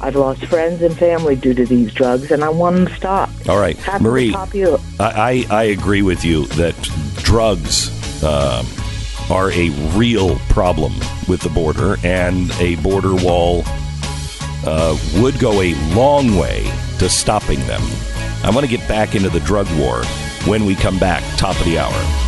I've 0.00 0.16
lost 0.16 0.44
friends 0.46 0.82
and 0.82 0.96
family 0.96 1.36
due 1.36 1.54
to 1.54 1.64
these 1.64 1.92
drugs, 1.92 2.30
and 2.30 2.42
I 2.42 2.48
want 2.48 2.76
them 2.76 2.94
stopped. 2.96 3.48
All 3.48 3.58
right, 3.58 3.78
Marie. 4.00 4.34
I, 4.34 4.44
I, 5.00 5.46
I 5.50 5.62
agree 5.64 6.02
with 6.02 6.24
you 6.24 6.46
that 6.46 6.74
drugs 7.22 8.22
um, 8.24 8.66
are 9.30 9.50
a 9.52 9.70
real 9.96 10.38
problem 10.48 10.92
with 11.28 11.40
the 11.40 11.50
border, 11.50 11.96
and 12.04 12.50
a 12.60 12.76
border 12.76 13.14
wall 13.14 13.62
uh, 14.64 14.96
would 15.16 15.38
go 15.38 15.60
a 15.60 15.74
long 15.94 16.36
way 16.36 16.64
to 16.98 17.08
stopping 17.08 17.60
them. 17.66 17.82
I 18.44 18.50
want 18.50 18.66
to 18.66 18.76
get 18.76 18.86
back 18.88 19.14
into 19.14 19.30
the 19.30 19.40
drug 19.40 19.68
war 19.78 20.02
when 20.46 20.64
we 20.64 20.74
come 20.74 20.98
back, 20.98 21.22
top 21.36 21.58
of 21.58 21.64
the 21.64 21.78
hour. 21.78 22.22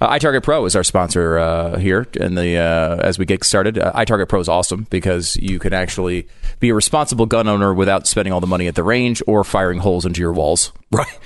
Uh, 0.00 0.08
iTarget 0.18 0.42
Pro 0.42 0.64
is 0.64 0.74
our 0.74 0.82
sponsor 0.82 1.38
uh, 1.38 1.76
here, 1.78 2.06
and 2.18 2.36
the 2.36 2.56
uh, 2.56 2.96
as 2.96 3.18
we 3.18 3.26
get 3.26 3.44
started, 3.44 3.78
uh, 3.78 3.92
iTarget 3.92 4.28
Pro 4.28 4.40
is 4.40 4.48
awesome 4.48 4.86
because 4.88 5.36
you 5.36 5.58
can 5.58 5.74
actually 5.74 6.26
be 6.58 6.70
a 6.70 6.74
responsible 6.74 7.26
gun 7.26 7.46
owner 7.48 7.74
without 7.74 8.06
spending 8.06 8.32
all 8.32 8.40
the 8.40 8.46
money 8.46 8.66
at 8.66 8.76
the 8.76 8.82
range 8.82 9.22
or 9.26 9.44
firing 9.44 9.78
holes 9.78 10.06
into 10.06 10.20
your 10.20 10.32
walls. 10.32 10.72
Right. 10.92 11.18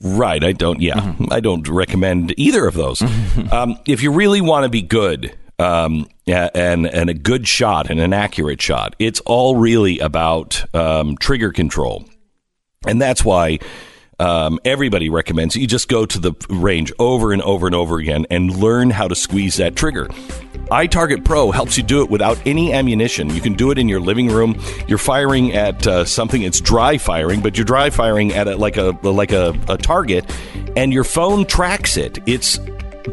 Right. 0.00 0.44
I 0.44 0.52
don't, 0.52 0.80
yeah, 0.80 1.14
I 1.30 1.40
don't 1.40 1.68
recommend 1.68 2.32
either 2.36 2.66
of 2.66 2.74
those. 2.74 3.02
um, 3.52 3.78
if 3.84 4.02
you 4.02 4.12
really 4.12 4.40
want 4.40 4.62
to 4.62 4.68
be 4.68 4.80
good, 4.80 5.36
um, 5.58 6.08
and, 6.26 6.86
and 6.86 7.10
a 7.10 7.14
good 7.14 7.48
shot 7.48 7.90
and 7.90 7.98
an 7.98 8.12
accurate 8.12 8.62
shot, 8.62 8.94
it's 9.00 9.18
all 9.20 9.56
really 9.56 9.98
about 9.98 10.64
um, 10.74 11.16
trigger 11.16 11.50
control. 11.50 12.04
And 12.86 13.02
that's 13.02 13.24
why 13.24 13.58
um, 14.18 14.58
everybody 14.64 15.08
recommends 15.10 15.54
you 15.54 15.66
just 15.66 15.88
go 15.88 16.04
to 16.04 16.18
the 16.18 16.32
range 16.48 16.92
over 16.98 17.32
and 17.32 17.42
over 17.42 17.66
and 17.66 17.74
over 17.74 17.98
again 17.98 18.26
and 18.30 18.56
learn 18.56 18.90
how 18.90 19.08
to 19.08 19.14
squeeze 19.14 19.56
that 19.56 19.76
trigger. 19.76 20.06
iTarget 20.70 21.24
Pro 21.24 21.50
helps 21.50 21.76
you 21.76 21.82
do 21.82 22.02
it 22.02 22.10
without 22.10 22.38
any 22.46 22.72
ammunition. 22.72 23.30
You 23.30 23.40
can 23.40 23.54
do 23.54 23.70
it 23.70 23.78
in 23.78 23.88
your 23.88 24.00
living 24.00 24.28
room. 24.28 24.60
You're 24.86 24.98
firing 24.98 25.52
at 25.54 25.86
uh, 25.86 26.04
something; 26.04 26.42
it's 26.42 26.60
dry 26.60 26.98
firing, 26.98 27.40
but 27.40 27.56
you're 27.56 27.64
dry 27.64 27.90
firing 27.90 28.32
at 28.32 28.48
a, 28.48 28.56
like 28.56 28.76
a 28.76 28.98
like 29.02 29.32
a, 29.32 29.58
a 29.68 29.78
target, 29.78 30.30
and 30.76 30.92
your 30.92 31.04
phone 31.04 31.46
tracks 31.46 31.96
it. 31.96 32.18
It's 32.26 32.58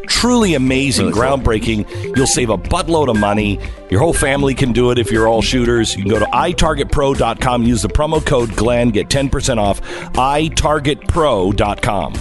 truly 0.08 0.56
amazing, 0.56 1.12
groundbreaking. 1.12 2.16
You'll 2.16 2.28
save 2.28 2.50
a 2.50 2.58
buttload 2.58 3.10
of 3.10 3.18
money. 3.18 3.60
Your 3.90 4.00
whole 4.00 4.14
family 4.14 4.54
can 4.54 4.72
do 4.74 4.92
it 4.92 4.98
if 4.98 5.12
you're 5.12 5.28
all 5.28 5.42
shooters. 5.42 5.96
You 5.96 6.04
can 6.04 6.12
go 6.12 6.20
to 6.20 6.26
itargetpro.com, 6.26 7.64
use 7.64 7.82
the 7.82 7.90
promo 7.90 8.26
code 8.26 8.56
GLEN, 8.56 8.92
get 8.92 9.10
10% 9.10 9.58
off. 9.58 9.82
itargetpro.com. 10.14 12.14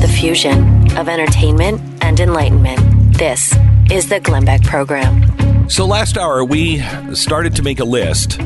The 0.00 0.14
fusion 0.18 0.96
of 0.98 1.08
entertainment 1.08 1.80
and 2.02 2.18
enlightenment. 2.20 3.16
This 3.16 3.54
is 3.90 4.08
the 4.08 4.20
Glenn 4.20 4.44
Beck 4.44 4.62
Program. 4.62 5.68
So 5.68 5.86
last 5.86 6.16
hour, 6.16 6.44
we 6.44 6.80
started 7.14 7.56
to 7.56 7.62
make 7.62 7.80
a 7.80 7.84
list 7.84 8.38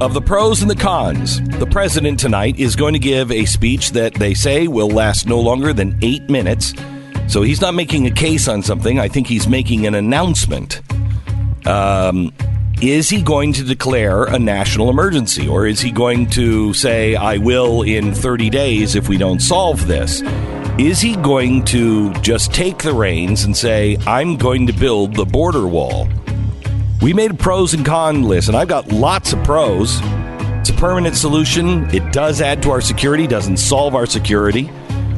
of 0.00 0.14
the 0.14 0.20
pros 0.20 0.60
and 0.60 0.70
the 0.70 0.76
cons. 0.76 1.40
The 1.58 1.66
president 1.66 2.18
tonight 2.18 2.58
is 2.58 2.76
going 2.76 2.94
to 2.94 2.98
give 2.98 3.30
a 3.30 3.44
speech 3.44 3.92
that 3.92 4.14
they 4.14 4.34
say 4.34 4.66
will 4.66 4.88
last 4.88 5.26
no 5.26 5.40
longer 5.40 5.72
than 5.72 5.98
eight 6.02 6.28
minutes. 6.28 6.74
So 7.28 7.42
he's 7.42 7.60
not 7.60 7.74
making 7.74 8.06
a 8.06 8.10
case 8.10 8.48
on 8.48 8.62
something. 8.62 8.98
I 8.98 9.08
think 9.08 9.26
he's 9.26 9.46
making 9.46 9.86
an 9.86 9.94
announcement. 9.94 10.82
Um, 11.66 12.32
is 12.82 13.08
he 13.08 13.22
going 13.22 13.52
to 13.54 13.62
declare 13.62 14.24
a 14.24 14.38
national 14.38 14.90
emergency 14.90 15.48
or 15.48 15.66
is 15.66 15.80
he 15.80 15.90
going 15.90 16.28
to 16.30 16.74
say, 16.74 17.14
I 17.14 17.38
will 17.38 17.82
in 17.82 18.12
30 18.12 18.50
days 18.50 18.94
if 18.96 19.08
we 19.08 19.16
don't 19.16 19.40
solve 19.40 19.86
this? 19.86 20.22
Is 20.76 21.00
he 21.00 21.14
going 21.16 21.64
to 21.66 22.12
just 22.14 22.52
take 22.52 22.82
the 22.82 22.92
reins 22.92 23.44
and 23.44 23.56
say, 23.56 23.96
I'm 24.06 24.36
going 24.36 24.66
to 24.66 24.72
build 24.72 25.14
the 25.14 25.24
border 25.24 25.68
wall? 25.68 26.08
We 27.02 27.12
made 27.12 27.32
a 27.32 27.34
pros 27.34 27.74
and 27.74 27.84
con 27.84 28.22
list, 28.22 28.48
and 28.48 28.56
I've 28.56 28.68
got 28.68 28.90
lots 28.90 29.32
of 29.32 29.44
pros. 29.44 29.98
It's 30.60 30.70
a 30.70 30.74
permanent 30.74 31.16
solution. 31.16 31.84
It 31.94 32.12
does 32.12 32.40
add 32.40 32.62
to 32.62 32.70
our 32.70 32.80
security, 32.80 33.26
doesn't 33.26 33.58
solve 33.58 33.94
our 33.94 34.06
security, 34.06 34.70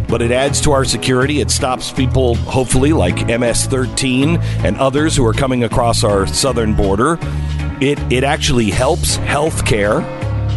but 0.09 0.20
it 0.20 0.33
adds 0.33 0.61
to 0.62 0.72
our 0.72 0.85
security. 0.85 1.41
It 1.41 1.51
stops 1.51 1.93
people, 1.93 2.35
hopefully, 2.35 2.93
like 2.93 3.27
MS 3.27 3.66
13 3.66 4.39
and 4.64 4.77
others 4.79 5.14
who 5.16 5.24
are 5.24 5.33
coming 5.33 5.62
across 5.62 6.03
our 6.03 6.27
southern 6.27 6.74
border. 6.74 7.18
It, 7.81 8.01
it 8.12 8.24
actually 8.24 8.70
helps 8.70 9.18
healthcare 9.18 10.03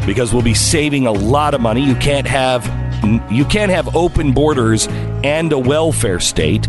because 0.07 0.33
we'll 0.33 0.41
be 0.41 0.55
saving 0.55 1.05
a 1.05 1.11
lot 1.11 1.53
of 1.53 1.61
money. 1.61 1.85
You 1.85 1.95
can't 1.95 2.27
have 2.27 2.65
you 3.31 3.45
can't 3.45 3.71
have 3.71 3.95
open 3.95 4.33
borders 4.33 4.87
and 5.23 5.53
a 5.53 5.59
welfare 5.59 6.19
state. 6.19 6.67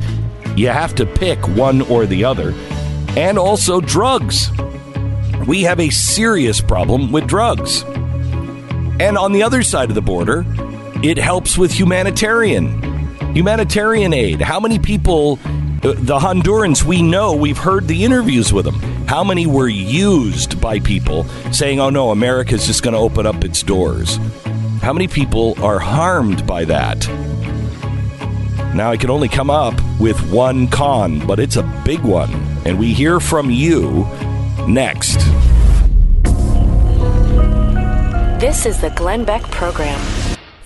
You 0.54 0.68
have 0.68 0.94
to 0.96 1.06
pick 1.06 1.38
one 1.48 1.82
or 1.82 2.06
the 2.06 2.24
other. 2.24 2.54
And 3.16 3.38
also 3.38 3.80
drugs. 3.80 4.50
We 5.46 5.62
have 5.62 5.80
a 5.80 5.90
serious 5.90 6.60
problem 6.60 7.12
with 7.12 7.26
drugs. 7.26 7.82
And 9.00 9.16
on 9.16 9.32
the 9.32 9.42
other 9.42 9.62
side 9.62 9.88
of 9.88 9.94
the 9.94 10.02
border, 10.02 10.44
it 11.02 11.18
helps 11.18 11.56
with 11.56 11.72
humanitarian 11.72 12.80
humanitarian 13.34 14.12
aid. 14.12 14.40
How 14.40 14.60
many 14.60 14.78
people 14.78 15.38
uh, 15.82 15.94
the 15.96 16.18
Hondurans 16.18 16.84
we 16.84 17.00
know, 17.00 17.34
we've 17.34 17.56
heard 17.56 17.88
the 17.88 18.04
interviews 18.04 18.52
with 18.52 18.66
them. 18.66 18.74
How 19.06 19.24
many 19.24 19.46
were 19.46 19.68
used 19.68 20.60
by 20.60 20.78
people 20.78 21.24
saying, 21.52 21.80
"Oh 21.80 21.88
no, 21.88 22.10
America's 22.10 22.66
just 22.66 22.82
going 22.82 22.92
to 22.92 23.00
open 23.00 23.26
up 23.26 23.44
its 23.44 23.62
doors." 23.62 24.18
How 24.82 24.92
many 24.92 25.08
people 25.08 25.54
are 25.64 25.78
harmed 25.78 26.46
by 26.46 26.66
that? 26.66 27.08
Now 28.74 28.90
I 28.90 28.98
can 28.98 29.08
only 29.08 29.28
come 29.28 29.48
up 29.48 29.74
with 29.98 30.20
one 30.30 30.68
con, 30.68 31.26
but 31.26 31.40
it's 31.40 31.56
a 31.56 31.82
big 31.84 32.00
one. 32.00 32.30
And 32.64 32.78
we 32.78 32.92
hear 32.92 33.20
from 33.20 33.50
you 33.50 34.06
next. 34.66 35.18
This 38.40 38.64
is 38.64 38.80
the 38.80 38.90
Glenn 38.96 39.24
Beck 39.24 39.42
Program. 39.50 40.00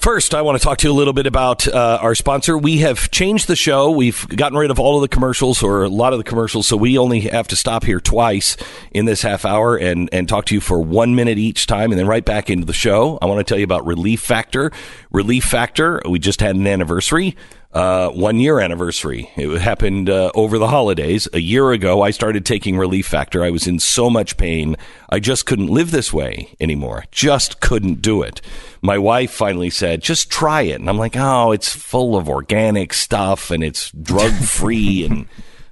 First, 0.05 0.34
I 0.34 0.42
want 0.42 0.59
to 0.59 0.62
talk 0.62 0.76
to 0.78 0.86
you 0.86 0.92
a 0.92 0.95
little 0.95 1.14
bit 1.14 1.26
about 1.26 1.66
uh, 1.66 1.99
our 2.03 2.14
sponsor. 2.14 2.59
We 2.59 2.80
have 2.80 3.11
changed 3.11 3.49
the 3.49 3.57
show. 3.57 3.90
We've 3.90 4.28
gotten 4.28 4.59
rid 4.59 4.70
of 4.70 4.78
all 4.78 4.97
of 4.97 5.01
the 5.01 5.09
commercials 5.09 5.62
or 5.62 5.84
a 5.84 5.88
lot 5.88 6.12
of 6.12 6.18
the 6.18 6.24
commercials, 6.24 6.66
so 6.66 6.76
we 6.76 6.99
only 6.99 7.20
have 7.20 7.49
to 7.49 7.57
stop 7.57 7.84
here 7.84 8.01
twice 8.01 8.59
in 8.90 9.07
this 9.07 9.22
half 9.22 9.47
hour 9.47 9.78
and, 9.78 10.11
and 10.12 10.28
talk 10.28 10.45
to 10.45 10.55
you 10.55 10.61
for 10.61 10.78
one 10.78 11.14
minute 11.14 11.38
each 11.38 11.66
time 11.66 11.90
and 11.90 11.99
then 11.99 12.07
right 12.07 12.22
back 12.22 12.51
into 12.51 12.66
the 12.66 12.74
show. 12.74 13.18
I 13.22 13.26
want 13.26 13.38
to 13.38 13.45
tell 13.45 13.57
you 13.57 13.64
about 13.64 13.86
Relief 13.86 14.20
Factor. 14.20 14.72
Relief 15.11 15.45
Factor, 15.45 16.03
we 16.07 16.18
just 16.18 16.42
had 16.42 16.55
an 16.55 16.66
anniversary. 16.66 17.34
Uh, 17.74 18.08
one 18.10 18.38
year 18.38 18.60
anniversary. 18.60 19.28
It 19.34 19.60
happened 19.60 20.08
uh, 20.08 20.30
over 20.36 20.58
the 20.58 20.68
holidays. 20.68 21.26
A 21.32 21.40
year 21.40 21.72
ago, 21.72 22.02
I 22.02 22.12
started 22.12 22.46
taking 22.46 22.78
Relief 22.78 23.04
Factor. 23.04 23.42
I 23.42 23.50
was 23.50 23.66
in 23.66 23.80
so 23.80 24.08
much 24.08 24.36
pain. 24.36 24.76
I 25.10 25.18
just 25.18 25.44
couldn't 25.44 25.66
live 25.66 25.90
this 25.90 26.12
way 26.12 26.54
anymore. 26.60 27.04
Just 27.10 27.60
couldn't 27.60 28.00
do 28.00 28.22
it. 28.22 28.40
My 28.80 28.96
wife 28.96 29.32
finally 29.32 29.70
said, 29.70 30.02
just 30.02 30.30
try 30.30 30.62
it. 30.62 30.78
And 30.78 30.88
I'm 30.88 30.98
like, 30.98 31.16
oh, 31.16 31.50
it's 31.50 31.74
full 31.74 32.16
of 32.16 32.28
organic 32.28 32.94
stuff 32.94 33.50
and 33.50 33.64
it's 33.64 33.90
drug 33.90 34.34
free 34.34 35.04
and 35.10 35.26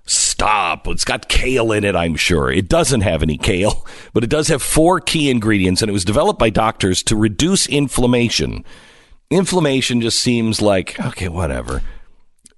stop. 0.05 0.89
It's 0.89 1.05
got 1.05 1.29
kale 1.29 1.71
in 1.71 1.85
it, 1.85 1.95
I'm 1.95 2.17
sure. 2.17 2.51
It 2.51 2.69
doesn't 2.69 3.03
have 3.03 3.23
any 3.23 3.39
kale, 3.39 3.87
but 4.13 4.25
it 4.25 4.31
does 4.31 4.49
have 4.49 4.61
four 4.61 4.99
key 4.99 5.31
ingredients 5.31 5.83
and 5.83 5.89
it 5.89 5.93
was 5.93 6.05
developed 6.05 6.41
by 6.41 6.51
doctors 6.51 7.01
to 7.05 7.15
reduce 7.15 7.69
inflammation 7.69 8.65
inflammation 9.33 10.01
just 10.01 10.19
seems 10.21 10.61
like 10.63 10.99
okay 11.01 11.29
whatever 11.29 11.83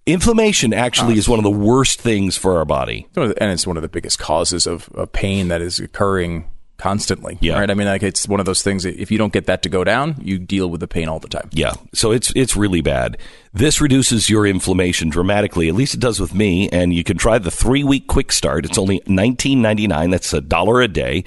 Inflammation 0.07 0.75
actually 0.75 1.17
is 1.17 1.31
one 1.31 1.39
of 1.39 1.45
the 1.45 1.51
worst 1.51 1.99
things 1.99 2.37
for 2.37 2.59
our 2.59 2.67
body. 2.67 3.07
It's 3.09 3.17
one 3.17 3.25
of 3.31 3.35
the- 3.35 3.43
and 3.43 3.51
it's 3.53 3.67
one 3.67 3.79
of 3.79 3.83
the 3.83 3.89
biggest 3.89 4.19
causes 4.19 4.67
of, 4.67 4.91
of 4.95 5.11
pain 5.13 5.49
that 5.49 5.63
is 5.63 5.81
occurring 5.81 6.45
constantly. 6.77 7.39
Yeah. 7.41 7.59
Right. 7.59 7.71
I 7.71 7.75
mean, 7.75 7.87
like 7.87 8.03
it's 8.03 8.29
one 8.29 8.39
of 8.39 8.45
those 8.45 8.63
things. 8.63 8.83
that 8.83 9.01
If 9.01 9.11
you 9.11 9.17
don't 9.17 9.33
get 9.33 9.47
that 9.47 9.63
to 9.63 9.71
go 9.71 9.83
down, 9.83 10.17
you 10.21 10.39
deal 10.39 10.69
with 10.69 10.81
the 10.81 10.89
pain 10.89 11.09
all 11.09 11.21
the 11.21 11.29
time. 11.29 11.49
Yeah, 11.53 11.73
so 11.95 12.13
it's 12.13 12.31
it's 12.37 12.55
really 12.55 12.83
bad. 12.83 13.17
This 13.55 13.81
reduces 13.81 14.29
your 14.29 14.47
inflammation 14.47 15.09
dramatically. 15.09 15.69
At 15.71 15.75
least 15.75 15.95
it 15.95 16.01
does 16.01 16.21
with 16.21 16.35
me. 16.35 16.69
And 16.69 16.93
you 16.93 17.03
can 17.03 17.17
try 17.17 17.39
the 17.39 17.51
three 17.51 17.83
week 17.83 18.07
quick 18.07 18.31
start. 18.31 18.67
It's 18.67 18.77
only 18.77 19.01
nineteen 19.07 19.63
ninety 19.63 19.87
nine. 19.87 20.11
That's 20.11 20.35
a 20.35 20.43
dollar 20.43 20.83
a 20.83 20.89
day. 20.89 21.25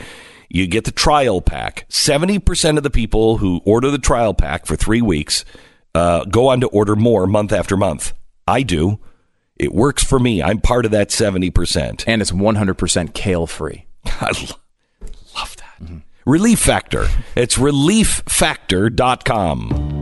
You 0.50 0.68
get 0.68 0.86
the 0.86 0.92
trial 0.92 1.42
pack. 1.42 1.86
Seventy 1.90 2.40
percent 2.40 2.78
of 2.78 2.84
the 2.84 2.90
people 2.90 3.38
who 3.38 3.62
order 3.66 3.92
the 3.92 3.98
trial 3.98 4.34
pack 4.34 4.66
for 4.66 4.76
three 4.76 5.02
weeks 5.02 5.44
uh, 5.94 6.24
go 6.26 6.48
on 6.50 6.62
to 6.62 6.68
order 6.68 6.96
more 6.96 7.28
month 7.28 7.52
after 7.52 7.76
month. 7.76 8.14
I 8.48 8.64
do. 8.64 9.00
It 9.56 9.74
works 9.74 10.04
for 10.04 10.20
me. 10.20 10.42
I'm 10.44 10.62
part 10.62 10.86
of 10.86 10.92
that 10.92 11.12
seventy 11.12 11.50
percent. 11.50 12.04
And 12.08 12.22
it's 12.22 12.32
100% 12.32 13.14
kale 13.14 13.48
free. 13.48 13.86
I 14.06 14.32
lo- 14.42 14.56
love 15.36 15.56
that. 15.58 15.82
Relief 16.26 16.60
Factor. 16.60 17.08
It's 17.36 17.58
relieffactor.com. 17.58 19.97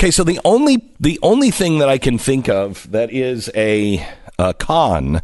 Okay, 0.00 0.10
so 0.10 0.24
the 0.24 0.40
only 0.46 0.94
the 0.98 1.18
only 1.22 1.50
thing 1.50 1.78
that 1.80 1.90
I 1.90 1.98
can 1.98 2.16
think 2.16 2.48
of 2.48 2.90
that 2.90 3.12
is 3.12 3.50
a, 3.54 4.02
a 4.38 4.54
con 4.54 5.20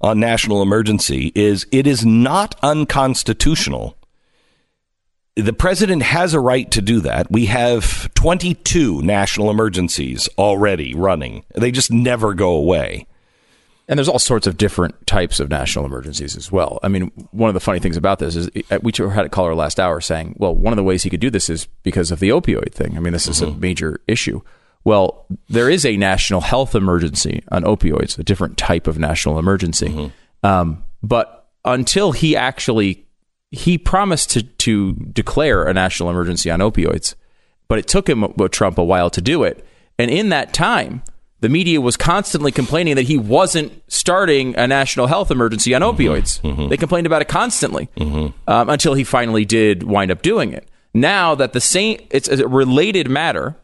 on 0.00 0.20
national 0.20 0.62
emergency 0.62 1.32
is 1.34 1.66
it 1.72 1.84
is 1.84 2.06
not 2.06 2.54
unconstitutional 2.62 3.96
the 5.34 5.52
president 5.52 6.02
has 6.02 6.34
a 6.34 6.40
right 6.40 6.70
to 6.70 6.80
do 6.80 7.00
that. 7.00 7.30
We 7.30 7.46
have 7.46 8.12
22 8.14 9.02
national 9.02 9.50
emergencies 9.50 10.28
already 10.38 10.94
running. 10.94 11.44
They 11.54 11.70
just 11.70 11.90
never 11.90 12.34
go 12.34 12.50
away. 12.50 13.06
And 13.90 13.98
there's 13.98 14.08
all 14.08 14.20
sorts 14.20 14.46
of 14.46 14.56
different 14.56 15.04
types 15.08 15.40
of 15.40 15.50
national 15.50 15.84
emergencies 15.84 16.36
as 16.36 16.52
well. 16.52 16.78
I 16.84 16.86
mean, 16.86 17.10
one 17.32 17.50
of 17.50 17.54
the 17.54 17.60
funny 17.60 17.80
things 17.80 17.96
about 17.96 18.20
this 18.20 18.36
is 18.36 18.48
uh, 18.70 18.78
we 18.82 18.92
had 18.96 19.26
a 19.26 19.28
caller 19.28 19.52
last 19.52 19.80
hour 19.80 20.00
saying, 20.00 20.36
well, 20.38 20.54
one 20.54 20.72
of 20.72 20.76
the 20.76 20.84
ways 20.84 21.02
he 21.02 21.10
could 21.10 21.18
do 21.18 21.28
this 21.28 21.50
is 21.50 21.66
because 21.82 22.12
of 22.12 22.20
the 22.20 22.28
opioid 22.28 22.72
thing. 22.72 22.96
I 22.96 23.00
mean, 23.00 23.12
this 23.12 23.26
is 23.26 23.42
a 23.42 23.50
major 23.50 24.00
issue. 24.06 24.42
Well, 24.84 25.26
there 25.48 25.68
is 25.68 25.84
a 25.84 25.96
national 25.96 26.40
health 26.42 26.76
emergency 26.76 27.42
on 27.50 27.64
opioids, 27.64 28.16
a 28.16 28.22
different 28.22 28.56
type 28.56 28.86
of 28.86 28.96
national 28.96 29.40
emergency. 29.40 29.88
Um, 30.44 30.84
but 31.02 31.48
until 31.64 32.12
he 32.12 32.36
actually 32.36 33.06
he 33.50 33.76
promised 33.76 34.30
to 34.30 34.44
to 34.44 34.92
declare 34.92 35.64
a 35.64 35.74
national 35.74 36.10
emergency 36.10 36.48
on 36.48 36.60
opioids, 36.60 37.16
but 37.66 37.80
it 37.80 37.88
took 37.88 38.08
him 38.08 38.32
Trump 38.52 38.78
a 38.78 38.84
while 38.84 39.10
to 39.10 39.20
do 39.20 39.42
it. 39.42 39.66
And 39.98 40.10
in 40.10 40.28
that 40.28 40.54
time, 40.54 41.02
the 41.40 41.48
media 41.48 41.80
was 41.80 41.96
constantly 41.96 42.52
complaining 42.52 42.96
that 42.96 43.02
he 43.06 43.16
wasn't 43.18 43.72
starting 43.88 44.54
a 44.56 44.66
national 44.66 45.06
health 45.06 45.30
emergency 45.30 45.74
on 45.74 45.82
opioids. 45.82 46.68
They 46.68 46.76
complained 46.76 47.06
about 47.06 47.22
it 47.22 47.28
constantly 47.28 47.88
um, 47.98 48.34
until 48.68 48.94
he 48.94 49.04
finally 49.04 49.44
did 49.44 49.82
wind 49.82 50.10
up 50.10 50.22
doing 50.22 50.52
it. 50.52 50.68
Now 50.92 51.34
that 51.36 51.52
the 51.52 51.60
same, 51.60 51.98
it's 52.10 52.28
a 52.28 52.46
related 52.48 53.08
matter 53.08 53.56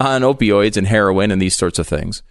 on 0.00 0.22
opioids 0.22 0.76
and 0.76 0.86
heroin 0.86 1.30
and 1.30 1.40
these 1.40 1.56
sorts 1.56 1.78
of 1.78 1.86
things. 1.86 2.22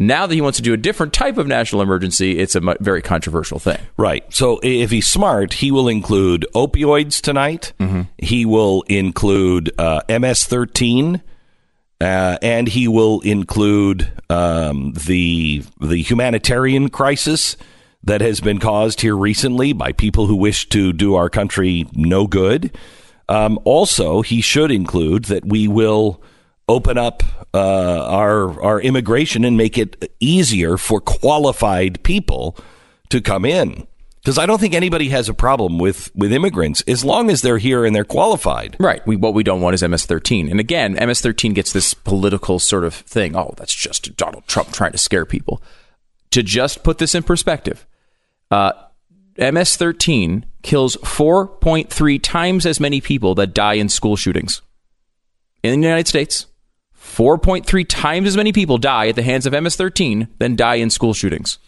Now 0.00 0.26
that 0.28 0.34
he 0.34 0.40
wants 0.40 0.58
to 0.58 0.62
do 0.62 0.72
a 0.72 0.76
different 0.76 1.12
type 1.12 1.38
of 1.38 1.48
national 1.48 1.82
emergency, 1.82 2.38
it's 2.38 2.54
a 2.54 2.60
mu- 2.60 2.76
very 2.78 3.02
controversial 3.02 3.58
thing. 3.58 3.80
Right. 3.96 4.22
So 4.32 4.60
if 4.62 4.92
he's 4.92 5.08
smart, 5.08 5.54
he 5.54 5.72
will 5.72 5.88
include 5.88 6.46
opioids 6.54 7.20
tonight. 7.20 7.72
He 8.16 8.46
will 8.46 8.82
include 8.82 9.72
uh, 9.76 10.02
MS-13, 10.08 11.20
uh, 12.00 12.38
and 12.42 12.68
he 12.68 12.86
will 12.86 13.20
include 13.20 14.10
um, 14.30 14.92
the 14.92 15.64
the 15.80 16.00
humanitarian 16.02 16.88
crisis 16.88 17.56
that 18.04 18.20
has 18.20 18.40
been 18.40 18.60
caused 18.60 19.00
here 19.00 19.16
recently 19.16 19.72
by 19.72 19.92
people 19.92 20.26
who 20.26 20.36
wish 20.36 20.68
to 20.68 20.92
do 20.92 21.16
our 21.16 21.28
country 21.28 21.86
no 21.92 22.26
good. 22.26 22.76
Um, 23.28 23.58
also, 23.64 24.22
he 24.22 24.40
should 24.40 24.70
include 24.70 25.24
that 25.24 25.44
we 25.44 25.66
will 25.66 26.22
open 26.68 26.96
up 26.96 27.22
uh, 27.52 28.06
our 28.06 28.62
our 28.62 28.80
immigration 28.80 29.44
and 29.44 29.56
make 29.56 29.76
it 29.76 30.12
easier 30.20 30.76
for 30.76 31.00
qualified 31.00 32.02
people 32.04 32.56
to 33.08 33.20
come 33.20 33.44
in. 33.44 33.87
Because 34.28 34.36
I 34.36 34.44
don't 34.44 34.60
think 34.60 34.74
anybody 34.74 35.08
has 35.08 35.30
a 35.30 35.32
problem 35.32 35.78
with, 35.78 36.14
with 36.14 36.34
immigrants 36.34 36.82
as 36.86 37.02
long 37.02 37.30
as 37.30 37.40
they're 37.40 37.56
here 37.56 37.86
and 37.86 37.96
they're 37.96 38.04
qualified. 38.04 38.76
Right. 38.78 39.00
We, 39.06 39.16
what 39.16 39.32
we 39.32 39.42
don't 39.42 39.62
want 39.62 39.72
is 39.72 39.82
MS-13. 39.82 40.50
And 40.50 40.60
again, 40.60 40.92
MS-13 40.92 41.54
gets 41.54 41.72
this 41.72 41.94
political 41.94 42.58
sort 42.58 42.84
of 42.84 42.92
thing. 42.92 43.34
Oh, 43.34 43.54
that's 43.56 43.74
just 43.74 44.14
Donald 44.18 44.46
Trump 44.46 44.70
trying 44.70 44.92
to 44.92 44.98
scare 44.98 45.24
people. 45.24 45.62
To 46.32 46.42
just 46.42 46.82
put 46.82 46.98
this 46.98 47.14
in 47.14 47.22
perspective, 47.22 47.86
uh, 48.50 48.72
MS-13 49.38 50.44
kills 50.62 50.96
4.3 50.96 52.20
times 52.22 52.66
as 52.66 52.80
many 52.80 53.00
people 53.00 53.34
that 53.36 53.54
die 53.54 53.74
in 53.76 53.88
school 53.88 54.16
shootings 54.16 54.60
in 55.62 55.80
the 55.80 55.86
United 55.86 56.06
States. 56.06 56.44
4.3 57.00 57.86
times 57.88 58.28
as 58.28 58.36
many 58.36 58.52
people 58.52 58.76
die 58.76 59.08
at 59.08 59.16
the 59.16 59.22
hands 59.22 59.46
of 59.46 59.54
MS-13 59.54 60.28
than 60.38 60.54
die 60.54 60.74
in 60.74 60.90
school 60.90 61.14
shootings. 61.14 61.58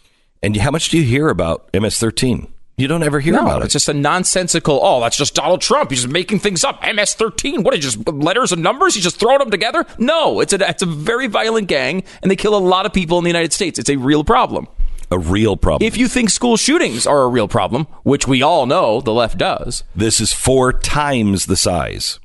And 0.43 0.55
how 0.57 0.71
much 0.71 0.89
do 0.89 0.97
you 0.97 1.03
hear 1.03 1.29
about 1.29 1.69
MS-13? 1.73 2.47
You 2.77 2.87
don't 2.87 3.03
ever 3.03 3.19
hear 3.19 3.33
No, 3.33 3.41
about 3.41 3.61
it. 3.61 3.65
it's 3.65 3.73
just 3.73 3.89
a 3.89 3.93
nonsensical. 3.93 4.79
Oh, 4.81 5.01
that's 5.01 5.15
just 5.17 5.35
Donald 5.35 5.61
Trump. 5.61 5.91
He's 5.91 6.01
just 6.01 6.11
making 6.11 6.39
things 6.39 6.63
up. 6.63 6.81
MS-13. 6.81 7.63
What? 7.63 7.75
He 7.75 7.79
just 7.79 7.99
uh, 8.07 8.11
letters 8.11 8.51
and 8.51 8.63
numbers? 8.63 8.95
He's 8.95 9.03
just 9.03 9.19
throwing 9.19 9.37
them 9.39 9.51
together? 9.51 9.85
No, 9.99 10.39
it's 10.39 10.51
a 10.53 10.67
it's 10.67 10.81
a 10.81 10.87
very 10.87 11.27
violent 11.27 11.67
gang, 11.67 12.03
and 12.23 12.31
they 12.31 12.35
kill 12.35 12.55
a 12.55 12.57
lot 12.57 12.87
of 12.87 12.93
people 12.93 13.19
in 13.19 13.23
the 13.23 13.29
United 13.29 13.53
States. 13.53 13.77
It's 13.77 13.89
a 13.89 13.97
real 13.97 14.23
problem. 14.23 14.67
a 15.11 15.19
real 15.19 15.57
problem. 15.57 15.85
If 15.85 15.95
you 15.95 16.07
think 16.07 16.31
school 16.31 16.57
shootings 16.57 17.05
are 17.05 17.21
a 17.21 17.27
real 17.27 17.47
problem, 17.47 17.85
which 18.03 18.27
we 18.27 18.41
all 18.41 18.65
know 18.65 18.99
the 18.99 19.13
left 19.13 19.37
does, 19.37 19.83
this 19.95 20.19
is 20.19 20.33
four 20.33 20.73
times 20.73 21.45
the 21.45 21.57
size. 21.57 22.19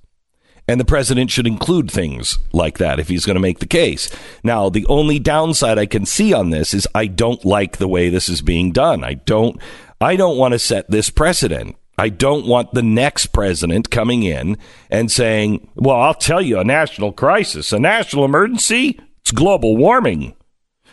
And 0.69 0.81
the 0.81 0.85
president 0.85 1.31
should 1.31 1.47
include 1.47 1.91
things 1.91 2.39
like 2.53 2.79
that 2.79 2.99
if 2.99 3.09
he's 3.09 3.25
going 3.25 3.37
to 3.37 3.41
make 3.41 3.61
the 3.61 3.67
case. 3.67 4.11
Now, 4.43 4.69
the 4.69 4.85
only 4.87 5.21
downside 5.21 5.79
I 5.79 5.87
can 5.87 6.05
see 6.07 6.33
on 6.33 6.51
this 6.51 6.75
is 6.75 6.89
I 6.95 7.07
don't 7.07 7.45
like 7.45 7.77
the 7.77 7.87
way 7.87 8.09
this 8.09 8.29
is 8.29 8.43
being 8.43 8.73
done. 8.73 9.05
I 9.05 9.15
don't 9.15 9.61
I 10.01 10.17
don't 10.17 10.37
want 10.37 10.53
to 10.53 10.59
set 10.59 10.91
this 10.91 11.09
precedent. 11.09 11.77
I 11.99 12.11
don't 12.11 12.47
want 12.47 12.75
the 12.75 12.83
next 12.83 13.27
president 13.29 13.91
coming 13.91 14.23
in 14.23 14.59
and 14.91 15.11
saying, 15.11 15.71
"Well, 15.77 15.97
I'll 15.97 16.15
tell 16.15 16.43
you 16.43 16.59
a 16.59 16.65
national 16.65 17.13
crisis, 17.13 17.73
a 17.73 17.79
national 17.79 18.25
emergency, 18.25 19.01
it's 19.23 19.31
global 19.31 19.77
warming." 19.77 20.35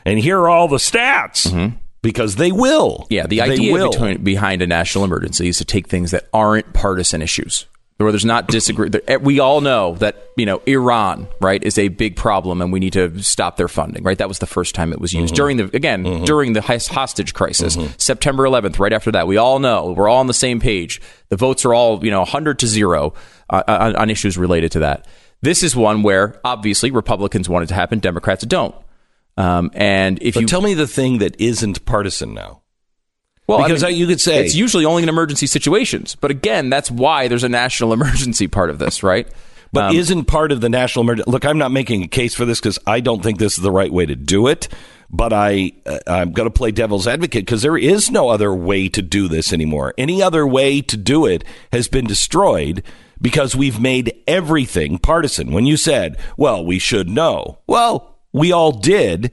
And 0.05 0.19
here 0.19 0.39
are 0.39 0.49
all 0.49 0.67
the 0.67 0.77
stats. 0.77 1.51
Because 2.01 2.35
they 2.35 2.51
will. 2.51 2.99
Mm-hmm. 3.03 3.13
yeah, 3.13 3.27
the 3.27 3.41
idea 3.41 3.89
between, 3.89 4.23
behind 4.23 4.61
a 4.61 4.67
national 4.67 5.05
emergency 5.05 5.47
is 5.47 5.57
to 5.57 5.65
take 5.65 5.87
things 5.87 6.11
that 6.11 6.27
aren't 6.33 6.73
partisan 6.73 7.21
issues. 7.21 7.65
Where 7.97 8.11
there's 8.11 8.25
not 8.25 8.47
disagree, 8.47 8.89
eh, 9.07 9.17
we 9.17 9.39
all 9.39 9.61
know 9.61 9.93
that 9.95 10.17
you 10.35 10.45
know 10.45 10.61
Iran, 10.65 11.27
right, 11.39 11.63
is 11.63 11.77
a 11.77 11.87
big 11.89 12.15
problem, 12.15 12.61
and 12.61 12.73
we 12.73 12.79
need 12.79 12.93
to 12.93 13.21
stop 13.21 13.55
their 13.55 13.67
funding. 13.67 14.03
Right, 14.03 14.17
that 14.17 14.27
was 14.27 14.39
the 14.39 14.47
first 14.47 14.75
time 14.75 14.91
it 14.91 14.99
was 14.99 15.13
used 15.13 15.33
mm-hmm. 15.33 15.35
during 15.35 15.57
the 15.57 15.75
again 15.75 16.03
mm-hmm. 16.03 16.23
during 16.25 16.53
the 16.53 16.61
hostage 16.61 17.33
crisis, 17.33 17.77
mm-hmm. 17.77 17.93
September 17.97 18.43
11th. 18.43 18.79
Right 18.79 18.93
after 18.93 19.11
that, 19.11 19.27
we 19.27 19.37
all 19.37 19.59
know 19.59 19.93
we're 19.93 20.09
all 20.09 20.17
on 20.17 20.27
the 20.27 20.33
same 20.33 20.59
page. 20.59 21.01
The 21.29 21.37
votes 21.37 21.65
are 21.65 21.73
all 21.73 22.03
you 22.03 22.11
know 22.11 22.19
100 22.19 22.59
to 22.59 22.67
zero 22.67 23.13
uh, 23.49 23.63
uh, 23.67 23.77
on, 23.79 23.95
on 23.95 24.09
issues 24.09 24.37
related 24.37 24.71
to 24.73 24.79
that. 24.79 25.07
This 25.41 25.61
is 25.61 25.75
one 25.75 26.03
where 26.03 26.39
obviously 26.43 26.89
Republicans 26.89 27.47
want 27.47 27.63
it 27.63 27.67
to 27.67 27.75
happen, 27.75 27.99
Democrats 27.99 28.43
don't. 28.45 28.75
Um, 29.37 29.71
and 29.73 30.21
if 30.21 30.35
But 30.35 30.41
you 30.41 30.47
tell 30.47 30.61
me 30.61 30.73
the 30.73 30.87
thing 30.87 31.19
that 31.19 31.39
isn't 31.39 31.85
partisan 31.85 32.33
now. 32.33 32.62
Well, 33.47 33.59
I 33.61 33.67
because 33.67 33.83
mean, 33.83 33.95
you 33.97 34.07
could 34.07 34.21
say- 34.21 34.43
it's 34.45 34.55
usually 34.55 34.85
only 34.85 35.03
in 35.03 35.09
emergency 35.09 35.47
situations. 35.47 36.15
But 36.15 36.31
again, 36.31 36.69
that's 36.69 36.89
why 36.91 37.27
there's 37.27 37.43
a 37.43 37.49
national 37.49 37.93
emergency 37.97 38.47
part 38.47 38.69
of 38.69 38.79
this, 38.79 39.03
right? 39.03 39.27
But 39.71 39.85
Um, 39.91 39.95
isn't 39.95 40.25
part 40.25 40.51
of 40.51 40.61
the 40.61 40.69
national 40.69 41.03
emergency? 41.03 41.31
Look, 41.31 41.45
I'm 41.45 41.57
not 41.57 41.71
making 41.71 42.03
a 42.03 42.07
case 42.07 42.35
for 42.35 42.45
this 42.45 42.59
because 42.59 42.77
I 42.85 42.99
don't 42.99 43.23
think 43.23 43.39
this 43.39 43.57
is 43.57 43.63
the 43.63 43.71
right 43.71 43.91
way 43.91 44.05
to 44.05 44.15
do 44.15 44.47
it. 44.47 44.67
But 45.09 45.31
I, 45.33 45.73
uh, 45.85 45.99
I'm 46.07 46.31
going 46.31 46.47
to 46.47 46.53
play 46.53 46.71
devil's 46.71 47.07
advocate 47.07 47.45
because 47.45 47.61
there 47.61 47.77
is 47.77 48.09
no 48.09 48.29
other 48.29 48.51
way 48.53 48.87
to 48.89 49.01
do 49.01 49.27
this 49.27 49.53
anymore. 49.53 49.93
Any 49.97 50.23
other 50.23 50.45
way 50.45 50.81
to 50.81 50.97
do 50.97 51.25
it 51.27 51.43
has 51.71 51.87
been 51.87 52.05
destroyed 52.05 52.81
because 53.21 53.55
we've 53.55 53.79
made 53.79 54.13
everything 54.27 54.97
partisan. 54.97 55.51
When 55.51 55.65
you 55.67 55.77
said, 55.77 56.17
"Well, 56.35 56.65
we 56.65 56.79
should 56.79 57.09
know," 57.09 57.59
well, 57.67 58.15
we 58.31 58.51
all 58.51 58.71
did. 58.71 59.31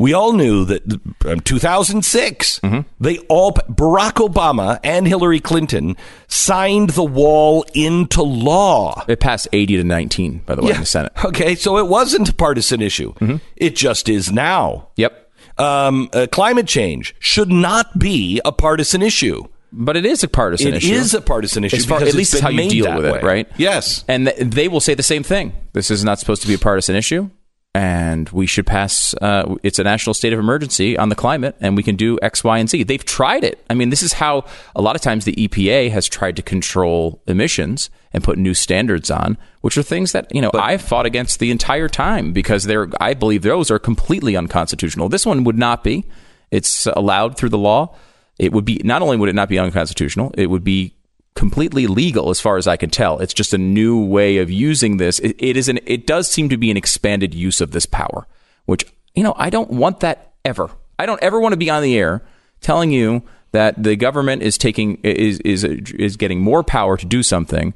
We 0.00 0.14
all 0.14 0.32
knew 0.32 0.64
that 0.64 0.82
um, 1.26 1.40
2006, 1.40 2.60
they 2.98 3.18
all, 3.28 3.52
Barack 3.52 4.14
Obama 4.14 4.80
and 4.82 5.06
Hillary 5.06 5.40
Clinton 5.40 5.94
signed 6.26 6.90
the 6.90 7.04
wall 7.04 7.66
into 7.74 8.22
law. 8.22 9.04
it 9.08 9.20
passed 9.20 9.46
80 9.52 9.76
to 9.76 9.84
19, 9.84 10.38
by 10.46 10.54
the 10.54 10.62
way, 10.62 10.70
in 10.72 10.80
the 10.80 10.86
Senate. 10.86 11.12
Okay, 11.22 11.54
so 11.54 11.76
it 11.76 11.86
wasn't 11.86 12.30
a 12.30 12.34
partisan 12.34 12.80
issue. 12.80 13.12
It 13.56 13.76
just 13.76 14.08
is 14.08 14.32
now. 14.32 14.88
Yep. 14.96 15.30
Um, 15.58 16.08
uh, 16.14 16.26
climate 16.32 16.66
change 16.66 17.14
should 17.18 17.50
not 17.50 17.98
be 17.98 18.40
a 18.42 18.52
partisan 18.52 19.02
issue. 19.02 19.44
but 19.70 19.96
it 19.98 20.06
is 20.06 20.24
a 20.24 20.28
partisan 20.28 20.68
It 20.68 20.76
issue. 20.78 20.94
is 20.94 21.12
a 21.12 21.20
partisan 21.20 21.62
issue 21.64 21.78
far, 21.82 21.98
because 21.98 22.14
at 22.14 22.18
least 22.18 22.32
it's 22.32 22.42
how 22.42 22.48
you 22.48 22.70
deal 22.70 22.96
with 22.96 23.04
it, 23.04 23.12
way. 23.12 23.20
right? 23.20 23.48
Yes. 23.58 24.02
and 24.08 24.26
th- 24.28 24.38
they 24.38 24.66
will 24.68 24.80
say 24.80 24.94
the 24.94 25.02
same 25.02 25.22
thing. 25.22 25.52
This 25.74 25.90
is 25.90 26.02
not 26.04 26.18
supposed 26.18 26.40
to 26.42 26.48
be 26.48 26.54
a 26.54 26.58
partisan 26.58 26.96
issue, 26.96 27.28
and 27.74 28.28
we 28.30 28.46
should 28.46 28.66
pass. 28.66 29.14
Uh, 29.14 29.56
it's 29.62 29.78
a 29.78 29.84
national 29.84 30.14
state 30.14 30.32
of 30.32 30.38
emergency 30.38 30.98
on 30.98 31.08
the 31.08 31.14
climate, 31.14 31.54
and 31.60 31.76
we 31.76 31.82
can 31.82 31.94
do 31.94 32.18
X, 32.20 32.42
Y, 32.42 32.58
and 32.58 32.68
Z. 32.68 32.82
They've 32.82 33.04
tried 33.04 33.44
it. 33.44 33.64
I 33.70 33.74
mean, 33.74 33.90
this 33.90 34.02
is 34.02 34.14
how 34.14 34.44
a 34.74 34.82
lot 34.82 34.96
of 34.96 35.02
times 35.02 35.24
the 35.24 35.34
EPA 35.34 35.90
has 35.90 36.08
tried 36.08 36.36
to 36.36 36.42
control 36.42 37.22
emissions 37.26 37.88
and 38.12 38.24
put 38.24 38.38
new 38.38 38.54
standards 38.54 39.10
on, 39.10 39.38
which 39.60 39.78
are 39.78 39.84
things 39.84 40.12
that 40.12 40.34
you 40.34 40.40
know 40.40 40.50
I've 40.54 40.82
fought 40.82 41.06
against 41.06 41.38
the 41.38 41.50
entire 41.50 41.88
time 41.88 42.32
because 42.32 42.64
they're. 42.64 42.88
I 43.00 43.14
believe 43.14 43.42
those 43.42 43.70
are 43.70 43.78
completely 43.78 44.36
unconstitutional. 44.36 45.08
This 45.08 45.24
one 45.24 45.44
would 45.44 45.58
not 45.58 45.84
be. 45.84 46.06
It's 46.50 46.86
allowed 46.86 47.36
through 47.36 47.50
the 47.50 47.58
law. 47.58 47.94
It 48.38 48.52
would 48.52 48.64
be 48.64 48.80
not 48.82 49.02
only 49.02 49.16
would 49.16 49.28
it 49.28 49.34
not 49.34 49.48
be 49.48 49.58
unconstitutional, 49.58 50.34
it 50.36 50.46
would 50.46 50.64
be 50.64 50.94
completely 51.40 51.86
legal 51.86 52.28
as 52.28 52.38
far 52.38 52.58
as 52.58 52.66
I 52.66 52.76
can 52.76 52.90
tell. 52.90 53.18
It's 53.18 53.32
just 53.32 53.54
a 53.54 53.58
new 53.58 53.98
way 54.04 54.36
of 54.36 54.50
using 54.50 54.98
this. 54.98 55.18
It, 55.20 55.36
it 55.38 55.56
is 55.56 55.70
an 55.70 55.78
it 55.86 56.06
does 56.06 56.30
seem 56.30 56.50
to 56.50 56.58
be 56.58 56.70
an 56.70 56.76
expanded 56.76 57.32
use 57.34 57.62
of 57.62 57.70
this 57.70 57.86
power, 57.86 58.26
which 58.66 58.84
you 59.14 59.22
know, 59.22 59.32
I 59.38 59.48
don't 59.48 59.70
want 59.70 60.00
that 60.00 60.34
ever. 60.44 60.68
I 60.98 61.06
don't 61.06 61.22
ever 61.22 61.40
want 61.40 61.54
to 61.54 61.56
be 61.56 61.70
on 61.70 61.82
the 61.82 61.96
air 61.96 62.22
telling 62.60 62.90
you 62.92 63.22
that 63.52 63.82
the 63.82 63.96
government 63.96 64.42
is 64.42 64.58
taking 64.58 64.96
is 65.02 65.40
is 65.40 65.64
is 65.64 66.18
getting 66.18 66.42
more 66.42 66.62
power 66.62 66.98
to 66.98 67.06
do 67.06 67.22
something 67.22 67.72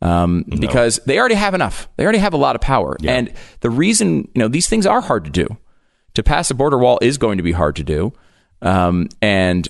um, 0.00 0.44
because 0.60 1.00
they 1.04 1.18
already 1.18 1.34
have 1.34 1.54
enough. 1.54 1.88
They 1.96 2.04
already 2.04 2.18
have 2.18 2.34
a 2.34 2.38
lot 2.38 2.54
of 2.54 2.62
power, 2.62 2.96
and 3.04 3.32
the 3.62 3.70
reason 3.70 4.28
you 4.32 4.42
know 4.42 4.48
these 4.48 4.68
things 4.68 4.86
are 4.86 5.00
hard 5.00 5.24
to 5.24 5.30
do. 5.30 5.48
To 6.14 6.22
pass 6.22 6.52
a 6.52 6.54
border 6.54 6.78
wall 6.78 7.00
is 7.02 7.18
going 7.18 7.38
to 7.38 7.42
be 7.42 7.52
hard 7.52 7.74
to 7.76 7.82
do, 7.82 8.12
um, 8.62 9.08
and 9.20 9.68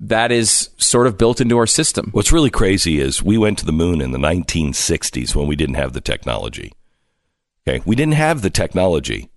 that 0.00 0.32
is 0.32 0.70
sort 0.76 1.06
of 1.06 1.16
built 1.18 1.40
into 1.40 1.56
our 1.58 1.66
system. 1.66 2.10
What's 2.12 2.32
really 2.32 2.50
crazy 2.50 3.00
is 3.00 3.22
we 3.22 3.38
went 3.38 3.58
to 3.58 3.66
the 3.66 3.72
moon 3.72 4.00
in 4.00 4.10
the 4.12 4.18
1960s 4.18 5.34
when 5.34 5.46
we 5.46 5.56
didn't 5.56 5.74
have 5.76 5.92
the 5.92 6.00
technology. 6.00 6.72
Okay, 7.66 7.82
we 7.86 7.94
didn't 7.96 8.14
have 8.14 8.42
the 8.42 8.50
technology, 8.50 9.30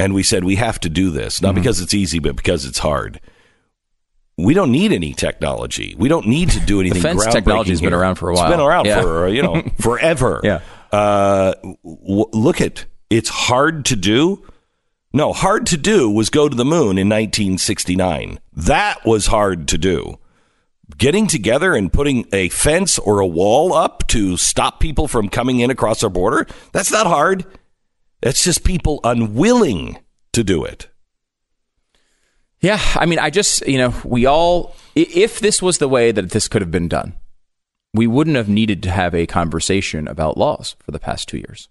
and 0.00 0.14
we 0.14 0.22
said 0.22 0.44
we 0.44 0.56
have 0.56 0.78
to 0.80 0.88
do 0.88 1.10
this 1.10 1.42
not 1.42 1.54
because 1.54 1.80
it's 1.80 1.92
easy, 1.94 2.18
but 2.18 2.34
because 2.36 2.64
it's 2.64 2.78
hard. 2.78 3.20
We 4.38 4.54
don't 4.54 4.70
need 4.70 4.92
any 4.92 5.12
technology. 5.14 5.94
We 5.98 6.08
don't 6.08 6.26
need 6.28 6.50
to 6.50 6.60
do 6.60 6.80
anything. 6.80 7.02
Groundbreaking 7.02 7.32
technology 7.32 7.70
has 7.70 7.80
been 7.80 7.92
around 7.92 8.14
for 8.14 8.30
a 8.30 8.32
It's 8.32 8.40
while. 8.40 8.50
been 8.50 8.60
around 8.60 8.86
Yeah. 8.86 9.02
for 9.02 9.28
you 9.28 9.42
know 9.42 9.62
forever. 9.80 10.40
Yeah. 10.44 10.60
Uh, 10.92 11.52
w- 11.84 12.24
look 12.32 12.60
at 12.60 12.86
it's 13.10 13.28
hard 13.28 13.84
to 13.86 13.96
do. 13.96 14.46
No, 15.12 15.32
hard 15.32 15.66
to 15.66 15.76
do 15.76 16.10
was 16.10 16.28
go 16.28 16.48
to 16.48 16.56
the 16.56 16.64
moon 16.64 16.98
in 16.98 17.08
1969. 17.08 18.38
That 18.52 19.04
was 19.06 19.26
hard 19.26 19.66
to 19.68 19.78
do. 19.78 20.18
Getting 20.96 21.26
together 21.26 21.74
and 21.74 21.92
putting 21.92 22.26
a 22.32 22.48
fence 22.50 22.98
or 22.98 23.20
a 23.20 23.26
wall 23.26 23.72
up 23.72 24.06
to 24.08 24.36
stop 24.36 24.80
people 24.80 25.08
from 25.08 25.28
coming 25.28 25.60
in 25.60 25.70
across 25.70 26.02
our 26.02 26.10
border, 26.10 26.46
that's 26.72 26.92
not 26.92 27.06
hard. 27.06 27.46
That's 28.20 28.44
just 28.44 28.64
people 28.64 29.00
unwilling 29.04 29.98
to 30.32 30.44
do 30.44 30.64
it. 30.64 30.88
Yeah, 32.60 32.80
I 32.96 33.06
mean, 33.06 33.18
I 33.18 33.30
just, 33.30 33.66
you 33.66 33.78
know, 33.78 33.94
we 34.04 34.26
all, 34.26 34.74
if 34.94 35.40
this 35.40 35.62
was 35.62 35.78
the 35.78 35.88
way 35.88 36.10
that 36.10 36.30
this 36.30 36.48
could 36.48 36.60
have 36.60 36.72
been 36.72 36.88
done, 36.88 37.14
we 37.94 38.06
wouldn't 38.06 38.36
have 38.36 38.48
needed 38.48 38.82
to 38.82 38.90
have 38.90 39.14
a 39.14 39.26
conversation 39.26 40.08
about 40.08 40.36
laws 40.36 40.76
for 40.80 40.90
the 40.90 40.98
past 40.98 41.28
two 41.28 41.38
years, 41.38 41.68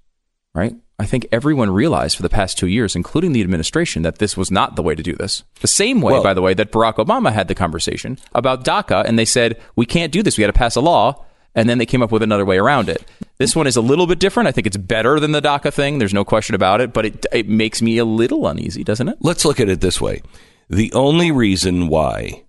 right? 0.55 0.75
I 0.99 1.05
think 1.05 1.27
everyone 1.31 1.69
realized 1.69 2.15
for 2.15 2.23
the 2.23 2.29
past 2.29 2.57
two 2.57 2.65
years, 2.67 2.95
including 2.95 3.31
the 3.31 3.41
administration, 3.41 4.01
that 4.01 4.17
this 4.17 4.35
was 4.35 4.49
not 4.49 4.75
the 4.75 4.81
way 4.81 4.95
to 4.95 5.03
do 5.03 5.13
this. 5.13 5.43
The 5.61 5.67
same 5.67 6.01
way, 6.01 6.13
Well- 6.13 6.23
by 6.23 6.33
the 6.33 6.41
way, 6.41 6.53
that 6.55 6.71
Barack 6.71 6.95
Obama 6.95 7.31
had 7.31 7.47
the 7.47 7.55
conversation 7.55 8.17
about 8.33 8.63
DACA, 8.65 9.03
and 9.05 9.17
they 9.17 9.25
said, 9.25 9.59
we 9.75 9.85
can't 9.85 10.11
do 10.11 10.23
this. 10.23 10.37
We 10.37 10.41
got 10.41 10.47
to 10.47 10.53
pass 10.53 10.75
a 10.75 10.81
law. 10.81 11.23
And 11.53 11.67
then 11.67 11.79
they 11.79 11.87
came 11.87 12.03
up 12.03 12.11
with 12.11 12.21
another 12.21 12.45
way 12.45 12.59
around 12.59 12.87
it. 12.87 13.03
This 13.39 13.55
one 13.55 13.65
is 13.65 13.75
a 13.75 13.81
little 13.81 14.05
bit 14.05 14.19
different. 14.19 14.47
I 14.47 14.51
think 14.51 14.67
it's 14.67 14.77
better 14.77 15.19
than 15.19 15.31
the 15.31 15.41
DACA 15.41 15.73
thing. 15.73 15.97
There's 15.97 16.13
no 16.13 16.23
question 16.23 16.53
about 16.53 16.81
it, 16.81 16.93
but 16.93 17.05
it, 17.05 17.25
it 17.31 17.49
makes 17.49 17.81
me 17.81 17.97
a 17.97 18.05
little 18.05 18.47
uneasy, 18.47 18.83
doesn't 18.83 19.07
it? 19.09 19.17
Let's 19.21 19.43
look 19.43 19.59
at 19.59 19.67
it 19.67 19.81
this 19.81 19.99
way. 19.99 20.21
The 20.69 20.93
only 20.93 21.31
reason 21.31 21.87
why 21.87 22.43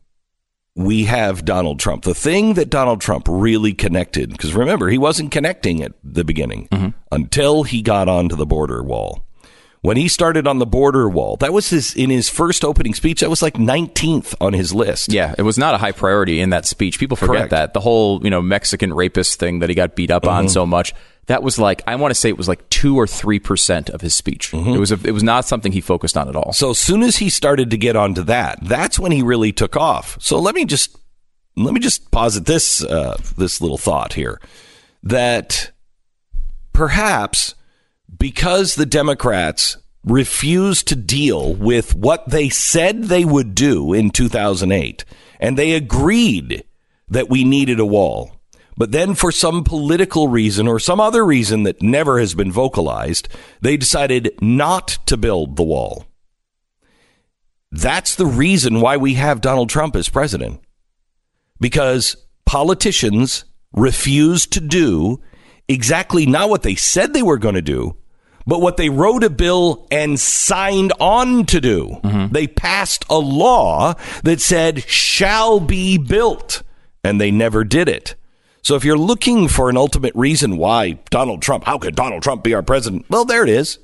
we 0.78 1.04
have 1.06 1.44
Donald 1.44 1.80
Trump, 1.80 2.04
the 2.04 2.14
thing 2.14 2.54
that 2.54 2.70
Donald 2.70 3.00
Trump 3.00 3.26
really 3.28 3.74
connected, 3.74 4.30
because 4.30 4.54
remember, 4.54 4.88
he 4.88 4.96
wasn't 4.96 5.32
connecting 5.32 5.82
at 5.82 5.92
the 6.04 6.22
beginning 6.22 6.68
mm-hmm. 6.68 6.90
until 7.10 7.64
he 7.64 7.82
got 7.82 8.08
onto 8.08 8.36
the 8.36 8.46
border 8.46 8.80
wall. 8.80 9.24
When 9.80 9.96
he 9.96 10.06
started 10.06 10.46
on 10.46 10.60
the 10.60 10.66
border 10.66 11.08
wall, 11.08 11.36
that 11.38 11.52
was 11.52 11.70
his 11.70 11.94
in 11.94 12.10
his 12.10 12.28
first 12.28 12.64
opening 12.64 12.94
speech. 12.94 13.20
That 13.20 13.30
was 13.30 13.42
like 13.42 13.54
19th 13.54 14.34
on 14.40 14.52
his 14.52 14.72
list. 14.72 15.12
Yeah, 15.12 15.34
it 15.36 15.42
was 15.42 15.58
not 15.58 15.74
a 15.74 15.78
high 15.78 15.92
priority 15.92 16.40
in 16.40 16.50
that 16.50 16.64
speech. 16.64 16.98
People 16.98 17.16
forget 17.16 17.36
Correct. 17.36 17.50
that. 17.50 17.74
The 17.74 17.80
whole, 17.80 18.22
you 18.22 18.30
know, 18.30 18.42
Mexican 18.42 18.94
rapist 18.94 19.38
thing 19.38 19.58
that 19.60 19.68
he 19.68 19.74
got 19.74 19.96
beat 19.96 20.10
up 20.10 20.26
on 20.26 20.44
mm-hmm. 20.44 20.52
so 20.52 20.64
much. 20.66 20.94
That 21.28 21.42
was 21.42 21.58
like 21.58 21.82
I 21.86 21.94
want 21.96 22.10
to 22.10 22.14
say 22.14 22.28
it 22.28 22.36
was 22.36 22.48
like 22.48 22.68
2 22.70 22.96
or 22.98 23.06
3% 23.06 23.90
of 23.90 24.00
his 24.00 24.14
speech. 24.14 24.52
It 24.74 24.78
was 24.78 24.90
a, 24.90 24.98
it 25.04 25.12
was 25.12 25.22
not 25.22 25.44
something 25.44 25.72
he 25.72 25.80
focused 25.80 26.16
on 26.16 26.28
at 26.28 26.34
all. 26.36 26.52
So 26.52 26.70
as 26.70 26.78
soon 26.78 27.02
as 27.02 27.18
he 27.18 27.28
started 27.30 27.70
to 27.70 27.76
get 27.76 27.96
onto 27.96 28.22
that, 28.24 28.58
that's 28.62 28.98
when 28.98 29.12
he 29.12 29.22
really 29.22 29.52
took 29.52 29.76
off. 29.76 30.16
So 30.20 30.38
let 30.38 30.54
me 30.54 30.64
just 30.64 30.98
let 31.56 31.74
me 31.74 31.80
just 31.80 32.10
posit 32.10 32.46
this 32.46 32.82
uh, 32.82 33.16
this 33.36 33.60
little 33.60 33.78
thought 33.78 34.14
here 34.14 34.40
that 35.02 35.70
perhaps 36.72 37.54
because 38.18 38.74
the 38.74 38.86
Democrats 38.86 39.76
refused 40.04 40.88
to 40.88 40.96
deal 40.96 41.54
with 41.54 41.94
what 41.94 42.28
they 42.30 42.48
said 42.48 43.04
they 43.04 43.24
would 43.24 43.54
do 43.54 43.92
in 43.92 44.10
2008, 44.10 45.04
and 45.40 45.58
they 45.58 45.72
agreed 45.72 46.64
that 47.08 47.28
we 47.28 47.44
needed 47.44 47.78
a 47.78 47.86
wall. 47.86 48.37
But 48.78 48.92
then, 48.92 49.16
for 49.16 49.32
some 49.32 49.64
political 49.64 50.28
reason 50.28 50.68
or 50.68 50.78
some 50.78 51.00
other 51.00 51.26
reason 51.26 51.64
that 51.64 51.82
never 51.82 52.20
has 52.20 52.36
been 52.36 52.52
vocalized, 52.52 53.28
they 53.60 53.76
decided 53.76 54.38
not 54.40 54.98
to 55.06 55.16
build 55.16 55.56
the 55.56 55.64
wall. 55.64 56.06
That's 57.72 58.14
the 58.14 58.24
reason 58.24 58.80
why 58.80 58.96
we 58.96 59.14
have 59.14 59.40
Donald 59.40 59.68
Trump 59.68 59.96
as 59.96 60.08
president. 60.08 60.60
Because 61.58 62.16
politicians 62.46 63.44
refused 63.72 64.52
to 64.52 64.60
do 64.60 65.20
exactly 65.66 66.24
not 66.24 66.48
what 66.48 66.62
they 66.62 66.76
said 66.76 67.12
they 67.12 67.22
were 67.22 67.36
going 67.36 67.56
to 67.56 67.62
do, 67.62 67.96
but 68.46 68.60
what 68.60 68.76
they 68.76 68.90
wrote 68.90 69.24
a 69.24 69.28
bill 69.28 69.88
and 69.90 70.20
signed 70.20 70.92
on 71.00 71.46
to 71.46 71.60
do. 71.60 71.98
Mm-hmm. 72.04 72.32
They 72.32 72.46
passed 72.46 73.04
a 73.10 73.18
law 73.18 73.94
that 74.22 74.40
said 74.40 74.84
shall 74.84 75.58
be 75.58 75.98
built, 75.98 76.62
and 77.02 77.20
they 77.20 77.32
never 77.32 77.64
did 77.64 77.88
it. 77.88 78.14
So 78.62 78.74
if 78.76 78.84
you're 78.84 78.98
looking 78.98 79.48
for 79.48 79.70
an 79.70 79.76
ultimate 79.76 80.14
reason 80.14 80.56
why 80.56 80.98
Donald 81.10 81.42
Trump, 81.42 81.64
how 81.64 81.78
could 81.78 81.94
Donald 81.96 82.22
Trump 82.22 82.42
be 82.44 82.54
our 82.54 82.62
president? 82.62 83.06
Well, 83.08 83.24
there 83.24 83.42
it 83.42 83.48
is. 83.48 83.78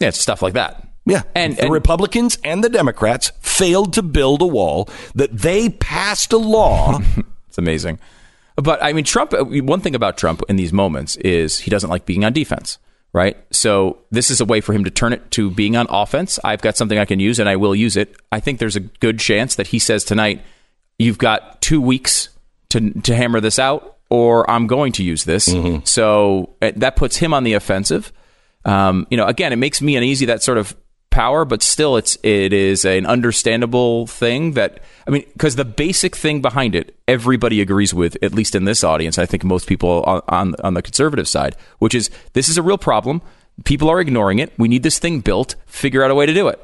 Yeah, 0.00 0.08
it's 0.08 0.18
stuff 0.20 0.42
like 0.42 0.54
that. 0.54 0.88
Yeah. 1.06 1.22
And- 1.34 1.56
the 1.56 1.64
and- 1.64 1.72
Republicans 1.72 2.38
and 2.42 2.64
the 2.64 2.68
Democrats 2.68 3.30
failed 3.40 3.92
to 3.94 4.02
build 4.02 4.42
a 4.42 4.46
wall 4.46 4.88
that 5.14 5.30
they 5.36 5.68
passed 5.68 6.32
a 6.32 6.38
law. 6.38 6.98
It's 7.48 7.58
amazing. 7.58 8.00
But 8.56 8.82
I 8.82 8.92
mean, 8.92 9.04
Trump, 9.04 9.32
uh, 9.32 9.44
one 9.44 9.80
thing 9.80 9.94
about 9.94 10.18
Trump 10.18 10.42
in 10.48 10.56
these 10.56 10.72
moments 10.72 11.14
is 11.18 11.60
he 11.60 11.70
doesn't 11.70 11.88
like 11.88 12.04
being 12.04 12.24
on 12.24 12.32
defense, 12.32 12.78
right? 13.12 13.36
So 13.52 13.98
this 14.10 14.28
is 14.28 14.40
a 14.40 14.44
way 14.44 14.60
for 14.60 14.72
him 14.72 14.82
to 14.82 14.90
turn 14.90 15.12
it 15.12 15.30
to 15.32 15.52
being 15.52 15.76
on 15.76 15.86
offense. 15.88 16.40
I've 16.42 16.62
got 16.62 16.76
something 16.76 16.98
I 16.98 17.04
can 17.04 17.20
use 17.20 17.38
and 17.38 17.48
I 17.48 17.54
will 17.54 17.76
use 17.76 17.96
it. 17.96 18.16
I 18.32 18.40
think 18.40 18.58
there's 18.58 18.74
a 18.74 18.80
good 18.80 19.20
chance 19.20 19.54
that 19.54 19.68
he 19.68 19.78
says 19.78 20.02
tonight, 20.02 20.42
you've 20.98 21.18
got 21.18 21.62
two 21.62 21.80
weeks 21.80 22.30
to, 22.70 22.90
to 23.02 23.14
hammer 23.14 23.38
this 23.40 23.60
out 23.60 23.93
or 24.14 24.48
I'm 24.48 24.66
going 24.66 24.92
to 24.92 25.02
use 25.02 25.24
this. 25.24 25.46
So 25.84 26.54
uh, 26.62 26.70
that 26.76 26.94
puts 26.96 27.16
him 27.16 27.34
on 27.34 27.42
the 27.44 27.54
offensive. 27.54 28.12
Um, 28.64 29.06
you 29.10 29.16
know, 29.16 29.26
again, 29.26 29.52
it 29.52 29.56
makes 29.56 29.82
me 29.82 29.96
uneasy 29.96 30.26
that 30.26 30.42
sort 30.42 30.58
of 30.58 30.76
power, 31.10 31.44
but 31.44 31.62
still, 31.62 31.96
it's 31.96 32.16
it 32.22 32.52
is 32.52 32.84
an 32.84 33.06
understandable 33.06 34.06
thing 34.06 34.52
that 34.52 34.80
I 35.06 35.10
mean, 35.10 35.24
because 35.32 35.56
the 35.56 35.64
basic 35.64 36.16
thing 36.16 36.42
behind 36.42 36.74
it, 36.74 36.96
everybody 37.06 37.60
agrees 37.60 37.92
with, 37.92 38.16
at 38.22 38.32
least 38.32 38.54
in 38.54 38.64
this 38.64 38.82
audience. 38.84 39.18
I 39.18 39.26
think 39.26 39.44
most 39.44 39.68
people 39.68 40.02
on, 40.04 40.22
on 40.28 40.54
on 40.62 40.74
the 40.74 40.82
conservative 40.82 41.28
side, 41.28 41.56
which 41.78 41.94
is 41.94 42.10
this 42.32 42.48
is 42.48 42.56
a 42.56 42.62
real 42.62 42.78
problem. 42.78 43.20
People 43.64 43.88
are 43.88 44.00
ignoring 44.00 44.40
it. 44.40 44.52
We 44.58 44.68
need 44.68 44.82
this 44.82 44.98
thing 44.98 45.20
built. 45.20 45.56
Figure 45.66 46.02
out 46.02 46.10
a 46.10 46.14
way 46.14 46.26
to 46.26 46.34
do 46.34 46.48
it. 46.48 46.58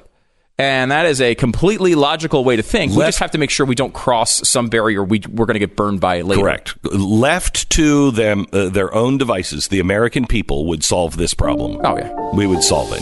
And 0.60 0.90
that 0.90 1.06
is 1.06 1.20
a 1.20 1.34
completely 1.34 1.94
logical 1.94 2.44
way 2.44 2.56
to 2.56 2.62
think. 2.62 2.92
we 2.92 3.02
just 3.04 3.18
have 3.18 3.30
to 3.32 3.38
make 3.38 3.50
sure 3.50 3.64
we 3.64 3.74
don't 3.74 3.94
cross 3.94 4.48
some 4.48 4.68
barrier 4.68 5.02
we, 5.02 5.20
we're 5.28 5.46
going 5.46 5.54
to 5.54 5.60
get 5.60 5.76
burned 5.76 6.00
by 6.00 6.20
later. 6.20 6.42
Correct. 6.42 6.76
Left 6.84 7.70
to 7.70 8.10
them 8.10 8.46
uh, 8.52 8.68
their 8.68 8.94
own 8.94 9.18
devices, 9.18 9.68
the 9.68 9.80
American 9.80 10.26
people 10.26 10.66
would 10.66 10.84
solve 10.84 11.16
this 11.16 11.34
problem. 11.34 11.80
Oh, 11.84 11.96
yeah. 11.96 12.12
we 12.34 12.46
would 12.46 12.62
solve 12.62 12.92
it. 12.92 13.00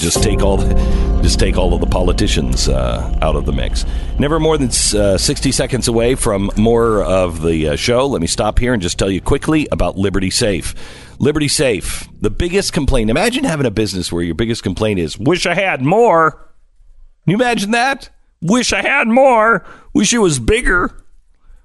Just 0.00 0.22
take 0.22 0.42
all, 0.42 0.58
the, 0.58 0.74
just 1.22 1.40
take 1.40 1.56
all 1.56 1.72
of 1.74 1.80
the 1.80 1.86
politicians 1.86 2.68
uh, 2.68 3.18
out 3.22 3.36
of 3.36 3.46
the 3.46 3.52
mix. 3.52 3.84
Never 4.18 4.38
more 4.38 4.58
than 4.58 4.68
uh, 4.68 5.16
sixty 5.16 5.50
seconds 5.50 5.88
away 5.88 6.14
from 6.14 6.50
more 6.56 7.02
of 7.02 7.42
the 7.42 7.70
uh, 7.70 7.76
show. 7.76 8.06
Let 8.06 8.20
me 8.20 8.26
stop 8.26 8.58
here 8.58 8.74
and 8.74 8.82
just 8.82 8.98
tell 8.98 9.10
you 9.10 9.20
quickly 9.20 9.66
about 9.72 9.96
Liberty 9.96 10.30
Safe. 10.30 10.74
Liberty 11.18 11.48
Safe, 11.48 12.06
the 12.20 12.30
biggest 12.30 12.72
complaint. 12.72 13.10
Imagine 13.10 13.44
having 13.44 13.66
a 13.66 13.70
business 13.70 14.12
where 14.12 14.22
your 14.22 14.34
biggest 14.34 14.62
complaint 14.62 15.00
is, 15.00 15.18
"Wish 15.18 15.46
I 15.46 15.54
had 15.54 15.82
more." 15.82 16.47
Can 17.28 17.38
you 17.38 17.44
imagine 17.44 17.72
that? 17.72 18.08
Wish 18.40 18.72
I 18.72 18.80
had 18.80 19.06
more. 19.06 19.62
Wish 19.92 20.14
it 20.14 20.18
was 20.18 20.38
bigger. 20.38 21.04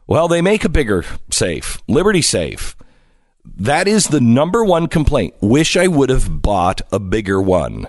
Well, 0.07 0.27
they 0.27 0.41
make 0.41 0.65
a 0.65 0.69
bigger 0.69 1.05
safe, 1.31 1.81
Liberty 1.87 2.21
Safe. 2.21 2.75
That 3.45 3.87
is 3.87 4.09
the 4.09 4.19
number 4.19 4.65
one 4.65 4.87
complaint. 4.87 5.35
Wish 5.39 5.77
I 5.77 5.87
would 5.87 6.09
have 6.09 6.41
bought 6.41 6.81
a 6.91 6.99
bigger 6.99 7.41
one. 7.41 7.87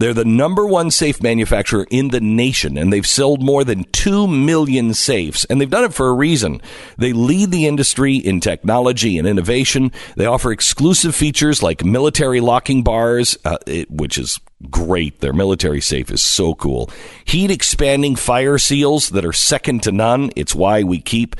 They're 0.00 0.14
the 0.14 0.24
number 0.24 0.64
one 0.64 0.92
safe 0.92 1.20
manufacturer 1.20 1.84
in 1.90 2.10
the 2.10 2.20
nation, 2.20 2.78
and 2.78 2.92
they've 2.92 3.04
sold 3.04 3.42
more 3.42 3.64
than 3.64 3.82
2 3.90 4.28
million 4.28 4.94
safes. 4.94 5.44
And 5.46 5.60
they've 5.60 5.68
done 5.68 5.82
it 5.82 5.92
for 5.92 6.06
a 6.06 6.14
reason. 6.14 6.62
They 6.98 7.12
lead 7.12 7.50
the 7.50 7.66
industry 7.66 8.14
in 8.14 8.38
technology 8.38 9.18
and 9.18 9.26
innovation. 9.26 9.90
They 10.14 10.24
offer 10.24 10.52
exclusive 10.52 11.16
features 11.16 11.64
like 11.64 11.84
military 11.84 12.40
locking 12.40 12.84
bars, 12.84 13.36
uh, 13.44 13.58
it, 13.66 13.90
which 13.90 14.18
is 14.18 14.38
great. 14.70 15.18
Their 15.18 15.32
military 15.32 15.80
safe 15.80 16.12
is 16.12 16.22
so 16.22 16.54
cool. 16.54 16.90
Heat 17.24 17.50
expanding 17.50 18.14
fire 18.14 18.58
seals 18.58 19.08
that 19.10 19.24
are 19.24 19.32
second 19.32 19.82
to 19.82 19.90
none. 19.90 20.30
It's 20.36 20.54
why 20.54 20.84
we 20.84 21.00
keep 21.00 21.34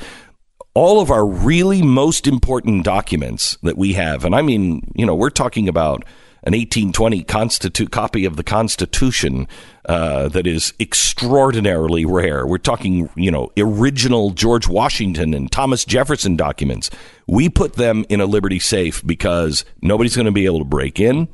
all 0.73 0.99
of 0.99 1.11
our 1.11 1.25
really 1.25 1.81
most 1.81 2.27
important 2.27 2.83
documents 2.83 3.57
that 3.63 3.77
we 3.77 3.93
have. 3.93 4.25
And 4.25 4.35
I 4.35 4.41
mean, 4.41 4.91
you 4.95 5.05
know, 5.05 5.15
we're 5.15 5.29
talking 5.29 5.69
about 5.69 6.03
an 6.43 6.53
1820 6.53 7.23
constitu- 7.23 7.91
copy 7.91 8.25
of 8.25 8.35
the 8.35 8.43
Constitution 8.43 9.47
uh, 9.85 10.29
that 10.29 10.47
is 10.47 10.73
extraordinarily 10.79 12.05
rare. 12.05 12.45
We're 12.45 12.57
talking, 12.57 13.09
you 13.15 13.31
know, 13.31 13.51
original 13.57 14.31
George 14.31 14.67
Washington 14.67 15.33
and 15.33 15.51
Thomas 15.51 15.83
Jefferson 15.85 16.35
documents. 16.35 16.89
We 17.27 17.49
put 17.49 17.73
them 17.73 18.05
in 18.09 18.21
a 18.21 18.25
Liberty 18.25 18.59
safe 18.59 19.05
because 19.05 19.65
nobody's 19.81 20.15
going 20.15 20.27
to 20.27 20.31
be 20.31 20.45
able 20.45 20.59
to 20.59 20.65
break 20.65 20.99
in. 20.99 21.27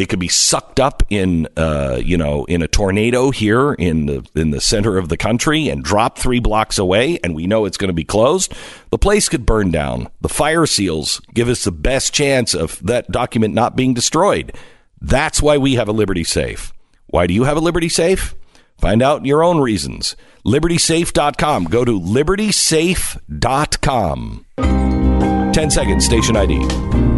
It 0.00 0.08
could 0.08 0.18
be 0.18 0.28
sucked 0.28 0.80
up 0.80 1.02
in, 1.10 1.46
uh, 1.58 2.00
you 2.02 2.16
know, 2.16 2.46
in 2.46 2.62
a 2.62 2.68
tornado 2.68 3.30
here 3.30 3.74
in 3.74 4.06
the 4.06 4.26
in 4.34 4.50
the 4.50 4.60
center 4.60 4.96
of 4.96 5.10
the 5.10 5.18
country 5.18 5.68
and 5.68 5.84
dropped 5.84 6.18
three 6.18 6.40
blocks 6.40 6.78
away, 6.78 7.18
and 7.22 7.34
we 7.34 7.46
know 7.46 7.66
it's 7.66 7.76
going 7.76 7.90
to 7.90 7.94
be 7.94 8.04
closed. 8.04 8.54
The 8.88 8.96
place 8.96 9.28
could 9.28 9.44
burn 9.44 9.70
down. 9.70 10.08
The 10.22 10.30
fire 10.30 10.64
seals 10.64 11.20
give 11.34 11.50
us 11.50 11.64
the 11.64 11.72
best 11.72 12.14
chance 12.14 12.54
of 12.54 12.80
that 12.86 13.10
document 13.10 13.52
not 13.52 13.76
being 13.76 13.92
destroyed. 13.92 14.56
That's 15.02 15.42
why 15.42 15.58
we 15.58 15.74
have 15.74 15.88
a 15.88 15.92
Liberty 15.92 16.24
Safe. 16.24 16.72
Why 17.08 17.26
do 17.26 17.34
you 17.34 17.44
have 17.44 17.58
a 17.58 17.60
Liberty 17.60 17.90
Safe? 17.90 18.34
Find 18.78 19.02
out 19.02 19.26
your 19.26 19.44
own 19.44 19.60
reasons. 19.60 20.16
LibertySafe.com. 20.46 21.64
Go 21.64 21.84
to 21.84 22.00
LibertySafe.com. 22.00 24.46
10 25.52 25.70
seconds, 25.70 26.06
station 26.06 26.38
ID. 26.38 27.09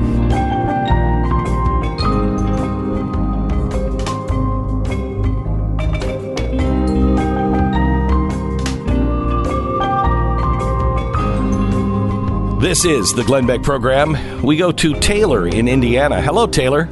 This 12.63 12.85
is 12.85 13.13
the 13.13 13.25
Glenn 13.25 13.45
Beck 13.45 13.65
program. 13.65 14.41
We 14.41 14.57
go 14.57 14.71
to 14.71 14.95
Taylor 15.01 15.49
in 15.49 15.67
Indiana. 15.67 16.23
Hello, 16.23 16.47
Taylor. 16.47 16.85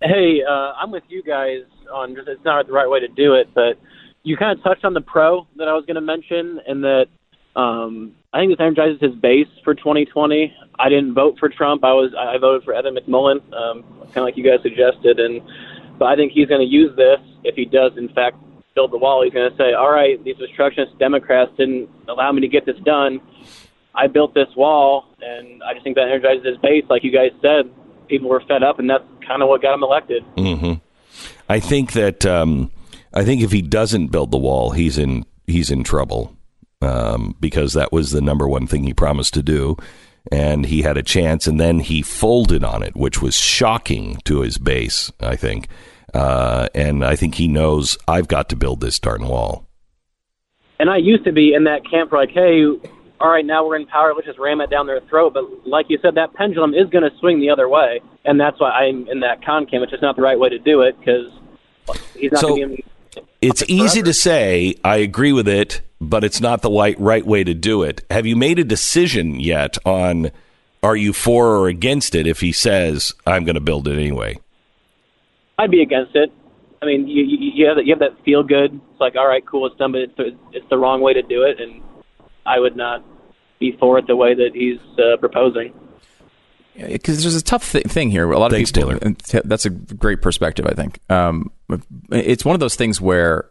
Hey, 0.00 0.44
uh, 0.48 0.74
I'm 0.80 0.92
with 0.92 1.02
you 1.08 1.24
guys 1.24 1.62
on 1.92 2.16
it's 2.16 2.44
not 2.44 2.68
the 2.68 2.72
right 2.72 2.88
way 2.88 3.00
to 3.00 3.08
do 3.08 3.34
it, 3.34 3.48
but 3.52 3.80
you 4.22 4.36
kind 4.36 4.56
of 4.56 4.62
touched 4.62 4.84
on 4.84 4.94
the 4.94 5.00
pro 5.00 5.48
that 5.56 5.66
I 5.66 5.72
was 5.72 5.86
going 5.86 5.96
to 5.96 6.00
mention, 6.00 6.60
and 6.68 6.84
that 6.84 7.06
um, 7.56 8.14
I 8.32 8.38
think 8.38 8.52
this 8.52 8.60
energizes 8.60 9.00
his 9.00 9.16
base 9.16 9.48
for 9.64 9.74
2020. 9.74 10.54
I 10.78 10.88
didn't 10.88 11.14
vote 11.14 11.40
for 11.40 11.48
Trump. 11.48 11.82
I 11.82 11.92
was 11.92 12.14
I 12.16 12.38
voted 12.38 12.62
for 12.62 12.74
Evan 12.74 12.94
McMullin, 12.94 13.38
um, 13.52 13.82
kind 13.82 14.18
of 14.18 14.22
like 14.22 14.36
you 14.36 14.44
guys 14.44 14.62
suggested, 14.62 15.18
and 15.18 15.42
but 15.98 16.04
I 16.04 16.14
think 16.14 16.30
he's 16.30 16.46
going 16.46 16.60
to 16.60 16.72
use 16.72 16.94
this 16.94 17.18
if 17.42 17.56
he 17.56 17.64
does 17.64 17.96
in 17.96 18.08
fact 18.10 18.36
build 18.76 18.92
the 18.92 18.98
wall. 18.98 19.24
He's 19.24 19.34
going 19.34 19.50
to 19.50 19.56
say, 19.56 19.72
"All 19.72 19.90
right, 19.90 20.22
these 20.22 20.36
obstructionist 20.40 20.96
Democrats 21.00 21.50
didn't 21.56 21.90
allow 22.06 22.30
me 22.30 22.40
to 22.42 22.48
get 22.48 22.66
this 22.66 22.78
done." 22.84 23.20
I 23.96 24.06
built 24.08 24.34
this 24.34 24.48
wall, 24.56 25.06
and 25.20 25.62
I 25.62 25.72
just 25.72 25.84
think 25.84 25.96
that 25.96 26.08
energizes 26.08 26.44
his 26.44 26.56
base. 26.58 26.84
Like 26.88 27.02
you 27.02 27.10
guys 27.10 27.30
said, 27.40 27.72
people 28.08 28.28
were 28.28 28.42
fed 28.46 28.62
up, 28.62 28.78
and 28.78 28.88
that's 28.88 29.04
kind 29.26 29.42
of 29.42 29.48
what 29.48 29.62
got 29.62 29.74
him 29.74 29.82
elected. 29.82 30.24
Mm-hmm. 30.36 30.74
I 31.48 31.60
think 31.60 31.92
that 31.92 32.26
um, 32.26 32.70
I 33.14 33.24
think 33.24 33.42
if 33.42 33.52
he 33.52 33.62
doesn't 33.62 34.08
build 34.08 34.30
the 34.30 34.38
wall, 34.38 34.70
he's 34.70 34.98
in 34.98 35.24
he's 35.46 35.70
in 35.70 35.84
trouble 35.84 36.36
um, 36.82 37.34
because 37.40 37.72
that 37.72 37.92
was 37.92 38.10
the 38.10 38.20
number 38.20 38.48
one 38.48 38.66
thing 38.66 38.84
he 38.84 38.92
promised 38.92 39.34
to 39.34 39.42
do, 39.42 39.76
and 40.30 40.66
he 40.66 40.82
had 40.82 40.96
a 40.96 41.02
chance, 41.02 41.46
and 41.46 41.58
then 41.58 41.80
he 41.80 42.02
folded 42.02 42.64
on 42.64 42.82
it, 42.82 42.96
which 42.96 43.22
was 43.22 43.34
shocking 43.34 44.18
to 44.24 44.40
his 44.40 44.58
base. 44.58 45.10
I 45.20 45.36
think, 45.36 45.68
uh, 46.12 46.68
and 46.74 47.04
I 47.04 47.16
think 47.16 47.36
he 47.36 47.48
knows 47.48 47.96
I've 48.06 48.28
got 48.28 48.48
to 48.50 48.56
build 48.56 48.80
this 48.80 48.98
darn 48.98 49.26
wall. 49.26 49.66
And 50.78 50.90
I 50.90 50.98
used 50.98 51.24
to 51.24 51.32
be 51.32 51.54
in 51.54 51.64
that 51.64 51.88
camp, 51.88 52.12
like, 52.12 52.30
hey, 52.32 52.72
all 53.20 53.30
right, 53.30 53.44
now 53.44 53.66
we're 53.66 53.76
in 53.76 53.86
power, 53.86 54.12
let's 54.14 54.26
just 54.26 54.38
ram 54.38 54.60
it 54.60 54.70
down 54.70 54.86
their 54.86 55.00
throat. 55.08 55.34
But 55.34 55.66
like 55.66 55.86
you 55.88 55.98
said, 56.02 56.14
that 56.16 56.34
pendulum 56.34 56.74
is 56.74 56.88
going 56.90 57.08
to 57.08 57.16
swing 57.18 57.40
the 57.40 57.50
other 57.50 57.68
way, 57.68 58.00
and 58.24 58.38
that's 58.38 58.60
why 58.60 58.70
I'm 58.70 59.08
in 59.08 59.20
that 59.20 59.44
con 59.44 59.66
camp. 59.66 59.82
It's 59.82 59.90
just 59.90 60.02
not 60.02 60.16
the 60.16 60.22
right 60.22 60.38
way 60.38 60.48
to 60.50 60.58
do 60.58 60.82
it 60.82 60.98
because 60.98 61.32
he's 62.14 62.32
not 62.32 62.40
So- 62.40 62.48
going 62.48 62.68
to 62.70 62.76
be. 62.76 62.84
It's 63.40 63.62
easy 63.68 64.02
to 64.02 64.12
say 64.12 64.74
I 64.84 64.96
agree 64.96 65.32
with 65.32 65.48
it, 65.48 65.80
but 66.00 66.22
it's 66.24 66.40
not 66.40 66.60
the 66.60 66.70
right 66.70 66.98
right 66.98 67.24
way 67.24 67.44
to 67.44 67.54
do 67.54 67.82
it. 67.82 68.04
Have 68.10 68.26
you 68.26 68.36
made 68.36 68.58
a 68.58 68.64
decision 68.64 69.40
yet 69.40 69.78
on 69.86 70.32
are 70.82 70.96
you 70.96 71.12
for 71.14 71.56
or 71.56 71.68
against 71.68 72.14
it? 72.14 72.26
If 72.26 72.40
he 72.40 72.52
says 72.52 73.14
I'm 73.26 73.44
going 73.44 73.54
to 73.54 73.60
build 73.60 73.88
it 73.88 73.94
anyway, 73.94 74.38
I'd 75.58 75.70
be 75.70 75.80
against 75.80 76.14
it. 76.14 76.30
I 76.82 76.86
mean, 76.86 77.08
you 77.08 77.24
you, 77.24 77.52
you 77.54 77.66
have 77.68 77.76
that, 77.76 77.86
you 77.86 77.92
have 77.94 78.00
that 78.00 78.22
feel 78.24 78.42
good. 78.42 78.74
It's 78.74 79.00
like, 79.00 79.16
all 79.16 79.26
right, 79.26 79.44
cool, 79.46 79.66
it's 79.66 79.76
done, 79.76 79.92
but 79.92 80.02
it's 80.02 80.16
the, 80.16 80.36
it's 80.52 80.68
the 80.68 80.76
wrong 80.76 81.00
way 81.00 81.14
to 81.14 81.22
do 81.22 81.42
it, 81.42 81.58
and 81.60 81.80
I 82.46 82.58
would 82.60 82.76
not 82.76 83.04
be 83.58 83.76
for 83.78 83.98
it 83.98 84.06
the 84.06 84.16
way 84.16 84.34
that 84.34 84.50
he's 84.54 84.78
uh, 84.98 85.16
proposing. 85.18 85.72
because 86.76 87.22
there's 87.22 87.34
a 87.36 87.42
tough 87.42 87.72
th- 87.72 87.86
thing 87.86 88.10
here. 88.10 88.30
A 88.30 88.38
lot 88.38 88.50
Thanks, 88.50 88.70
of 88.70 88.74
people, 88.74 88.90
Taylor. 88.90 89.00
and 89.02 89.18
t- 89.18 89.40
that's 89.44 89.64
a 89.64 89.70
great 89.70 90.20
perspective. 90.22 90.66
I 90.66 90.74
think 90.74 91.00
um, 91.10 91.50
it's 92.10 92.44
one 92.44 92.54
of 92.54 92.60
those 92.60 92.76
things 92.76 93.00
where 93.00 93.48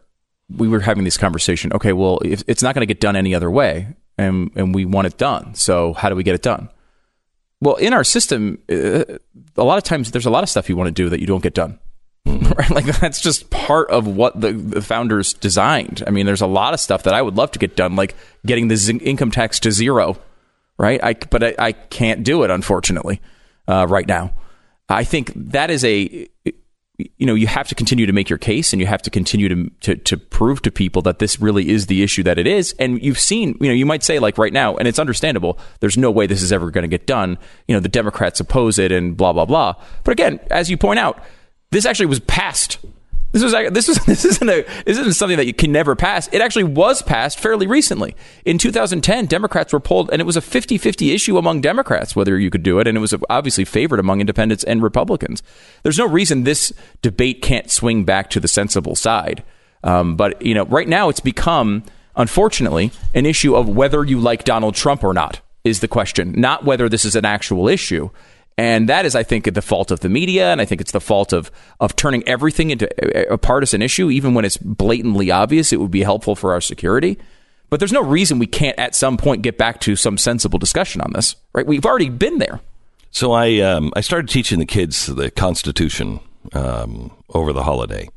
we 0.56 0.68
were 0.68 0.80
having 0.80 1.04
this 1.04 1.16
conversation. 1.16 1.72
Okay, 1.72 1.92
well, 1.92 2.20
if 2.24 2.42
it's 2.46 2.62
not 2.62 2.74
going 2.74 2.82
to 2.82 2.86
get 2.86 3.00
done 3.00 3.16
any 3.16 3.34
other 3.34 3.50
way, 3.50 3.88
and 4.16 4.50
and 4.54 4.74
we 4.74 4.84
want 4.84 5.06
it 5.08 5.18
done. 5.18 5.54
So 5.54 5.92
how 5.94 6.08
do 6.08 6.14
we 6.14 6.22
get 6.22 6.34
it 6.34 6.42
done? 6.42 6.68
Well, 7.60 7.74
in 7.76 7.92
our 7.92 8.04
system, 8.04 8.58
uh, 8.70 9.04
a 9.56 9.64
lot 9.64 9.78
of 9.78 9.82
times 9.84 10.10
there's 10.12 10.26
a 10.26 10.30
lot 10.30 10.42
of 10.42 10.48
stuff 10.48 10.68
you 10.68 10.76
want 10.76 10.88
to 10.88 10.92
do 10.92 11.08
that 11.08 11.20
you 11.20 11.26
don't 11.26 11.42
get 11.42 11.54
done. 11.54 11.78
Right? 12.56 12.70
Like 12.70 12.86
that's 12.86 13.20
just 13.20 13.50
part 13.50 13.90
of 13.90 14.06
what 14.06 14.40
the, 14.40 14.52
the 14.52 14.80
founders 14.80 15.34
designed. 15.34 16.02
I 16.06 16.10
mean, 16.10 16.26
there's 16.26 16.40
a 16.40 16.46
lot 16.46 16.74
of 16.74 16.80
stuff 16.80 17.02
that 17.02 17.14
I 17.14 17.20
would 17.20 17.36
love 17.36 17.50
to 17.52 17.58
get 17.58 17.76
done, 17.76 17.96
like 17.96 18.14
getting 18.46 18.68
the 18.68 18.76
z- 18.76 18.96
income 18.96 19.30
tax 19.30 19.60
to 19.60 19.70
zero, 19.70 20.16
right? 20.78 21.02
I, 21.04 21.14
but 21.14 21.44
I, 21.44 21.54
I 21.58 21.72
can't 21.72 22.24
do 22.24 22.42
it, 22.44 22.50
unfortunately, 22.50 23.20
uh, 23.68 23.86
right 23.88 24.06
now. 24.06 24.32
I 24.88 25.04
think 25.04 25.32
that 25.34 25.70
is 25.70 25.84
a, 25.84 26.28
you 26.98 27.26
know, 27.26 27.34
you 27.34 27.46
have 27.46 27.68
to 27.68 27.74
continue 27.74 28.06
to 28.06 28.12
make 28.12 28.30
your 28.30 28.38
case 28.38 28.72
and 28.72 28.80
you 28.80 28.86
have 28.86 29.02
to 29.02 29.10
continue 29.10 29.48
to, 29.48 29.70
to, 29.80 29.96
to 29.96 30.16
prove 30.16 30.62
to 30.62 30.70
people 30.70 31.02
that 31.02 31.18
this 31.18 31.40
really 31.40 31.68
is 31.68 31.86
the 31.86 32.02
issue 32.02 32.22
that 32.22 32.38
it 32.38 32.46
is. 32.46 32.74
And 32.78 33.02
you've 33.02 33.18
seen, 33.18 33.56
you 33.60 33.68
know, 33.68 33.74
you 33.74 33.86
might 33.86 34.02
say 34.02 34.18
like 34.18 34.38
right 34.38 34.52
now, 34.52 34.76
and 34.76 34.88
it's 34.88 34.98
understandable, 34.98 35.58
there's 35.80 35.98
no 35.98 36.10
way 36.10 36.26
this 36.26 36.42
is 36.42 36.52
ever 36.52 36.70
going 36.70 36.82
to 36.82 36.88
get 36.88 37.06
done. 37.06 37.38
You 37.68 37.74
know, 37.74 37.80
the 37.80 37.88
Democrats 37.88 38.40
oppose 38.40 38.78
it 38.78 38.92
and 38.92 39.16
blah, 39.16 39.32
blah, 39.32 39.44
blah. 39.44 39.74
But 40.04 40.12
again, 40.12 40.40
as 40.50 40.70
you 40.70 40.76
point 40.78 40.98
out, 40.98 41.22
this 41.70 41.84
actually 41.84 42.06
was 42.06 42.20
passed. 42.20 42.78
This 43.32 43.42
was 43.42 43.52
this 43.70 43.88
was 43.88 43.98
this 44.06 44.24
isn't 44.24 44.48
a 44.48 44.62
this 44.84 44.98
isn't 44.98 45.14
something 45.14 45.36
that 45.36 45.46
you 45.46 45.52
can 45.52 45.72
never 45.72 45.94
pass. 45.94 46.28
It 46.32 46.40
actually 46.40 46.64
was 46.64 47.02
passed 47.02 47.38
fairly 47.38 47.66
recently. 47.66 48.16
In 48.44 48.56
2010, 48.56 49.26
Democrats 49.26 49.72
were 49.72 49.80
polled, 49.80 50.10
and 50.10 50.20
it 50.20 50.24
was 50.24 50.36
a 50.36 50.40
50-50 50.40 51.14
issue 51.14 51.36
among 51.36 51.60
Democrats 51.60 52.16
whether 52.16 52.38
you 52.38 52.50
could 52.50 52.62
do 52.62 52.78
it, 52.78 52.86
and 52.86 52.96
it 52.96 53.00
was 53.00 53.14
obviously 53.28 53.64
favored 53.64 54.00
among 54.00 54.20
independents 54.20 54.64
and 54.64 54.82
Republicans. 54.82 55.42
There's 55.82 55.98
no 55.98 56.08
reason 56.08 56.44
this 56.44 56.72
debate 57.02 57.42
can't 57.42 57.70
swing 57.70 58.04
back 58.04 58.30
to 58.30 58.40
the 58.40 58.48
sensible 58.48 58.94
side. 58.94 59.42
Um, 59.84 60.16
but 60.16 60.40
you 60.40 60.54
know, 60.54 60.64
right 60.64 60.88
now 60.88 61.08
it's 61.08 61.20
become, 61.20 61.84
unfortunately, 62.16 62.90
an 63.14 63.26
issue 63.26 63.54
of 63.54 63.68
whether 63.68 64.04
you 64.04 64.18
like 64.18 64.44
Donald 64.44 64.74
Trump 64.74 65.04
or 65.04 65.12
not 65.12 65.40
is 65.62 65.80
the 65.80 65.88
question, 65.88 66.32
not 66.36 66.64
whether 66.64 66.88
this 66.88 67.04
is 67.04 67.16
an 67.16 67.24
actual 67.24 67.68
issue. 67.68 68.08
And 68.58 68.88
that 68.88 69.04
is, 69.04 69.14
I 69.14 69.22
think, 69.22 69.52
the 69.52 69.60
fault 69.60 69.90
of 69.90 70.00
the 70.00 70.08
media, 70.08 70.50
and 70.50 70.62
I 70.62 70.64
think 70.64 70.80
it's 70.80 70.92
the 70.92 71.00
fault 71.00 71.32
of 71.34 71.50
of 71.78 71.94
turning 71.94 72.26
everything 72.26 72.70
into 72.70 72.88
a, 73.30 73.34
a 73.34 73.38
partisan 73.38 73.82
issue, 73.82 74.10
even 74.10 74.32
when 74.32 74.44
it's 74.46 74.56
blatantly 74.56 75.30
obvious 75.30 75.72
it 75.72 75.80
would 75.80 75.90
be 75.90 76.02
helpful 76.02 76.34
for 76.34 76.52
our 76.52 76.60
security. 76.62 77.18
But 77.68 77.80
there's 77.80 77.92
no 77.92 78.02
reason 78.02 78.38
we 78.38 78.46
can't, 78.46 78.78
at 78.78 78.94
some 78.94 79.16
point, 79.16 79.42
get 79.42 79.58
back 79.58 79.80
to 79.80 79.96
some 79.96 80.16
sensible 80.16 80.58
discussion 80.58 81.00
on 81.02 81.12
this. 81.12 81.36
Right? 81.52 81.66
We've 81.66 81.84
already 81.84 82.08
been 82.08 82.38
there. 82.38 82.60
so 83.10 83.32
I 83.32 83.58
um, 83.60 83.92
I 83.94 84.00
started 84.00 84.28
teaching 84.30 84.58
the 84.58 84.66
kids 84.66 85.06
the 85.06 85.30
Constitution 85.30 86.20
um, 86.54 87.10
over 87.34 87.52
the 87.52 87.64
holiday. 87.64 88.08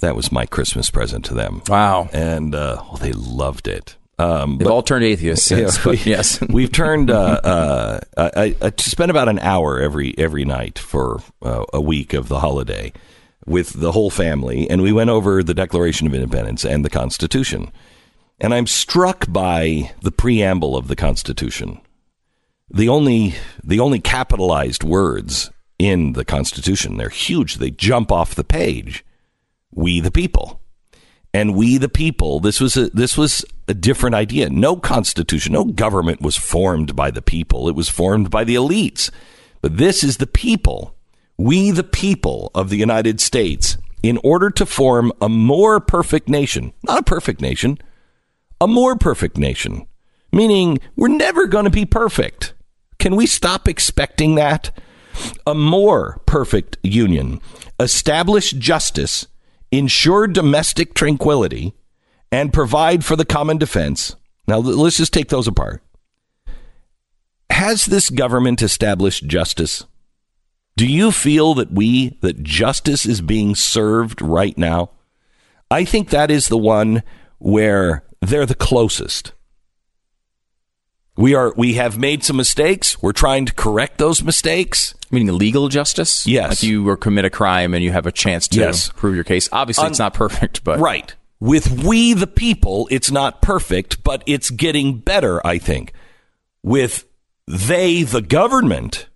That 0.00 0.14
was 0.14 0.30
my 0.30 0.46
Christmas 0.46 0.90
present 0.90 1.24
to 1.24 1.34
them. 1.34 1.62
Wow. 1.66 2.08
and 2.12 2.54
uh, 2.54 2.80
well, 2.86 2.98
they 2.98 3.10
loved 3.12 3.66
it. 3.66 3.96
Um, 4.18 4.58
They've 4.58 4.68
all 4.68 4.82
turned 4.82 5.04
atheists 5.04 5.46
since, 5.46 5.76
Yeah, 5.76 5.82
but 5.84 5.90
we- 6.04 6.10
yes. 6.10 6.40
we've 6.48 6.72
turned. 6.72 7.10
Uh, 7.10 7.40
uh, 7.44 8.00
I, 8.16 8.56
I 8.60 8.72
spent 8.78 9.10
about 9.10 9.28
an 9.28 9.38
hour 9.38 9.80
every 9.80 10.16
every 10.18 10.44
night 10.44 10.78
for 10.78 11.20
uh, 11.42 11.64
a 11.72 11.80
week 11.80 12.14
of 12.14 12.28
the 12.28 12.40
holiday 12.40 12.92
with 13.46 13.72
the 13.80 13.92
whole 13.92 14.10
family, 14.10 14.68
and 14.68 14.82
we 14.82 14.92
went 14.92 15.10
over 15.10 15.42
the 15.42 15.54
Declaration 15.54 16.06
of 16.06 16.14
Independence 16.14 16.64
and 16.64 16.84
the 16.84 16.90
Constitution. 16.90 17.70
And 18.40 18.52
I'm 18.54 18.66
struck 18.66 19.26
by 19.28 19.92
the 20.02 20.12
preamble 20.12 20.76
of 20.76 20.86
the 20.88 20.96
Constitution. 20.96 21.80
The 22.70 22.88
only 22.88 23.34
the 23.64 23.80
only 23.80 24.00
capitalized 24.00 24.84
words 24.84 25.50
in 25.78 26.12
the 26.12 26.24
Constitution, 26.24 26.96
they're 26.96 27.08
huge. 27.08 27.56
They 27.56 27.70
jump 27.70 28.10
off 28.12 28.34
the 28.34 28.44
page. 28.44 29.04
We 29.72 30.00
the 30.00 30.10
people. 30.10 30.60
And 31.38 31.54
we 31.54 31.78
the 31.78 31.88
people, 31.88 32.40
this 32.40 32.60
was 32.60 32.76
a 32.76 32.90
this 32.90 33.16
was 33.16 33.44
a 33.68 33.74
different 33.74 34.16
idea. 34.16 34.50
No 34.50 34.74
constitution, 34.74 35.52
no 35.52 35.64
government 35.64 36.20
was 36.20 36.36
formed 36.36 36.96
by 36.96 37.12
the 37.12 37.22
people. 37.22 37.68
It 37.68 37.76
was 37.76 37.88
formed 37.88 38.28
by 38.28 38.42
the 38.42 38.56
elites. 38.56 39.08
But 39.62 39.76
this 39.76 40.02
is 40.02 40.16
the 40.16 40.26
people. 40.26 40.96
We 41.36 41.70
the 41.70 41.84
people 41.84 42.50
of 42.56 42.70
the 42.70 42.76
United 42.76 43.20
States 43.20 43.78
in 44.02 44.18
order 44.24 44.50
to 44.50 44.66
form 44.66 45.12
a 45.20 45.28
more 45.28 45.78
perfect 45.78 46.28
nation. 46.28 46.72
Not 46.82 46.98
a 46.98 47.04
perfect 47.04 47.40
nation, 47.40 47.78
a 48.60 48.66
more 48.66 48.96
perfect 48.96 49.38
nation. 49.38 49.86
Meaning 50.32 50.80
we're 50.96 51.06
never 51.06 51.46
going 51.46 51.66
to 51.66 51.70
be 51.70 51.86
perfect. 51.86 52.52
Can 52.98 53.14
we 53.14 53.26
stop 53.26 53.68
expecting 53.68 54.34
that? 54.34 54.76
A 55.46 55.54
more 55.54 56.20
perfect 56.26 56.78
union. 56.82 57.40
Establish 57.78 58.50
justice 58.50 59.28
ensure 59.70 60.26
domestic 60.26 60.94
tranquility, 60.94 61.74
and 62.30 62.52
provide 62.52 63.04
for 63.04 63.16
the 63.16 63.24
common 63.24 63.58
defense. 63.58 64.16
Now, 64.46 64.58
let's 64.58 64.96
just 64.96 65.12
take 65.12 65.28
those 65.28 65.48
apart. 65.48 65.82
Has 67.50 67.86
this 67.86 68.10
government 68.10 68.62
established 68.62 69.26
justice? 69.26 69.84
Do 70.76 70.86
you 70.86 71.10
feel 71.10 71.54
that 71.54 71.72
we, 71.72 72.18
that 72.20 72.42
justice 72.42 73.04
is 73.04 73.20
being 73.20 73.54
served 73.54 74.22
right 74.22 74.56
now? 74.56 74.90
I 75.70 75.84
think 75.84 76.10
that 76.10 76.30
is 76.30 76.48
the 76.48 76.58
one 76.58 77.02
where 77.38 78.04
they're 78.20 78.46
the 78.46 78.54
closest. 78.54 79.32
We 81.18 81.34
are 81.34 81.52
we 81.56 81.74
have 81.74 81.98
made 81.98 82.22
some 82.22 82.36
mistakes. 82.36 83.02
We're 83.02 83.10
trying 83.12 83.44
to 83.46 83.52
correct 83.52 83.98
those 83.98 84.22
mistakes. 84.22 84.94
Meaning 85.10 85.36
legal 85.36 85.68
justice? 85.68 86.26
Yes. 86.28 86.50
Like 86.50 86.62
you 86.62 86.96
commit 86.98 87.24
a 87.24 87.30
crime 87.30 87.74
and 87.74 87.82
you 87.82 87.90
have 87.90 88.06
a 88.06 88.12
chance 88.12 88.46
to 88.48 88.60
Yes. 88.60 88.90
prove 88.94 89.16
your 89.16 89.24
case. 89.24 89.48
Obviously, 89.50 89.84
Un- 89.86 89.90
it's 89.90 89.98
not 89.98 90.14
perfect, 90.14 90.62
but 90.62 90.78
Right. 90.78 91.12
With 91.40 91.82
we 91.84 92.12
the 92.14 92.26
people, 92.28 92.86
it's 92.90 93.10
not 93.10 93.42
perfect, 93.42 94.04
but 94.04 94.22
it's 94.26 94.50
getting 94.50 94.98
better, 94.98 95.44
I 95.46 95.58
think. 95.58 95.92
With 96.62 97.04
they 97.48 98.02
the 98.04 98.22
government, 98.22 99.06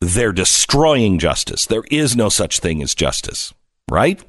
they're 0.00 0.32
destroying 0.32 1.18
justice. 1.20 1.66
There 1.66 1.84
is 1.90 2.16
no 2.16 2.28
such 2.28 2.58
thing 2.58 2.82
as 2.82 2.94
justice, 2.94 3.52
right? 3.90 4.20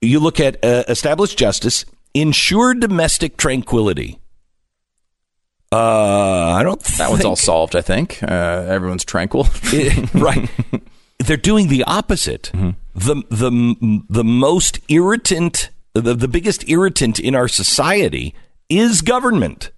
You 0.00 0.18
look 0.20 0.40
at 0.40 0.64
uh, 0.64 0.84
established 0.88 1.36
justice, 1.36 1.84
ensure 2.14 2.72
domestic 2.74 3.36
tranquility. 3.36 4.19
Uh, 5.72 6.52
I 6.56 6.62
don't. 6.64 6.80
that 6.98 7.10
one's 7.10 7.24
all 7.24 7.36
solved. 7.36 7.76
I 7.76 7.80
think 7.80 8.22
uh, 8.22 8.26
everyone's 8.26 9.04
tranquil. 9.04 9.46
it- 9.64 10.12
right. 10.14 10.50
They're 11.18 11.36
doing 11.36 11.68
the 11.68 11.84
opposite. 11.84 12.50
The 12.52 13.22
the 13.30 14.00
the 14.08 14.24
most 14.24 14.80
irritant, 14.88 15.68
the, 15.92 16.14
the 16.14 16.26
biggest 16.28 16.68
irritant 16.68 17.20
in 17.20 17.34
our 17.34 17.46
society 17.46 18.34
is 18.68 19.00
government. 19.02 19.70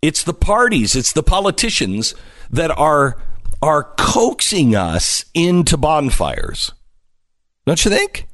It's 0.00 0.22
the 0.22 0.32
parties, 0.34 0.94
it's 0.94 1.12
the 1.12 1.24
politicians 1.24 2.14
that 2.50 2.70
are 2.78 3.20
are 3.60 3.92
coaxing 3.98 4.76
us 4.76 5.24
into 5.34 5.76
bonfires. 5.76 6.72
Don't 7.66 7.84
you 7.84 7.90
think? 7.90 8.26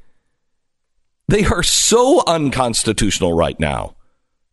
They 1.27 1.43
are 1.45 1.63
so 1.63 2.23
unconstitutional 2.27 3.33
right 3.33 3.59
now. 3.59 3.94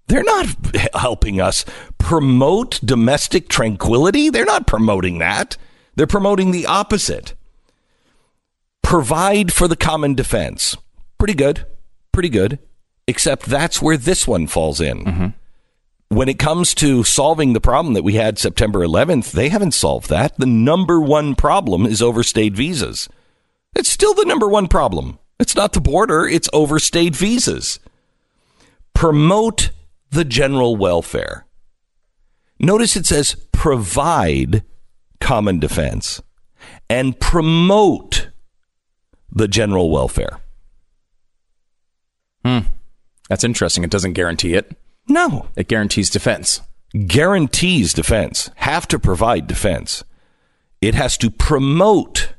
They're 0.09 0.23
not 0.23 0.47
helping 0.95 1.41
us 1.41 1.65
promote 1.99 2.81
domestic 2.85 3.49
tranquility. 3.49 4.31
They're 4.31 4.45
not 4.45 4.67
promoting 4.67 5.19
that. 5.19 5.57
They're 5.95 6.07
promoting 6.07 6.51
the 6.51 6.67
opposite. 6.67 7.35
Provide 8.83 9.53
for 9.53 9.69
the 9.69 9.77
common 9.77 10.15
defense. 10.15 10.77
Pretty 11.19 11.35
good. 11.35 11.65
Pretty 12.13 12.29
good. 12.29 12.59
Except 13.07 13.47
that's 13.47 13.81
where 13.81 13.97
this 13.97 14.27
one 14.27 14.47
falls 14.47 14.81
in. 14.81 15.05
Mm-hmm. 15.05 15.27
When 16.09 16.29
it 16.29 16.39
comes 16.39 16.75
to 16.75 17.05
solving 17.05 17.55
the 17.55 17.61
problem 17.61 17.95
that 17.95 18.05
we 18.05 18.15
had 18.15 18.39
September 18.39 18.81
11th, 18.81 19.31
they 19.31 19.49
haven't 19.49 19.73
solved 19.73 20.11
that. 20.11 20.37
The 20.37 20.47
number 20.47 21.01
one 21.01 21.35
problem 21.35 21.87
is 21.87 22.03
overstayed 22.03 22.55
visas. 22.55 23.09
It's 23.75 23.89
still 23.89 24.13
the 24.13 24.27
number 24.27 24.47
one 24.47 24.69
problem. 24.69 25.19
It's 25.41 25.57
not 25.57 25.73
the 25.73 25.81
border, 25.81 26.27
it's 26.27 26.51
overstayed 26.53 27.17
visas. 27.17 27.81
Promote 28.93 29.71
the 30.13 30.25
general 30.25 30.77
welfare. 30.77 31.47
Notice 32.61 32.97
it 32.97 33.07
says 33.07 33.35
provide 33.51 34.63
common 35.21 35.59
defense 35.59 36.23
and 36.89 37.19
promote 37.19 38.29
the 39.31 39.49
general 39.49 39.91
welfare. 39.91 40.39
Hmm. 42.45 42.59
That's 43.29 43.45
interesting. 43.45 43.85
It 43.85 43.91
doesn't 43.91 44.13
guarantee 44.13 44.55
it. 44.55 44.77
No, 45.09 45.49
It 45.57 45.69
guarantees 45.69 46.11
defense. 46.11 46.61
guarantees 47.07 47.93
defense, 47.95 48.51
have 48.57 48.87
to 48.89 48.99
provide 48.99 49.47
defense. 49.47 50.05
It 50.81 50.95
has 50.95 51.17
to 51.19 51.31
promote 51.31 52.35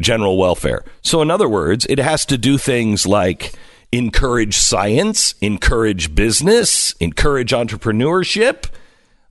general 0.00 0.38
welfare. 0.38 0.82
So, 1.02 1.20
in 1.22 1.30
other 1.30 1.48
words, 1.48 1.86
it 1.90 1.98
has 1.98 2.24
to 2.26 2.38
do 2.38 2.56
things 2.58 3.06
like 3.06 3.52
encourage 3.92 4.56
science, 4.56 5.34
encourage 5.40 6.14
business, 6.14 6.92
encourage 6.92 7.52
entrepreneurship. 7.52 8.70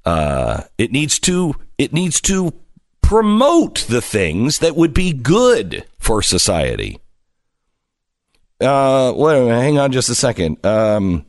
Uh, 0.05 0.64
it 0.78 0.91
needs 0.91 1.20
to 1.20 1.55
it 1.78 1.91
needs 1.91 2.22
to 2.22 2.53
promote 3.01 3.86
the 3.89 4.01
things 4.01 4.59
that 4.59 4.76
would 4.76 4.93
be 4.93 5.12
good 5.12 5.84
for 5.99 6.22
society. 6.22 6.99
Uh, 8.62 9.12
wait 9.16 9.47
hang 9.47 9.80
on 9.80 9.91
just 9.91 10.09
a 10.09 10.16
second. 10.16 10.64
Um, 10.66 11.26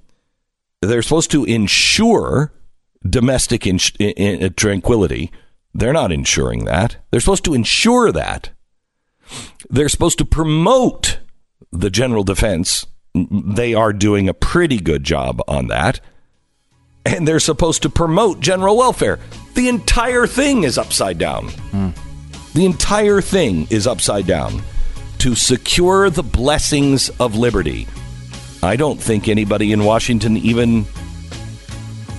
they're 0.83 1.03
supposed 1.03 1.31
to 1.31 1.45
ensure 1.45 2.53
domestic 3.09 3.67
in, 3.67 3.79
in, 3.99 4.43
in 4.43 4.55
tranquility. 4.55 5.33
They're 5.75 5.93
not 5.93 6.13
ensuring 6.13 6.67
that. 6.67 6.97
They're 7.11 7.21
supposed 7.21 7.45
to 7.47 7.55
ensure 7.55 8.13
that. 8.13 8.51
They're 9.71 9.89
supposed 9.89 10.19
to 10.19 10.25
promote 10.25 11.19
the 11.71 11.91
general 11.91 12.25
defense. 12.25 12.87
They 13.15 13.75
are 13.75 13.93
doing 13.93 14.29
a 14.29 14.35
pretty 14.35 14.79
good 14.79 15.05
job 15.05 15.43
on 15.47 15.69
that. 15.69 16.01
And 17.05 17.27
they're 17.27 17.41
supposed 17.41 17.83
to 17.83 17.91
promote 17.91 18.41
general 18.41 18.77
welfare. 18.77 19.19
The 19.55 19.69
entire 19.69 20.27
thing 20.27 20.65
is 20.65 20.79
upside 20.79 21.19
down. 21.19 21.49
Hmm. 21.49 21.91
The 22.55 22.65
entire 22.65 23.21
thing 23.21 23.67
is 23.71 23.87
upside 23.87 24.27
down 24.27 24.63
to 25.19 25.35
secure 25.35 26.11
the 26.11 26.23
blessings 26.23 27.09
of 27.21 27.35
liberty. 27.35 27.87
I 28.63 28.77
don't 28.77 29.01
think 29.01 29.29
anybody 29.29 29.73
in 29.73 29.85
Washington 29.85 30.37
even 30.37 30.85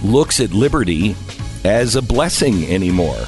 looks 0.04 0.40
at 0.40 0.52
liberty 0.52 1.16
as 1.64 1.96
a 1.96 2.02
blessing 2.02 2.66
anymore. 2.66 3.26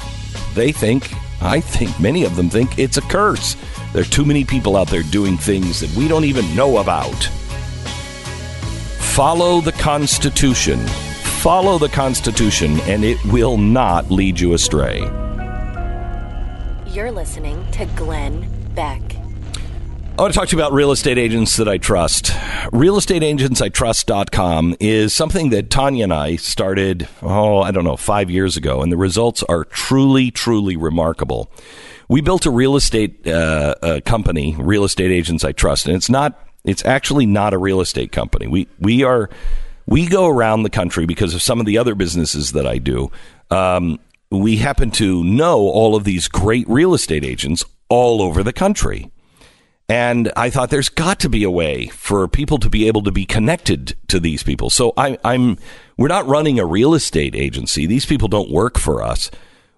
They 0.54 0.72
think, 0.72 1.10
I 1.42 1.60
think 1.60 1.98
many 1.98 2.24
of 2.24 2.36
them 2.36 2.50
think 2.50 2.78
it's 2.78 2.96
a 2.96 3.02
curse. 3.02 3.56
There 3.92 4.02
are 4.02 4.06
too 4.06 4.24
many 4.24 4.44
people 4.44 4.76
out 4.76 4.88
there 4.88 5.02
doing 5.02 5.36
things 5.38 5.80
that 5.80 5.94
we 5.96 6.08
don't 6.08 6.24
even 6.24 6.54
know 6.54 6.78
about. 6.78 7.30
Follow 9.16 9.60
the 9.62 9.72
Constitution. 9.72 10.78
Follow 11.40 11.78
the 11.78 11.88
Constitution, 11.88 12.78
and 12.80 13.02
it 13.02 13.16
will 13.24 13.56
not 13.56 14.10
lead 14.10 14.38
you 14.38 14.52
astray. 14.52 14.98
You're 16.88 17.10
listening 17.10 17.66
to 17.70 17.86
Glenn 17.96 18.46
Beck. 18.74 19.00
I 20.18 20.20
want 20.20 20.34
to 20.34 20.38
talk 20.38 20.50
to 20.50 20.56
you 20.56 20.62
about 20.62 20.74
real 20.74 20.92
estate 20.92 21.16
agents 21.16 21.56
that 21.56 21.66
I 21.66 21.78
trust. 21.78 22.26
Realestateagentsitrust.com 22.74 24.76
is 24.80 25.14
something 25.14 25.48
that 25.48 25.70
Tanya 25.70 26.04
and 26.04 26.12
I 26.12 26.36
started, 26.36 27.08
oh, 27.22 27.62
I 27.62 27.70
don't 27.70 27.84
know, 27.84 27.96
five 27.96 28.30
years 28.30 28.58
ago, 28.58 28.82
and 28.82 28.92
the 28.92 28.98
results 28.98 29.42
are 29.44 29.64
truly, 29.64 30.30
truly 30.30 30.76
remarkable. 30.76 31.50
We 32.10 32.20
built 32.20 32.44
a 32.44 32.50
real 32.50 32.76
estate 32.76 33.26
uh, 33.26 33.76
uh, 33.80 34.00
company, 34.04 34.54
Real 34.58 34.84
Estate 34.84 35.10
Agents 35.10 35.42
I 35.42 35.52
Trust, 35.52 35.86
and 35.86 35.96
it's 35.96 36.10
not, 36.10 36.45
it's 36.66 36.84
actually 36.84 37.24
not 37.26 37.54
a 37.54 37.58
real 37.58 37.80
estate 37.80 38.12
company. 38.12 38.46
We, 38.46 38.68
we 38.78 39.04
are, 39.04 39.30
we 39.86 40.06
go 40.06 40.26
around 40.26 40.64
the 40.64 40.70
country 40.70 41.06
because 41.06 41.32
of 41.32 41.40
some 41.40 41.60
of 41.60 41.66
the 41.66 41.78
other 41.78 41.94
businesses 41.94 42.52
that 42.52 42.66
I 42.66 42.78
do. 42.78 43.10
Um, 43.50 43.98
we 44.30 44.56
happen 44.56 44.90
to 44.92 45.22
know 45.24 45.60
all 45.60 45.94
of 45.94 46.04
these 46.04 46.28
great 46.28 46.68
real 46.68 46.92
estate 46.92 47.24
agents 47.24 47.64
all 47.88 48.20
over 48.20 48.42
the 48.42 48.52
country. 48.52 49.10
And 49.88 50.32
I 50.36 50.50
thought 50.50 50.70
there's 50.70 50.88
got 50.88 51.20
to 51.20 51.28
be 51.28 51.44
a 51.44 51.50
way 51.50 51.86
for 51.86 52.26
people 52.26 52.58
to 52.58 52.68
be 52.68 52.88
able 52.88 53.04
to 53.04 53.12
be 53.12 53.24
connected 53.24 53.96
to 54.08 54.18
these 54.18 54.42
people. 54.42 54.68
So 54.68 54.92
I, 54.96 55.16
I'm, 55.22 55.58
we're 55.96 56.08
not 56.08 56.26
running 56.26 56.58
a 56.58 56.66
real 56.66 56.92
estate 56.94 57.36
agency. 57.36 57.86
These 57.86 58.06
people 58.06 58.26
don't 58.26 58.50
work 58.50 58.78
for 58.78 59.00
us. 59.00 59.30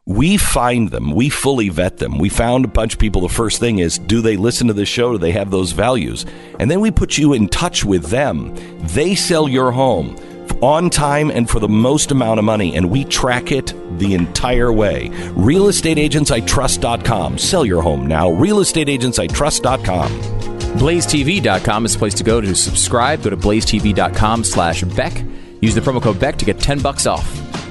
We 0.09 0.39
find 0.39 0.91
them. 0.91 1.13
We 1.13 1.29
fully 1.29 1.69
vet 1.69 1.99
them. 1.99 2.19
We 2.19 2.31
found 2.31 2.65
a 2.65 2.69
bunch 2.69 2.95
of 2.95 2.99
people. 2.99 3.21
The 3.21 3.29
first 3.29 3.61
thing 3.61 3.81
is, 3.81 3.99
do 3.99 4.23
they 4.23 4.39
listen 4.39 4.69
to 4.69 4.73
the 4.73 4.87
show? 4.87 5.13
Do 5.13 5.19
they 5.19 5.33
have 5.33 5.51
those 5.51 5.73
values? 5.73 6.25
And 6.59 6.71
then 6.71 6.81
we 6.81 6.91
put 6.91 7.19
you 7.19 7.35
in 7.35 7.47
touch 7.47 7.85
with 7.85 8.07
them. 8.07 8.55
They 8.87 9.15
sell 9.15 9.51
your 9.51 9.71
home 9.71 10.17
on 10.63 10.89
time 10.89 11.31
and 11.31 11.51
for 11.51 11.61
the 11.61 11.69
most 11.69 12.11
amount 12.11 12.39
of 12.39 12.47
money, 12.47 12.75
and 12.75 12.91
we 12.91 13.05
track 13.05 13.53
it 13.53 13.75
the 13.99 14.15
entire 14.15 14.73
way. 14.73 15.11
RealestateAgentsITrust.com. 15.11 17.37
Sell 17.37 17.67
your 17.67 17.83
home 17.83 18.07
now. 18.07 18.31
RealestateAgentsITrust.com. 18.31 20.11
BlazeTV.com 20.79 21.85
is 21.85 21.93
the 21.93 21.99
place 21.99 22.15
to 22.15 22.25
go 22.25 22.41
to 22.41 22.55
subscribe. 22.55 23.23
Go 23.23 23.29
to 23.29 23.37
blazetv.com 23.37 24.45
slash 24.45 24.85
Beck. 24.85 25.23
Use 25.61 25.75
the 25.75 25.83
promo 25.83 26.01
code 26.01 26.19
Beck 26.19 26.37
to 26.37 26.47
get 26.47 26.59
10 26.59 26.81
bucks 26.81 27.05
off. 27.05 27.68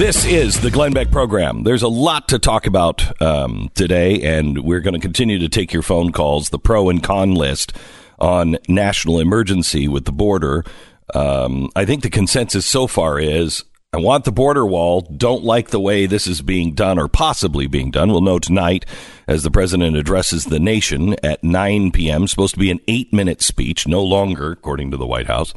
This 0.00 0.24
is 0.24 0.58
the 0.62 0.70
Glenn 0.70 0.94
Beck 0.94 1.10
program. 1.10 1.64
There's 1.64 1.82
a 1.82 1.88
lot 1.88 2.28
to 2.28 2.38
talk 2.38 2.66
about 2.66 3.20
um, 3.20 3.70
today, 3.74 4.22
and 4.22 4.64
we're 4.64 4.80
going 4.80 4.94
to 4.94 4.98
continue 4.98 5.38
to 5.40 5.48
take 5.50 5.74
your 5.74 5.82
phone 5.82 6.10
calls, 6.10 6.48
the 6.48 6.58
pro 6.58 6.88
and 6.88 7.02
con 7.02 7.34
list 7.34 7.76
on 8.18 8.56
national 8.66 9.20
emergency 9.20 9.88
with 9.88 10.06
the 10.06 10.12
border. 10.12 10.64
Um, 11.12 11.68
I 11.76 11.84
think 11.84 12.02
the 12.02 12.08
consensus 12.08 12.64
so 12.64 12.86
far 12.86 13.18
is 13.20 13.62
I 13.92 13.98
want 13.98 14.24
the 14.24 14.32
border 14.32 14.64
wall, 14.64 15.02
don't 15.02 15.44
like 15.44 15.68
the 15.68 15.78
way 15.78 16.06
this 16.06 16.26
is 16.26 16.40
being 16.40 16.72
done 16.72 16.98
or 16.98 17.06
possibly 17.06 17.66
being 17.66 17.90
done. 17.90 18.10
We'll 18.10 18.22
know 18.22 18.38
tonight 18.38 18.86
as 19.28 19.42
the 19.42 19.50
president 19.50 19.96
addresses 19.96 20.46
the 20.46 20.58
nation 20.58 21.14
at 21.22 21.44
9 21.44 21.92
p.m. 21.92 22.26
Supposed 22.26 22.54
to 22.54 22.60
be 22.60 22.70
an 22.70 22.80
eight 22.88 23.12
minute 23.12 23.42
speech, 23.42 23.86
no 23.86 24.02
longer, 24.02 24.52
according 24.52 24.92
to 24.92 24.96
the 24.96 25.06
White 25.06 25.26
House. 25.26 25.52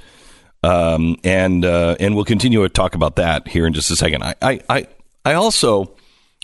Um, 0.63 1.17
and 1.23 1.65
uh, 1.65 1.97
and 1.99 2.15
we'll 2.15 2.23
continue 2.23 2.63
to 2.63 2.69
talk 2.69 2.95
about 2.95 3.17
that 3.17 3.47
here 3.49 3.67
in 3.67 3.73
just 3.73 3.91
a 3.91 3.95
second. 3.97 4.23
I, 4.23 4.35
I, 4.41 4.59
I, 4.69 4.87
I 5.25 5.33
also, 5.33 5.95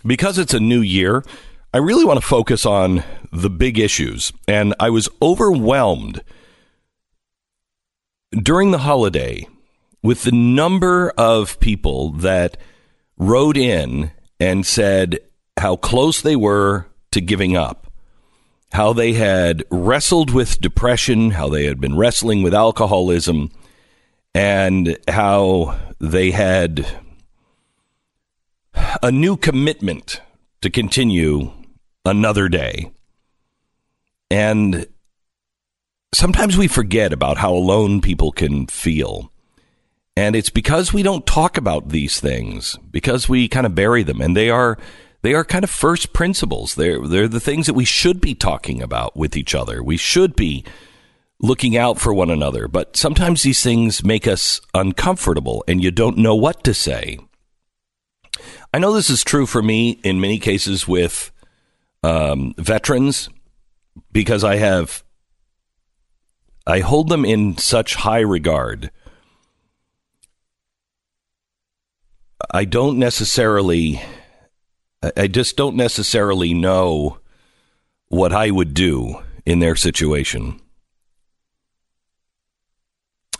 because 0.06 0.38
it's 0.38 0.54
a 0.54 0.60
new 0.60 0.82
year, 0.82 1.24
I 1.74 1.78
really 1.78 2.04
want 2.04 2.20
to 2.20 2.26
focus 2.26 2.66
on 2.66 3.04
the 3.32 3.50
big 3.50 3.80
issues. 3.80 4.34
And 4.48 4.76
I 4.80 4.90
was 4.90 5.08
overwhelmed 5.22 6.22
during 8.32 8.72
the 8.72 8.80
holiday 8.80 9.48
with 10.04 10.24
the 10.24 10.32
number 10.32 11.12
of 11.18 11.60
people 11.60 12.12
that 12.12 12.58
wrote 13.18 13.58
in 13.58 14.12
and 14.40 14.66
said 14.66 15.20
how 15.58 15.76
close 15.76 16.22
they 16.22 16.36
were 16.36 16.88
to 17.12 17.22
giving 17.22 17.56
up, 17.56 17.92
how 18.72 18.94
they 18.94 19.14
had 19.14 19.64
wrestled 19.70 20.32
with 20.32 20.62
depression, 20.62 21.32
how 21.32 21.50
they 21.50 21.66
had 21.66 21.80
been 21.80 21.98
wrestling 21.98 22.44
with 22.44 22.54
alcoholism 22.54 23.52
and 24.34 24.98
how 25.08 25.80
they 26.00 26.32
had 26.32 26.86
a 29.02 29.12
new 29.12 29.38
commitment 29.38 30.22
to 30.62 30.70
continue 30.70 31.52
another 32.06 32.50
day. 32.50 32.92
And 34.32 34.88
sometimes 36.14 36.58
we 36.58 36.68
forget 36.68 37.14
about 37.14 37.38
how 37.38 37.54
alone 37.54 38.02
people 38.02 38.32
can 38.32 38.68
feel. 38.68 39.32
And 40.16 40.36
it's 40.36 40.50
because 40.50 40.94
we 40.94 41.04
don't 41.04 41.26
talk 41.26 41.58
about 41.58 41.90
these 41.90 42.20
things, 42.20 42.78
because 42.92 43.30
we 43.30 43.48
kind 43.48 43.66
of 43.66 43.76
bury 43.76 44.04
them. 44.04 44.22
And 44.22 44.36
they 44.36 44.50
are 44.50 44.78
they 45.22 45.34
are 45.34 45.46
kind 45.46 45.64
of 45.64 45.70
first 45.70 46.14
principles. 46.14 46.76
They're 46.76 47.06
they're 47.08 47.28
the 47.28 47.40
things 47.40 47.68
that 47.68 47.74
we 47.74 47.86
should 47.86 48.20
be 48.22 48.36
talking 48.36 48.82
about 48.82 49.16
with 49.16 49.38
each 49.38 49.56
other. 49.56 49.82
We 49.82 49.98
should 49.98 50.36
be 50.36 50.66
looking 51.40 51.78
out 51.78 52.00
for 52.00 52.14
one 52.14 52.30
another. 52.30 52.68
But 52.68 52.96
sometimes 52.96 53.44
these 53.44 53.64
things 53.64 54.04
make 54.04 54.28
us 54.28 54.62
uncomfortable 54.74 55.64
and 55.68 55.82
you 55.82 55.92
don't 55.92 56.18
know 56.18 56.36
what 56.36 56.64
to 56.66 56.74
say. 56.74 57.20
I 58.74 58.78
know 58.78 58.94
this 58.94 59.10
is 59.10 59.24
true 59.24 59.46
for 59.46 59.62
me 59.62 60.00
in 60.04 60.22
many 60.22 60.38
cases 60.38 60.88
with 60.88 61.32
um, 62.04 62.54
veterans 62.58 63.30
because 64.12 64.44
I 64.44 64.58
have, 64.58 65.04
I 66.68 66.80
hold 66.80 67.10
them 67.10 67.26
in 67.26 67.58
such 67.58 67.96
high 67.96 68.20
regard. 68.20 68.92
I 72.52 72.66
don't 72.66 73.00
necessarily, 73.00 74.02
I 75.18 75.28
just 75.28 75.58
don't 75.58 75.76
necessarily 75.76 76.54
know 76.54 77.20
what 78.08 78.34
I 78.34 78.52
would 78.52 78.74
do 78.74 79.22
in 79.46 79.60
their 79.60 79.76
situation. 79.76 80.60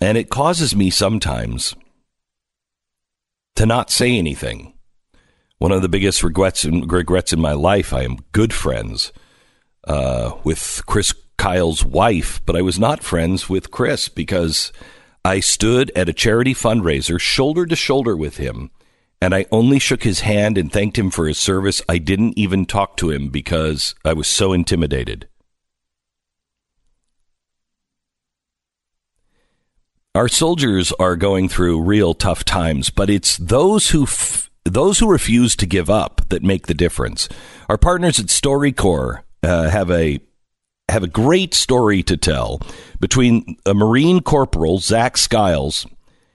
And 0.02 0.18
it 0.18 0.30
causes 0.30 0.76
me 0.76 0.90
sometimes 0.90 1.76
to 3.56 3.66
not 3.66 3.92
say 3.92 4.18
anything. 4.18 4.74
One 5.58 5.72
of 5.72 5.82
the 5.82 5.90
biggest 5.90 6.24
regrets 6.24 6.64
in, 6.64 6.88
regrets 6.88 7.34
in 7.34 7.42
my 7.42 7.52
life, 7.52 7.94
I 7.94 8.04
am 8.04 8.20
good 8.32 8.54
friends 8.54 9.12
uh, 9.86 10.34
with 10.44 10.82
Chris 10.86 11.14
Kyle's 11.38 11.84
wife, 11.84 12.42
but 12.46 12.56
I 12.56 12.62
was 12.62 12.80
not 12.80 13.04
friends 13.04 13.50
with 13.50 13.72
Chris 13.72 14.08
because 14.08 14.72
I 15.26 15.42
stood 15.42 15.92
at 15.96 16.10
a 16.10 16.14
charity 16.14 16.54
fundraiser 16.54 17.20
shoulder 17.20 17.66
to 17.66 17.76
shoulder 17.76 18.16
with 18.16 18.38
him 18.38 18.72
and 19.22 19.36
I 19.36 19.46
only 19.52 19.80
shook 19.80 20.04
his 20.04 20.22
hand 20.22 20.58
and 20.58 20.72
thanked 20.72 20.98
him 20.98 21.12
for 21.12 21.28
his 21.28 21.38
service. 21.38 21.82
I 21.90 21.98
didn't 21.98 22.38
even 22.38 22.66
talk 22.66 22.98
to 22.98 23.12
him 23.12 23.30
because 23.30 23.96
I 24.06 24.14
was 24.14 24.28
so 24.28 24.54
intimidated. 24.54 25.28
Our 30.16 30.28
soldiers 30.28 30.92
are 30.94 31.16
going 31.16 31.50
through 31.50 31.84
real 31.84 32.16
tough 32.16 32.44
times, 32.44 32.90
but 32.90 33.12
it's 33.12 33.38
those 33.38 33.92
who 33.92 34.04
f- 34.04 34.50
those 34.66 34.98
who 34.98 35.10
refuse 35.10 35.56
to 35.58 35.68
give 35.68 35.88
up 35.88 36.22
that 36.30 36.42
make 36.42 36.66
the 36.66 36.74
difference. 36.74 37.30
Our 37.70 37.78
partners 37.78 38.20
at 38.20 38.26
StoryCorps 38.26 39.22
uh, 39.44 39.70
have 39.70 39.92
a 39.92 40.20
have 40.90 41.04
a 41.04 41.08
great 41.08 41.54
story 41.54 42.02
to 42.04 42.18
tell 42.18 42.60
between 43.00 43.58
a 43.68 43.76
Marine 43.76 44.22
Corporal 44.22 44.80
Zach 44.80 45.16
Skiles. 45.16 45.86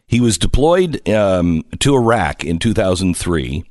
He 0.06 0.20
was 0.20 0.38
deployed 0.38 1.06
um, 1.08 1.64
to 1.80 1.96
Iraq 1.96 2.44
in 2.44 2.60
2003. 2.60 3.64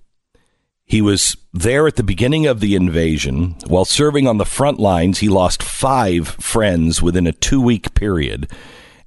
He 0.83 1.01
was 1.01 1.37
there 1.53 1.87
at 1.87 1.95
the 1.95 2.03
beginning 2.03 2.45
of 2.45 2.59
the 2.59 2.75
invasion. 2.75 3.55
While 3.67 3.85
serving 3.85 4.27
on 4.27 4.37
the 4.37 4.45
front 4.45 4.79
lines, 4.79 5.19
he 5.19 5.29
lost 5.29 5.63
five 5.63 6.27
friends 6.27 7.01
within 7.01 7.25
a 7.25 7.31
two 7.31 7.61
week 7.61 7.93
period. 7.93 8.51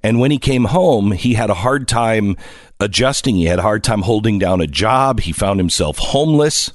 And 0.07 0.21
when 0.21 0.31
he 0.31 0.37
came 0.37 0.63
home, 0.63 1.11
he 1.11 1.33
had 1.33 1.49
a 1.49 1.53
hard 1.53 1.85
time 1.85 2.37
adjusting. 2.79 3.35
He 3.35 3.43
had 3.43 3.59
a 3.59 3.63
hard 3.63 3.83
time 3.83 4.03
holding 4.03 4.39
down 4.39 4.61
a 4.61 4.65
job. 4.65 5.19
He 5.19 5.33
found 5.33 5.59
himself 5.59 5.97
homeless. 5.97 6.71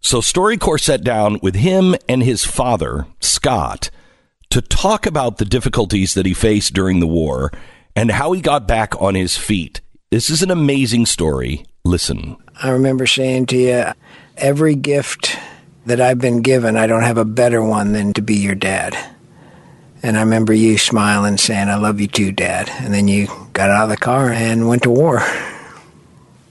So 0.00 0.18
StoryCorps 0.18 0.80
sat 0.80 1.04
down 1.04 1.38
with 1.44 1.54
him 1.54 1.94
and 2.08 2.24
his 2.24 2.44
father, 2.44 3.06
Scott, 3.20 3.90
to 4.48 4.60
talk 4.60 5.06
about 5.06 5.38
the 5.38 5.44
difficulties 5.44 6.14
that 6.14 6.26
he 6.26 6.34
faced 6.34 6.74
during 6.74 6.98
the 6.98 7.06
war 7.06 7.52
and 7.94 8.10
how 8.10 8.32
he 8.32 8.40
got 8.40 8.66
back 8.66 9.00
on 9.00 9.14
his 9.14 9.36
feet. 9.36 9.80
This 10.10 10.28
is 10.28 10.42
an 10.42 10.50
amazing 10.50 11.06
story. 11.06 11.64
Listen. 11.84 12.36
I 12.60 12.70
remember 12.70 13.06
saying 13.06 13.46
to 13.46 13.56
you, 13.56 13.84
every 14.36 14.74
gift 14.74 15.38
that 15.86 16.00
I've 16.00 16.18
been 16.18 16.42
given, 16.42 16.76
I 16.76 16.88
don't 16.88 17.04
have 17.04 17.16
a 17.16 17.24
better 17.24 17.62
one 17.62 17.92
than 17.92 18.12
to 18.14 18.22
be 18.22 18.34
your 18.34 18.56
dad. 18.56 18.98
And 20.02 20.16
I 20.16 20.20
remember 20.20 20.52
you 20.52 20.78
smiling, 20.78 21.36
saying, 21.36 21.68
I 21.68 21.76
love 21.76 22.00
you 22.00 22.06
too, 22.06 22.32
Dad. 22.32 22.70
And 22.78 22.92
then 22.94 23.06
you 23.06 23.28
got 23.52 23.70
out 23.70 23.84
of 23.84 23.90
the 23.90 23.96
car 23.96 24.30
and 24.30 24.68
went 24.68 24.82
to 24.84 24.90
war. 24.90 25.22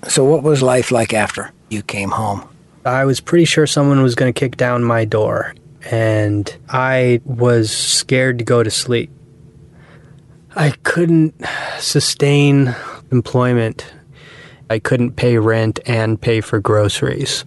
So, 0.08 0.24
what 0.24 0.44
was 0.44 0.62
life 0.62 0.92
like 0.92 1.14
after 1.14 1.52
you 1.68 1.84
came 1.84 2.12
home? 2.12 2.48
I 2.86 3.04
was 3.04 3.20
pretty 3.20 3.44
sure 3.44 3.68
someone 3.68 4.02
was 4.02 4.16
going 4.16 4.34
to 4.34 4.40
kick 4.40 4.56
down 4.56 4.82
my 4.82 5.04
door, 5.04 5.54
and 5.92 6.56
I 6.70 7.20
was 7.26 7.70
scared 7.70 8.40
to 8.40 8.46
go 8.46 8.64
to 8.64 8.72
sleep. 8.72 9.12
I 10.56 10.72
couldn't 10.84 11.36
sustain 11.80 12.76
employment. 13.12 13.92
I 14.70 14.80
couldn't 14.80 15.18
pay 15.18 15.38
rent 15.38 15.80
and 15.86 16.20
pay 16.20 16.40
for 16.40 16.62
groceries. 16.62 17.44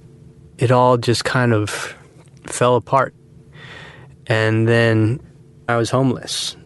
It 0.59 0.71
all 0.71 0.99
just 0.99 1.25
kind 1.25 1.55
of 1.55 1.97
fell 2.45 2.77
apart. 2.77 3.15
And 4.27 4.69
then 4.69 5.21
I 5.73 5.77
was 5.77 5.91
homeless. 5.91 6.57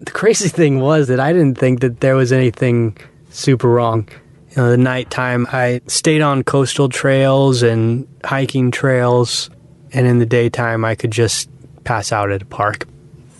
The 0.00 0.10
crazy 0.10 0.48
thing 0.60 0.80
was 0.80 1.08
that 1.08 1.20
I 1.20 1.32
didn't 1.32 1.58
think 1.58 1.80
that 1.80 2.00
there 2.00 2.16
was 2.16 2.32
anything 2.32 2.96
super 3.30 3.68
wrong. 3.68 4.08
You 4.50 4.62
know, 4.62 4.70
the 4.70 4.76
nighttime, 4.76 5.46
I 5.50 5.80
stayed 5.86 6.20
on 6.20 6.42
coastal 6.42 6.88
trails 6.88 7.62
and 7.62 8.06
hiking 8.24 8.70
trails, 8.70 9.48
and 9.92 10.06
in 10.06 10.18
the 10.18 10.26
daytime, 10.26 10.84
I 10.84 10.94
could 10.94 11.10
just 11.10 11.48
pass 11.84 12.12
out 12.12 12.30
at 12.30 12.42
a 12.42 12.46
park. 12.46 12.86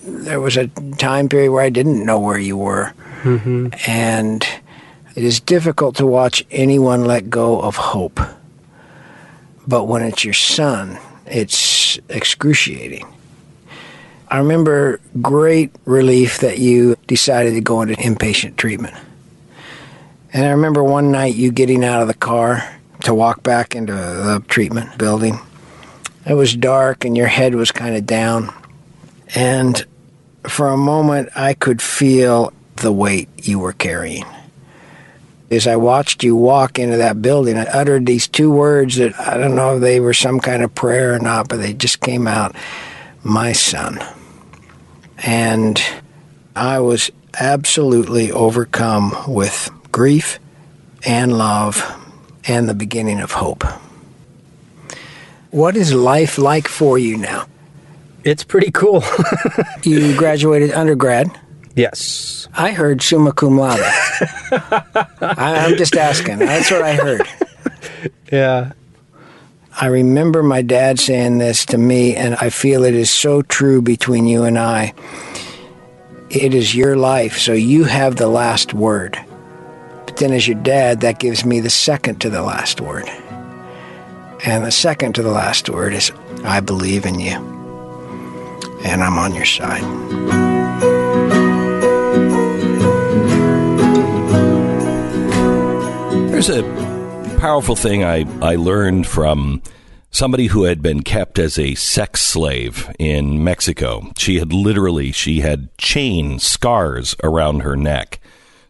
There 0.05 0.41
was 0.41 0.57
a 0.57 0.69
time 0.97 1.29
period 1.29 1.53
where 1.53 1.63
I 1.63 1.71
didn't 1.71 2.05
know 2.05 2.19
where 2.19 2.39
you 2.39 2.57
were. 2.57 2.93
Mm-hmm. 3.23 3.69
And 3.87 4.47
it 5.15 5.25
is 5.25 5.41
difficult 5.41 5.97
to 5.97 6.07
watch 6.07 6.45
anyone 6.51 7.05
let 7.05 7.31
go 7.31 7.61
of 7.61 7.77
hope. 7.77 8.19
But 9.67 9.85
when 9.85 10.03
it's 10.03 10.25
your 10.25 10.35
son, 10.35 10.99
it's 11.27 11.99
excruciating. 12.09 13.07
I 14.33 14.39
remember 14.39 14.99
great 15.21 15.73
relief 15.85 16.39
that 16.39 16.57
you 16.57 16.97
decided 17.07 17.53
to 17.53 17.61
go 17.61 17.83
into 17.83 17.97
inpatient 17.97 18.57
treatment. 18.57 18.95
And 20.33 20.47
I 20.47 20.53
remember 20.53 20.83
one 20.83 21.13
night 21.13 21.35
you 21.35 21.53
getting 21.53 21.85
out 21.85 22.01
of 22.01 22.09
the 22.09 22.15
car 22.15 22.67
to 23.05 23.13
walk 23.13 23.43
back 23.43 23.77
into 23.77 23.93
the 23.93 24.43
treatment 24.49 24.97
building. 24.97 25.39
It 26.25 26.33
was 26.33 26.57
dark 26.57 27.05
and 27.05 27.15
your 27.15 27.27
head 27.27 27.55
was 27.55 27.71
kind 27.73 27.95
of 27.95 28.07
down. 28.07 28.55
And 29.35 29.85
for 30.45 30.69
a 30.69 30.79
moment, 30.79 31.29
I 31.37 31.53
could 31.53 31.83
feel 31.83 32.55
the 32.77 32.91
weight 32.91 33.29
you 33.47 33.59
were 33.59 33.75
carrying. 33.75 34.25
As 35.51 35.67
I 35.67 35.77
watched 35.77 36.25
you 36.25 36.37
walk 36.37 36.79
into 36.79 36.97
that 36.97 37.21
building, 37.21 37.59
I 37.59 37.65
uttered 37.65 38.07
these 38.07 38.29
two 38.29 38.51
words 38.51 38.97
that 38.97 39.13
I 39.21 39.37
don't 39.37 39.55
know 39.55 39.75
if 39.75 39.83
they 39.83 40.01
were 40.01 40.15
some 40.15 40.41
kind 40.41 40.63
of 40.63 40.75
prayer 40.75 41.13
or 41.13 41.19
not, 41.19 41.49
but 41.49 41.59
they 41.59 41.75
just 41.75 42.01
came 42.01 42.27
out 42.27 42.57
my 43.23 43.53
son. 43.53 44.03
And 45.25 45.83
I 46.55 46.81
was 46.81 47.11
absolutely 47.39 48.33
overcome 48.33 49.15
with 49.27 49.71
grief 49.91 50.39
and 51.07 51.37
love 51.37 51.85
and 52.47 52.69
the 52.69 52.75
beginning 52.75 53.21
of 53.21 53.33
hope. 53.33 53.65
What 55.51 55.77
is 55.77 55.93
life 55.93 56.39
like 56.39 56.67
for 56.67 56.99
you 56.99 57.17
now? 57.17 57.47
It's 58.25 58.45
pretty 58.45 58.71
cool. 58.71 59.03
you 59.83 60.17
graduated 60.17 60.73
undergrad. 60.73 61.31
Yes. 61.75 62.49
I 62.55 62.73
heard 62.73 63.03
summa 63.03 63.33
cum 63.33 63.59
laude. 63.59 63.81
I, 63.81 65.67
I'm 65.67 65.77
just 65.77 65.97
asking. 65.97 66.39
That's 66.39 66.71
what 66.71 66.83
I 66.83 66.95
heard. 66.95 67.23
Yeah. 68.31 68.73
I 69.81 69.87
remember 69.87 70.43
my 70.43 70.61
dad 70.61 71.01
saying 71.01 71.39
this 71.39 71.65
to 71.67 71.79
me, 71.79 72.15
and 72.15 72.35
I 72.37 72.51
feel 72.51 72.85
it 72.85 72.95
is 72.95 73.11
so 73.11 73.41
true 73.41 73.81
between 73.81 74.27
you 74.27 74.45
and 74.45 74.59
I. 74.59 74.93
It 76.29 76.53
is 76.53 76.75
your 76.75 76.97
life, 76.97 77.39
so 77.39 77.55
you 77.55 77.85
have 77.85 78.17
the 78.17 78.29
last 78.29 78.75
word. 78.75 79.19
But 80.05 80.19
then, 80.19 80.33
as 80.33 80.47
your 80.47 80.61
dad, 80.63 81.01
that 81.01 81.21
gives 81.21 81.47
me 81.47 81.61
the 81.61 81.71
second 81.71 82.21
to 82.21 82.31
the 82.31 82.43
last 82.43 82.83
word. 82.83 83.09
And 84.45 84.65
the 84.65 84.71
second 84.71 85.15
to 85.15 85.23
the 85.23 85.31
last 85.31 85.71
word 85.71 85.95
is 85.95 86.13
I 86.45 86.61
believe 86.61 87.07
in 87.07 87.19
you, 87.19 87.37
and 88.85 89.03
I'm 89.03 89.19
on 89.19 89.35
your 89.35 89.47
side. 89.47 89.83
There's 96.31 96.51
a 96.51 96.92
powerful 97.43 97.75
thing 97.75 98.05
I, 98.05 98.25
I 98.41 98.55
learned 98.55 99.09
from 99.09 99.63
somebody 100.13 100.47
who 100.47 100.63
had 100.63 100.81
been 100.81 101.03
kept 101.03 101.41
as 101.41 101.59
a 101.59 101.75
sex 101.75 102.21
slave 102.21 102.89
in 103.01 103.43
Mexico. 103.43 104.13
She 104.17 104.39
had 104.39 104.53
literally 104.53 105.11
she 105.11 105.41
had 105.41 105.77
chain 105.77 106.39
scars 106.39 107.17
around 107.21 107.63
her 107.63 107.75
neck, 107.75 108.21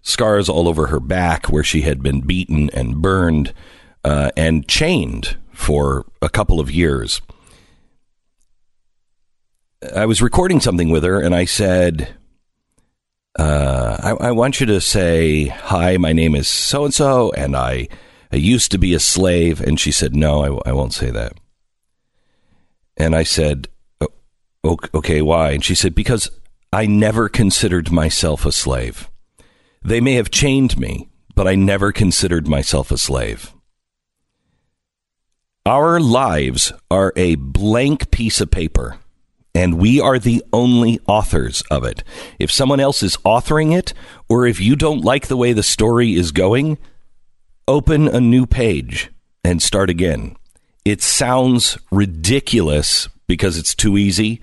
scars 0.00 0.48
all 0.48 0.68
over 0.68 0.86
her 0.86 1.00
back 1.00 1.50
where 1.50 1.62
she 1.62 1.82
had 1.82 2.02
been 2.02 2.22
beaten 2.22 2.70
and 2.70 3.02
burned 3.02 3.52
uh, 4.04 4.30
and 4.38 4.66
chained 4.66 5.36
for 5.52 6.06
a 6.22 6.30
couple 6.30 6.58
of 6.58 6.70
years. 6.70 7.20
I 9.94 10.06
was 10.06 10.22
recording 10.22 10.60
something 10.60 10.88
with 10.88 11.04
her, 11.04 11.20
and 11.20 11.34
I 11.34 11.44
said, 11.44 12.14
uh, 13.38 13.98
I, 14.02 14.28
I, 14.28 14.30
want 14.32 14.60
you 14.60 14.66
to 14.66 14.80
say, 14.80 15.48
Hi, 15.48 15.98
my 15.98 16.14
name 16.14 16.34
is 16.34 16.48
so 16.48 16.86
and 16.86 16.94
so, 16.94 17.32
and 17.32 17.54
I, 17.54 17.88
I 18.32 18.36
used 18.36 18.70
to 18.70 18.78
be 18.78 18.94
a 18.94 19.00
slave. 19.00 19.60
And 19.60 19.78
she 19.78 19.92
said, 19.92 20.16
No, 20.16 20.60
I, 20.64 20.70
I 20.70 20.72
won't 20.72 20.94
say 20.94 21.10
that. 21.10 21.34
And 22.96 23.14
I 23.14 23.22
said, 23.22 23.68
Okay, 24.64 25.22
why? 25.22 25.50
And 25.50 25.64
she 25.64 25.74
said, 25.74 25.94
Because 25.94 26.30
I 26.72 26.86
never 26.86 27.28
considered 27.28 27.92
myself 27.92 28.46
a 28.46 28.52
slave. 28.52 29.10
They 29.82 30.00
may 30.00 30.14
have 30.14 30.30
chained 30.30 30.78
me, 30.78 31.08
but 31.34 31.46
I 31.46 31.54
never 31.54 31.92
considered 31.92 32.48
myself 32.48 32.90
a 32.90 32.98
slave. 32.98 33.52
Our 35.66 36.00
lives 36.00 36.72
are 36.90 37.12
a 37.14 37.34
blank 37.36 38.10
piece 38.10 38.40
of 38.40 38.50
paper 38.50 38.98
and 39.54 39.78
we 39.78 40.00
are 40.00 40.18
the 40.18 40.42
only 40.52 41.00
authors 41.06 41.62
of 41.70 41.84
it. 41.84 42.02
If 42.38 42.50
someone 42.50 42.80
else 42.80 43.02
is 43.02 43.16
authoring 43.18 43.76
it, 43.76 43.92
or 44.28 44.46
if 44.46 44.60
you 44.60 44.76
don't 44.76 45.04
like 45.04 45.26
the 45.26 45.36
way 45.36 45.52
the 45.52 45.62
story 45.62 46.14
is 46.14 46.32
going, 46.32 46.78
open 47.68 48.08
a 48.08 48.20
new 48.20 48.46
page 48.46 49.10
and 49.44 49.62
start 49.62 49.90
again. 49.90 50.36
It 50.84 51.00
sounds 51.00 51.78
ridiculous 51.90 53.08
because 53.26 53.56
it's 53.56 53.74
too 53.74 53.96
easy, 53.96 54.40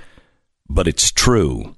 but 0.70 0.88
it's 0.88 1.12
true. 1.12 1.76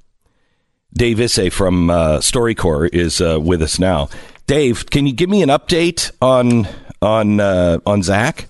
Dave 0.94 1.18
Isay 1.18 1.52
from 1.52 1.90
uh, 1.90 2.18
StoryCorps 2.20 2.94
is 2.94 3.22
uh, 3.22 3.40
with 3.40 3.62
us 3.62 3.80
now. 3.80 4.10
Dave, 4.46 4.90
can 4.90 5.08
you 5.08 5.14
give 5.14 5.30
me 5.30 5.42
an 5.42 5.50
update 5.50 6.12
on 6.22 6.68
on 7.02 7.40
uh, 7.40 7.80
on 7.86 8.04
Zach? 8.04 8.50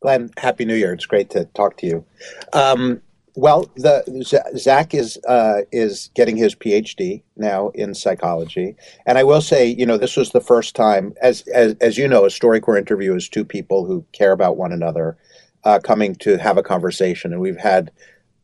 Glenn, 0.00 0.30
happy 0.36 0.64
New 0.64 0.74
Year! 0.74 0.92
It's 0.92 1.06
great 1.06 1.30
to 1.30 1.44
talk 1.46 1.76
to 1.78 1.86
you. 1.86 2.04
Um, 2.52 3.02
well, 3.36 3.70
the 3.76 4.02
Zach 4.56 4.94
is 4.94 5.18
uh, 5.28 5.60
is 5.70 6.10
getting 6.14 6.36
his 6.38 6.54
PhD 6.54 7.22
now 7.36 7.68
in 7.74 7.94
psychology, 7.94 8.74
and 9.04 9.18
I 9.18 9.24
will 9.24 9.42
say, 9.42 9.66
you 9.66 9.84
know, 9.84 9.98
this 9.98 10.16
was 10.16 10.30
the 10.30 10.40
first 10.40 10.74
time, 10.74 11.12
as 11.20 11.42
as, 11.54 11.74
as 11.82 11.98
you 11.98 12.08
know, 12.08 12.24
a 12.24 12.28
StoryCorps 12.28 12.78
interview 12.78 13.14
is 13.14 13.28
two 13.28 13.44
people 13.44 13.84
who 13.84 14.04
care 14.12 14.32
about 14.32 14.56
one 14.56 14.72
another 14.72 15.18
uh, 15.64 15.78
coming 15.78 16.14
to 16.16 16.38
have 16.38 16.56
a 16.56 16.62
conversation, 16.62 17.30
and 17.30 17.42
we've 17.42 17.58
had 17.58 17.90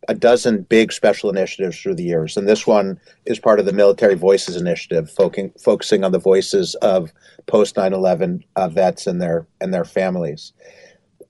a 0.08 0.14
dozen 0.14 0.62
big 0.62 0.92
special 0.92 1.30
initiatives 1.30 1.80
through 1.80 1.94
the 1.94 2.04
years, 2.04 2.36
and 2.36 2.46
this 2.46 2.66
one 2.66 3.00
is 3.24 3.38
part 3.38 3.58
of 3.58 3.64
the 3.64 3.72
Military 3.72 4.14
Voices 4.14 4.56
Initiative, 4.56 5.10
focusing 5.10 5.52
focusing 5.58 6.04
on 6.04 6.12
the 6.12 6.18
voices 6.18 6.74
of 6.76 7.10
post 7.46 7.76
9/11 7.76 8.42
uh, 8.56 8.68
vets 8.68 9.06
and 9.06 9.22
their 9.22 9.46
and 9.58 9.72
their 9.72 9.86
families 9.86 10.52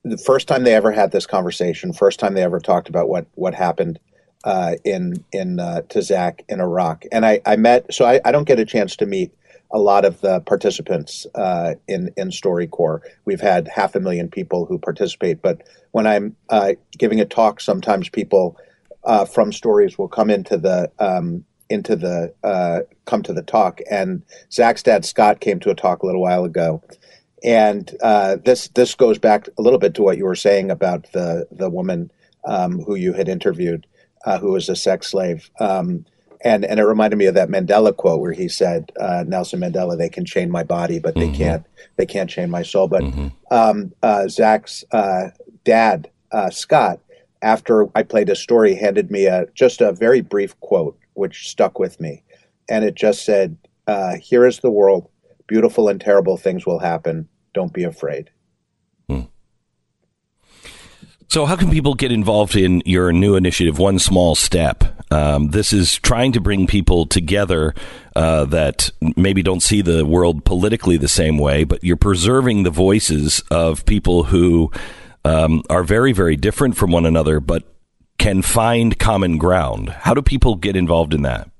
the 0.04 0.18
first 0.18 0.48
time 0.48 0.64
they 0.64 0.74
ever 0.74 0.92
had 0.92 1.12
this 1.12 1.26
conversation, 1.26 1.92
first 1.92 2.18
time 2.18 2.34
they 2.34 2.42
ever 2.42 2.60
talked 2.60 2.88
about 2.88 3.08
what 3.08 3.26
what 3.34 3.54
happened 3.54 3.98
uh, 4.44 4.74
in 4.84 5.24
in 5.32 5.60
uh, 5.60 5.82
to 5.90 6.02
Zach 6.02 6.44
in 6.48 6.60
Iraq, 6.60 7.04
and 7.12 7.24
I, 7.24 7.40
I 7.46 7.56
met. 7.56 7.92
So 7.92 8.04
I, 8.04 8.20
I, 8.24 8.32
don't 8.32 8.46
get 8.46 8.58
a 8.58 8.64
chance 8.64 8.96
to 8.96 9.06
meet 9.06 9.32
a 9.70 9.78
lot 9.78 10.04
of 10.04 10.20
the 10.20 10.40
participants 10.40 11.26
uh, 11.36 11.74
in 11.86 12.12
in 12.16 12.30
StoryCorps. 12.30 13.02
We've 13.24 13.40
had 13.40 13.68
half 13.68 13.94
a 13.94 14.00
million 14.00 14.28
people 14.28 14.66
who 14.66 14.78
participate, 14.78 15.40
but 15.40 15.62
when 15.92 16.06
I'm 16.06 16.36
uh, 16.48 16.72
giving 16.98 17.20
a 17.20 17.24
talk, 17.24 17.60
sometimes 17.60 18.08
people 18.08 18.56
uh, 19.04 19.24
from 19.24 19.52
stories 19.52 19.96
will 19.96 20.08
come 20.08 20.30
into 20.30 20.56
the 20.56 20.90
um, 20.98 21.44
into 21.70 21.94
the 21.94 22.34
uh, 22.42 22.80
come 23.04 23.22
to 23.22 23.32
the 23.32 23.42
talk. 23.42 23.80
And 23.88 24.22
Zach's 24.50 24.82
dad 24.82 25.04
Scott 25.04 25.38
came 25.38 25.60
to 25.60 25.70
a 25.70 25.76
talk 25.76 26.02
a 26.02 26.06
little 26.06 26.22
while 26.22 26.44
ago 26.44 26.82
and 27.44 27.96
uh, 28.02 28.36
this 28.44 28.68
this 28.68 28.94
goes 28.94 29.18
back 29.18 29.48
a 29.58 29.62
little 29.62 29.78
bit 29.78 29.94
to 29.94 30.02
what 30.02 30.16
you 30.16 30.24
were 30.24 30.36
saying 30.36 30.70
about 30.70 31.10
the 31.12 31.46
the 31.50 31.70
woman 31.70 32.10
um, 32.44 32.80
who 32.80 32.94
you 32.94 33.12
had 33.12 33.28
interviewed, 33.28 33.86
uh, 34.24 34.38
who 34.38 34.52
was 34.52 34.68
a 34.68 34.76
sex 34.76 35.08
slave. 35.08 35.50
Um, 35.58 36.04
and 36.44 36.64
and 36.64 36.80
it 36.80 36.84
reminded 36.84 37.16
me 37.16 37.26
of 37.26 37.34
that 37.34 37.48
Mandela 37.48 37.96
quote 37.96 38.20
where 38.20 38.32
he 38.32 38.48
said, 38.48 38.90
uh, 39.00 39.24
"Nelson 39.26 39.60
Mandela, 39.60 39.96
they 39.96 40.08
can 40.08 40.24
chain 40.24 40.50
my 40.50 40.62
body, 40.62 40.98
but 40.98 41.14
they 41.14 41.28
mm-hmm. 41.28 41.34
can't 41.34 41.66
they 41.96 42.06
can't 42.06 42.30
chain 42.30 42.50
my 42.50 42.62
soul." 42.62 42.88
But 42.88 43.02
mm-hmm. 43.02 43.28
um, 43.50 43.92
uh, 44.02 44.28
Zach's 44.28 44.84
uh, 44.92 45.30
dad, 45.64 46.10
uh, 46.32 46.50
Scott, 46.50 47.00
after 47.42 47.88
I 47.96 48.02
played 48.02 48.28
a 48.28 48.36
story, 48.36 48.74
handed 48.74 49.10
me 49.10 49.26
a 49.26 49.46
just 49.54 49.80
a 49.80 49.92
very 49.92 50.20
brief 50.20 50.58
quote 50.60 50.98
which 51.14 51.48
stuck 51.48 51.78
with 51.78 52.00
me, 52.00 52.22
and 52.68 52.84
it 52.84 52.94
just 52.94 53.24
said, 53.24 53.56
"Here 54.20 54.46
is 54.46 54.60
the 54.60 54.70
world." 54.70 55.08
Beautiful 55.48 55.88
and 55.88 56.00
terrible 56.00 56.38
things 56.38 56.64
will 56.64 56.78
happen 56.78 57.28
don't 57.54 57.72
be 57.72 57.84
afraid. 57.84 58.30
Hmm. 59.08 59.22
So, 61.28 61.46
how 61.46 61.56
can 61.56 61.70
people 61.70 61.94
get 61.94 62.12
involved 62.12 62.56
in 62.56 62.82
your 62.84 63.12
new 63.12 63.36
initiative, 63.36 63.78
One 63.78 63.98
Small 63.98 64.34
Step? 64.34 64.84
Um, 65.10 65.48
this 65.48 65.72
is 65.72 65.98
trying 65.98 66.32
to 66.32 66.40
bring 66.40 66.66
people 66.66 67.06
together 67.06 67.74
uh, 68.16 68.46
that 68.46 68.90
maybe 69.16 69.42
don't 69.42 69.62
see 69.62 69.82
the 69.82 70.06
world 70.06 70.44
politically 70.44 70.96
the 70.96 71.08
same 71.08 71.38
way, 71.38 71.64
but 71.64 71.84
you're 71.84 71.96
preserving 71.96 72.62
the 72.62 72.70
voices 72.70 73.42
of 73.50 73.84
people 73.84 74.24
who 74.24 74.70
um, 75.24 75.62
are 75.68 75.84
very, 75.84 76.12
very 76.12 76.36
different 76.36 76.76
from 76.76 76.92
one 76.92 77.06
another, 77.06 77.40
but 77.40 77.64
can 78.18 78.40
find 78.40 78.98
common 78.98 79.36
ground. 79.36 79.90
How 79.90 80.14
do 80.14 80.22
people 80.22 80.56
get 80.56 80.76
involved 80.76 81.12
in 81.12 81.22
that? 81.22 81.51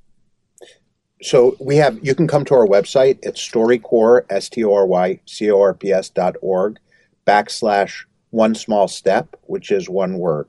So 1.23 1.57
we 1.61 1.77
have 1.77 1.99
you 2.03 2.15
can 2.15 2.27
come 2.27 2.45
to 2.47 2.55
our 2.55 2.67
website. 2.67 3.19
It's 3.23 3.41
storycorps 3.41 4.27
s-t-o-r-y-c-o-r-p-s 4.31 6.09
dot 6.11 6.37
org 6.41 6.79
backslash 7.27 8.05
one 8.31 8.55
small 8.55 8.89
step 8.89 9.37
which 9.45 9.71
is 9.71 9.89
one 9.89 10.19
word. 10.19 10.49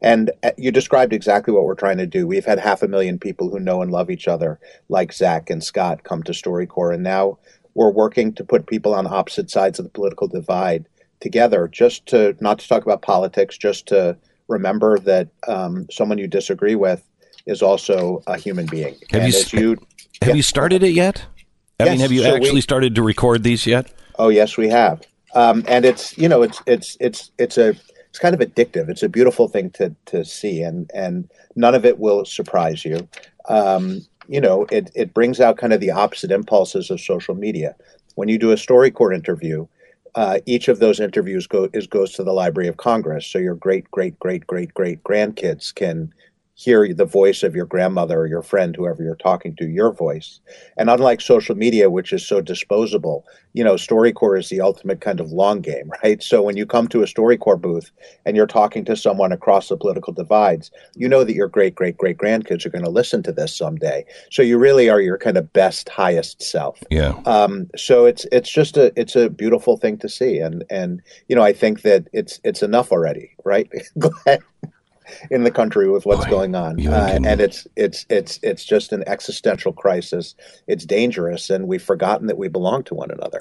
And 0.00 0.30
uh, 0.42 0.50
you 0.56 0.70
described 0.70 1.12
exactly 1.12 1.54
what 1.54 1.64
we're 1.64 1.74
trying 1.74 1.98
to 1.98 2.06
do. 2.06 2.26
We've 2.26 2.44
had 2.44 2.58
half 2.58 2.82
a 2.82 2.88
million 2.88 3.18
people 3.18 3.50
who 3.50 3.58
know 3.58 3.82
and 3.82 3.90
love 3.90 4.10
each 4.10 4.28
other 4.28 4.58
like 4.88 5.12
zach 5.12 5.50
and 5.50 5.64
scott 5.64 6.04
come 6.04 6.22
to 6.24 6.32
storycorps. 6.32 6.94
And 6.94 7.02
now 7.02 7.38
we're 7.74 7.90
working 7.90 8.32
to 8.34 8.44
put 8.44 8.66
people 8.66 8.94
on 8.94 9.06
opposite 9.06 9.50
sides 9.50 9.78
of 9.78 9.84
the 9.84 9.90
political 9.90 10.28
divide 10.28 10.86
together 11.20 11.66
just 11.68 12.06
to 12.06 12.36
not 12.40 12.58
to 12.58 12.68
talk 12.68 12.82
about 12.82 13.02
politics 13.02 13.56
just 13.56 13.86
to 13.86 14.16
remember 14.48 14.98
that 14.98 15.28
um, 15.48 15.86
someone 15.90 16.18
you 16.18 16.26
disagree 16.26 16.74
with 16.74 17.02
is 17.46 17.62
also 17.62 18.22
a 18.26 18.36
human 18.36 18.66
being. 18.66 18.94
Have 19.10 19.22
and 19.22 19.52
you, 19.52 19.60
you 19.60 19.76
have 20.22 20.30
yeah. 20.30 20.34
you 20.34 20.42
started 20.42 20.82
it 20.82 20.92
yet? 20.92 21.26
I 21.78 21.84
yes, 21.84 21.92
mean, 21.92 22.00
have 22.00 22.12
you 22.12 22.22
so 22.22 22.34
actually 22.34 22.54
we, 22.54 22.60
started 22.60 22.94
to 22.94 23.02
record 23.02 23.42
these 23.42 23.66
yet? 23.66 23.92
Oh 24.18 24.28
yes, 24.28 24.56
we 24.56 24.68
have. 24.68 25.06
Um, 25.34 25.64
and 25.68 25.84
it's 25.84 26.16
you 26.16 26.28
know 26.28 26.42
it's 26.42 26.62
it's 26.66 26.96
it's 27.00 27.30
it's 27.38 27.58
a 27.58 27.74
it's 28.08 28.18
kind 28.18 28.34
of 28.34 28.40
addictive. 28.40 28.88
It's 28.88 29.02
a 29.02 29.08
beautiful 29.08 29.46
thing 29.46 29.70
to 29.72 29.94
to 30.06 30.24
see, 30.24 30.62
and 30.62 30.90
and 30.94 31.30
none 31.54 31.74
of 31.74 31.84
it 31.84 31.98
will 31.98 32.24
surprise 32.24 32.84
you. 32.84 33.06
Um, 33.48 34.06
you 34.26 34.40
know, 34.40 34.66
it 34.70 34.90
it 34.94 35.12
brings 35.12 35.38
out 35.38 35.58
kind 35.58 35.74
of 35.74 35.80
the 35.80 35.90
opposite 35.90 36.30
impulses 36.30 36.90
of 36.90 37.00
social 37.00 37.34
media. 37.34 37.76
When 38.14 38.28
you 38.28 38.38
do 38.38 38.52
a 38.52 38.56
StoryCorps 38.56 39.14
interview, 39.14 39.66
uh, 40.14 40.38
each 40.46 40.68
of 40.68 40.78
those 40.78 40.98
interviews 40.98 41.46
go 41.46 41.68
is 41.74 41.86
goes 41.86 42.12
to 42.14 42.24
the 42.24 42.32
Library 42.32 42.68
of 42.68 42.78
Congress, 42.78 43.26
so 43.26 43.38
your 43.38 43.54
great 43.54 43.90
great 43.90 44.18
great 44.18 44.46
great 44.46 44.72
great 44.72 45.04
grandkids 45.04 45.74
can 45.74 46.14
hear 46.56 46.92
the 46.94 47.04
voice 47.04 47.42
of 47.42 47.54
your 47.54 47.66
grandmother 47.66 48.18
or 48.18 48.26
your 48.26 48.42
friend, 48.42 48.74
whoever 48.74 49.02
you're 49.02 49.14
talking 49.14 49.54
to, 49.54 49.68
your 49.68 49.92
voice. 49.92 50.40
And 50.78 50.88
unlike 50.88 51.20
social 51.20 51.54
media, 51.54 51.90
which 51.90 52.14
is 52.14 52.26
so 52.26 52.40
disposable, 52.40 53.26
you 53.52 53.62
know, 53.62 53.74
StoryCorps 53.74 54.38
is 54.38 54.48
the 54.48 54.62
ultimate 54.62 55.02
kind 55.02 55.20
of 55.20 55.30
long 55.30 55.60
game, 55.60 55.92
right? 56.02 56.22
So 56.22 56.40
when 56.40 56.56
you 56.56 56.64
come 56.64 56.88
to 56.88 57.02
a 57.02 57.06
StoryCorps 57.06 57.60
booth 57.60 57.90
and 58.24 58.38
you're 58.38 58.46
talking 58.46 58.86
to 58.86 58.96
someone 58.96 59.32
across 59.32 59.68
the 59.68 59.76
political 59.76 60.14
divides, 60.14 60.70
you 60.94 61.06
know 61.10 61.24
that 61.24 61.34
your 61.34 61.48
great 61.48 61.74
great 61.74 61.98
great 61.98 62.16
grandkids 62.16 62.64
are 62.64 62.70
going 62.70 62.84
to 62.84 62.90
listen 62.90 63.22
to 63.24 63.32
this 63.32 63.54
someday. 63.54 64.06
So 64.30 64.40
you 64.40 64.56
really 64.56 64.88
are 64.88 65.00
your 65.02 65.18
kind 65.18 65.36
of 65.36 65.52
best, 65.52 65.90
highest 65.90 66.42
self. 66.42 66.82
Yeah. 66.90 67.20
Um, 67.26 67.68
so 67.76 68.06
it's 68.06 68.26
it's 68.32 68.50
just 68.50 68.78
a 68.78 68.98
it's 68.98 69.14
a 69.14 69.28
beautiful 69.28 69.76
thing 69.76 69.98
to 69.98 70.08
see, 70.08 70.38
and 70.38 70.64
and 70.70 71.02
you 71.28 71.36
know 71.36 71.42
I 71.42 71.52
think 71.52 71.82
that 71.82 72.08
it's 72.14 72.40
it's 72.44 72.62
enough 72.62 72.92
already, 72.92 73.32
right? 73.44 73.70
Go 73.98 74.10
ahead 74.24 74.42
in 75.30 75.44
the 75.44 75.50
country 75.50 75.90
with 75.90 76.06
what's 76.06 76.24
Boy, 76.24 76.30
going 76.30 76.54
on, 76.54 76.86
uh, 76.86 77.18
and 77.24 77.40
it's 77.40 77.66
it's 77.76 78.06
it's 78.08 78.38
it's 78.42 78.64
just 78.64 78.92
an 78.92 79.04
existential 79.06 79.72
crisis. 79.72 80.34
It's 80.66 80.84
dangerous, 80.84 81.50
and 81.50 81.68
we've 81.68 81.82
forgotten 81.82 82.26
that 82.26 82.38
we 82.38 82.48
belong 82.48 82.84
to 82.84 82.94
one 82.94 83.10
another. 83.10 83.40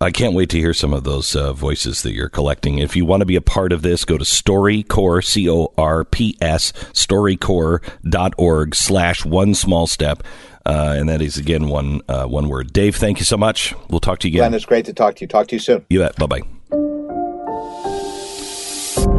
I 0.00 0.10
can't 0.10 0.34
wait 0.34 0.50
to 0.50 0.58
hear 0.58 0.74
some 0.74 0.92
of 0.92 1.04
those 1.04 1.34
uh, 1.34 1.52
voices 1.52 2.02
that 2.02 2.12
you're 2.12 2.28
collecting. 2.28 2.78
If 2.78 2.96
you 2.96 3.06
want 3.06 3.22
to 3.22 3.26
be 3.26 3.36
a 3.36 3.40
part 3.40 3.72
of 3.72 3.82
this, 3.82 4.04
go 4.04 4.18
to 4.18 4.24
StoryCorps, 4.24 5.24
C 5.24 5.48
O 5.48 5.72
R 5.78 6.04
P 6.04 6.36
S, 6.40 6.72
storycorps.org 6.92 8.74
slash 8.74 9.24
one 9.24 9.54
small 9.54 9.86
step. 9.86 10.22
Uh, 10.66 10.96
and 10.98 11.08
that 11.08 11.22
is, 11.22 11.36
again, 11.36 11.68
one 11.68 12.02
uh, 12.08 12.26
one 12.26 12.48
word. 12.48 12.72
Dave, 12.72 12.96
thank 12.96 13.18
you 13.20 13.24
so 13.24 13.36
much. 13.36 13.72
We'll 13.88 14.00
talk 14.00 14.18
to 14.20 14.28
you 14.28 14.32
again. 14.32 14.50
Glenn, 14.50 14.54
it's 14.54 14.66
great 14.66 14.84
to 14.86 14.92
talk 14.92 15.14
to 15.16 15.20
you. 15.22 15.28
Talk 15.28 15.46
to 15.48 15.54
you 15.54 15.60
soon. 15.60 15.86
You 15.88 16.00
bet. 16.00 16.16
Bye 16.16 16.26
bye. 16.26 16.42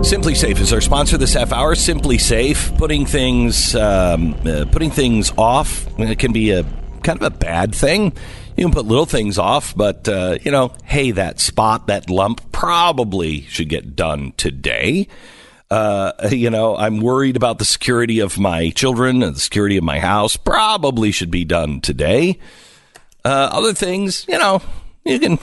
SimpliSafe 0.02 0.60
is 0.60 0.72
our 0.72 0.80
sponsor 0.80 1.18
this 1.18 1.34
half 1.34 1.52
hour. 1.52 1.76
SimpliSafe, 1.76 2.78
putting 2.78 3.06
things 3.06 3.76
um, 3.76 4.36
uh, 4.46 4.66
putting 4.72 4.92
things 4.92 5.34
off. 5.38 5.86
It 6.00 6.20
can 6.20 6.32
be 6.32 6.52
a 6.52 6.64
kind 7.04 7.22
of 7.22 7.24
a 7.24 7.36
bad 7.36 7.76
thing. 7.76 8.14
You 8.56 8.66
can 8.66 8.72
put 8.72 8.86
little 8.86 9.06
things 9.06 9.38
off, 9.38 9.76
but 9.76 10.08
uh, 10.08 10.38
you 10.44 10.52
know, 10.52 10.74
hey, 10.86 11.12
that 11.12 11.40
spot, 11.40 11.88
that 11.88 12.10
lump, 12.10 12.52
probably 12.52 13.42
should 13.42 13.70
get 13.70 13.96
done 13.96 14.34
today. 14.38 15.08
Uh, 15.70 16.14
you 16.32 16.50
know, 16.50 16.78
I'm 16.78 17.02
worried 17.02 17.36
about 17.36 17.60
the 17.60 17.66
security 17.66 18.20
of 18.20 18.38
my 18.38 18.70
children 18.70 19.24
and 19.24 19.36
the 19.36 19.40
security 19.40 19.78
of 19.78 19.84
my 19.84 20.00
house. 20.00 20.38
Probably 20.38 21.12
should 21.12 21.32
be 21.32 21.44
done 21.44 21.82
today. 21.82 22.40
Uh, 23.26 23.50
other 23.52 23.74
things, 23.74 24.26
you 24.30 24.38
know, 24.38 24.62
you 25.04 25.20
can 25.20 25.40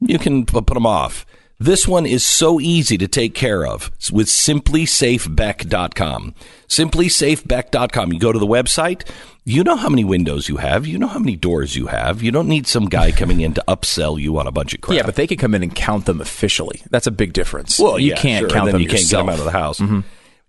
you 0.00 0.18
can 0.18 0.46
put 0.46 0.66
them 0.66 0.86
off. 0.86 1.26
This 1.58 1.86
one 1.86 2.04
is 2.04 2.26
so 2.26 2.60
easy 2.60 2.98
to 2.98 3.06
take 3.06 3.34
care 3.34 3.64
of 3.64 3.90
with 4.12 4.26
simplisafebeck.com. 4.26 6.34
Simplisafebeck.com. 6.68 8.12
You 8.12 8.18
go 8.18 8.32
to 8.32 8.38
the 8.38 8.46
website, 8.46 9.08
you 9.44 9.62
know 9.62 9.76
how 9.76 9.88
many 9.88 10.04
windows 10.04 10.48
you 10.48 10.56
have, 10.56 10.86
you 10.86 10.98
know 10.98 11.06
how 11.06 11.20
many 11.20 11.36
doors 11.36 11.76
you 11.76 11.86
have. 11.86 12.22
You 12.22 12.32
don't 12.32 12.48
need 12.48 12.66
some 12.66 12.86
guy 12.86 13.12
coming 13.12 13.40
in 13.40 13.54
to 13.54 13.64
upsell 13.68 14.20
you 14.20 14.36
on 14.38 14.46
a 14.46 14.52
bunch 14.52 14.74
of 14.74 14.80
crap. 14.80 14.96
Yeah, 14.96 15.02
but 15.04 15.14
they 15.14 15.26
can 15.26 15.38
come 15.38 15.54
in 15.54 15.62
and 15.62 15.74
count 15.74 16.06
them 16.06 16.20
officially. 16.20 16.82
That's 16.90 17.06
a 17.06 17.12
big 17.12 17.32
difference. 17.32 17.78
Well, 17.78 17.98
you 17.98 18.10
yeah, 18.10 18.16
can't 18.16 18.42
sure, 18.42 18.50
count 18.50 18.72
them 18.72 18.80
you 18.80 18.88
can't 18.88 19.02
yourself. 19.02 19.26
get 19.26 19.26
them 19.26 19.34
out 19.34 19.38
of 19.38 19.44
the 19.44 19.58
house. 19.58 19.78
Mm-hmm. 19.78 20.00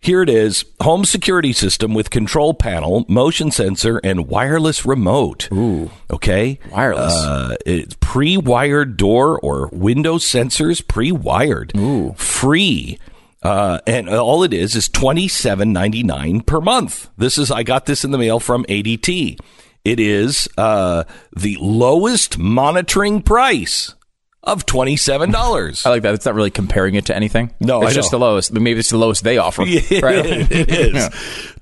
Here 0.06 0.22
it 0.22 0.30
is: 0.30 0.66
home 0.82 1.04
security 1.04 1.52
system 1.52 1.96
with 1.96 2.12
control 2.12 2.54
panel, 2.54 3.06
motion 3.08 3.50
sensor, 3.50 4.00
and 4.04 4.28
wireless 4.28 4.86
remote. 4.86 5.52
Ooh, 5.52 5.90
okay, 6.12 6.60
Wireless. 6.72 7.12
Uh, 7.12 7.56
it's 7.66 7.98
pre-wired 8.00 8.98
door 8.98 9.40
or 9.40 9.68
window 9.74 10.20
sensors, 10.20 10.88
pre-wired. 10.88 11.76
Ooh, 11.76 12.14
free. 12.18 13.00
Uh, 13.42 13.80
and 13.88 14.08
all 14.08 14.44
it 14.44 14.54
is 14.54 14.76
is 14.76 14.88
twenty 14.88 15.28
seven 15.28 15.74
ninety 15.74 16.04
nine 16.04 16.42
per 16.42 16.62
month. 16.62 17.10
This 17.18 17.40
is 17.40 17.50
I 17.50 17.64
got 17.64 17.88
this 17.88 18.06
in 18.06 18.12
the 18.12 18.20
mail 18.20 18.40
from 18.40 18.64
ADT. 18.66 19.40
It 19.84 20.00
is 20.00 20.48
uh, 20.56 21.06
the 21.36 21.58
lowest 21.60 22.38
monitoring 22.38 23.24
price 23.24 23.96
of 24.46 24.66
twenty 24.66 24.96
seven 24.98 25.32
dollars. 25.32 25.86
I 25.86 25.90
like 25.90 26.04
that. 26.04 26.14
It's 26.14 26.26
not 26.26 26.36
really 26.36 26.52
comparing 26.52 26.96
it 26.96 27.06
to 27.08 27.16
anything. 27.16 27.52
No, 27.60 27.82
it's 27.82 27.92
I 27.92 27.94
just 27.94 28.12
know. 28.12 28.20
the 28.20 28.26
lowest. 28.26 28.54
Maybe 28.54 28.80
it's 28.80 28.90
the 28.92 28.98
lowest 28.98 29.24
they 29.24 29.38
offer. 29.38 29.62
Right? 29.66 30.26
it 30.52 30.70
is. 30.70 30.94
Yeah. 30.94 31.10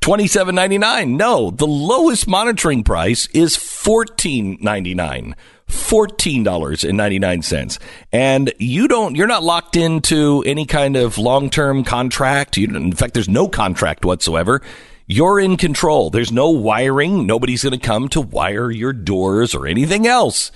Twenty 0.01 0.27
seven 0.27 0.55
ninety 0.55 0.77
nine. 0.77 1.17
No, 1.17 1.49
the 1.51 1.67
lowest 1.67 2.27
monitoring 2.27 2.83
price 2.83 3.27
is 3.27 3.55
fourteen 3.55 4.57
ninety 4.61 4.93
nine. 4.93 5.35
Fourteen 5.67 6.43
dollars 6.43 6.83
and 6.83 6.97
ninety 6.97 7.19
nine 7.19 7.41
cents, 7.41 7.79
and 8.11 8.53
you 8.59 8.87
don't. 8.87 9.15
You're 9.15 9.27
not 9.27 9.43
locked 9.43 9.75
into 9.75 10.43
any 10.45 10.65
kind 10.65 10.95
of 10.97 11.17
long 11.17 11.49
term 11.49 11.83
contract. 11.83 12.57
You, 12.57 12.67
in 12.75 12.91
fact, 12.93 13.13
there's 13.13 13.29
no 13.29 13.47
contract 13.47 14.03
whatsoever. 14.05 14.61
You're 15.07 15.39
in 15.39 15.57
control. 15.57 16.09
There's 16.09 16.31
no 16.31 16.49
wiring. 16.49 17.25
Nobody's 17.25 17.63
going 17.63 17.77
to 17.77 17.79
come 17.79 18.07
to 18.09 18.21
wire 18.21 18.71
your 18.71 18.93
doors 18.93 19.55
or 19.55 19.67
anything 19.67 20.05
else. 20.07 20.51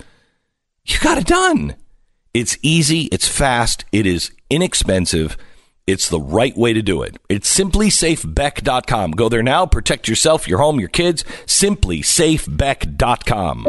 You 0.86 0.98
got 1.00 1.18
it 1.18 1.28
done. 1.28 1.76
It's 2.38 2.58
easy, 2.62 3.06
it's 3.06 3.28
fast, 3.28 3.84
it 3.92 4.06
is 4.06 4.32
inexpensive. 4.52 5.36
It's 5.88 6.08
the 6.08 6.22
right 6.22 6.56
way 6.56 6.72
to 6.72 6.84
do 6.84 7.02
it. 7.02 7.18
It's 7.30 7.52
simplisafebeck.com. 7.52 9.12
Go 9.14 9.28
there 9.28 9.42
now, 9.42 9.66
protect 9.66 10.08
yourself, 10.08 10.48
your 10.48 10.60
home, 10.60 10.80
your 10.80 10.90
kids. 10.90 11.24
Simplisafebeck.com. 11.48 13.66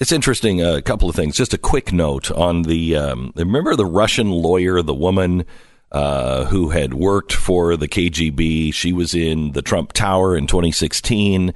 It's 0.00 0.10
interesting. 0.10 0.60
A 0.60 0.82
couple 0.82 1.08
of 1.08 1.14
things. 1.14 1.36
Just 1.36 1.54
a 1.54 1.58
quick 1.58 1.92
note 1.92 2.32
on 2.32 2.62
the. 2.62 2.96
Um, 2.96 3.32
remember 3.36 3.76
the 3.76 3.86
Russian 3.86 4.32
lawyer, 4.32 4.82
the 4.82 4.94
woman 4.94 5.44
uh, 5.92 6.46
who 6.46 6.70
had 6.70 6.94
worked 6.94 7.34
for 7.34 7.76
the 7.76 7.86
KGB. 7.86 8.74
She 8.74 8.92
was 8.92 9.14
in 9.14 9.52
the 9.52 9.62
Trump 9.62 9.92
Tower 9.92 10.36
in 10.36 10.48
2016. 10.48 11.54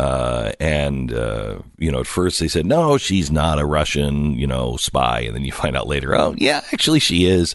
Uh, 0.00 0.52
and, 0.58 1.12
uh, 1.12 1.58
you 1.76 1.92
know, 1.92 2.00
at 2.00 2.06
first 2.06 2.40
they 2.40 2.48
said, 2.48 2.64
no, 2.64 2.96
she's 2.96 3.30
not 3.30 3.58
a 3.58 3.66
Russian, 3.66 4.32
you 4.32 4.46
know, 4.46 4.78
spy. 4.78 5.20
And 5.20 5.34
then 5.34 5.44
you 5.44 5.52
find 5.52 5.76
out 5.76 5.86
later, 5.86 6.14
oh, 6.14 6.34
yeah, 6.38 6.62
actually 6.72 7.00
she 7.00 7.26
is. 7.26 7.54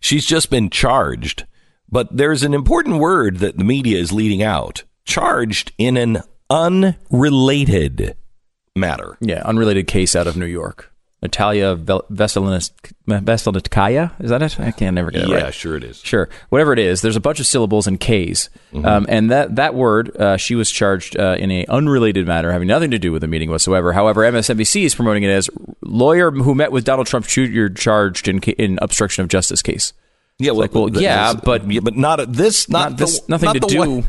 She's 0.00 0.24
just 0.24 0.48
been 0.48 0.70
charged. 0.70 1.44
But 1.90 2.16
there's 2.16 2.42
an 2.42 2.54
important 2.54 3.00
word 3.00 3.40
that 3.40 3.58
the 3.58 3.64
media 3.64 3.98
is 3.98 4.12
leading 4.12 4.42
out 4.42 4.84
charged 5.04 5.72
in 5.76 5.98
an 5.98 6.22
unrelated 6.48 8.16
matter. 8.74 9.18
Yeah, 9.20 9.42
unrelated 9.44 9.86
case 9.86 10.16
out 10.16 10.26
of 10.26 10.38
New 10.38 10.46
York. 10.46 10.90
Natalia 11.24 11.74
Veselnitskaya, 13.08 14.12
is 14.22 14.30
that 14.30 14.42
it? 14.42 14.60
I 14.60 14.70
can't 14.70 14.94
never 14.94 15.10
get 15.10 15.22
it 15.22 15.28
Yeah, 15.28 15.44
right. 15.44 15.54
sure 15.54 15.76
it 15.76 15.84
is. 15.84 15.98
Sure, 15.98 16.28
whatever 16.50 16.72
it 16.72 16.78
is, 16.78 17.00
there's 17.02 17.16
a 17.16 17.20
bunch 17.20 17.40
of 17.40 17.46
syllables 17.46 17.86
and 17.86 17.98
K's, 17.98 18.50
Mm-hmm. 18.72 18.86
um, 18.86 19.06
and 19.08 19.30
that 19.30 19.54
that 19.56 19.74
word 19.74 20.16
uh, 20.16 20.36
she 20.36 20.54
was 20.56 20.68
charged 20.70 21.16
uh, 21.16 21.36
in 21.38 21.50
a 21.52 21.64
unrelated 21.66 22.26
matter, 22.26 22.50
having 22.52 22.66
nothing 22.68 22.90
to 22.90 22.98
do 22.98 23.12
with 23.12 23.22
the 23.22 23.28
meeting 23.28 23.48
whatsoever. 23.50 23.92
However, 23.92 24.22
MSNBC 24.22 24.84
is 24.84 24.94
promoting 24.94 25.22
it 25.22 25.30
as 25.30 25.48
lawyer 25.80 26.30
who 26.32 26.54
met 26.56 26.72
with 26.72 26.84
Donald 26.84 27.06
Trump 27.06 27.26
Jr. 27.26 27.68
charged 27.68 28.26
in 28.28 28.38
in 28.40 28.78
obstruction 28.82 29.22
of 29.22 29.28
justice 29.28 29.62
case. 29.62 29.92
Yeah, 30.38 30.50
well, 30.50 30.60
like, 30.62 30.74
well, 30.74 30.88
th- 30.90 31.00
yeah, 31.00 31.32
this- 31.32 31.42
but- 31.44 31.70
yeah, 31.70 31.80
but 31.80 31.96
not 31.96 32.32
this, 32.32 32.68
not, 32.68 32.90
Not 32.90 32.98
the- 32.98 33.04
this- 33.04 33.28
nothing 33.28 33.46
not 33.46 33.54
to 33.54 33.60
do- 33.60 33.78
One, 33.78 34.04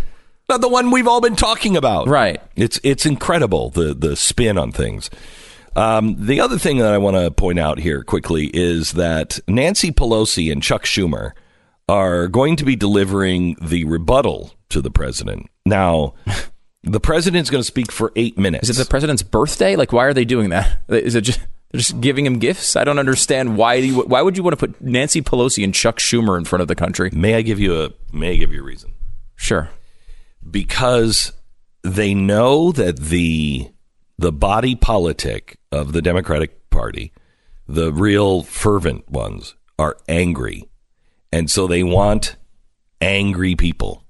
not 0.50 0.62
the 0.62 0.68
one 0.70 0.90
we've 0.90 1.08
all 1.08 1.22
been 1.22 1.36
talking 1.36 1.78
about. 1.78 2.08
Right. 2.08 2.42
It's 2.56 2.80
it's 2.84 3.06
incredible 3.06 3.70
the 3.70 3.94
the 3.94 4.16
spin 4.16 4.58
on 4.58 4.72
things. 4.72 5.10
Um, 5.76 6.16
the 6.18 6.40
other 6.40 6.58
thing 6.58 6.78
that 6.78 6.94
I 6.94 6.98
want 6.98 7.18
to 7.18 7.32
point 7.32 7.60
out 7.60 7.80
here 7.80 8.04
quickly 8.04 8.50
is 8.54 8.94
that 8.94 9.40
Nancy 9.48 9.92
Pelosi 9.92 10.52
and 10.52 10.64
Chuck 10.64 10.84
Schumer 10.86 11.32
are 11.90 12.28
going 12.28 12.56
to 12.56 12.66
be 12.66 12.76
delivering 12.76 13.56
the 13.62 13.84
rebuttal 13.86 14.54
to 14.70 14.82
the 14.82 14.90
president. 14.90 15.48
Now, 15.66 16.14
the 16.84 17.00
president's 17.00 17.50
going 17.50 17.60
to 17.60 17.66
speak 17.66 17.92
for 17.92 18.12
eight 18.16 18.38
minutes. 18.38 18.70
Is 18.70 18.80
it 18.80 18.84
the 18.84 18.90
president's 18.90 19.22
birthday? 19.24 19.76
Like, 19.76 19.92
why 19.92 20.06
are 20.06 20.14
they 20.14 20.26
doing 20.26 20.50
that? 20.50 20.80
Is 20.90 21.16
it 21.16 21.22
just 21.22 21.40
they're 21.72 21.80
just 21.80 22.00
giving 22.00 22.26
him 22.26 22.40
gifts? 22.40 22.76
I 22.76 22.84
don't 22.86 23.00
understand 23.00 23.58
why. 23.58 23.82
Do 23.82 23.88
you, 23.88 24.02
why 24.02 24.22
would 24.22 24.38
you 24.38 24.44
want 24.44 24.58
to 24.58 24.68
put 24.68 24.82
Nancy 24.82 25.22
Pelosi 25.22 25.64
and 25.64 25.74
Chuck 25.74 25.98
Schumer 26.00 26.38
in 26.38 26.46
front 26.46 26.62
of 26.62 26.68
the 26.70 26.76
country? 26.76 27.10
May 27.12 27.36
I 27.36 27.42
give 27.42 27.60
you 27.60 27.82
a 27.84 27.90
May 28.14 28.32
I 28.34 28.36
give 28.38 28.54
you 28.54 28.62
a 28.62 28.64
reason? 28.64 28.94
Sure. 29.36 29.70
because 30.50 31.34
they 31.84 32.14
know 32.14 32.72
that 32.72 32.98
the 32.98 33.70
the 34.18 34.32
body 34.32 34.76
politic 34.76 35.58
of 35.76 35.92
the 35.92 36.02
Democratic 36.02 36.70
Party, 36.70 37.12
the 37.68 37.92
real 37.92 38.44
fervent 38.44 39.10
ones, 39.10 39.56
are 39.78 39.98
angry, 40.08 40.70
and 41.32 41.52
so 41.52 41.68
they 41.68 41.84
want 41.84 42.38
angry 43.02 43.56
people. 43.56 44.04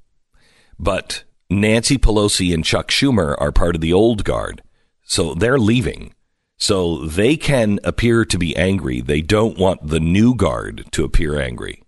But 0.78 1.24
Nancy 1.50 1.98
Pelosi 1.98 2.54
and 2.54 2.64
Chuck 2.64 2.90
Schumer 2.90 3.36
are 3.40 3.52
part 3.52 3.76
of 3.76 3.82
the 3.82 3.94
old 3.94 4.24
guard, 4.24 4.62
so 5.04 5.34
they're 5.34 5.60
leaving. 5.60 6.14
So 6.58 7.06
they 7.06 7.36
can 7.36 7.80
appear 7.84 8.24
to 8.26 8.38
be 8.38 8.56
angry. 8.56 9.02
They 9.02 9.22
don't 9.22 9.58
want 9.58 9.88
the 9.88 10.00
new 10.00 10.36
guard 10.36 10.86
to 10.92 11.04
appear 11.04 11.40
angry. 11.40 11.84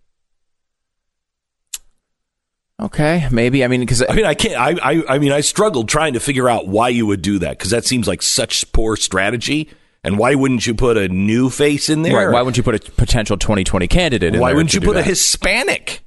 Okay, 2.79 3.27
maybe. 3.31 3.63
I 3.63 3.67
mean, 3.67 3.79
because 3.79 4.03
I 4.07 4.13
mean, 4.13 4.25
I 4.25 4.35
can't. 4.35 4.55
I, 4.55 4.91
I, 4.91 5.15
I 5.15 5.19
mean, 5.19 5.31
I 5.31 5.41
struggled 5.41 5.89
trying 5.89 6.13
to 6.13 6.19
figure 6.19 6.47
out 6.47 6.67
why 6.67 6.89
you 6.89 7.07
would 7.07 7.23
do 7.23 7.39
that 7.39 7.57
because 7.57 7.71
that 7.71 7.85
seems 7.85 8.07
like 8.07 8.21
such 8.21 8.71
poor 8.71 8.95
strategy. 8.95 9.69
And 10.03 10.19
why 10.19 10.35
wouldn't 10.35 10.65
you 10.67 10.75
put 10.75 10.95
a 10.95 11.09
new 11.09 11.49
face 11.49 11.89
in 11.89 12.03
there? 12.03 12.15
right, 12.15 12.31
why 12.31 12.41
wouldn't 12.41 12.55
you 12.57 12.63
put 12.63 12.75
a 12.75 12.91
potential 12.91 13.35
2020 13.35 13.87
candidate 13.87 14.35
in 14.35 14.39
Why 14.39 14.49
there 14.49 14.55
wouldn't 14.57 14.73
you 14.73 14.81
put 14.81 14.95
a? 14.95 15.03
Hispanic 15.03 16.01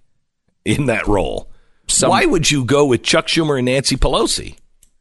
in 0.64 0.86
that 0.86 1.06
role? 1.08 1.50
Some- 1.88 2.10
why 2.10 2.24
would 2.24 2.50
you 2.50 2.64
go 2.64 2.84
with 2.84 3.02
Chuck 3.02 3.26
Schumer 3.26 3.58
and 3.58 3.66
Nancy 3.66 3.96
Pelosi? 3.96 4.56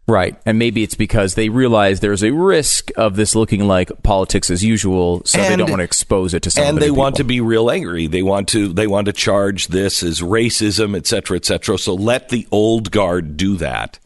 Right. 0.10 0.36
And 0.46 0.58
maybe 0.58 0.84
it's 0.84 0.96
because 0.96 1.36
they 1.36 1.50
realize 1.50 2.00
there's 2.00 2.24
a 2.24 2.32
risk 2.32 2.92
of 2.98 3.16
this 3.16 3.36
looking 3.36 3.68
like 3.68 3.92
politics 4.04 4.50
as 4.50 4.64
usual, 4.64 5.22
so 5.26 5.38
they 5.38 5.56
don't 5.56 5.70
want 5.70 5.82
to 5.82 5.86
expose 5.86 6.34
it 6.34 6.44
to 6.44 6.52
some 6.52 6.64
and 6.64 6.78
they 6.80 6.92
want 6.92 7.18
to 7.18 7.24
be 7.24 7.42
real 7.42 7.70
angry. 7.70 8.08
They 8.08 8.24
want 8.24 8.48
to 8.50 8.74
they 8.74 8.88
want 8.88 9.06
to 9.06 9.14
charge 9.14 9.68
this 9.68 10.02
as 10.02 10.22
racism, 10.22 10.98
et 10.98 11.06
cetera, 11.06 11.38
et 11.38 11.46
cetera. 11.46 11.78
So 11.78 11.94
let 11.94 12.30
the 12.30 12.48
old 12.52 12.92
guard 12.92 13.38
do 13.38 13.56
that. 13.58 14.00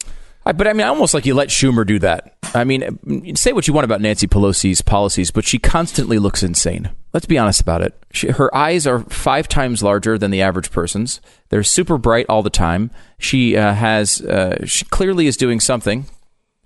I, 0.46 0.52
but 0.52 0.66
I 0.68 0.72
mean, 0.74 0.84
I 0.86 0.90
almost 0.90 1.14
like 1.14 1.24
you 1.26 1.34
let 1.34 1.48
Schumer 1.48 1.86
do 1.86 1.98
that. 2.00 2.36
I 2.54 2.64
mean, 2.64 3.34
say 3.34 3.52
what 3.52 3.66
you 3.66 3.72
want 3.74 3.84
about 3.86 4.00
Nancy 4.00 4.26
Pelosi's 4.26 4.82
policies, 4.82 5.30
but 5.30 5.44
she 5.44 5.58
constantly 5.58 6.18
looks 6.18 6.42
insane. 6.42 6.90
Let's 7.12 7.26
be 7.26 7.38
honest 7.38 7.60
about 7.60 7.80
it. 7.82 7.94
She, 8.12 8.28
her 8.28 8.54
eyes 8.54 8.86
are 8.86 9.00
five 9.04 9.48
times 9.48 9.82
larger 9.82 10.18
than 10.18 10.30
the 10.30 10.42
average 10.42 10.70
person's. 10.70 11.20
They're 11.48 11.62
super 11.62 11.96
bright 11.96 12.26
all 12.28 12.42
the 12.42 12.50
time. 12.50 12.90
She 13.18 13.56
uh, 13.56 13.72
has, 13.74 14.20
uh, 14.20 14.66
she 14.66 14.84
clearly 14.86 15.26
is 15.26 15.36
doing 15.36 15.60
something, 15.60 16.04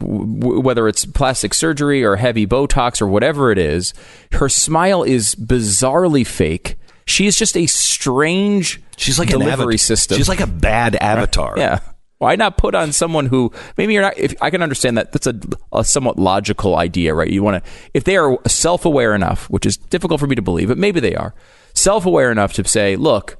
w- 0.00 0.60
whether 0.60 0.88
it's 0.88 1.04
plastic 1.04 1.54
surgery 1.54 2.04
or 2.04 2.16
heavy 2.16 2.46
Botox 2.46 3.00
or 3.00 3.06
whatever 3.06 3.52
it 3.52 3.58
is. 3.58 3.94
Her 4.32 4.48
smile 4.48 5.04
is 5.04 5.34
bizarrely 5.36 6.26
fake. 6.26 6.76
She 7.06 7.26
is 7.26 7.36
just 7.36 7.56
a 7.56 7.66
strange 7.66 8.82
She's 8.96 9.18
like 9.18 9.28
an 9.30 9.38
delivery 9.38 9.52
avatar. 9.52 9.78
system. 9.78 10.18
She's 10.18 10.28
like 10.28 10.40
a 10.40 10.46
bad 10.46 10.96
avatar. 10.96 11.54
Yeah. 11.56 11.78
Why 12.18 12.34
not 12.34 12.56
put 12.56 12.74
on 12.74 12.92
someone 12.92 13.26
who 13.26 13.52
maybe 13.76 13.92
you're 13.94 14.02
not? 14.02 14.18
If 14.18 14.34
I 14.42 14.50
can 14.50 14.62
understand 14.62 14.98
that, 14.98 15.12
that's 15.12 15.26
a, 15.26 15.38
a 15.72 15.84
somewhat 15.84 16.18
logical 16.18 16.76
idea, 16.76 17.14
right? 17.14 17.30
You 17.30 17.42
want 17.42 17.64
to, 17.64 17.70
if 17.94 18.04
they 18.04 18.16
are 18.16 18.38
self-aware 18.46 19.14
enough, 19.14 19.48
which 19.50 19.64
is 19.64 19.76
difficult 19.76 20.18
for 20.20 20.26
me 20.26 20.34
to 20.34 20.42
believe, 20.42 20.68
but 20.68 20.78
maybe 20.78 20.98
they 21.00 21.14
are 21.14 21.32
self-aware 21.74 22.32
enough 22.32 22.54
to 22.54 22.66
say, 22.66 22.96
look, 22.96 23.36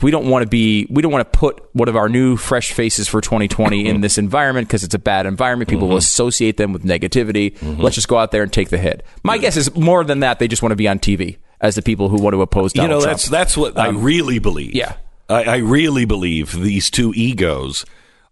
we 0.00 0.10
don't 0.10 0.28
want 0.28 0.42
to 0.42 0.48
be, 0.48 0.86
we 0.88 1.02
don't 1.02 1.12
want 1.12 1.30
to 1.30 1.38
put 1.38 1.62
one 1.74 1.88
of 1.88 1.96
our 1.96 2.08
new 2.08 2.36
fresh 2.36 2.72
faces 2.72 3.08
for 3.08 3.20
2020 3.20 3.86
in 3.86 4.00
this 4.00 4.16
environment 4.16 4.68
because 4.68 4.84
it's 4.84 4.94
a 4.94 4.98
bad 4.98 5.26
environment. 5.26 5.68
People 5.68 5.88
will 5.88 5.96
associate 5.96 6.56
them 6.56 6.72
with 6.72 6.84
negativity. 6.84 7.56
Let's 7.78 7.96
just 7.96 8.08
go 8.08 8.16
out 8.16 8.30
there 8.30 8.42
and 8.42 8.52
take 8.52 8.70
the 8.70 8.78
hit. 8.78 9.04
My 9.22 9.36
guess 9.38 9.56
is 9.56 9.74
more 9.74 10.04
than 10.04 10.20
that, 10.20 10.38
they 10.38 10.48
just 10.48 10.62
want 10.62 10.70
to 10.70 10.76
be 10.76 10.88
on 10.88 10.98
TV 10.98 11.36
as 11.60 11.74
the 11.74 11.82
people 11.82 12.08
who 12.08 12.22
want 12.22 12.34
to 12.34 12.40
oppose 12.40 12.74
you 12.74 12.82
Donald 12.82 13.00
know 13.00 13.04
Trump. 13.06 13.18
that's 13.18 13.28
that's 13.28 13.56
what 13.56 13.76
I 13.76 13.88
um, 13.88 14.02
really 14.02 14.38
believe. 14.38 14.74
yeah. 14.74 14.94
I, 15.28 15.42
I 15.44 15.56
really 15.56 16.06
believe 16.06 16.52
these 16.52 16.90
two 16.90 17.12
egos 17.14 17.84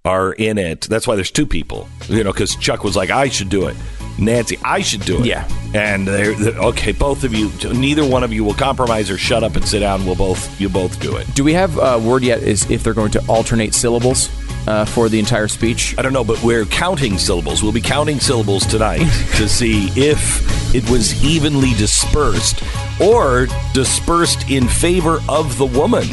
are 0.07 0.33
in 0.33 0.57
it. 0.59 0.83
That's 0.83 1.07
why 1.07 1.15
there's 1.17 1.31
two 1.31 1.47
people. 1.47 1.89
You 2.09 2.25
know, 2.25 2.33
because 2.33 2.57
Chuck 2.57 2.85
was 2.85 2.97
like, 2.97 3.11
I 3.11 3.29
should 3.29 3.49
do 3.51 3.67
it. 3.67 3.77
Nancy, 4.19 4.59
I 4.65 4.81
should 4.81 5.03
do 5.03 5.19
it. 5.19 5.27
Yeah. 5.27 5.47
And 5.75 6.09
they're, 6.09 6.33
they're- 6.35 6.59
okay. 6.59 6.93
Both 6.93 7.23
of 7.25 7.35
you, 7.35 7.51
neither 7.75 8.07
one 8.07 8.25
of 8.25 8.33
you 8.33 8.45
will 8.45 8.55
compromise 8.55 9.11
or 9.11 9.19
shut 9.19 9.45
up 9.45 9.57
and 9.57 9.65
sit 9.67 9.81
down. 9.81 10.07
We'll 10.07 10.15
both 10.15 10.59
you 10.61 10.69
both 10.71 10.99
do 11.01 11.17
it. 11.17 11.27
Do 11.35 11.45
we 11.45 11.53
have 11.53 11.79
uh, 11.79 12.01
word 12.03 12.23
yet? 12.23 12.43
Is 12.43 12.71
if 12.71 12.83
they're 12.83 12.95
going 12.95 13.11
to 13.13 13.27
alternate 13.29 13.75
syllables 13.75 14.31
uh, 14.67 14.85
for 14.85 15.09
the 15.09 15.19
entire 15.19 15.49
speech? 15.49 15.95
I 15.99 16.03
don't 16.03 16.13
know, 16.13 16.25
but 16.25 16.43
we're 16.43 16.65
counting 16.67 17.19
syllables. 17.19 17.63
We'll 17.63 17.73
be 17.73 17.81
counting 17.81 18.21
syllables 18.21 18.67
tonight 18.67 18.99
to 19.37 19.49
see 19.49 19.89
if 19.97 20.75
it 20.75 20.89
was 20.91 21.23
evenly 21.25 21.75
dispersed 21.75 22.63
or 23.01 23.47
dispersed 23.73 24.51
in 24.51 24.67
favor 24.69 25.19
of 25.29 25.57
the 25.59 25.67
woman. 25.67 26.05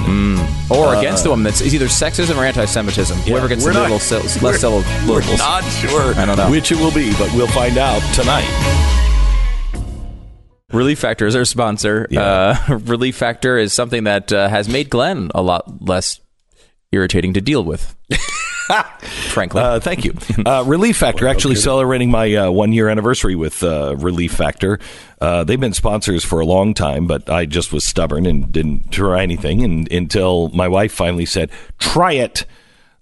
or 0.69 0.95
against 0.95 1.23
the 1.23 1.29
woman. 1.29 1.43
That's 1.43 1.61
it's 1.61 1.73
either 1.73 1.85
sexism 1.87 2.37
or 2.37 2.43
anti-Semitism. 2.45 3.17
Whoever 3.19 3.47
gets 3.47 3.63
the 3.65 3.73
not- 3.73 3.89
little 3.89 3.99
we're- 4.41 4.51
less 4.51 4.59
syllable- 4.61 4.83
We're 5.07 5.37
not 5.37 5.63
sure 5.63 6.13
I 6.15 6.25
don't 6.25 6.37
know. 6.37 6.49
which 6.51 6.71
it 6.71 6.77
will 6.77 6.93
be, 6.93 7.11
but 7.17 7.33
we'll 7.33 7.47
find 7.47 7.77
out 7.77 8.01
tonight. 8.13 8.49
Relief 10.71 10.97
Factor 10.97 11.27
is 11.27 11.35
our 11.35 11.45
sponsor. 11.45 12.07
Yeah. 12.09 12.55
Uh, 12.69 12.77
Relief 12.85 13.15
Factor 13.15 13.57
is 13.59 13.73
something 13.73 14.05
that 14.05 14.33
uh, 14.33 14.47
has 14.49 14.67
made 14.67 14.89
Glenn 14.89 15.29
a 15.35 15.41
lot 15.41 15.87
less 15.87 16.19
irritating 16.93 17.33
to 17.33 17.41
deal 17.41 17.63
with. 17.63 17.95
frankly, 19.29 19.61
Uh, 19.61 19.79
thank 19.79 20.05
you. 20.05 20.13
Uh, 20.45 20.63
Relief 20.65 20.97
Factor, 20.97 21.27
actually 21.27 21.55
celebrating 21.55 22.09
my 22.09 22.33
uh, 22.33 22.51
one 22.51 22.71
year 22.71 22.89
anniversary 22.89 23.35
with 23.35 23.61
uh, 23.63 23.95
Relief 23.97 24.33
Factor. 24.33 24.79
Uh, 25.19 25.43
they've 25.43 25.59
been 25.59 25.73
sponsors 25.73 26.23
for 26.23 26.39
a 26.39 26.45
long 26.45 26.73
time, 26.73 27.07
but 27.07 27.29
I 27.29 27.45
just 27.45 27.73
was 27.73 27.85
stubborn 27.85 28.25
and 28.25 28.51
didn't 28.51 28.91
try 28.91 29.23
anything 29.23 29.63
and, 29.63 29.91
until 29.91 30.49
my 30.49 30.67
wife 30.67 30.93
finally 30.93 31.25
said, 31.25 31.49
try 31.79 32.13
it. 32.13 32.45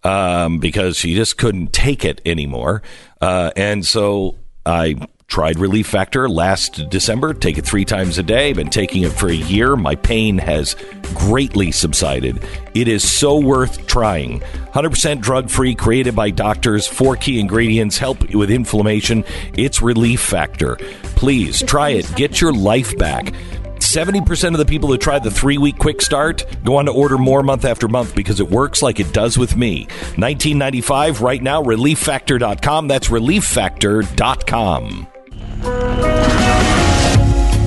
Um, 0.03 0.57
because 0.57 0.97
she 0.97 1.13
just 1.13 1.37
couldn't 1.37 1.73
take 1.73 2.03
it 2.03 2.21
anymore. 2.25 2.81
Uh, 3.21 3.51
and 3.55 3.85
so 3.85 4.39
I 4.65 4.95
tried 5.31 5.59
Relief 5.59 5.87
Factor 5.87 6.27
last 6.27 6.89
December, 6.89 7.33
take 7.33 7.57
it 7.57 7.65
three 7.65 7.85
times 7.85 8.17
a 8.17 8.23
day, 8.23 8.51
been 8.51 8.69
taking 8.69 9.03
it 9.03 9.13
for 9.13 9.29
a 9.29 9.33
year. 9.33 9.77
My 9.77 9.95
pain 9.95 10.37
has 10.37 10.75
greatly 11.13 11.71
subsided. 11.71 12.45
It 12.73 12.89
is 12.89 13.09
so 13.09 13.39
worth 13.39 13.87
trying. 13.87 14.41
100% 14.41 15.21
drug 15.21 15.49
free, 15.49 15.73
created 15.73 16.17
by 16.17 16.31
doctors, 16.31 16.85
four 16.85 17.15
key 17.15 17.39
ingredients, 17.39 17.97
help 17.97 18.35
with 18.35 18.51
inflammation. 18.51 19.23
It's 19.53 19.81
Relief 19.81 20.19
Factor. 20.19 20.75
Please 21.15 21.63
try 21.63 21.91
it. 21.91 22.13
Get 22.17 22.41
your 22.41 22.51
life 22.51 22.97
back. 22.97 23.33
70% 23.77 24.51
of 24.51 24.57
the 24.57 24.65
people 24.65 24.89
who 24.89 24.97
tried 24.97 25.23
the 25.23 25.31
three 25.31 25.57
week 25.57 25.77
quick 25.77 26.01
start 26.01 26.45
go 26.65 26.75
on 26.75 26.85
to 26.85 26.91
order 26.91 27.17
more 27.17 27.41
month 27.41 27.63
after 27.63 27.87
month 27.87 28.15
because 28.15 28.41
it 28.41 28.49
works 28.49 28.81
like 28.81 28.99
it 28.99 29.13
does 29.13 29.37
with 29.37 29.55
me. 29.55 29.85
1995 30.17 31.21
right 31.21 31.41
now, 31.41 31.63
relieffactor.com. 31.63 32.89
That's 32.89 33.07
relieffactor.com. 33.07 35.07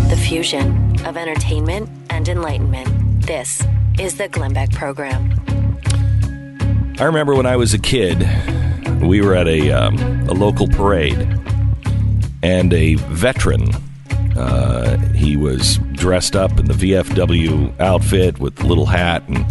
The 0.09 0.21
fusion 0.27 0.97
of 1.07 1.17
entertainment 1.17 1.89
and 2.11 2.29
enlightenment. 2.29 3.25
This 3.27 3.63
is 3.99 4.17
the 4.17 4.29
Glenn 4.29 4.53
Beck 4.53 4.73
Program. 4.73 5.33
I 6.99 7.05
remember 7.05 7.35
when 7.35 7.47
I 7.47 7.57
was 7.57 7.73
a 7.73 7.79
kid, 7.79 8.29
we 9.01 9.21
were 9.21 9.35
at 9.35 9.47
a, 9.47 9.71
um, 9.71 9.97
a 10.29 10.33
local 10.33 10.67
parade, 10.67 11.29
and 12.43 12.73
a 12.73 12.95
veteran, 12.97 13.69
uh, 14.37 14.97
he 15.13 15.37
was 15.37 15.79
dressed 15.93 16.35
up 16.35 16.59
in 16.59 16.67
the 16.67 16.75
VFW 16.75 17.79
outfit 17.81 18.41
with 18.41 18.57
the 18.57 18.67
little 18.67 18.87
hat, 18.87 19.23
and, 19.29 19.47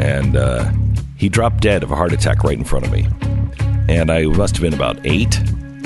and 0.00 0.36
uh, 0.36 0.70
he 1.16 1.28
dropped 1.28 1.60
dead 1.60 1.82
of 1.82 1.90
a 1.90 1.96
heart 1.96 2.12
attack 2.12 2.44
right 2.44 2.56
in 2.56 2.64
front 2.64 2.86
of 2.86 2.92
me. 2.92 3.06
And 3.88 4.10
I 4.10 4.24
must 4.24 4.56
have 4.56 4.62
been 4.62 4.74
about 4.74 4.98
eight, 5.04 5.38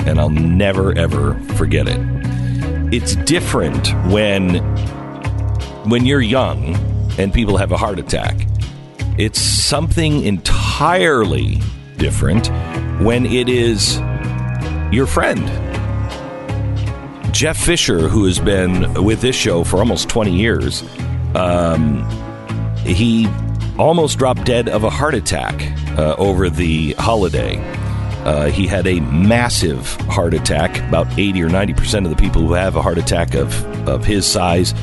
and 0.05 0.19
I'll 0.19 0.29
never, 0.29 0.97
ever 0.97 1.35
forget 1.55 1.87
it. 1.87 1.99
It's 2.93 3.15
different 3.15 3.87
when 4.11 4.57
when 5.89 6.05
you're 6.05 6.21
young 6.21 6.75
and 7.17 7.33
people 7.33 7.57
have 7.57 7.71
a 7.71 7.77
heart 7.77 7.99
attack. 7.99 8.47
It's 9.17 9.39
something 9.39 10.23
entirely 10.23 11.61
different 11.97 12.47
when 13.01 13.25
it 13.25 13.49
is 13.49 13.99
your 14.91 15.07
friend. 15.07 15.43
Jeff 17.33 17.57
Fisher, 17.57 18.07
who 18.07 18.25
has 18.25 18.39
been 18.39 19.03
with 19.03 19.21
this 19.21 19.35
show 19.35 19.63
for 19.63 19.77
almost 19.77 20.07
20 20.09 20.35
years, 20.35 20.83
um, 21.35 22.07
he 22.85 23.27
almost 23.77 24.19
dropped 24.19 24.45
dead 24.45 24.69
of 24.69 24.83
a 24.83 24.89
heart 24.89 25.15
attack 25.15 25.61
uh, 25.97 26.15
over 26.17 26.49
the 26.49 26.93
holiday. 26.93 27.57
Uh, 28.25 28.45
he 28.49 28.67
had 28.67 28.87
a 28.87 28.99
massive 29.01 29.87
heart 30.01 30.33
attack. 30.33 30.79
About 30.87 31.07
80 31.17 31.43
or 31.43 31.49
90 31.49 31.73
percent 31.73 32.05
of 32.05 32.09
the 32.09 32.15
people 32.15 32.41
who 32.41 32.53
have 32.53 32.75
a 32.75 32.81
heart 32.81 32.97
attack 32.97 33.35
of, 33.35 33.65
of 33.87 34.05
his 34.05 34.25
size 34.25 34.73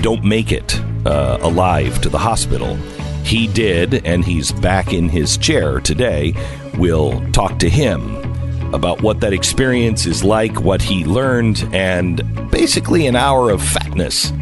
don't 0.00 0.24
make 0.24 0.52
it 0.52 0.80
uh, 1.06 1.38
alive 1.40 2.00
to 2.02 2.08
the 2.08 2.18
hospital. 2.18 2.76
He 3.24 3.46
did, 3.46 4.06
and 4.06 4.24
he's 4.24 4.52
back 4.52 4.92
in 4.92 5.08
his 5.08 5.36
chair 5.36 5.80
today. 5.80 6.34
We'll 6.78 7.20
talk 7.32 7.58
to 7.58 7.68
him 7.68 8.16
about 8.74 9.02
what 9.02 9.20
that 9.20 9.32
experience 9.32 10.06
is 10.06 10.24
like, 10.24 10.60
what 10.60 10.80
he 10.80 11.04
learned, 11.04 11.68
and 11.72 12.22
basically 12.50 13.06
an 13.06 13.16
hour 13.16 13.50
of 13.50 13.62
fatness, 13.62 14.32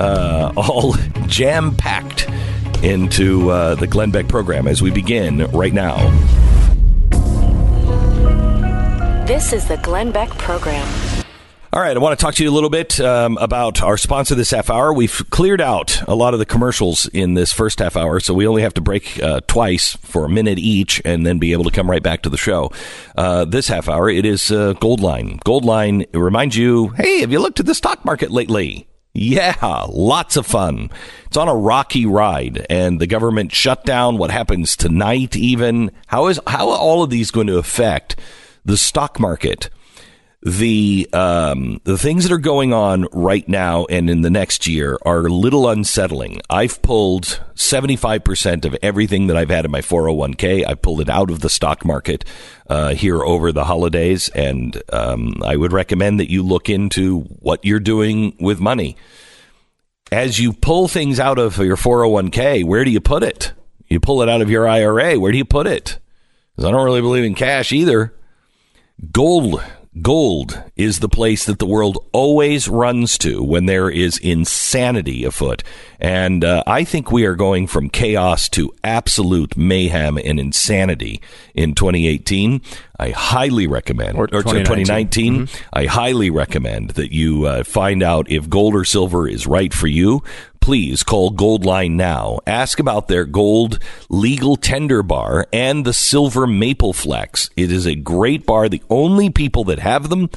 uh, 0.00 0.52
all 0.56 0.94
jam 1.26 1.74
packed 1.76 2.28
into 2.82 3.50
uh, 3.50 3.74
the 3.76 3.86
Glenn 3.86 4.10
Beck 4.10 4.28
program 4.28 4.66
as 4.66 4.82
we 4.82 4.90
begin 4.90 5.46
right 5.50 5.72
now. 5.72 5.96
This 9.26 9.52
is 9.52 9.68
the 9.68 9.76
Glenn 9.76 10.10
Beck 10.10 10.30
Program. 10.30 10.84
All 11.72 11.80
right, 11.80 11.96
I 11.96 12.00
want 12.00 12.18
to 12.18 12.22
talk 12.22 12.34
to 12.34 12.42
you 12.42 12.50
a 12.50 12.52
little 12.52 12.68
bit 12.68 12.98
um, 12.98 13.38
about 13.38 13.80
our 13.80 13.96
sponsor 13.96 14.34
this 14.34 14.50
half 14.50 14.68
hour. 14.68 14.92
We've 14.92 15.22
cleared 15.30 15.60
out 15.60 16.02
a 16.08 16.16
lot 16.16 16.34
of 16.34 16.40
the 16.40 16.44
commercials 16.44 17.06
in 17.06 17.34
this 17.34 17.52
first 17.52 17.78
half 17.78 17.96
hour, 17.96 18.18
so 18.18 18.34
we 18.34 18.48
only 18.48 18.62
have 18.62 18.74
to 18.74 18.80
break 18.80 19.22
uh, 19.22 19.40
twice 19.46 19.94
for 20.02 20.24
a 20.24 20.28
minute 20.28 20.58
each 20.58 21.00
and 21.04 21.24
then 21.24 21.38
be 21.38 21.52
able 21.52 21.62
to 21.62 21.70
come 21.70 21.88
right 21.88 22.02
back 22.02 22.22
to 22.22 22.30
the 22.30 22.36
show. 22.36 22.72
Uh, 23.16 23.44
this 23.44 23.68
half 23.68 23.88
hour, 23.88 24.10
it 24.10 24.26
is 24.26 24.50
uh, 24.50 24.74
Goldline. 24.74 25.38
Goldline 25.44 26.04
reminds 26.12 26.56
you 26.56 26.88
hey, 26.88 27.20
have 27.20 27.30
you 27.30 27.38
looked 27.38 27.60
at 27.60 27.66
the 27.66 27.76
stock 27.76 28.04
market 28.04 28.32
lately? 28.32 28.88
Yeah, 29.14 29.86
lots 29.88 30.36
of 30.36 30.46
fun. 30.46 30.90
It's 31.26 31.36
on 31.36 31.48
a 31.48 31.54
rocky 31.54 32.06
ride, 32.06 32.66
and 32.68 33.00
the 33.00 33.06
government 33.06 33.52
shutdown. 33.52 34.18
What 34.18 34.32
happens 34.32 34.74
tonight? 34.76 35.36
Even 35.36 35.92
how 36.08 36.26
is 36.26 36.40
how 36.44 36.70
are 36.70 36.78
all 36.78 37.04
of 37.04 37.10
these 37.10 37.30
going 37.30 37.46
to 37.46 37.58
affect 37.58 38.16
the 38.64 38.76
stock 38.76 39.18
market? 39.20 39.70
the 40.44 41.08
um, 41.12 41.80
the 41.84 41.96
things 41.96 42.24
that 42.24 42.32
are 42.32 42.38
going 42.38 42.72
on 42.72 43.06
right 43.12 43.48
now 43.48 43.86
and 43.86 44.10
in 44.10 44.22
the 44.22 44.30
next 44.30 44.66
year 44.66 44.98
are 45.06 45.26
a 45.26 45.32
little 45.32 45.68
unsettling. 45.68 46.40
I've 46.50 46.82
pulled 46.82 47.40
seventy 47.54 47.94
five 47.94 48.24
percent 48.24 48.64
of 48.64 48.76
everything 48.82 49.28
that 49.28 49.36
I've 49.36 49.50
had 49.50 49.64
in 49.64 49.70
my 49.70 49.82
four 49.82 50.02
hundred 50.02 50.16
one 50.16 50.34
k. 50.34 50.64
I 50.64 50.74
pulled 50.74 51.00
it 51.00 51.08
out 51.08 51.30
of 51.30 51.40
the 51.40 51.48
stock 51.48 51.84
market 51.84 52.24
uh, 52.68 52.94
here 52.94 53.22
over 53.22 53.52
the 53.52 53.64
holidays, 53.64 54.30
and 54.30 54.82
um, 54.92 55.34
I 55.44 55.56
would 55.56 55.72
recommend 55.72 56.18
that 56.18 56.30
you 56.30 56.42
look 56.42 56.68
into 56.68 57.20
what 57.20 57.64
you're 57.64 57.80
doing 57.80 58.36
with 58.40 58.58
money. 58.58 58.96
As 60.10 60.40
you 60.40 60.52
pull 60.52 60.88
things 60.88 61.20
out 61.20 61.38
of 61.38 61.56
your 61.58 61.76
four 61.76 62.00
hundred 62.00 62.12
one 62.12 62.30
k, 62.32 62.64
where 62.64 62.84
do 62.84 62.90
you 62.90 63.00
put 63.00 63.22
it? 63.22 63.52
You 63.86 64.00
pull 64.00 64.22
it 64.22 64.28
out 64.28 64.42
of 64.42 64.50
your 64.50 64.66
IRA. 64.66 65.20
Where 65.20 65.30
do 65.30 65.38
you 65.38 65.44
put 65.44 65.68
it? 65.68 66.00
Because 66.50 66.68
I 66.68 66.72
don't 66.72 66.84
really 66.84 67.00
believe 67.00 67.24
in 67.24 67.36
cash 67.36 67.72
either. 67.72 68.12
Gold 69.10 69.62
Gold 70.00 70.62
is 70.74 71.00
the 71.00 71.08
place 71.08 71.44
that 71.44 71.58
the 71.58 71.66
world 71.66 71.98
always 72.12 72.66
runs 72.66 73.18
to 73.18 73.42
when 73.42 73.66
there 73.66 73.90
is 73.90 74.16
insanity 74.16 75.22
afoot. 75.22 75.62
And 76.00 76.42
uh, 76.42 76.64
I 76.66 76.84
think 76.84 77.12
we 77.12 77.26
are 77.26 77.34
going 77.34 77.66
from 77.66 77.90
chaos 77.90 78.48
to 78.50 78.72
absolute 78.82 79.54
mayhem 79.54 80.16
and 80.16 80.40
insanity 80.40 81.20
in 81.54 81.74
2018. 81.74 82.62
I 83.02 83.10
highly 83.10 83.66
recommend, 83.66 84.16
Or 84.16 84.28
2019. 84.28 85.46
2019, 85.46 85.48
I 85.72 85.86
highly 85.86 86.30
recommend 86.30 86.90
that 86.90 87.12
you 87.12 87.46
uh, 87.46 87.64
find 87.64 88.00
out 88.00 88.30
if 88.30 88.48
gold 88.48 88.76
or 88.76 88.84
silver 88.84 89.26
is 89.26 89.44
right 89.44 89.74
for 89.74 89.88
you. 89.88 90.22
Please 90.60 91.02
call 91.02 91.32
Goldline 91.32 91.92
now. 91.92 92.38
Ask 92.46 92.78
about 92.78 93.08
their 93.08 93.24
gold 93.24 93.80
legal 94.08 94.54
tender 94.54 95.02
bar 95.02 95.48
and 95.52 95.84
the 95.84 95.92
silver 95.92 96.46
maple 96.46 96.92
flex. 96.92 97.50
It 97.56 97.72
is 97.72 97.86
a 97.86 97.96
great 97.96 98.46
bar. 98.46 98.68
The 98.68 98.82
only 98.88 99.28
people 99.30 99.64
that 99.64 99.80
have 99.80 100.08
them, 100.08 100.30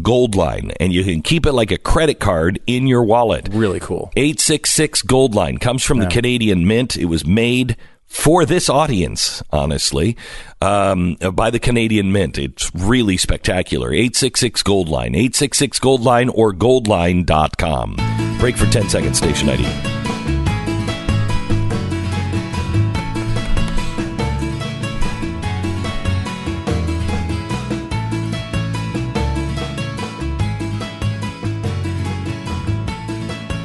Goldline, 0.00 0.72
and 0.78 0.92
you 0.92 1.02
can 1.02 1.22
keep 1.22 1.44
it 1.44 1.52
like 1.52 1.72
a 1.72 1.78
credit 1.78 2.20
card 2.20 2.60
in 2.68 2.86
your 2.86 3.02
wallet. 3.02 3.48
Really 3.50 3.80
cool. 3.80 4.12
866 4.14 5.02
Goldline 5.02 5.60
comes 5.60 5.82
from 5.82 5.98
the 5.98 6.06
Canadian 6.06 6.68
Mint. 6.68 6.96
It 6.96 7.06
was 7.06 7.26
made 7.26 7.76
for 8.12 8.44
this 8.44 8.68
audience, 8.68 9.42
honestly, 9.50 10.16
um, 10.60 11.16
by 11.32 11.50
the 11.50 11.58
Canadian 11.58 12.12
Mint. 12.12 12.36
It's 12.36 12.72
really 12.74 13.16
spectacular. 13.16 13.92
866 13.92 14.62
Goldline, 14.62 15.16
866 15.16 15.78
Gold 15.78 16.02
Goldline 16.02 16.30
or 16.34 16.52
goldline.com. 16.52 17.96
Break 18.38 18.56
for 18.56 18.66
10 18.66 18.88
seconds, 18.88 19.18
station 19.18 19.48
ID. 19.48 19.62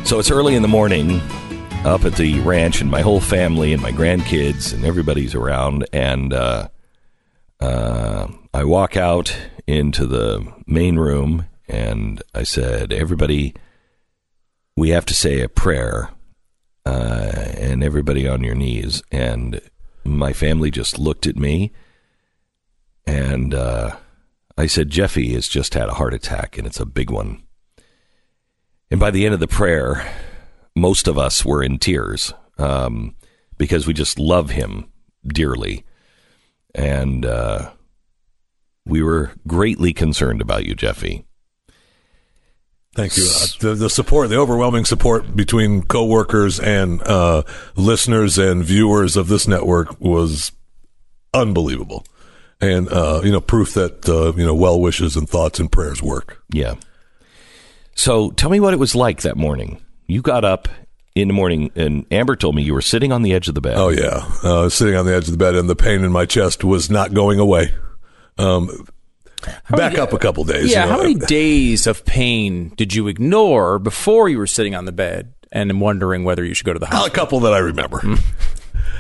So 0.04 0.20
it's 0.20 0.32
early 0.32 0.56
in 0.56 0.62
the 0.62 0.70
morning 0.70 1.22
up 1.86 2.06
at 2.06 2.16
the 2.16 2.40
ranch, 2.42 2.82
and 2.82 2.90
my 2.90 3.02
whole 3.02 3.20
family 3.20 3.74
and 3.74 3.82
my 3.82 3.92
grandkids 3.92 4.74
and 4.74 4.86
everybody's 4.86 5.36
around. 5.36 5.88
And 5.94 6.34
uh, 6.34 6.70
uh, 7.60 8.28
I 8.54 8.64
walk 8.64 8.98
out 8.98 9.36
into 9.66 10.06
the 10.06 10.46
main 10.66 10.98
room 10.98 11.46
and 11.68 12.22
I 12.34 12.44
said, 12.44 12.92
Everybody, 12.92 13.54
we 14.76 14.90
have 14.90 15.06
to 15.06 15.14
say 15.14 15.42
a 15.42 15.50
prayer. 15.50 16.10
Uh, 16.86 17.52
and 17.58 17.84
everybody 17.84 18.26
on 18.28 18.44
your 18.44 18.56
knees. 18.56 19.04
And 19.12 19.60
my 20.06 20.32
family 20.32 20.72
just 20.72 20.98
looked 20.98 21.28
at 21.28 21.36
me. 21.36 21.74
And 23.06 23.54
uh, 23.54 23.98
I 24.58 24.68
said, 24.68 24.90
Jeffy 24.90 25.34
has 25.34 25.50
just 25.50 25.74
had 25.74 25.90
a 25.90 25.96
heart 25.96 26.14
attack, 26.14 26.58
and 26.58 26.66
it's 26.66 26.80
a 26.80 26.86
big 26.86 27.10
one. 27.10 27.44
And 28.90 29.02
by 29.02 29.12
the 29.12 29.26
end 29.26 29.34
of 29.34 29.42
the 29.42 29.50
prayer, 29.50 30.10
most 30.78 31.08
of 31.08 31.18
us 31.18 31.44
were 31.44 31.64
in 31.64 31.80
tears 31.80 32.34
um, 32.58 33.16
because 33.58 33.88
we 33.88 33.94
just 33.94 34.20
love 34.20 34.52
him 34.52 34.90
dearly. 35.28 35.84
And 36.76 37.26
uh, 37.26 37.72
we 38.86 39.02
were 39.02 39.32
greatly 39.46 39.94
concerned 39.94 40.42
about 40.42 40.66
you, 40.66 40.76
Jeffy. 40.76 41.26
Thank 42.96 43.16
you. 43.16 43.26
Uh, 43.26 43.46
the, 43.60 43.76
the 43.76 43.90
support, 43.90 44.30
the 44.30 44.38
overwhelming 44.38 44.86
support 44.86 45.36
between 45.36 45.84
coworkers 45.84 46.60
and 46.60 47.02
uh, 47.04 47.44
listeners 47.76 48.40
and 48.40 48.64
viewers 48.64 49.16
of 49.16 49.28
this 49.28 49.48
network 49.48 50.00
was 50.02 50.52
unbelievable, 51.32 52.04
and 52.60 52.90
uh, 52.90 53.22
you 53.24 53.32
know, 53.32 53.40
proof 53.40 53.76
that 53.76 54.10
uh, 54.10 54.34
you 54.36 54.44
know, 54.44 54.56
well 54.56 54.82
wishes 54.82 55.16
and 55.16 55.30
thoughts 55.30 55.60
and 55.60 55.72
prayers 55.72 56.02
work. 56.02 56.42
Yeah. 56.52 56.76
So 57.94 58.32
tell 58.32 58.50
me 58.50 58.60
what 58.60 58.74
it 58.74 58.80
was 58.80 58.96
like 58.96 59.22
that 59.22 59.38
morning. 59.38 59.80
You 60.08 60.22
got 60.22 60.46
up 60.46 60.68
in 61.16 61.28
the 61.28 61.34
morning, 61.34 61.72
and 61.76 62.06
Amber 62.12 62.36
told 62.36 62.56
me 62.56 62.64
you 62.64 62.74
were 62.74 62.82
sitting 62.82 63.12
on 63.12 63.22
the 63.24 63.34
edge 63.34 63.48
of 63.48 63.56
the 63.56 63.62
bed. 63.62 63.76
Oh 63.78 63.90
yeah, 63.90 64.26
uh, 64.44 64.70
sitting 64.70 64.96
on 64.96 65.06
the 65.06 65.16
edge 65.16 65.26
of 65.26 65.32
the 65.32 65.38
bed, 65.38 65.56
and 65.56 65.70
the 65.70 65.76
pain 65.76 66.04
in 66.04 66.12
my 66.12 66.26
chest 66.26 66.64
was 66.64 66.90
not 66.90 67.14
going 67.14 67.40
away. 67.40 67.74
Um, 68.38 68.88
back 69.70 69.94
many- 69.94 70.00
up 70.00 70.14
a 70.14 70.20
couple 70.20 70.44
days. 70.44 70.72
Yeah, 70.72 70.84
you 70.86 70.90
know. 70.90 70.96
how 70.98 71.02
many 71.04 71.16
days 71.16 71.88
of 71.88 72.06
pain 72.06 72.74
did 72.78 72.94
you 72.94 73.08
ignore 73.08 73.80
before 73.80 74.30
you 74.30 74.38
were 74.38 74.48
sitting 74.48 74.76
on 74.76 74.86
the 74.86 74.92
bed 74.92 75.34
and 75.52 75.82
wondering 75.82 76.24
whether 76.24 76.44
you 76.46 76.54
should 76.54 76.66
go 76.66 76.74
to 76.74 76.80
the 76.80 76.86
hospital? 76.86 77.08
A 77.08 77.16
couple 77.16 77.40
that 77.42 77.54
I 77.54 77.60
remember. 77.60 78.02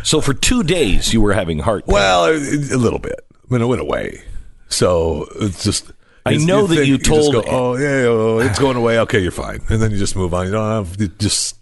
So 0.04 0.22
for 0.22 0.34
two 0.34 0.64
days 0.64 1.14
you 1.14 1.22
were 1.22 1.34
having 1.34 1.60
heart. 1.60 1.86
pain. 1.86 1.94
Well, 1.94 2.26
a, 2.26 2.34
a 2.36 2.78
little 2.80 3.00
bit. 3.00 3.20
I 3.34 3.54
mean, 3.54 3.62
it 3.62 3.66
went 3.66 3.82
away. 3.82 4.22
So 4.70 5.28
it's 5.36 5.64
just. 5.64 5.92
I 6.28 6.32
it's- 6.32 6.46
know 6.46 6.68
that 6.68 6.76
think- 6.76 6.88
you 6.88 6.98
just 6.98 7.10
told- 7.32 7.34
go, 7.34 7.44
oh 7.48 7.76
yeah, 7.78 8.02
yeah, 8.02 8.08
oh, 8.08 8.40
it's 8.40 8.60
going 8.60 8.78
away. 8.78 9.00
Okay, 9.00 9.20
you're 9.20 9.32
fine, 9.32 9.62
and 9.70 9.82
then 9.82 9.92
you 9.92 9.98
just 9.98 10.16
move 10.16 10.34
on. 10.34 10.46
You 10.46 10.52
don't 10.52 10.70
have 10.86 11.00
you 11.00 11.08
just. 11.08 11.56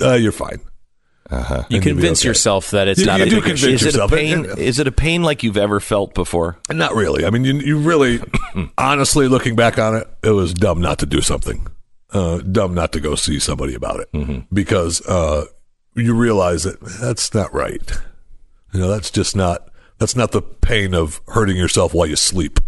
Uh, 0.00 0.14
you're 0.14 0.32
fine. 0.32 0.60
You 1.30 1.38
And 1.38 1.64
you'll 1.70 1.80
be 1.80 1.80
convince 1.80 2.20
okay. 2.20 2.28
yourself 2.28 2.70
that 2.72 2.86
it's 2.86 3.00
You- 3.00 3.06
not 3.06 3.18
you 3.18 3.24
a 3.24 3.28
do 3.30 3.36
big 3.40 3.52
issue. 3.54 3.62
convince 3.66 3.82
is 3.82 3.94
it 3.96 4.00
a 4.00 4.08
pain? 4.08 4.44
And- 4.44 4.58
Is 4.58 4.78
it 4.78 4.86
a 4.86 4.92
pain 4.92 5.22
like 5.22 5.42
you've 5.42 5.56
ever 5.56 5.80
felt 5.80 6.14
before? 6.14 6.58
Not 6.70 6.94
really. 6.94 7.24
I 7.24 7.30
mean, 7.30 7.44
you, 7.44 7.54
you 7.60 7.78
really, 7.78 8.20
honestly, 8.78 9.26
looking 9.26 9.56
back 9.56 9.78
on 9.78 9.96
it, 9.96 10.06
it 10.22 10.30
was 10.30 10.52
dumb 10.52 10.80
not 10.80 10.98
to 10.98 11.06
do 11.06 11.20
something. 11.22 11.66
Uh, 12.12 12.38
dumb 12.38 12.74
not 12.74 12.92
to 12.92 13.00
go 13.00 13.14
see 13.16 13.38
somebody 13.40 13.74
about 13.74 14.00
it 14.00 14.12
Mm-hmm. 14.12 14.40
because 14.54 15.00
uh, 15.06 15.46
you 15.96 16.14
realize 16.14 16.64
that 16.64 16.78
that's 17.00 17.32
not 17.34 17.52
right. 17.54 17.90
You 18.72 18.80
know, 18.80 18.88
that's 18.88 19.10
just 19.10 19.34
not. 19.34 19.68
That's 19.98 20.14
not 20.16 20.32
the 20.32 20.42
pain 20.42 20.94
of 20.94 21.20
hurting 21.28 21.56
yourself 21.56 21.94
while 21.94 22.06
you 22.06 22.16
sleep. 22.16 22.58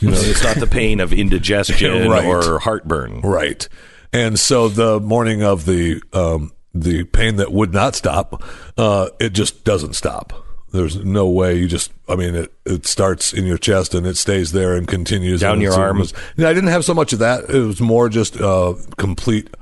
You 0.00 0.10
know, 0.10 0.16
It's 0.18 0.42
not 0.42 0.56
the 0.56 0.66
pain 0.66 1.00
of 1.00 1.12
indigestion 1.12 2.08
Right. 2.10 2.24
or 2.26 2.58
heartburn. 2.58 3.20
Right. 3.22 3.66
And 4.12 4.38
so 4.38 4.68
the 4.68 5.00
morning 5.00 5.42
of 5.42 5.64
the 5.66 6.02
um, 6.12 6.52
the 6.74 7.04
pain 7.04 7.36
that 7.36 7.50
would 7.52 7.72
not 7.72 7.94
stop, 7.96 8.42
uh, 8.76 9.08
it 9.18 9.30
just 9.30 9.64
doesn't 9.64 9.94
stop. 9.94 10.32
There's 10.72 10.96
no 10.96 11.28
way 11.28 11.54
you 11.56 11.68
just. 11.68 11.90
I 12.08 12.16
mean, 12.16 12.34
it 12.34 12.52
it 12.66 12.86
starts 12.86 13.32
in 13.32 13.46
your 13.46 13.56
chest 13.58 13.94
and 13.94 14.06
it 14.06 14.16
stays 14.16 14.52
there 14.52 14.74
and 14.76 14.86
continues 14.86 15.40
Down 15.40 15.54
and 15.54 15.62
your 15.62 15.72
it's- 15.72 15.82
arm. 15.86 15.96
it 15.96 16.00
was- 16.00 16.14
I 16.38 16.52
didn't 16.52 16.68
have 16.68 16.84
so 16.84 16.92
much 16.94 17.12
of 17.12 17.18
that. 17.20 17.48
It 17.48 17.60
was 17.60 17.80
more 17.80 18.08
just 18.08 18.38
uh, 18.40 18.74
complete 18.98 19.54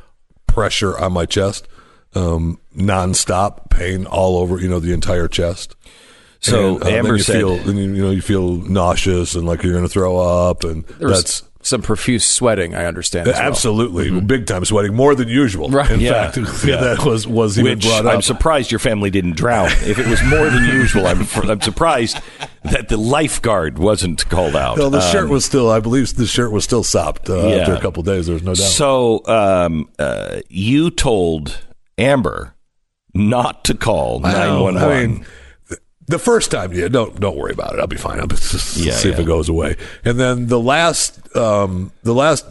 pressure 0.46 0.98
on 0.98 1.12
my 1.12 1.26
chest, 1.26 1.68
um, 2.14 2.58
nonstop 2.76 3.70
pain 3.70 4.06
all 4.06 4.38
over. 4.38 4.60
You 4.60 4.68
know, 4.68 4.80
the 4.80 4.92
entire 4.92 5.28
chest. 5.28 5.76
So 6.44 6.74
And, 6.76 6.84
uh, 6.84 6.88
Amber 6.88 7.16
you 7.16 7.22
said, 7.22 7.36
feel, 7.36 7.56
you, 7.74 7.86
know, 8.04 8.10
you 8.10 8.20
feel 8.20 8.52
nauseous 8.56 9.34
and 9.34 9.46
like 9.46 9.62
you're 9.62 9.72
going 9.72 9.84
to 9.84 9.88
throw 9.88 10.18
up, 10.18 10.62
and 10.64 10.84
that's 11.00 11.42
some 11.62 11.80
profuse 11.80 12.26
sweating, 12.26 12.74
I 12.74 12.84
understand. 12.84 13.26
as 13.26 13.36
well. 13.38 13.42
Absolutely, 13.48 14.20
big 14.20 14.44
time 14.46 14.62
sweating, 14.66 14.92
more 14.94 15.14
than 15.14 15.28
usual. 15.28 15.70
Right. 15.70 15.90
In 15.90 16.00
Yeah. 16.00 16.30
fact, 16.30 16.36
Yeah. 16.66 16.76
that 16.82 17.04
was 17.06 17.26
was 17.26 17.58
even 17.58 17.76
which 17.78 17.86
brought 17.86 18.04
up. 18.04 18.12
I'm 18.12 18.20
surprised 18.20 18.70
your 18.70 18.78
family 18.78 19.08
didn't 19.08 19.36
drown. 19.36 19.68
If 19.68 19.98
it 19.98 20.06
was 20.06 20.22
more 20.24 20.50
than 20.50 20.64
usual, 20.66 21.06
I'm, 21.06 21.26
I'm 21.48 21.62
surprised 21.62 22.18
that 22.64 22.90
the 22.90 22.98
lifeguard 22.98 23.78
wasn't 23.78 24.28
called 24.28 24.54
out. 24.54 24.76
Well, 24.76 24.90
the 24.90 25.00
shirt 25.00 25.24
Um, 25.24 25.30
was 25.30 25.46
still, 25.46 25.70
I 25.70 25.80
believe, 25.80 26.14
the 26.16 26.26
shirt 26.26 26.52
was 26.52 26.64
still 26.64 26.84
sopped 26.84 27.30
uh, 27.30 27.46
Yeah. 27.46 27.56
after 27.56 27.72
a 27.74 27.80
couple 27.80 28.00
of 28.02 28.06
days. 28.06 28.26
There's 28.26 28.42
no 28.42 28.52
doubt. 28.54 28.66
So 28.66 29.22
um, 29.24 29.88
uh, 29.98 30.40
you 30.50 30.90
told 30.90 31.58
Amber 31.96 32.54
not 33.14 33.64
to 33.64 33.74
call 33.74 34.20
nine 34.20 34.60
one 34.60 34.74
one. 34.74 35.24
The 36.06 36.18
first 36.18 36.50
time, 36.50 36.72
yeah, 36.72 36.88
don't 36.88 37.18
don't 37.18 37.36
worry 37.36 37.52
about 37.52 37.74
it. 37.74 37.80
I'll 37.80 37.86
be 37.86 37.96
fine. 37.96 38.20
I'll 38.20 38.26
just 38.26 38.76
Yeah, 38.76 38.92
see 38.92 39.10
if 39.10 39.18
it 39.18 39.26
goes 39.26 39.48
away. 39.48 39.76
And 40.04 40.18
then 40.20 40.46
the 40.48 40.60
last, 40.60 41.34
um, 41.36 41.92
the 42.02 42.14
last 42.14 42.44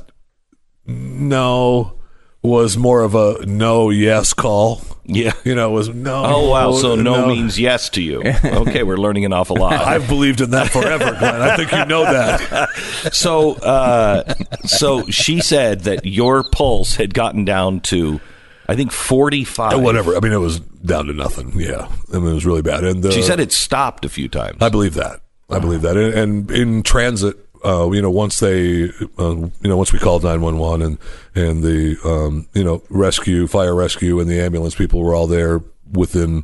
no 0.85 1.99
was 2.41 2.75
more 2.77 3.01
of 3.01 3.15
a 3.15 3.45
no 3.45 3.89
yes 3.89 4.33
call. 4.33 4.81
Yeah. 5.05 5.33
You 5.43 5.53
know, 5.55 5.69
it 5.69 5.73
was 5.73 5.89
no. 5.89 6.23
Oh 6.25 6.49
wow! 6.49 6.71
So 6.73 6.95
no, 6.95 7.27
means 7.27 7.59
yes 7.59 7.89
to 7.89 8.01
you. 8.01 8.23
Okay, 8.43 8.83
we're 8.83 8.97
learning 8.97 9.25
an 9.25 9.33
awful 9.33 9.57
lot. 9.57 9.73
I've 9.73 10.07
believed 10.07 10.39
in 10.41 10.51
that 10.51 10.69
forever, 10.69 11.11
Glenn. 11.19 11.41
I 11.41 11.57
think 11.57 11.71
you 11.71 11.85
know 11.85 12.03
that. 12.03 12.69
so, 13.13 13.53
uh, 13.55 14.33
so 14.65 15.05
she 15.07 15.41
said 15.41 15.81
that 15.81 16.05
your 16.05 16.43
pulse 16.43 16.95
had 16.95 17.13
gotten 17.13 17.43
down 17.43 17.81
to, 17.81 18.21
I 18.73 18.75
think, 18.75 18.91
forty-five. 18.91 19.73
Uh, 19.73 19.79
Whatever. 19.79 20.17
I 20.17 20.19
mean, 20.19 20.33
it 20.33 20.37
was 20.37 20.59
down 20.59 21.05
to 21.05 21.13
nothing. 21.13 21.53
Yeah, 21.55 21.87
I 22.11 22.17
mean, 22.17 22.31
it 22.31 22.33
was 22.33 22.45
really 22.45 22.63
bad. 22.63 22.83
And 22.83 23.05
uh, 23.05 23.11
She 23.11 23.21
said 23.21 23.39
it 23.39 23.51
stopped 23.51 24.03
a 24.03 24.09
few 24.09 24.27
times. 24.27 24.57
I 24.61 24.69
believe 24.69 24.95
that. 24.95 25.21
I 25.49 25.59
believe 25.59 25.83
that. 25.83 25.95
And, 25.95 26.13
and 26.13 26.51
in 26.51 26.83
transit, 26.83 27.37
uh, 27.63 27.89
you 27.91 28.01
know, 28.01 28.09
once 28.09 28.39
they, 28.39 28.89
uh, 29.19 29.35
you 29.35 29.51
know, 29.61 29.77
once 29.77 29.93
we 29.93 29.99
called 29.99 30.23
nine 30.23 30.41
one 30.41 30.57
one 30.57 30.81
and 30.81 30.97
and 31.35 31.63
the, 31.63 31.97
um, 32.03 32.47
you 32.53 32.63
know, 32.63 32.81
rescue, 32.89 33.45
fire 33.47 33.75
rescue, 33.75 34.19
and 34.19 34.27
the 34.29 34.41
ambulance 34.41 34.73
people 34.75 34.99
were 34.99 35.13
all 35.13 35.27
there 35.27 35.61
within. 35.91 36.43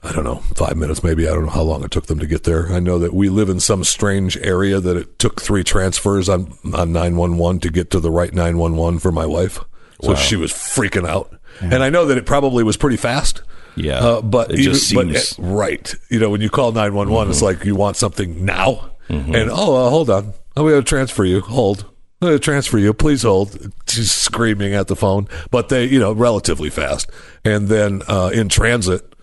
I 0.00 0.12
don't 0.12 0.22
know, 0.22 0.36
five 0.54 0.76
minutes 0.76 1.02
maybe. 1.02 1.26
I 1.28 1.32
don't 1.34 1.46
know 1.46 1.50
how 1.50 1.62
long 1.62 1.82
it 1.82 1.90
took 1.90 2.06
them 2.06 2.20
to 2.20 2.26
get 2.26 2.44
there. 2.44 2.72
I 2.72 2.78
know 2.78 3.00
that 3.00 3.12
we 3.12 3.28
live 3.28 3.48
in 3.48 3.58
some 3.58 3.82
strange 3.82 4.36
area 4.36 4.78
that 4.78 4.96
it 4.96 5.18
took 5.18 5.42
three 5.42 5.64
transfers 5.64 6.28
on 6.28 6.56
on 6.72 6.92
nine 6.92 7.16
one 7.16 7.36
one 7.36 7.58
to 7.58 7.68
get 7.68 7.90
to 7.90 7.98
the 8.00 8.12
right 8.12 8.32
nine 8.32 8.58
one 8.58 8.76
one 8.76 9.00
for 9.00 9.10
my 9.10 9.26
wife. 9.26 9.58
So 10.02 10.10
Wow. 10.10 10.14
she 10.16 10.36
was 10.36 10.52
freaking 10.52 11.06
out, 11.08 11.32
and 11.60 11.82
I 11.82 11.90
know 11.90 12.06
that 12.06 12.16
it 12.18 12.24
probably 12.26 12.62
was 12.64 12.76
pretty 12.76 12.96
fast. 12.96 13.42
Yeah. 13.76 13.98
uh, 13.98 14.20
but 14.22 14.50
It 14.52 14.58
just 14.58 14.92
even- 14.92 15.12
but, 15.12 15.20
seems- 15.22 15.38
uh, 15.38 15.42
right. 15.52 15.94
You 16.10 16.18
know, 16.18 16.30
when 16.30 16.40
you 16.40 16.50
call 16.50 16.72
nine 16.72 16.94
one 16.94 17.10
one, 17.10 17.30
it's 17.30 17.42
like 17.42 17.64
you 17.64 17.74
want 17.76 17.96
something 17.96 18.44
now, 18.44 18.90
and 19.08 19.50
oh, 19.50 19.86
uh, 19.86 19.90
hold 19.90 20.10
on, 20.10 20.34
oh, 20.56 20.64
we 20.64 20.72
got 20.72 20.78
to 20.78 20.82
transfer 20.82 21.24
you. 21.24 21.40
Hold. 21.40 21.84
I'm 22.20 22.26
going 22.28 22.38
to 22.38 22.44
transfer 22.44 22.78
you. 22.78 22.92
Please 22.92 23.22
hold. 23.22 23.72
She's 23.86 24.10
screaming 24.10 24.74
at 24.74 24.88
the 24.88 24.96
phone, 24.96 25.28
but 25.52 25.68
they, 25.68 25.84
you 25.84 26.00
know, 26.00 26.10
relatively 26.12 26.68
fast. 26.68 27.08
And 27.44 27.68
then 27.68 28.02
uh, 28.08 28.30
in 28.34 28.48
transit 28.48 29.14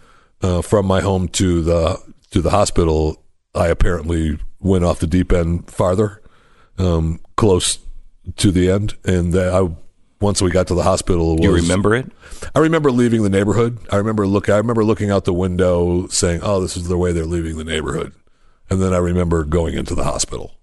uh, 0.42 0.62
from 0.62 0.86
my 0.86 1.02
home 1.02 1.28
to 1.30 1.62
the 1.62 2.02
to 2.32 2.42
the 2.42 2.52
hospital, 2.52 3.22
I 3.54 3.68
apparently 3.68 4.40
went 4.62 4.86
off 4.86 5.00
the 5.00 5.08
deep 5.08 5.34
end 5.34 5.70
farther, 5.70 6.22
um, 6.78 7.20
close 7.36 7.80
to 8.38 8.50
the 8.52 8.72
end. 8.72 8.96
And 9.04 9.34
then 9.34 9.54
I, 9.54 9.70
once 10.26 10.42
we 10.42 10.50
got 10.50 10.68
to 10.68 10.74
the 10.74 10.84
hospital, 10.84 11.40
you 11.40 11.54
remember 11.54 11.94
it? 11.94 12.12
I 12.56 12.60
remember 12.60 12.92
leaving 12.92 13.22
the 13.22 13.30
neighborhood. 13.30 13.78
I 13.92 13.98
remember 13.98 14.26
look. 14.26 14.50
I 14.50 14.58
remember 14.58 14.84
looking 14.84 15.12
out 15.12 15.24
the 15.24 15.34
window, 15.34 16.08
saying, 16.08 16.42
"Oh, 16.44 16.60
this 16.60 16.76
is 16.76 16.88
the 16.88 16.98
way 16.98 17.12
they're 17.12 17.26
leaving 17.26 17.58
the 17.58 17.64
neighborhood." 17.64 18.12
And 18.70 18.82
then 18.82 18.92
I 18.92 18.98
remember 18.98 19.44
going 19.44 19.76
into 19.76 19.94
the 19.94 20.04
hospital. 20.04 20.56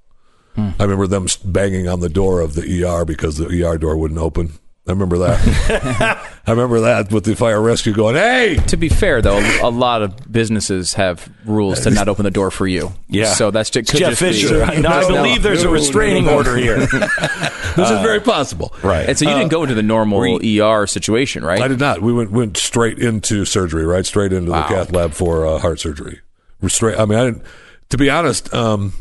I 0.57 0.83
remember 0.83 1.07
them 1.07 1.29
banging 1.45 1.89
on 1.89 2.01
the 2.01 2.11
door 2.11 2.41
of 2.41 2.55
the 2.55 2.85
ER 2.85 3.05
because 3.05 3.39
the 3.39 3.49
ER 3.49 3.79
door 3.79 3.97
wouldn't 3.97 4.21
open. 4.21 4.55
I 4.85 4.91
remember 4.91 5.19
that. 5.19 6.19
I 6.47 6.51
remember 6.51 6.81
that 6.81 7.13
with 7.13 7.25
the 7.25 7.37
fire 7.37 7.63
rescue 7.63 7.93
going, 7.93 8.17
"Hey, 8.17 8.57
To 8.67 8.77
be 8.77 8.89
fair, 8.89 9.23
though, 9.23 9.39
a 9.63 9.71
lot 9.71 10.03
of 10.03 10.31
businesses 10.33 10.95
have 10.95 11.31
rules 11.45 11.81
to 11.83 11.91
not 11.91 12.09
open 12.09 12.25
the 12.25 12.33
door 12.33 12.51
for 12.51 12.67
you. 12.67 12.93
Yeah. 13.09 13.33
So 13.35 13.53
that's 13.53 13.71
just 13.71 13.91
It's 13.91 13.99
Jeff 14.01 14.19
Fisher. 14.19 14.61
I, 14.65 14.73
I 14.75 15.07
believe 15.07 15.45
there's 15.45 15.63
a 15.63 15.69
restraining 15.69 16.29
order 16.29 16.57
here. 16.57 16.79
this 16.87 17.91
is 17.91 18.01
very 18.01 18.19
possible." 18.21 18.75
right. 18.83 19.09
And 19.09 19.17
so 19.17 19.25
you 19.29 19.37
didn't 19.37 19.53
go 19.53 19.63
into 19.63 19.77
the 19.77 19.85
normal 19.85 20.19
were 20.19 20.41
ER 20.43 20.87
situation, 20.89 21.45
right? 21.45 21.63
I 21.63 21.69
did 21.69 21.79
not. 21.79 22.03
We 22.03 22.13
went 22.13 22.33
went 22.33 22.57
straight 22.57 22.99
into 22.99 23.45
surgery, 23.45 23.87
right? 23.87 24.05
Straight 24.05 24.33
into 24.33 24.51
Wow. 24.51 24.67
the 24.69 24.75
cath 24.75 24.91
lab 24.93 25.13
for 25.13 25.47
uh, 25.47 25.59
heart 25.59 25.79
surgery. 25.79 26.21
We're 26.61 26.71
straight. 26.71 26.99
I 26.99 27.05
mean, 27.05 27.19
I 27.21 27.25
didn't. 27.27 27.43
To 27.91 27.99
be 27.99 28.11
honest, 28.11 28.53
um, 28.53 28.95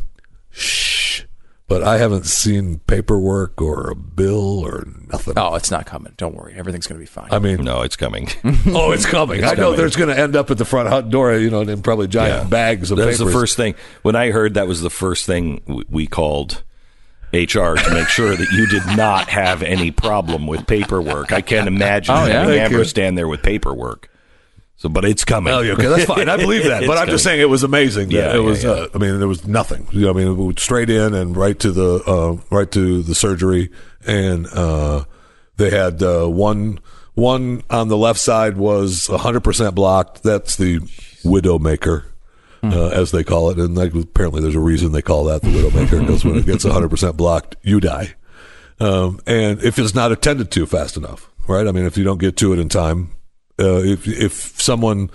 shh. 0.52 0.91
But 1.72 1.84
I 1.84 2.00
haven't 2.00 2.26
seen 2.26 2.80
paperwork 2.80 3.62
or 3.62 3.90
a 3.90 3.96
bill 3.96 4.60
or 4.60 4.86
nothing. 5.10 5.36
oh, 5.38 5.56
it's 5.56 5.72
not 5.72 5.86
coming. 5.86 6.12
Don't 6.18 6.36
worry. 6.36 6.54
Everything's 6.56 6.86
going 6.86 7.00
to 7.00 7.02
be 7.02 7.06
fine. 7.06 7.30
I 7.32 7.40
mean, 7.40 7.64
no, 7.64 7.82
it's 7.84 7.96
coming. 7.96 8.28
oh, 8.68 8.92
it's 8.92 9.06
coming. 9.06 9.44
I 9.46 9.52
know 9.54 9.56
coming. 9.68 9.78
there's 9.78 9.96
going 9.96 10.10
to 10.14 10.20
end 10.22 10.36
up 10.36 10.52
at 10.52 10.58
the 10.58 10.66
front 10.66 10.90
hut 10.90 11.10
door, 11.10 11.34
you 11.38 11.50
know, 11.50 11.62
in 11.62 11.82
probably 11.82 12.08
giant 12.10 12.44
Yeah. 12.44 12.50
bags 12.50 12.92
of 12.92 12.98
That 12.98 13.06
was 13.08 13.20
papers. 13.20 13.34
the 13.34 13.40
first 13.40 13.56
thing. 13.56 13.76
When 14.02 14.18
I 14.18 14.32
heard 14.32 14.56
that 14.56 14.68
was 14.68 14.82
the 14.82 14.90
first 14.90 15.26
thing 15.26 15.86
we 15.90 16.08
called 16.08 16.62
HR 17.32 17.76
to 17.76 17.92
make 17.94 18.10
sure 18.10 18.36
that 18.36 18.52
you 18.52 18.68
did 18.68 18.86
not 18.98 19.30
have 19.30 19.64
any 19.64 19.92
problem 19.92 20.48
with 20.48 20.68
paperwork. 20.68 21.32
I 21.32 21.40
can't 21.40 21.70
imagine 21.70 22.14
Oh, 22.14 22.26
yeah? 22.26 22.42
having 22.42 22.58
Thank 22.60 22.74
Amber 22.74 22.84
stand 22.84 23.18
there 23.18 23.30
with 23.30 23.42
paperwork. 23.44 24.10
So, 24.82 24.90
but 24.90 25.06
it's 25.06 25.24
coming. 25.24 25.54
Oh, 25.54 25.60
yeah, 25.60 25.74
okay, 25.74 25.86
that's 25.86 26.06
fine. 26.06 26.28
I 26.28 26.38
believe 26.46 26.64
that, 26.64 26.88
but 26.88 26.98
I'm 26.98 27.08
just 27.08 27.24
saying 27.24 27.40
it 27.40 27.50
was 27.50 27.62
amazing. 27.62 28.10
That 28.10 28.16
Yeah, 28.16 28.36
it 28.36 28.40
was. 28.40 28.64
yeah. 28.64 28.72
Uh, 28.72 28.88
I 28.96 28.98
mean, 28.98 29.20
there 29.20 29.28
was 29.28 29.46
nothing. 29.46 29.88
You 29.92 30.02
know, 30.02 30.10
I 30.10 30.14
mean, 30.14 30.28
it 30.28 30.34
went 30.34 30.60
straight 30.60 30.90
in 30.90 31.14
and 31.14 31.38
right 31.38 31.60
to 31.60 31.72
the 31.72 32.04
uh, 32.08 32.38
right 32.50 32.72
to 32.72 33.04
the 33.04 33.14
surgery, 33.14 33.70
and 34.08 34.48
uh, 34.48 35.06
they 35.58 35.70
had 35.70 36.02
uh, 36.02 36.26
one 36.26 36.80
one 37.14 37.62
on 37.70 37.90
the 37.90 37.98
left 37.98 38.20
side 38.20 38.58
was 38.58 39.08
100 39.08 39.42
percent 39.42 39.76
blocked. 39.76 40.24
That's 40.24 40.56
the 40.56 40.80
widowmaker. 41.24 42.06
Uh, 42.64 42.90
as 42.90 43.10
they 43.12 43.24
call 43.24 43.50
it, 43.52 43.58
and 43.60 43.76
like, 43.76 43.94
apparently 43.94 44.40
there's 44.42 44.56
a 44.56 44.60
reason 44.60 44.92
they 44.92 45.02
call 45.02 45.26
that 45.26 45.42
the 45.42 45.48
widowmaker 45.48 46.00
because 46.00 46.24
when 46.24 46.38
it 46.38 46.46
gets 46.46 46.64
100% 46.64 47.18
blocked, 47.18 47.56
you 47.64 47.80
die. 47.80 48.14
Um, 48.80 49.20
and 49.26 49.60
if 49.64 49.80
it's 49.80 49.96
not 49.96 50.12
attended 50.12 50.52
to 50.52 50.68
fast 50.68 50.96
enough, 50.96 51.32
right? 51.48 51.68
I 51.68 51.72
mean, 51.72 51.86
if 51.86 51.98
you 51.98 52.04
don't 52.04 52.20
get 52.20 52.38
to 52.38 52.54
it 52.54 52.60
in 52.60 52.70
time, 52.70 53.10
uh, 53.62 53.82
if 53.84 54.08
if 54.08 54.34
someone 54.60 55.10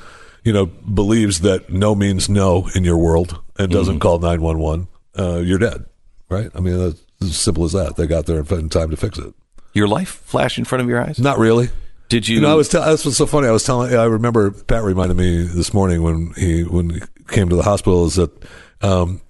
you 0.45 0.53
know 0.53 0.67
believes 0.67 1.41
that 1.41 1.71
no 1.71 1.95
means 1.95 2.29
no 2.29 2.69
in 2.75 2.85
your 2.85 2.99
world 2.99 3.41
and 3.59 3.71
doesn't 3.71 3.99
call 4.01 4.19
nine 4.19 4.41
one 4.41 4.59
one, 4.59 4.89
you're 5.17 5.59
dead, 5.59 5.85
right? 6.29 6.51
I 6.55 6.61
mean, 6.61 6.79
that's 6.79 7.03
as 7.21 7.37
simple 7.37 7.65
as 7.65 7.73
that. 7.73 7.97
They 7.97 8.07
got 8.07 8.27
there 8.27 8.41
in 8.41 8.69
time 8.69 8.91
to 8.91 8.97
fix 8.97 9.19
it. 9.19 9.35
Your 9.75 9.89
life 9.89 10.09
flashed 10.25 10.59
in 10.59 10.65
front 10.65 10.83
of 10.83 10.89
your 10.89 11.03
eyes? 11.03 11.19
Not 11.19 11.39
really. 11.39 11.69
Did 12.09 12.29
you? 12.29 12.37
You 12.37 12.41
know, 12.43 12.53
I 12.53 12.55
was 12.55 12.69
tell- 12.69 12.85
that's 12.85 13.05
what's 13.05 13.17
so 13.17 13.27
funny. 13.27 13.49
I 13.49 13.51
was 13.51 13.65
telling. 13.65 13.95
I 13.95 14.05
remember 14.05 14.51
Pat 14.51 14.85
reminded 14.85 15.17
me 15.17 15.43
this 15.43 15.75
morning 15.75 16.03
when 16.03 16.33
he 16.37 16.63
when 16.63 16.91
he 16.91 17.01
came 17.29 17.49
to 17.49 17.57
the 17.57 17.63
hospital 17.63 18.07
is 18.07 18.15
that 18.15 18.31
um, 18.81 19.21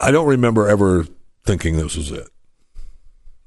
I 0.00 0.10
don't 0.10 0.28
remember 0.28 0.68
ever 0.68 1.06
thinking 1.44 1.76
this 1.76 1.96
was 1.96 2.12
it. 2.12 2.28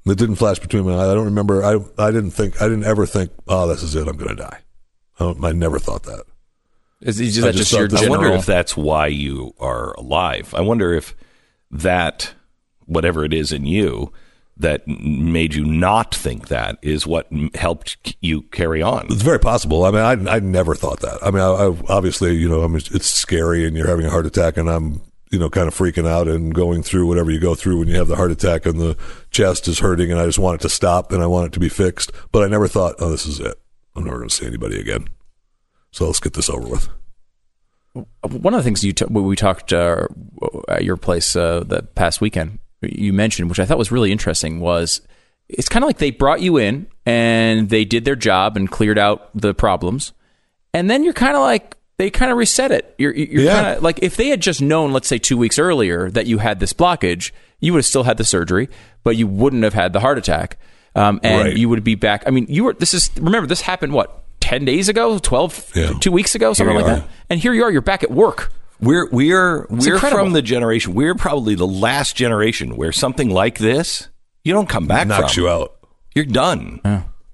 It 0.06 0.18
didn't 0.18 0.36
flash 0.36 0.58
between 0.58 0.84
my 0.84 0.94
eyes. 0.94 1.08
I 1.08 1.14
don't 1.14 1.24
remember. 1.24 1.64
I 1.64 1.78
I 1.98 2.10
didn't 2.10 2.32
think. 2.32 2.60
I 2.60 2.68
didn't 2.68 2.84
ever 2.84 3.06
think. 3.06 3.30
Oh, 3.46 3.66
this 3.66 3.82
is 3.82 3.94
it. 3.94 4.06
I'm 4.06 4.16
going 4.16 4.36
to 4.36 4.42
die. 4.42 4.58
I, 5.20 5.34
I 5.42 5.52
never 5.52 5.78
thought 5.78 6.04
that. 6.04 6.24
is, 7.00 7.20
is 7.20 7.38
I 7.42 7.48
that 7.48 7.56
just 7.56 7.70
just, 7.70 7.78
your 7.78 7.88
thought 7.88 8.00
that- 8.00 8.06
I 8.06 8.10
wonder 8.10 8.32
if 8.32 8.46
that's 8.46 8.76
why 8.76 9.06
you 9.08 9.54
are 9.58 9.92
alive. 9.94 10.54
I 10.54 10.60
wonder 10.60 10.92
if 10.94 11.14
that, 11.70 12.32
whatever 12.86 13.24
it 13.24 13.32
is 13.32 13.52
in 13.52 13.66
you, 13.66 14.12
that 14.56 14.86
made 14.88 15.54
you 15.54 15.64
not 15.64 16.12
think 16.14 16.48
that 16.48 16.78
is 16.82 17.06
what 17.06 17.28
helped 17.54 18.16
you 18.20 18.42
carry 18.42 18.82
on. 18.82 19.06
It's 19.08 19.22
very 19.22 19.38
possible. 19.38 19.84
I 19.84 19.90
mean, 19.92 20.28
I 20.28 20.36
I 20.36 20.40
never 20.40 20.74
thought 20.74 20.98
that. 21.00 21.18
I 21.22 21.30
mean, 21.30 21.40
I, 21.42 21.46
I 21.46 21.76
obviously, 21.88 22.34
you 22.34 22.48
know, 22.48 22.64
I 22.64 22.66
mean, 22.66 22.80
it's 22.90 23.06
scary, 23.08 23.64
and 23.66 23.76
you're 23.76 23.86
having 23.86 24.06
a 24.06 24.10
heart 24.10 24.26
attack, 24.26 24.56
and 24.56 24.68
I'm, 24.68 25.00
you 25.30 25.38
know, 25.38 25.48
kind 25.48 25.68
of 25.68 25.76
freaking 25.76 26.08
out 26.08 26.26
and 26.26 26.52
going 26.52 26.82
through 26.82 27.06
whatever 27.06 27.30
you 27.30 27.38
go 27.38 27.54
through 27.54 27.78
when 27.78 27.86
you 27.86 27.94
have 27.98 28.08
the 28.08 28.16
heart 28.16 28.32
attack, 28.32 28.66
and 28.66 28.80
the 28.80 28.96
chest 29.30 29.68
is 29.68 29.78
hurting, 29.78 30.10
and 30.10 30.18
I 30.20 30.26
just 30.26 30.40
want 30.40 30.60
it 30.60 30.62
to 30.62 30.68
stop, 30.68 31.12
and 31.12 31.22
I 31.22 31.26
want 31.28 31.46
it 31.46 31.52
to 31.52 31.60
be 31.60 31.68
fixed. 31.68 32.10
But 32.32 32.42
I 32.42 32.48
never 32.48 32.66
thought, 32.66 32.96
oh, 32.98 33.10
this 33.10 33.26
is 33.26 33.38
it. 33.38 33.60
I'm 33.98 34.04
never 34.04 34.18
going 34.18 34.28
to 34.28 34.34
see 34.34 34.46
anybody 34.46 34.80
again. 34.80 35.08
So 35.90 36.06
let's 36.06 36.20
get 36.20 36.34
this 36.34 36.48
over 36.48 36.66
with. 36.68 36.88
One 38.22 38.54
of 38.54 38.58
the 38.58 38.62
things 38.62 38.84
you 38.84 38.92
t- 38.92 39.06
we 39.06 39.34
talked 39.34 39.72
uh, 39.72 40.06
at 40.68 40.84
your 40.84 40.96
place 40.96 41.34
uh, 41.34 41.64
the 41.66 41.82
past 41.82 42.20
weekend, 42.20 42.58
you 42.82 43.12
mentioned, 43.12 43.48
which 43.50 43.58
I 43.58 43.64
thought 43.64 43.78
was 43.78 43.90
really 43.90 44.12
interesting, 44.12 44.60
was 44.60 45.00
it's 45.48 45.68
kind 45.68 45.82
of 45.82 45.88
like 45.88 45.98
they 45.98 46.10
brought 46.12 46.40
you 46.40 46.58
in 46.58 46.86
and 47.06 47.70
they 47.70 47.84
did 47.84 48.04
their 48.04 48.14
job 48.14 48.56
and 48.56 48.70
cleared 48.70 48.98
out 48.98 49.30
the 49.34 49.52
problems, 49.54 50.12
and 50.72 50.88
then 50.88 51.02
you're 51.02 51.12
kind 51.14 51.34
of 51.34 51.40
like 51.42 51.76
they 51.96 52.10
kind 52.10 52.30
of 52.30 52.38
reset 52.38 52.70
it. 52.70 52.94
You're, 52.98 53.12
you're 53.14 53.42
Yeah. 53.42 53.62
kind 53.62 53.76
of 53.78 53.82
like 53.82 53.98
if 54.02 54.16
they 54.16 54.28
had 54.28 54.40
just 54.40 54.62
known, 54.62 54.92
let's 54.92 55.08
say 55.08 55.18
two 55.18 55.36
weeks 55.36 55.58
earlier, 55.58 56.08
that 56.10 56.26
you 56.26 56.38
had 56.38 56.60
this 56.60 56.72
blockage, 56.72 57.32
you 57.58 57.72
would 57.72 57.78
have 57.78 57.86
still 57.86 58.04
had 58.04 58.18
the 58.18 58.24
surgery, 58.24 58.68
but 59.02 59.16
you 59.16 59.26
wouldn't 59.26 59.64
have 59.64 59.74
had 59.74 59.92
the 59.92 60.00
heart 60.00 60.18
attack, 60.18 60.58
um, 60.98 61.20
and 61.22 61.44
Right. 61.44 61.56
you 61.56 61.68
would 61.68 61.84
be 61.84 61.94
back. 61.94 62.24
I 62.26 62.30
mean, 62.30 62.46
you 62.48 62.64
were. 62.64 62.74
This 62.74 62.92
is 62.94 63.10
remember 63.20 63.46
this 63.46 63.60
happened 63.62 63.92
what. 63.92 64.24
10 64.40 64.64
days 64.64 64.88
ago 64.88 65.18
12 65.18 65.72
Yeah. 65.74 65.92
two 66.00 66.12
weeks 66.12 66.34
ago 66.34 66.54
something 66.54 66.74
like 66.76 66.86
are. 66.86 66.94
that 67.00 67.08
and 67.28 67.38
here 67.40 67.52
you 67.52 67.64
are 67.64 67.70
you're 67.72 67.82
back 67.82 68.02
at 68.04 68.10
work 68.10 68.50
We're 68.80 69.06
we're 69.10 69.66
we're 69.68 69.94
incredible. 69.94 70.24
from 70.24 70.32
the 70.32 70.40
generation. 70.40 70.94
We're 70.94 71.16
probably 71.16 71.54
the 71.56 71.66
last 71.66 72.16
generation 72.16 72.76
where 72.76 72.92
something 72.92 73.28
like 73.30 73.58
this 73.58 74.08
you 74.44 74.54
don't 74.54 74.68
come 74.68 74.86
back 74.86 75.06
Knocks 75.08 75.34
from. 75.34 75.42
you 75.42 75.48
out. 75.50 75.74
You're 76.14 76.24
done. 76.24 76.80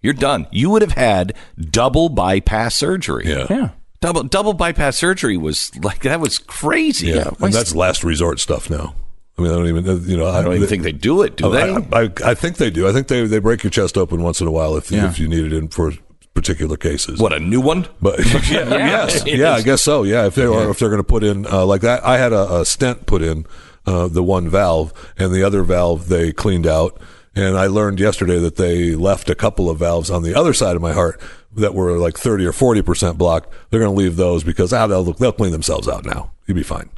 You're 0.03 0.15
done. 0.15 0.47
You 0.51 0.71
would 0.71 0.83
have 0.83 0.93
had 0.93 1.35
double 1.61 2.09
bypass 2.09 2.75
surgery. 2.75 3.25
Yeah. 3.29 3.47
yeah 3.51 3.69
Double 4.01 4.25
double 4.25 4.55
bypass 4.55 4.97
surgery 4.97 5.37
was 5.37 5.71
like 5.85 6.01
that 6.03 6.19
was 6.21 6.39
crazy. 6.39 7.09
Yeah. 7.09 7.31
And 7.39 7.53
that's 7.53 7.75
last 7.77 8.03
resort 8.03 8.41
stuff 8.41 8.69
now. 8.71 8.95
I 9.37 9.43
mean, 9.43 9.51
I 9.51 9.55
don't 9.55 9.67
even, 9.69 10.09
you 10.09 10.17
know, 10.17 10.29
I 10.29 10.43
don't 10.43 10.55
even 10.55 10.69
think 10.69 10.85
they 10.85 10.93
do 10.93 11.23
it, 11.23 11.37
do 11.37 11.47
Oh, 11.47 11.51
they? 11.51 11.63
I, 11.73 12.03
I, 12.05 12.11
I 12.31 12.35
think 12.35 12.57
they 12.59 12.71
do. 12.71 12.87
I 12.89 12.93
think 12.93 13.09
they, 13.09 13.27
they 13.27 13.41
break 13.41 13.65
your 13.65 13.71
chest 13.71 13.99
open 13.99 14.23
once 14.23 14.41
in 14.41 14.47
a 14.47 14.51
while 14.53 14.77
if, 14.77 14.91
Yeah. 14.93 15.09
if 15.09 15.19
you 15.19 15.27
need 15.29 15.45
it 15.45 15.53
in 15.53 15.69
for 15.69 15.93
particular 16.35 16.77
cases. 16.77 17.19
what 17.21 17.33
a 17.33 17.41
new 17.41 17.61
one? 17.61 17.87
But 18.01 18.19
yeah, 18.51 18.69
yes, 18.71 19.23
It 19.27 19.39
yeah, 19.39 19.53
I 19.55 19.63
guess 19.63 19.83
so. 19.83 20.03
Yeah, 20.05 20.27
if 20.27 20.35
they 20.37 20.47
or 20.47 20.71
if 20.71 20.79
they're 20.79 20.89
going 20.89 21.01
to 21.01 21.05
put 21.05 21.25
in 21.25 21.47
uh, 21.47 21.65
like 21.67 21.81
that, 21.81 22.05
I 22.05 22.19
had 22.19 22.33
a, 22.33 22.61
a 22.61 22.65
stent 22.65 23.07
put 23.07 23.23
in 23.23 23.45
uh, 23.87 24.07
the 24.09 24.23
one 24.23 24.49
valve, 24.49 24.93
and 25.19 25.33
the 25.33 25.43
other 25.43 25.63
valve 25.63 26.09
they 26.09 26.33
cleaned 26.33 26.67
out, 26.67 27.01
And 27.35 27.57
I 27.59 27.67
learned 27.67 27.99
yesterday 28.01 28.39
that 28.39 28.55
they 28.57 28.95
left 28.95 29.29
a 29.29 29.35
couple 29.35 29.69
of 29.69 29.79
valves 29.81 30.11
on 30.11 30.23
the 30.23 30.35
other 30.35 30.55
side 30.55 30.77
of 30.77 30.83
my 30.83 30.93
heart 30.93 31.21
that 31.57 31.75
were 31.75 31.99
like 31.99 32.17
30 32.17 32.47
or 32.47 32.53
40% 32.53 33.19
blocked. 33.19 33.53
They're 33.71 33.81
going 33.81 33.93
to 33.95 33.99
leave 33.99 34.15
those 34.17 34.43
because 34.45 34.73
ah, 34.73 34.87
they'll, 34.87 35.13
they'll 35.13 35.33
clean 35.33 35.53
themselves 35.53 35.89
out 35.89 36.05
now. 36.05 36.31
You'll 36.47 36.57
be 36.57 36.63
fine. 36.63 36.89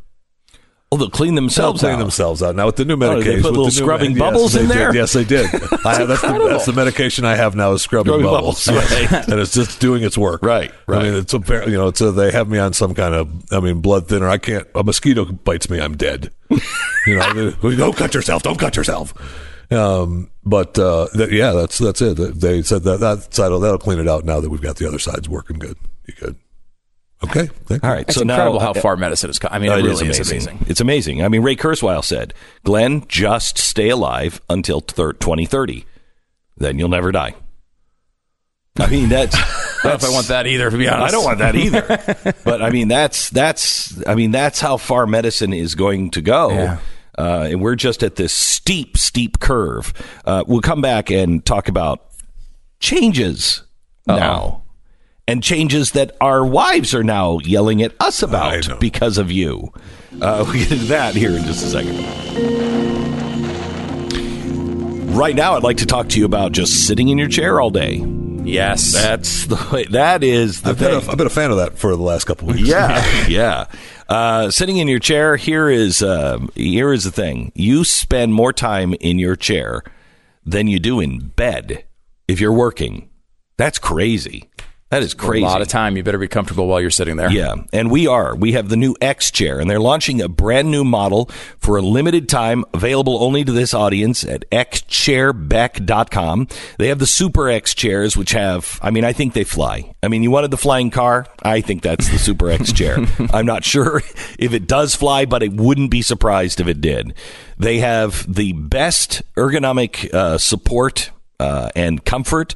Oh, 0.92 0.96
they'll 0.96 1.10
clean 1.10 1.34
themselves 1.34 1.80
They'll 1.80 1.90
clean 1.90 1.98
out. 2.00 2.04
themselves 2.04 2.42
out 2.44 2.54
now 2.54 2.66
with 2.66 2.76
the 2.76 2.84
new 2.84 2.94
Oh, 2.94 2.96
medication. 2.96 3.36
they 3.36 3.42
put 3.42 3.50
little 3.50 3.64
the 3.64 3.70
scrubbing 3.72 4.10
yes, 4.12 4.20
bubbles 4.20 4.52
they 4.52 4.60
in 4.62 4.68
did. 4.68 4.76
there? 4.76 4.94
Yes, 4.94 5.12
they 5.14 5.24
did. 5.24 5.46
I 5.84 5.94
have, 5.96 6.06
that's, 6.08 6.20
the, 6.22 6.46
that's 6.48 6.66
the 6.66 6.72
medication 6.72 7.24
I 7.24 7.34
have 7.34 7.56
now 7.56 7.72
is 7.72 7.82
scrubbing, 7.82 8.12
Scrubbing 8.12 8.26
bubbles, 8.26 8.64
bubbles, 8.64 8.92
right. 8.92 9.28
and 9.28 9.40
it's 9.40 9.52
just 9.52 9.80
doing 9.80 10.04
its 10.04 10.16
work. 10.16 10.42
Right, 10.44 10.70
I 10.86 11.02
mean, 11.02 11.14
it's 11.14 11.34
a 11.34 11.38
ver- 11.40 11.68
you 11.68 11.76
know, 11.76 11.88
it's 11.88 12.00
a, 12.00 12.12
they 12.12 12.30
have 12.30 12.48
me 12.48 12.58
on 12.58 12.72
some 12.72 12.94
kind 12.94 13.14
of 13.16 13.52
I 13.52 13.58
mean 13.58 13.80
blood 13.80 14.06
thinner. 14.06 14.28
I 14.28 14.38
can't. 14.38 14.66
A 14.76 14.84
mosquito 14.84 15.24
bites 15.24 15.68
me, 15.68 15.80
I'm 15.80 15.96
dead. 15.96 16.30
you 17.06 17.16
know, 17.18 17.50
don't 17.62 17.96
cut 17.96 18.14
yourself. 18.14 18.44
Don't 18.44 18.58
cut 18.58 18.76
yourself. 18.76 19.12
Um, 19.72 20.30
but 20.44 20.78
uh, 20.78 21.08
that, 21.14 21.32
yeah, 21.32 21.50
that's 21.50 21.78
that's 21.78 22.00
it. 22.00 22.14
They 22.40 22.62
said 22.62 22.84
that 22.84 23.00
that 23.00 23.34
side 23.34 23.48
will 23.50 23.58
that'll 23.58 23.78
clean 23.78 23.98
it 23.98 24.06
out 24.06 24.24
now 24.24 24.38
that 24.38 24.50
we've 24.50 24.62
got 24.62 24.76
the 24.76 24.86
other 24.86 25.00
sides 25.00 25.28
working 25.28 25.58
good. 25.58 25.76
You 26.06 26.14
good? 26.14 26.36
Okay. 27.24 27.47
Thank 27.47 27.82
you. 27.82 27.88
All 27.88 27.94
right. 27.94 28.02
It's 28.06 28.14
so 28.16 28.20
incredible 28.22 28.59
now, 28.60 28.66
how 28.66 28.72
far 28.74 28.97
medicine 28.97 29.28
has 29.30 29.38
come. 29.38 29.51
I 29.52 29.59
mean, 29.59 29.70
Oh, 29.70 29.76
it 29.76 29.80
it 29.80 29.82
really 29.88 30.09
is 30.09 30.18
is 30.20 30.30
amazing. 30.30 30.51
amazing. 30.52 30.66
It's 30.70 30.80
amazing. 30.80 31.22
I 31.24 31.28
mean, 31.28 31.43
Ray 31.43 31.56
Kurzweil 31.56 32.05
said, 32.05 32.34
"Glenn, 32.64 33.05
just 33.09 33.56
stay 33.59 33.88
alive 33.88 34.40
until 34.51 34.80
thir- 34.80 35.14
2030, 35.14 35.86
then 36.59 36.78
you'll 36.78 36.88
never 36.90 37.10
die." 37.12 37.34
I 38.78 38.86
mean, 38.88 39.09
that's. 39.09 39.34
I 39.84 39.90
don't 39.90 39.93
know 39.93 39.94
if 39.94 40.05
I 40.05 40.14
want 40.14 40.26
that 40.28 40.47
either, 40.47 40.70
to 40.70 40.76
be 40.76 40.88
honest. 40.88 41.09
I 41.09 41.10
don't 41.16 41.24
want 41.24 41.38
that 41.38 41.55
either. 41.56 42.34
but 42.44 42.60
I 42.60 42.68
mean, 42.70 42.88
that's 42.88 43.30
that's. 43.30 44.06
I 44.06 44.14
mean, 44.14 44.30
that's 44.32 44.60
how 44.60 44.76
far 44.76 45.06
medicine 45.06 45.52
is 45.55 45.74
going 45.74 46.10
to 46.12 46.20
go. 46.20 46.51
Yeah. 46.51 46.78
Uh, 47.18 47.48
and 47.51 47.62
we're 47.62 47.76
just 47.76 48.02
at 48.02 48.16
this 48.16 48.34
steep, 48.34 48.98
steep 48.98 49.40
curve. 49.40 49.94
Uh, 50.26 50.44
we'll 50.47 50.60
come 50.60 50.82
back 50.82 51.10
and 51.10 51.43
talk 51.47 51.68
about 51.68 52.05
changes 52.78 53.62
now. 54.06 54.62
And 55.28 55.43
changes 55.43 55.90
that 55.93 56.16
our 56.20 56.44
wives 56.47 56.94
are 56.94 57.03
now 57.03 57.40
yelling 57.40 57.82
at 57.82 57.93
us 57.98 58.23
about 58.23 58.78
because 58.78 59.19
of 59.19 59.32
you. 59.32 59.73
Uh, 60.20 60.44
we'll 60.47 60.53
get 60.53 60.70
into 60.70 60.85
that 60.86 61.16
here 61.16 61.32
in 61.32 61.44
just 61.44 61.65
a 61.65 61.69
second. 61.69 61.97
Right 65.16 65.35
now, 65.35 65.57
I'd 65.57 65.65
like 65.65 65.78
to 65.78 65.86
talk 65.86 66.09
to 66.11 66.19
you 66.19 66.27
about 66.27 66.53
just 66.53 66.86
sitting 66.86 67.09
in 67.09 67.19
your 67.19 67.28
chair 67.28 67.61
all 67.61 67.70
day. 67.70 68.05
Yes. 68.44 68.93
That's 68.93 69.47
the 69.47 69.69
way, 69.73 69.85
that 69.86 70.23
is 70.23 70.62
the 70.62 70.70
I've 70.70 70.78
been, 70.78 70.93
a, 70.93 71.11
I've 71.11 71.16
been 71.19 71.27
a 71.27 71.31
fan 71.31 71.51
of 71.51 71.57
that 71.57 71.77
for 71.77 71.97
the 71.97 72.03
last 72.03 72.24
couple 72.24 72.48
of 72.48 72.55
weeks. 72.55 72.69
Yeah, 72.69 73.27
yeah. 73.28 73.66
Uh, 74.09 74.51
sitting 74.51 74.77
in 74.77 74.86
your 74.86 75.01
chair. 75.01 75.36
Here 75.36 75.69
is 75.69 76.01
uh, 76.03 76.39
here 76.55 76.93
is 76.93 77.03
the 77.03 77.11
thing. 77.11 77.51
You 77.57 77.82
spend 77.82 78.32
more 78.32 78.53
time 78.53 78.94
in 79.01 79.19
your 79.19 79.35
chair 79.35 79.82
than 80.44 80.69
you 80.69 80.78
do 80.78 81.01
in 81.01 81.28
bed 81.28 81.85
if 82.28 82.40
you're 82.40 82.53
working. 82.53 83.11
That's 83.57 83.81
crazy. 83.81 84.48
That 84.90 85.02
is 85.02 85.14
crazy. 85.14 85.42
A 85.44 85.48
lot 85.48 85.62
of 85.62 85.68
time. 85.68 85.96
You 85.96 86.04
better 86.04 86.16
be 86.16 86.28
comfortable 86.28 86.68
while 86.68 86.80
you're 86.80 86.90
sitting 86.90 87.16
there. 87.16 87.28
Yeah, 87.28 87.56
and 87.72 87.90
we 87.90 88.06
are. 88.06 88.36
We 88.36 88.52
have 88.52 88.68
the 88.68 88.76
new 88.76 88.94
X 89.00 89.32
chair, 89.32 89.58
and 89.58 89.68
they're 89.68 89.80
launching 89.80 90.20
a 90.20 90.28
brand 90.28 90.70
new 90.70 90.84
model 90.84 91.28
for 91.58 91.76
a 91.76 91.82
limited 91.82 92.28
time, 92.28 92.64
available 92.72 93.20
only 93.24 93.44
to 93.44 93.50
this 93.50 93.74
audience 93.74 94.22
at 94.22 94.48
xchairbeck.com. 94.50 96.46
They 96.78 96.86
have 96.86 97.00
the 97.00 97.06
Super 97.06 97.48
X 97.48 97.74
chairs, 97.74 98.16
which 98.16 98.30
have, 98.30 98.78
I 98.80 98.92
mean, 98.92 99.04
I 99.04 99.12
think 99.12 99.34
they 99.34 99.42
fly. 99.42 99.92
I 100.04 100.08
mean, 100.08 100.22
you 100.22 100.30
wanted 100.30 100.52
the 100.52 100.56
flying 100.56 100.90
car? 100.90 101.26
I 101.42 101.62
think 101.62 101.82
that's 101.82 102.08
the 102.08 102.18
Super 102.18 102.48
X 102.48 102.72
chair. 102.72 102.98
I'm 103.32 103.46
not 103.46 103.64
sure 103.64 104.02
if 104.38 104.52
it 104.52 104.68
does 104.68 104.94
fly, 104.94 105.24
but 105.24 105.42
I 105.42 105.48
wouldn't 105.48 105.90
be 105.90 106.02
surprised 106.02 106.60
if 106.60 106.68
it 106.68 106.80
did. 106.80 107.12
They 107.58 107.78
have 107.78 108.32
the 108.32 108.52
best 108.52 109.22
ergonomic 109.34 110.14
uh, 110.14 110.38
support 110.38 111.10
uh, 111.40 111.70
and 111.74 112.04
comfort. 112.04 112.54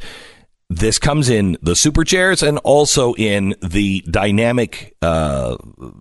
This 0.73 1.01
comes 1.01 1.29
in 1.29 1.59
the 1.61 1.75
super 1.75 2.05
chairs 2.05 2.45
and 2.45 2.59
also 2.59 3.15
in 3.15 3.57
the 3.61 4.03
dynamic, 4.09 4.97
uh, 5.03 5.57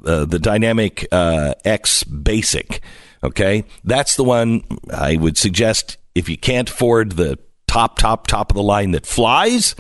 uh, 0.06 0.26
the 0.26 0.38
dynamic 0.38 1.08
uh, 1.12 1.56
X 1.66 2.04
Basic. 2.04 2.82
Okay, 3.24 3.66
that's 3.84 4.16
the 4.16 4.24
one 4.24 4.64
I 4.94 5.18
would 5.18 5.40
suggest 5.40 5.98
if 6.14 6.30
you 6.30 6.38
can't 6.38 6.70
afford 6.70 7.14
the 7.14 7.40
top, 7.68 7.98
top, 7.98 8.28
top 8.28 8.52
of 8.52 8.56
the 8.56 8.64
line 8.64 8.92
that 8.92 9.08
flies. 9.08 9.76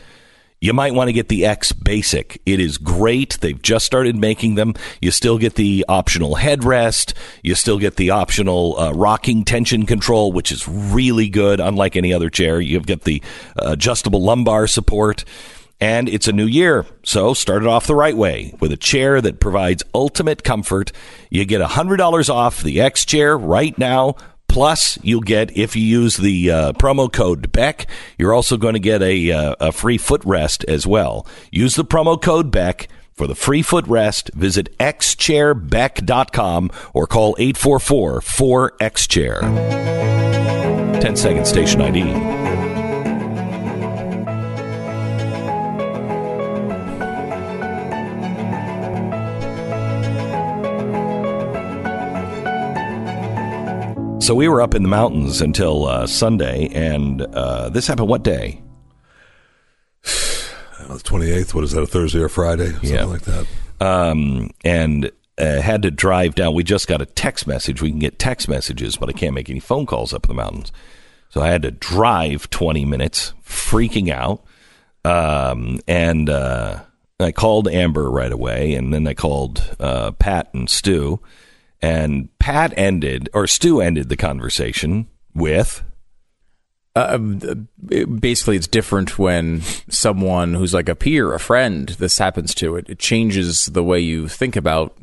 You 0.62 0.74
might 0.74 0.94
want 0.94 1.08
to 1.08 1.14
get 1.14 1.30
the 1.30 1.46
X 1.46 1.72
Basic. 1.72 2.42
It 2.46 2.60
is 2.60 2.78
great. 2.78 3.38
They've 3.40 3.62
just 3.62 3.86
started 3.86 4.18
making 4.18 4.56
them. 4.56 4.74
You 5.02 5.12
still 5.12 5.38
get 5.38 5.56
the 5.56 5.86
optional 5.88 6.36
headrest. 6.36 7.14
You 7.44 7.56
still 7.56 7.80
get 7.80 7.96
the 7.96 8.10
optional 8.10 8.78
uh, 8.78 8.92
rocking 8.92 9.46
tension 9.46 9.86
control, 9.86 10.34
which 10.34 10.52
is 10.52 10.68
really 10.68 11.30
good, 11.30 11.62
unlike 11.62 11.96
any 11.96 12.14
other 12.14 12.30
chair. 12.30 12.60
You've 12.60 12.88
got 12.88 13.02
the 13.04 13.24
uh, 13.58 13.72
adjustable 13.72 14.22
lumbar 14.22 14.68
support. 14.68 15.24
And 15.82 16.10
it's 16.10 16.28
a 16.28 16.34
new 16.34 16.46
year, 16.46 16.86
so 17.04 17.34
start 17.34 17.62
it 17.62 17.68
off 17.70 17.88
the 17.88 17.96
right 17.96 18.18
way 18.18 18.54
with 18.60 18.74
a 18.74 18.78
chair 18.78 19.22
that 19.22 19.40
provides 19.40 19.82
ultimate 19.96 20.44
comfort. 20.44 20.92
You 21.30 21.46
get 21.46 21.62
$100 21.62 22.30
off 22.30 22.62
the 22.62 22.82
X 22.82 23.06
chair 23.06 23.38
right 23.38 23.78
now. 23.78 24.18
Plus, 24.50 24.98
you'll 25.04 25.22
get 25.22 25.56
if 25.56 25.76
you 25.76 25.84
use 25.84 26.18
the 26.18 26.52
uh, 26.52 26.74
promo 26.74 27.10
code 27.12 27.52
Beck, 27.52 27.88
you're 28.18 28.34
also 28.34 28.58
going 28.58 28.74
to 28.74 28.80
get 28.80 29.02
a 29.02 29.32
uh, 29.32 29.56
a 29.60 29.72
free 29.72 29.98
footrest 29.98 30.66
as 30.66 30.86
well. 30.86 31.26
Use 31.52 31.76
the 31.76 31.86
promo 31.86 32.22
code 32.22 32.52
Beck 32.52 32.90
for 33.14 33.28
the 33.28 33.36
free 33.36 33.62
footrest. 33.62 34.34
Visit 34.34 34.76
xchairbeck.com 34.80 36.72
or 36.94 37.06
call 37.06 37.36
844 37.38 38.22
4xchair. 38.22 39.42
10 41.00 41.16
second 41.16 41.46
station 41.46 41.82
ID. 41.82 42.49
So 54.20 54.36
we 54.36 54.48
were 54.48 54.62
up 54.62 54.76
in 54.76 54.84
the 54.84 54.90
mountains 54.90 55.42
until 55.42 55.86
uh, 55.88 56.06
Sunday, 56.06 56.68
and 56.74 57.22
uh, 57.22 57.70
this 57.70 57.88
happened 57.88 58.10
what 58.10 58.24
day? 58.24 58.62
The 60.90 60.96
28th, 60.96 61.54
what 61.54 61.64
is 61.64 61.72
that, 61.74 61.82
a 61.84 61.86
Thursday 61.88 62.20
or 62.20 62.30
Friday? 62.30 62.72
Something 62.72 62.90
Yeah. 62.96 63.04
like 63.04 63.22
that. 63.22 63.46
um, 63.80 64.50
and 64.66 65.12
uh, 65.38 65.62
had 65.62 65.84
to 65.84 65.92
drive 65.92 66.34
down. 66.34 66.56
We 66.56 66.64
just 66.64 66.88
got 66.88 67.00
a 67.00 67.06
text 67.06 67.46
message. 67.46 67.80
We 67.82 67.92
can 67.92 68.00
get 68.00 68.18
text 68.18 68.50
messages, 68.50 68.98
but 68.98 69.08
I 69.08 69.12
can't 69.12 69.36
make 69.36 69.50
any 69.52 69.60
phone 69.60 69.86
calls 69.86 70.14
up 70.16 70.26
in 70.26 70.30
the 70.30 70.42
mountains. 70.42 70.72
So 71.30 71.42
I 71.42 71.50
had 71.50 71.62
to 71.62 71.70
drive 71.72 72.50
20 72.50 72.86
minutes, 72.86 73.34
freaking 73.46 74.10
out. 74.10 74.44
Um, 75.06 75.80
and 75.88 76.28
uh, 76.28 76.80
I 77.20 77.32
called 77.34 77.68
Amber 77.68 78.10
right 78.10 78.32
away, 78.32 78.74
and 78.74 78.92
then 78.92 79.06
I 79.08 79.14
called 79.14 79.76
uh, 79.80 80.12
Pat 80.14 80.50
and 80.56 80.68
Stu. 80.70 81.20
And 81.82 82.30
Pat 82.40 82.74
ended, 82.76 83.30
or 83.34 83.48
Stu 83.48 83.82
ended 83.82 84.10
the 84.10 84.18
conversation 84.18 85.08
with. 85.34 85.84
Uh, 86.96 87.18
basically, 87.18 88.58
it's 88.58 88.68
different 88.68 89.18
when 89.18 89.62
someone 89.90 90.56
who's 90.56 90.74
like 90.74 90.90
a 90.90 90.96
peer, 90.96 91.34
a 91.34 91.40
friend, 91.40 91.90
this 91.90 92.18
happens 92.18 92.54
to. 92.56 92.76
It, 92.76 92.90
it 92.90 93.00
changes 93.00 93.68
the 93.68 93.84
way 93.84 94.00
you 94.00 94.28
think 94.28 94.56
about 94.56 94.98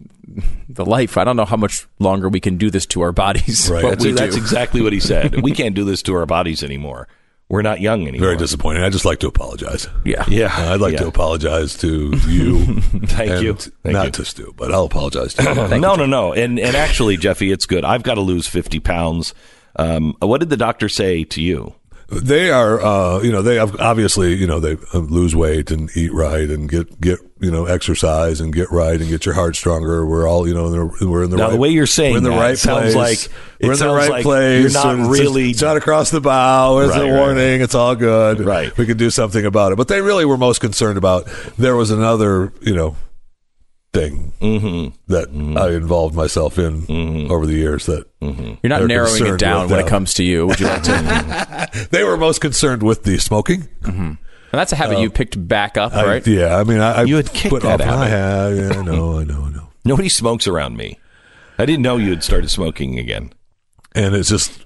the 0.69 0.85
life. 0.85 1.17
I 1.17 1.25
don't 1.25 1.37
know 1.37 1.45
how 1.45 1.57
much 1.57 1.87
longer 1.99 2.29
we 2.29 2.41
can 2.41 2.57
do 2.57 2.71
this 2.71 2.87
to 2.87 3.01
our 3.01 3.13
bodies. 3.13 3.71
Right. 3.77 3.83
That's, 3.83 4.05
we 4.05 4.13
that's 4.13 4.37
exactly 4.37 4.81
what 4.81 4.93
he 4.93 5.01
said. 5.01 5.43
we 5.43 5.53
can't 5.53 5.75
do 5.75 5.85
this 5.85 6.03
to 6.03 6.15
our 6.15 6.27
bodies 6.27 6.63
anymore. 6.63 7.09
We're 7.49 7.63
not 7.63 7.81
young 7.81 8.09
anymore. 8.09 8.27
Very 8.29 8.37
disappointing. 8.39 8.83
I 8.83 8.91
just 8.91 9.05
like 9.05 9.21
to 9.21 9.29
apologize. 9.29 9.87
yeah. 10.05 10.25
Yeah, 10.29 10.47
Uh, 10.57 10.75
I'd 10.75 10.81
like 10.81 10.95
yeah. 10.95 10.99
to 11.01 11.07
apologize 11.07 11.77
to 11.79 12.11
you. 12.27 12.81
Thank 12.81 13.31
and 13.31 13.43
you. 13.43 13.55
Thank 13.55 13.93
not 13.93 14.07
you. 14.07 14.11
to 14.13 14.25
Stu, 14.25 14.53
but 14.57 14.73
I'll 14.73 14.85
apologize 14.87 15.35
to 15.35 15.43
you. 15.45 15.79
no, 15.79 15.95
no, 15.95 16.07
no. 16.07 16.33
And 16.33 16.59
and 16.59 16.75
actually, 16.77 17.17
Jeffy, 17.17 17.53
it's 17.53 17.67
good. 17.67 17.85
I've 17.85 18.03
got 18.03 18.15
to 18.15 18.21
lose 18.21 18.49
fifty 18.49 18.81
pounds. 18.81 19.33
Um, 19.77 20.17
what 20.21 20.39
did 20.39 20.51
the 20.51 20.57
doctor 20.57 20.89
say 20.89 21.23
to 21.25 21.41
you? 21.43 21.75
They 22.09 22.51
are, 22.51 22.81
uh, 22.81 23.21
you 23.23 23.33
know, 23.33 23.43
they 23.43 23.59
obviously, 23.59 24.35
you 24.35 24.47
know, 24.47 24.61
they 24.61 24.77
uh, 24.95 24.99
lose 24.99 25.35
weight 25.35 25.73
and 25.73 25.91
eat 25.97 26.13
right 26.13 26.49
and 26.49 26.69
get, 26.71 27.01
get, 27.01 27.19
you 27.41 27.51
know, 27.51 27.67
exercise 27.67 28.41
and 28.41 28.55
get 28.55 28.71
right 28.71 29.01
and 29.01 29.11
get 29.11 29.27
your 29.27 29.35
heart 29.35 29.57
stronger. 29.57 30.07
We're 30.07 30.29
all, 30.29 30.47
you 30.47 30.55
know, 30.55 30.71
we're 31.01 31.25
in 31.25 31.31
the 31.31 31.37
Now, 31.37 31.45
right. 31.47 31.51
the 31.51 31.57
way 31.57 31.71
you're 31.71 31.85
saying 31.85 32.13
we're 32.13 32.19
in 32.19 32.25
the 32.25 32.31
that 32.31 32.39
right 32.41 32.57
sounds 32.59 32.95
place. 32.95 33.29
like- 33.29 33.37
we're 33.61 33.73
in 33.73 33.79
the 33.81 33.89
right 33.89 34.11
like 34.11 34.23
place. 34.23 34.63
you're 34.73 34.85
not 34.85 35.01
it's 35.01 35.09
really- 35.09 35.49
just 35.49 35.61
shot 35.61 35.77
across 35.77 36.11
the 36.11 36.21
bow. 36.21 36.79
It's 36.79 36.93
Right, 36.93 37.01
a 37.09 37.13
right, 37.13 37.19
warning. 37.19 37.61
It's 37.61 37.75
all 37.75 37.97
good. 37.97 38.39
Right. 38.41 38.77
We 38.79 38.87
could 38.87 38.99
do 38.99 39.11
something 39.11 39.45
about 39.45 39.73
it. 39.73 39.77
But 39.77 39.89
they 39.89 40.01
really 40.01 40.25
were 40.25 40.37
most 40.37 40.61
concerned 40.61 40.99
about. 40.99 41.27
There 41.59 41.75
was 41.75 41.91
another, 41.91 42.53
you 42.61 42.75
know, 42.77 42.95
thing 44.01 44.33
Mm-hmm. 44.41 45.13
that 45.13 45.29
I 45.61 45.71
involved 45.75 46.15
myself 46.15 46.59
in 46.59 47.31
over 47.31 47.47
the 47.47 47.55
years 47.55 47.87
that 47.87 48.07
You're 48.21 48.59
not 48.65 48.85
narrowing 48.85 49.27
it 49.27 49.39
down 49.39 49.69
when 49.71 49.81
it 49.81 49.87
comes 49.87 50.15
to 50.15 50.23
you. 50.25 50.47
Would 50.47 50.61
you 50.61 50.67
like 50.67 50.83
to? 50.85 51.89
they 51.91 52.05
were 52.05 52.17
most 52.17 52.41
concerned 52.41 52.83
with 52.83 53.05
the 53.05 53.19
smoking. 53.19 53.69
And 53.85 54.19
that's 54.61 54.73
a 54.73 54.77
habit 54.77 55.01
you 55.01 55.11
picked 55.11 55.49
back 55.49 55.77
up, 55.77 55.93
I- 55.95 56.05
right? 56.07 56.27
yeah, 56.27 56.57
I 56.57 56.65
mean, 56.65 56.79
I, 56.81 56.93
I 57.01 57.03
You 57.05 57.17
had 57.17 57.33
kicked 57.33 57.53
put 57.53 57.63
that 57.63 57.81
off- 57.81 57.89
I 57.89 58.07
habit. 58.09 58.59
have. 58.61 58.75
Yeah, 58.75 58.81
I 58.81 58.85
know, 58.85 59.19
I 59.19 59.25
know, 59.25 59.43
I 59.45 59.51
know. 59.51 59.69
Nobody 59.85 60.09
smokes 60.09 60.47
around 60.47 60.77
me. 60.77 60.99
I 61.59 61.67
didn't 61.67 61.83
know 61.83 61.97
you 61.97 62.11
had 62.11 62.23
started 62.23 62.49
smoking 62.51 62.99
again. 62.99 63.33
And 63.95 64.15
it's 64.15 64.29
just, 64.29 64.65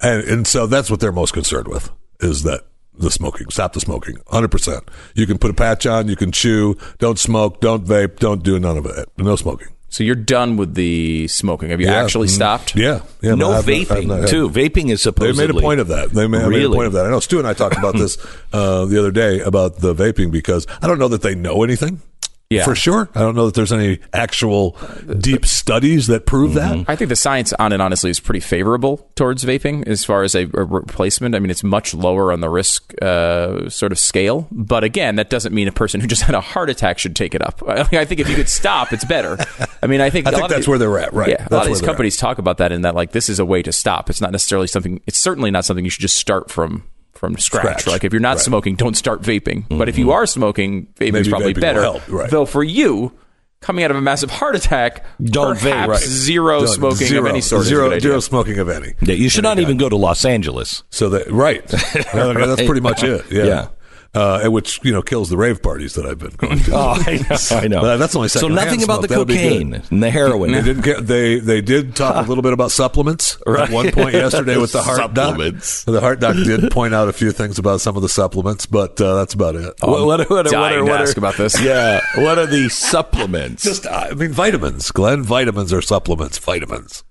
and 0.00 0.22
and 0.24 0.46
so 0.46 0.66
that's 0.66 0.90
what 0.90 1.00
they're 1.00 1.12
most 1.12 1.32
concerned 1.32 1.68
with 1.68 1.90
is 2.20 2.42
that 2.44 2.62
the 2.98 3.10
smoking. 3.10 3.48
Stop 3.50 3.72
the 3.72 3.80
smoking. 3.80 4.16
Hundred 4.28 4.50
percent. 4.50 4.84
You 5.14 5.26
can 5.26 5.38
put 5.38 5.50
a 5.50 5.54
patch 5.54 5.86
on. 5.86 6.08
You 6.08 6.16
can 6.16 6.32
chew. 6.32 6.76
Don't 6.98 7.18
smoke. 7.18 7.60
Don't 7.60 7.84
vape. 7.84 8.18
Don't 8.18 8.42
do 8.42 8.58
none 8.58 8.76
of 8.78 8.86
it. 8.86 9.08
No 9.18 9.36
smoking. 9.36 9.68
So 9.88 10.02
you're 10.04 10.14
done 10.16 10.56
with 10.56 10.74
the 10.74 11.26
smoking. 11.28 11.70
Have 11.70 11.80
you 11.80 11.86
Yeah. 11.86 12.02
actually 12.02 12.26
Mm. 12.28 12.32
stopped? 12.32 12.74
Yeah. 12.76 13.00
yeah 13.22 13.34
no 13.34 13.52
I've- 13.52 13.80
I've 13.82 13.88
vaping 13.88 14.06
not 14.08 14.20
had- 14.20 14.28
too. 14.28 14.50
Vaping 14.50 14.90
is 14.90 15.00
supposed. 15.00 15.38
They 15.38 15.46
made 15.46 15.56
a 15.56 15.58
point 15.60 15.80
of 15.80 15.88
that. 15.88 16.10
They 16.12 16.26
made, 16.26 16.46
made 16.48 16.64
a 16.64 16.68
point 16.70 16.88
of 16.88 16.92
that. 16.94 17.06
I 17.06 17.10
know 17.10 17.20
Stu 17.20 17.38
and 17.38 17.46
I 17.46 17.54
talked 17.54 17.78
about 17.78 17.94
this 17.98 18.18
uh, 18.52 18.84
the 18.86 18.98
other 18.98 19.12
day 19.12 19.40
about 19.40 19.78
the 19.78 19.94
vaping 19.94 20.30
because 20.32 20.66
I 20.82 20.86
don't 20.88 20.98
know 20.98 21.08
that 21.08 21.22
they 21.22 21.34
know 21.34 21.62
anything. 21.62 22.02
Yeah. 22.48 22.64
For 22.64 22.76
sure. 22.76 23.08
I 23.12 23.20
don't 23.22 23.34
know 23.34 23.46
that 23.46 23.54
there's 23.56 23.72
any 23.72 23.98
actual 24.12 24.76
deep 25.18 25.44
studies 25.46 26.06
that 26.06 26.26
prove 26.26 26.54
that. 26.54 26.84
I 26.88 26.94
think 26.94 27.08
the 27.08 27.16
science 27.16 27.52
on 27.54 27.72
it 27.72 27.80
honestly 27.80 28.08
is 28.08 28.20
pretty 28.20 28.38
favorable 28.38 29.10
towards 29.16 29.44
vaping 29.44 29.84
as 29.88 30.04
far 30.04 30.22
as 30.22 30.36
a, 30.36 30.42
a 30.54 30.64
replacement. 30.64 31.34
I 31.34 31.40
mean, 31.40 31.50
it's 31.50 31.64
much 31.64 31.92
lower 31.92 32.30
on 32.32 32.40
the 32.40 32.48
risk 32.48 32.94
uh, 33.02 33.68
sort 33.68 33.90
of 33.90 33.98
scale. 33.98 34.46
But 34.52 34.84
again, 34.84 35.16
that 35.16 35.28
doesn't 35.28 35.52
mean 35.52 35.66
a 35.66 35.72
person 35.72 36.00
who 36.00 36.06
just 36.06 36.22
had 36.22 36.36
a 36.36 36.40
heart 36.40 36.70
attack 36.70 37.00
should 37.00 37.16
take 37.16 37.34
it 37.34 37.42
up. 37.44 37.62
I 37.68 38.04
think 38.04 38.20
if 38.20 38.28
you 38.28 38.36
could 38.36 38.48
stop, 38.48 38.92
it's 38.92 39.04
better. 39.04 39.36
I 39.82 39.88
mean, 39.88 40.00
I 40.00 40.08
think 40.10 40.26
I 40.26 40.30
a 40.30 40.32
think 40.34 40.42
lot 40.42 40.50
of 40.52 40.54
that's 40.56 40.66
the- 40.66 40.70
where 40.70 40.78
they're 40.78 40.98
at, 41.00 41.12
right. 41.12 41.28
Yeah, 41.30 41.36
That's 41.38 41.50
a 41.50 41.54
lot 41.56 41.62
of 41.62 41.68
these 41.72 41.80
they're 41.80 41.88
at. 41.88 41.92
companies 41.94 42.16
talk 42.16 42.38
about 42.38 42.58
that 42.58 42.70
in 42.70 42.82
that 42.82 42.94
like 42.94 43.10
this 43.10 43.28
is 43.28 43.40
a 43.40 43.44
way 43.44 43.60
to 43.64 43.72
stop. 43.72 44.08
It's 44.08 44.20
not 44.20 44.30
necessarily 44.30 44.68
something. 44.68 45.00
It's 45.08 45.18
certainly 45.18 45.50
not 45.50 45.64
something 45.64 45.84
you 45.84 45.90
should 45.90 46.00
just 46.02 46.16
start 46.16 46.48
from. 46.50 46.84
From 47.16 47.36
scratch. 47.38 47.62
Scratch. 47.80 47.86
Like 47.86 48.04
if 48.04 48.12
you're 48.12 48.20
not 48.20 48.36
Right. 48.36 48.40
smoking, 48.44 48.76
don't 48.76 48.96
start 48.96 49.22
vaping. 49.22 49.64
But 49.68 49.88
if 49.88 49.98
you 49.98 50.06
mm-hmm. 50.06 50.12
are 50.14 50.26
smoking, 50.26 50.86
vaping's 50.98 51.12
Maybe 51.12 51.30
probably 51.30 51.54
vaping 51.54 51.60
better. 51.60 51.82
help, 51.82 52.08
right. 52.08 52.30
Though 52.30 52.44
for 52.46 52.62
you, 52.62 53.12
coming 53.60 53.84
out 53.84 53.90
of 53.90 53.96
a 53.96 54.00
massive 54.00 54.30
heart 54.30 54.54
attack, 54.54 55.04
Don't 55.22 55.56
vape, 55.58 55.86
right. 55.88 55.98
zero 56.00 56.60
Done. 56.60 56.68
smoking 56.68 57.06
Zero. 57.08 57.22
of 57.24 57.30
any 57.30 57.40
sort. 57.40 57.62
is 57.62 57.66
a 57.66 57.70
Zero- 57.70 57.88
good 57.90 58.02
zero 58.02 58.20
smoking 58.20 58.58
of 58.58 58.68
any. 58.68 58.92
Yeah, 59.00 59.14
you 59.14 59.28
should 59.28 59.42
not 59.44 59.58
even 59.58 59.76
go 59.76 59.88
to 59.88 59.96
Los 59.96 60.24
Angeles. 60.24 60.82
So 60.90 61.08
that 61.10 61.30
right, 61.32 61.66
that's 61.68 62.62
pretty 62.62 62.80
much 62.82 63.02
it. 63.02 63.24
Yeah, 63.30 63.44
Yeah. 63.44 63.68
Uh, 64.16 64.48
which 64.48 64.80
you 64.82 64.92
know 64.92 65.02
kills 65.02 65.28
the 65.28 65.36
rave 65.36 65.62
parties 65.62 65.92
that 65.94 66.06
I've 66.06 66.18
been 66.18 66.30
going 66.36 66.58
to. 66.60 66.72
Oh, 66.76 66.94
I 67.06 67.16
know. 67.28 67.36
I 67.50 67.68
know. 67.68 67.80
Uh, 67.84 67.96
that's 67.98 68.16
only 68.16 68.28
so 68.28 68.48
nothing 68.48 68.82
about 68.82 69.02
the. 69.02 69.08
That'll 69.08 69.26
cocaine 69.26 69.74
and 69.74 70.02
the 70.02 70.10
heroin. 70.10 70.52
They 70.52 70.62
didn't 70.62 70.82
get, 70.84 71.06
they 71.06 71.38
they 71.38 71.60
did 71.60 71.94
talk 71.94 72.16
a 72.24 72.28
little 72.28 72.42
bit 72.42 72.52
about 72.52 72.70
supplements 72.70 73.36
at 73.46 73.70
one 73.70 73.90
point 73.92 74.14
yesterday 74.14 74.56
with 74.56 74.72
the 74.72 74.82
heart 74.82 74.96
Supplements. 74.98 75.84
doc. 75.84 75.92
The 75.94 76.00
heart 76.00 76.20
doc 76.20 76.34
did 76.36 76.70
point 76.70 76.94
out 76.94 77.08
a 77.08 77.12
few 77.12 77.30
things 77.32 77.58
about 77.58 77.80
some 77.82 77.94
of 77.96 78.02
the 78.02 78.08
supplements, 78.08 78.64
but 78.66 79.00
uh, 79.00 79.16
that's 79.16 79.34
about 79.34 79.54
it. 79.54 79.74
what, 79.82 80.06
what, 80.06 80.18
what, 80.20 80.30
what, 80.30 80.46
dying 80.46 80.80
are- 80.80 80.86
to 80.86 80.92
ask 80.92 81.16
about 81.16 81.36
this. 81.36 81.60
Yeah. 81.66 82.00
What 82.16 82.38
are 82.38 82.46
the 82.46 82.68
supplements? 82.68 83.62
Just 83.64 83.86
I 83.86 84.12
mean 84.12 84.32
vitamins, 84.32 84.90
Glenn. 84.92 85.22
Vitamins 85.22 85.72
are 85.72 85.82
supplements. 85.82 86.38
Vitamins. 86.38 87.02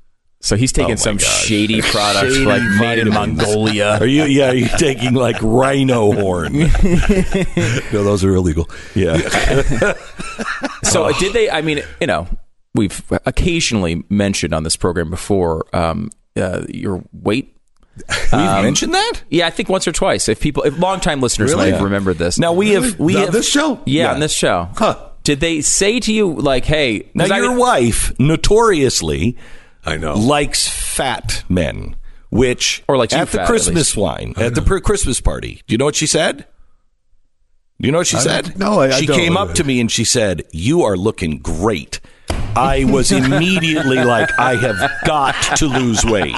So 0.46 0.56
he's 0.56 0.72
taking 0.72 0.94
Oh 0.94 0.96
some 0.96 1.18
gosh. 1.18 1.46
shady 1.46 1.82
products 1.92 2.34
Shady 2.36 2.46
like 2.46 2.62
made 2.80 3.00
in. 3.00 3.10
Mongolia. 3.10 3.98
Are 4.00 4.06
you? 4.06 4.26
Yeah, 4.26 4.50
are 4.52 4.56
you 4.56 4.68
taking 4.78 5.14
like 5.16 5.38
rhino 5.42 6.12
horn? 6.12 6.54
No, 7.94 8.04
those 8.04 8.24
are 8.24 8.36
illegal. 8.36 8.70
Yeah. 8.94 9.18
So 10.84 11.12
did 11.14 11.34
they? 11.34 11.50
I 11.50 11.62
mean, 11.62 11.82
you 12.00 12.08
know, 12.08 12.28
we've 12.74 13.02
occasionally 13.26 14.04
mentioned 14.10 14.54
on 14.54 14.64
this 14.64 14.76
program 14.76 15.10
before 15.10 15.66
um, 15.74 16.10
uh, 16.36 16.64
your 16.70 17.04
weight. 17.14 17.56
We've 18.32 18.32
mentioned 18.34 18.94
that. 18.94 19.24
Yeah, 19.30 19.48
I 19.48 19.50
think 19.52 19.70
once 19.70 19.88
or 19.88 19.94
twice. 19.94 20.28
If 20.28 20.42
people, 20.42 20.64
if 20.64 20.78
longtime 20.78 21.22
listeners 21.22 21.52
Really? 21.54 21.66
might 21.72 21.74
have 21.76 21.84
remembered 21.84 22.18
this. 22.18 22.38
Now 22.38 22.54
we 22.54 22.72
have 22.72 23.00
we 23.00 23.14
Now, 23.14 23.22
have 23.22 23.32
this 23.32 23.50
show. 23.50 23.80
yeah, 23.86 24.12
on 24.14 24.20
this 24.20 24.34
show. 24.34 24.70
Huh. 24.76 24.98
Did 25.24 25.40
they 25.40 25.62
say 25.62 26.00
to 26.02 26.14
you 26.14 26.34
like, 26.34 26.66
"Hey"? 26.66 27.10
Now 27.16 27.26
your 27.36 27.50
mean- 27.50 27.58
wife 27.58 28.14
notoriously 28.20 29.38
I 29.86 29.98
know. 29.98 30.16
likes 30.16 30.68
fat 30.68 31.44
men, 31.50 31.96
which 32.30 32.84
Or 32.88 32.98
like 32.98 33.14
at 33.14 33.30
the 33.30 33.38
fat, 33.40 33.48
Christmas 33.48 33.76
least. 33.96 33.98
wine 33.98 34.34
at 34.38 34.56
the 34.56 34.62
pre- 34.62 34.82
Christmas 34.82 35.22
party. 35.22 35.62
Do 35.68 35.74
you 35.74 35.78
know 35.78 35.86
what 35.86 35.96
she 35.96 36.08
said? 36.08 36.46
Do 37.82 37.88
you 37.88 37.92
know 37.92 38.00
what 38.00 38.08
she 38.08 38.18
I 38.18 38.22
said? 38.22 38.58
no, 38.58 38.80
I- 38.80 38.88
I 38.96 39.00
she 39.02 39.06
don't. 39.06 39.18
came 39.18 39.36
up 39.38 39.54
to 39.56 39.64
me 39.64 39.80
and 39.82 39.92
she 39.92 40.04
said, 40.06 40.44
"You 40.52 40.84
are 40.84 40.96
looking 40.98 41.40
great." 41.40 42.00
I 42.56 42.86
was 42.86 43.12
immediately 43.12 44.04
like, 44.04 44.30
"I 44.40 44.56
have 44.56 44.92
got 45.06 45.34
to 45.58 45.68
lose 45.68 46.04
weight." 46.06 46.36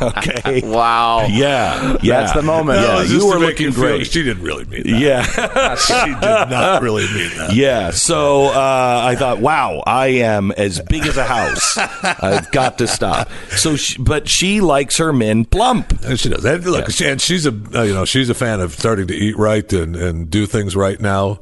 Okay. 0.00 0.62
Wow. 0.64 1.26
Yeah, 1.28 1.96
yeah. 2.02 2.20
That's 2.20 2.32
the 2.32 2.42
moment. 2.42 2.78
That 2.80 3.08
Yeah, 3.08 3.16
you 3.16 3.26
were 3.26 3.38
looking 3.38 3.66
you 3.66 3.72
feel- 3.72 3.82
great. 3.82 4.06
She 4.06 4.22
didn't 4.22 4.44
really 4.44 4.64
mean 4.66 4.84
that. 4.84 4.98
Yeah. 5.00 5.74
she 5.74 5.92
did 6.14 6.50
not 6.50 6.82
really 6.82 7.06
mean 7.12 7.36
that. 7.36 7.52
Yeah, 7.52 7.90
so 7.90 8.46
uh, 8.46 9.00
I 9.04 9.16
thought, 9.16 9.40
wow, 9.40 9.82
I 9.86 10.06
am 10.06 10.52
as 10.52 10.80
big 10.82 11.04
as 11.04 11.16
a 11.16 11.24
house. 11.24 11.76
I've 11.76 12.48
got 12.52 12.78
to 12.78 12.86
stop. 12.86 13.28
So, 13.50 13.74
she, 13.74 14.00
but 14.00 14.28
she 14.28 14.60
likes 14.60 14.98
her 14.98 15.12
men 15.12 15.44
plump. 15.44 15.92
And 16.04 16.18
she 16.20 16.28
does. 16.28 16.44
And 16.44 16.64
look, 16.64 16.90
she, 16.90 17.08
and 17.08 17.20
she's 17.20 17.44
a 17.46 17.50
uh, 17.74 17.82
you 17.82 17.92
know 17.92 18.04
she's 18.04 18.30
a 18.30 18.34
fan 18.34 18.60
of 18.60 18.74
starting 18.74 19.08
to 19.08 19.14
eat 19.14 19.36
right 19.36 19.70
and, 19.72 19.96
and 19.96 20.30
do 20.30 20.46
things 20.46 20.76
right 20.76 21.00
now. 21.00 21.40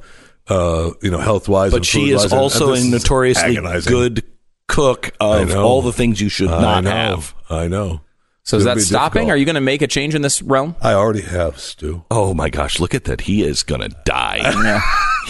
Uh, 0.48 0.90
you 1.02 1.10
know, 1.10 1.18
health 1.18 1.48
wise. 1.48 1.72
But 1.72 1.84
she 1.84 2.10
is 2.10 2.32
also 2.32 2.72
a 2.74 2.82
notoriously 2.84 3.56
good 3.86 4.22
cook 4.68 5.10
of 5.20 5.54
all 5.56 5.82
the 5.82 5.92
things 5.92 6.20
you 6.20 6.28
should 6.28 6.48
I 6.48 6.60
not 6.60 6.84
know. 6.84 6.90
have. 6.90 7.34
I 7.50 7.68
know. 7.68 8.00
So 8.44 8.58
is 8.58 8.62
It'll 8.64 8.76
that 8.76 8.80
stopping? 8.80 9.22
difficult. 9.22 9.30
Are 9.32 9.36
you 9.38 9.44
going 9.44 9.54
to 9.56 9.60
make 9.60 9.82
a 9.82 9.88
change 9.88 10.14
in 10.14 10.22
this 10.22 10.40
realm? 10.40 10.76
I 10.80 10.92
already 10.92 11.22
have, 11.22 11.58
Stu. 11.58 12.04
Oh 12.12 12.32
my 12.32 12.48
gosh, 12.48 12.78
look 12.78 12.94
at 12.94 13.04
that. 13.04 13.22
He 13.22 13.42
is 13.42 13.62
going 13.64 13.80
to 13.80 13.88
die. 14.04 14.80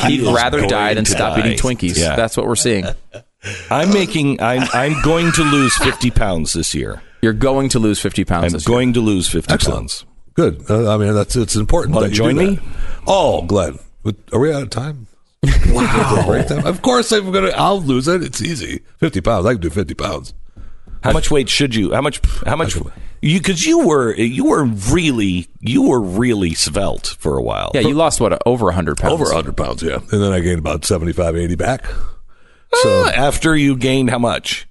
He'd 0.07 0.21
rather 0.23 0.67
die 0.67 0.93
than 0.93 1.07
stop 1.07 1.35
die. 1.39 1.41
eating 1.47 1.59
Twinkies. 1.59 1.99
Yeah. 1.99 2.15
That's 2.15 2.37
what 2.37 2.47
we're 2.47 2.57
seeing. 2.57 2.85
I'm 3.71 3.91
making, 3.95 4.43
I'm, 4.43 4.69
I'm 4.75 5.01
going 5.03 5.33
to 5.33 5.43
lose 5.45 5.75
50 5.79 6.11
pounds 6.11 6.53
this 6.53 6.75
year. 6.75 7.01
You're 7.23 7.33
going 7.33 7.71
to 7.71 7.79
lose 7.79 7.99
50 8.01 8.25
pounds 8.27 8.45
I'm 8.47 8.53
this 8.53 8.69
year. 8.69 8.75
going 8.75 8.93
to 8.93 9.01
lose 9.01 9.29
50 9.29 9.51
Excellent. 9.53 9.79
pounds. 9.79 10.05
Good. 10.35 10.71
Uh, 10.71 10.93
I 10.95 10.99
mean, 10.99 11.15
that's 11.15 11.37
it's 11.37 11.57
important. 11.57 11.95
Wanna 11.95 12.09
that 12.09 12.19
you 12.19 12.23
do 12.23 12.33
join 12.33 12.37
that. 12.37 12.63
me? 12.63 12.69
Oh, 13.07 13.43
Glenn. 13.47 13.79
Are 14.33 14.39
we 14.41 14.53
out 14.53 14.62
of 14.62 14.70
time? 14.70 15.07
wow. 15.69 16.43
Of 16.65 16.83
course, 16.83 17.12
I'm 17.12 17.31
gonna. 17.31 17.51
I'll 17.51 17.81
lose 17.81 18.09
it. 18.09 18.23
It's 18.23 18.43
easy. 18.43 18.81
Fifty 18.99 19.20
pounds. 19.20 19.47
I 19.47 19.53
can 19.53 19.61
do 19.61 19.70
fifty 19.70 19.95
pounds. 19.95 20.35
How 21.03 21.12
much 21.12 21.31
weight 21.31 21.49
should 21.49 21.74
you? 21.74 21.93
How 21.93 22.01
much? 22.01 22.20
How 22.45 22.57
much? 22.57 22.77
You 23.23 23.39
because 23.39 23.65
you 23.65 23.87
were 23.87 24.15
you 24.15 24.45
were 24.47 24.65
really 24.65 25.47
you 25.61 25.89
were 25.89 26.01
really 26.01 26.55
svelte 26.55 27.16
for 27.19 27.37
a 27.39 27.43
while. 27.43 27.70
Yeah, 27.74 27.83
you 27.83 27.95
lost 27.95 28.20
what 28.20 28.41
over 28.47 28.66
100 28.66 28.97
pounds. 28.99 29.12
Over 29.12 29.33
hundred 29.33 29.57
pounds. 29.57 29.83
Yeah, 29.83 29.97
and 29.97 30.23
then 30.23 30.33
I 30.33 30.41
gained 30.41 30.59
about 30.59 30.85
75, 30.85 31.37
80 31.37 31.55
back. 31.55 31.87
So 32.74 33.05
Uh, 33.05 33.12
after 33.15 33.57
you 33.57 33.77
gained 33.77 34.11
how 34.11 34.19
much? 34.19 34.66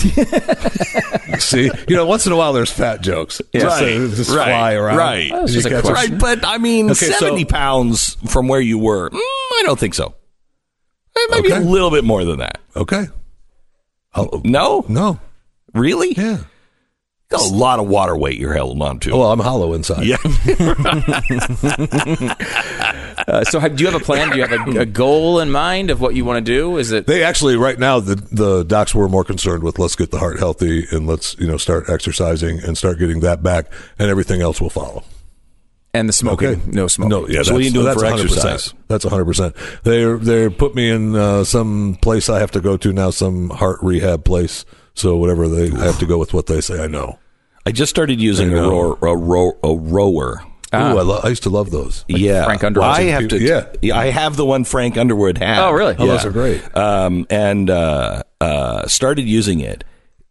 see, 1.40 1.70
you 1.88 1.96
know, 1.96 2.06
once 2.06 2.26
in 2.26 2.32
a 2.32 2.36
while 2.36 2.52
there's 2.52 2.70
fat 2.70 3.00
jokes. 3.00 3.40
Just, 3.54 3.80
Right. 3.80 4.10
just 4.10 4.30
Right. 4.30 4.44
fly 4.46 4.72
around. 4.74 4.96
Right. 4.96 5.30
Well, 5.30 5.44
it's 5.44 5.54
You 5.54 5.62
just 5.62 5.88
a. 5.88 5.92
Right, 5.92 6.16
but 6.18 6.44
I 6.44 6.58
mean, 6.58 6.86
Okay, 6.90 7.06
so- 7.06 7.12
seventy 7.18 7.44
pounds 7.44 8.16
from 8.28 8.48
where 8.48 8.60
you 8.60 8.78
were. 8.78 9.10
Mm, 9.10 9.16
I 9.18 9.62
don't 9.64 9.78
think 9.78 9.94
so. 9.94 10.14
Eh, 11.16 11.20
Maybe 11.30 11.50
a 11.50 11.60
little 11.60 11.90
bit 11.90 12.04
more 12.04 12.24
than 12.24 12.38
that. 12.40 12.58
Okay. 12.76 13.06
I'll- 14.14 14.40
No, 14.44 14.84
no. 14.88 15.18
really? 15.72 16.12
Yeah. 16.12 16.38
Got 17.30 17.40
a 17.40 17.44
lot 17.54 17.78
of 17.80 17.86
water 17.88 18.16
weight 18.16 18.38
you're 18.38 18.52
held 18.52 18.80
on 18.82 18.98
to. 19.00 19.12
Oh, 19.12 19.20
well, 19.20 19.32
I'm 19.32 19.40
hollow 19.40 19.72
inside. 19.72 20.04
yeah. 20.04 20.18
Uh, 23.26 23.42
so 23.44 23.58
have, 23.58 23.76
do 23.76 23.84
you 23.84 23.90
have 23.90 24.00
a 24.00 24.04
plan? 24.04 24.30
Do 24.30 24.36
you 24.36 24.46
have 24.46 24.68
a, 24.76 24.80
a 24.80 24.86
goal 24.86 25.40
in 25.40 25.50
mind 25.50 25.90
of 25.90 26.00
what 26.00 26.14
you 26.14 26.24
want 26.24 26.44
to 26.44 26.52
do? 26.52 26.76
Is 26.76 26.92
it 26.92 27.06
They 27.06 27.22
actually 27.24 27.56
right 27.56 27.78
now 27.78 28.00
the 28.00 28.16
the 28.16 28.64
docs 28.64 28.94
were 28.94 29.08
more 29.08 29.24
concerned 29.24 29.62
with 29.62 29.78
let's 29.78 29.96
get 29.96 30.10
the 30.10 30.18
heart 30.18 30.38
healthy 30.38 30.86
and 30.90 31.06
let's 31.06 31.36
you 31.38 31.46
know 31.46 31.56
start 31.56 31.88
exercising 31.88 32.60
and 32.62 32.76
start 32.76 32.98
getting 32.98 33.20
that 33.20 33.42
back 33.42 33.66
and 33.98 34.10
everything 34.10 34.42
else 34.42 34.60
will 34.60 34.70
follow. 34.70 35.04
and 35.94 36.08
the 36.08 36.12
smoking? 36.12 36.48
Okay. 36.48 36.60
No 36.70 36.86
smoking. 36.88 37.08
No, 37.10 37.28
yeah. 37.28 37.42
So 37.42 37.52
what 37.54 37.60
are 37.60 37.64
you 37.64 37.70
that's- 37.70 37.72
doing 37.72 37.86
that's 37.86 38.00
for 38.02 38.06
100%. 38.06 38.24
exercise? 38.24 38.74
That's 38.88 39.04
100. 39.04 39.24
percent 39.24 39.56
They 39.84 40.04
they 40.04 40.48
put 40.50 40.74
me 40.74 40.90
in 40.90 41.14
uh, 41.16 41.44
some 41.44 41.96
place 42.02 42.28
I 42.28 42.40
have 42.40 42.50
to 42.52 42.60
go 42.60 42.76
to 42.76 42.92
now, 42.92 43.10
some 43.10 43.50
heart 43.50 43.78
rehab 43.82 44.24
place. 44.24 44.64
So 44.94 45.16
whatever 45.16 45.48
they, 45.48 45.72
I 45.76 45.84
have 45.84 45.98
to 46.00 46.06
go 46.06 46.18
with 46.18 46.32
what 46.34 46.46
they 46.46 46.60
say. 46.60 46.82
I 46.82 46.86
know. 46.88 47.18
I 47.66 47.72
just 47.72 47.90
started 47.90 48.20
using 48.20 48.50
I 48.50 48.58
a, 48.58 48.60
know. 48.60 48.70
row, 49.00 49.12
a, 49.12 49.16
row, 49.16 49.52
a 49.64 49.74
rower. 49.74 50.42
Ooh, 50.72 50.76
I, 50.76 51.02
lo- 51.02 51.20
I 51.22 51.28
used 51.28 51.44
to 51.44 51.50
love 51.50 51.70
those. 51.70 52.04
yeah, 52.08 52.44
Frank 52.44 52.64
Underwood. 52.64 52.88
Well, 52.88 52.96
I 52.96 53.02
have 53.02 53.28
to. 53.28 53.38
Yeah. 53.40 53.96
I 53.96 54.06
have 54.06 54.36
the 54.36 54.44
one 54.44 54.64
Frank 54.64 54.96
Underwood 54.96 55.38
had. 55.38 55.60
Oh, 55.60 55.70
really? 55.72 55.94
Oh, 55.98 56.06
those 56.06 56.24
are 56.24 56.32
great. 56.32 56.62
Um, 56.76 57.26
and 57.30 57.70
uh, 57.70 58.22
uh, 58.40 58.86
started 58.88 59.22
using 59.26 59.60
it. 59.60 59.84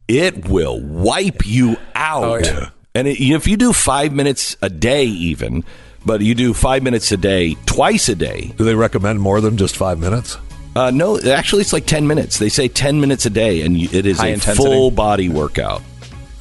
It 0.07 0.47
will 0.49 0.81
wipe 0.81 1.45
you 1.45 1.77
out. 1.95 2.23
Oh, 2.23 2.35
yeah. 2.37 2.69
And 2.93 3.07
it, 3.07 3.21
if 3.21 3.47
you 3.47 3.55
do 3.57 3.71
five 3.71 4.11
minutes 4.13 4.57
a 4.61 4.69
day, 4.69 5.05
even, 5.05 5.63
but 6.05 6.19
you 6.21 6.35
do 6.35 6.53
five 6.53 6.83
minutes 6.83 7.09
a 7.13 7.17
day, 7.17 7.55
twice 7.65 8.09
a 8.09 8.15
day. 8.15 8.53
Do 8.57 8.65
they 8.65 8.75
recommend 8.75 9.21
more 9.21 9.39
than 9.39 9.55
just 9.55 9.77
five 9.77 9.97
minutes? 9.97 10.37
Uh, 10.75 10.91
no, 10.91 11.19
actually, 11.21 11.61
it's 11.61 11.71
like 11.71 11.85
ten 11.85 12.05
minutes. 12.07 12.37
They 12.39 12.49
say 12.49 12.67
ten 12.67 12.99
minutes 12.99 13.25
a 13.25 13.29
day, 13.29 13.61
and 13.61 13.77
it 13.77 14.05
is 14.05 14.17
High 14.17 14.27
a 14.27 14.33
intensity. 14.33 14.67
full 14.67 14.91
body 14.91 15.29
workout. 15.29 15.81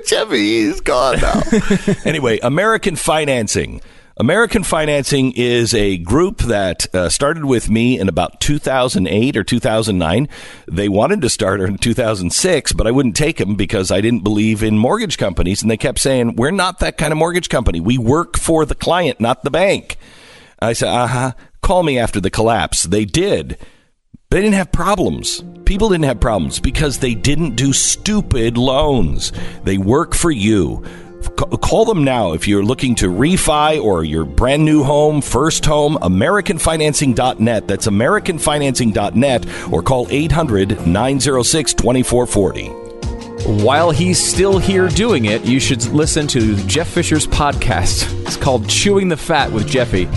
Jeffy 0.07 0.57
is 0.57 0.81
gone 0.81 1.19
now. 1.21 1.41
anyway, 2.05 2.39
American 2.39 2.95
Financing. 2.95 3.81
American 4.19 4.63
Financing 4.63 5.31
is 5.35 5.75
a 5.75 5.97
group 5.97 6.39
that 6.39 6.93
uh, 6.95 7.07
started 7.07 7.45
with 7.45 7.69
me 7.69 7.99
in 7.99 8.09
about 8.09 8.39
2008 8.41 9.37
or 9.37 9.43
2009. 9.43 10.27
They 10.67 10.89
wanted 10.89 11.21
to 11.21 11.29
start 11.29 11.61
in 11.61 11.77
2006, 11.77 12.73
but 12.73 12.87
I 12.87 12.91
wouldn't 12.91 13.15
take 13.15 13.37
them 13.37 13.53
because 13.53 13.91
I 13.91 14.01
didn't 14.01 14.23
believe 14.23 14.63
in 14.63 14.75
mortgage 14.75 15.19
companies. 15.19 15.61
And 15.61 15.69
they 15.69 15.77
kept 15.77 15.99
saying, 15.99 16.35
We're 16.35 16.49
not 16.49 16.79
that 16.79 16.97
kind 16.97 17.11
of 17.11 17.19
mortgage 17.19 17.49
company. 17.49 17.79
We 17.79 17.99
work 17.99 18.39
for 18.39 18.65
the 18.65 18.73
client, 18.73 19.19
not 19.19 19.43
the 19.43 19.51
bank. 19.51 19.97
I 20.59 20.73
said, 20.73 20.89
Uh 20.89 21.07
huh. 21.07 21.31
Call 21.61 21.83
me 21.83 21.99
after 21.99 22.19
the 22.19 22.31
collapse. 22.31 22.83
They 22.83 23.05
did. 23.05 23.59
They 24.31 24.41
didn't 24.41 24.55
have 24.55 24.71
problems. 24.71 25.43
People 25.65 25.89
didn't 25.89 26.05
have 26.05 26.19
problems 26.19 26.59
because 26.59 26.99
they 26.99 27.13
didn't 27.13 27.55
do 27.55 27.71
stupid 27.71 28.57
loans. 28.57 29.31
They 29.63 29.77
work 29.77 30.15
for 30.15 30.31
you. 30.31 30.83
Call 31.61 31.85
them 31.85 32.03
now 32.03 32.33
if 32.33 32.47
you're 32.47 32.63
looking 32.63 32.95
to 32.95 33.07
refi 33.07 33.81
or 33.81 34.03
your 34.03 34.25
brand 34.25 34.65
new 34.65 34.83
home, 34.83 35.21
first 35.21 35.65
home, 35.65 35.95
AmericanFinancing.net. 36.01 37.67
That's 37.67 37.87
AmericanFinancing.net 37.87 39.71
or 39.71 39.81
call 39.81 40.07
800 40.09 40.87
906 40.87 41.73
2440. 41.73 42.67
While 43.63 43.91
he's 43.91 44.23
still 44.23 44.57
here 44.57 44.87
doing 44.89 45.25
it, 45.25 45.45
you 45.45 45.59
should 45.59 45.85
listen 45.85 46.27
to 46.27 46.55
Jeff 46.65 46.87
Fisher's 46.87 47.27
podcast. 47.27 48.11
It's 48.25 48.35
called 48.35 48.67
Chewing 48.67 49.09
the 49.09 49.17
Fat 49.17 49.51
with 49.51 49.67
Jeffy. 49.67 50.07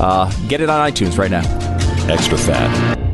Uh, 0.00 0.30
get 0.48 0.60
it 0.60 0.70
on 0.70 0.90
iTunes 0.90 1.18
right 1.18 1.30
now. 1.30 1.42
Extra 2.08 2.38
fat. 2.38 3.07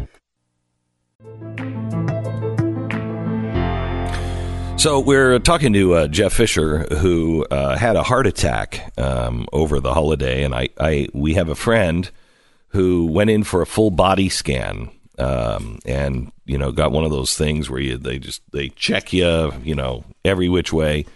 So 4.84 5.00
we're 5.00 5.38
talking 5.38 5.72
to 5.72 5.94
uh, 5.94 6.08
Jeff 6.08 6.34
Fisher, 6.34 6.80
who 6.96 7.46
uh, 7.46 7.74
had 7.74 7.96
a 7.96 8.02
heart 8.02 8.26
attack 8.26 8.92
um, 8.98 9.48
over 9.50 9.80
the 9.80 9.94
holiday, 9.94 10.44
and 10.44 10.54
I, 10.54 10.68
I, 10.78 11.08
we 11.14 11.32
have 11.32 11.48
a 11.48 11.54
friend 11.54 12.10
who 12.68 13.06
went 13.06 13.30
in 13.30 13.44
for 13.44 13.62
a 13.62 13.66
full 13.66 13.90
body 13.90 14.28
scan, 14.28 14.90
um, 15.18 15.78
and 15.86 16.32
you 16.44 16.58
know, 16.58 16.70
got 16.70 16.92
one 16.92 17.02
of 17.04 17.10
those 17.10 17.34
things 17.34 17.70
where 17.70 17.80
you 17.80 17.96
they 17.96 18.18
just 18.18 18.42
they 18.52 18.68
check 18.68 19.14
you, 19.14 19.54
you 19.64 19.74
know, 19.74 20.04
every 20.22 20.50
which 20.50 20.70
way. 20.70 21.06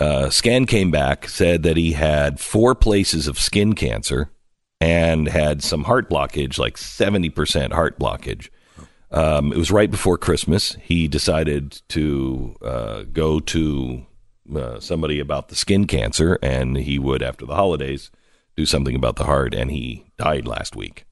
Uh, 0.00 0.30
scan 0.30 0.64
came 0.64 0.90
back, 0.90 1.28
said 1.28 1.64
that 1.64 1.76
he 1.76 1.92
had 1.92 2.40
four 2.40 2.74
places 2.74 3.28
of 3.28 3.38
skin 3.38 3.74
cancer 3.74 4.30
and 4.80 5.28
had 5.28 5.62
some 5.62 5.84
heart 5.84 6.08
blockage, 6.08 6.58
like 6.58 6.78
seventy 6.78 7.28
percent 7.28 7.74
heart 7.74 7.98
blockage. 7.98 8.48
Um, 9.12 9.52
it 9.52 9.58
was 9.58 9.70
right 9.70 9.90
before 9.90 10.16
Christmas. 10.18 10.76
He 10.82 11.06
decided 11.06 11.82
to 11.88 12.56
uh, 12.62 13.02
go 13.12 13.40
to 13.40 14.06
uh, 14.54 14.80
somebody 14.80 15.20
about 15.20 15.48
the 15.48 15.54
skin 15.54 15.86
cancer, 15.86 16.38
and 16.42 16.76
he 16.76 16.98
would, 16.98 17.22
after 17.22 17.44
the 17.46 17.54
holidays, 17.54 18.10
do 18.56 18.66
something 18.66 18.96
about 18.96 19.16
the 19.16 19.24
heart. 19.24 19.54
And 19.54 19.70
he 19.70 20.06
died 20.18 20.46
last 20.46 20.74
week. 20.74 21.04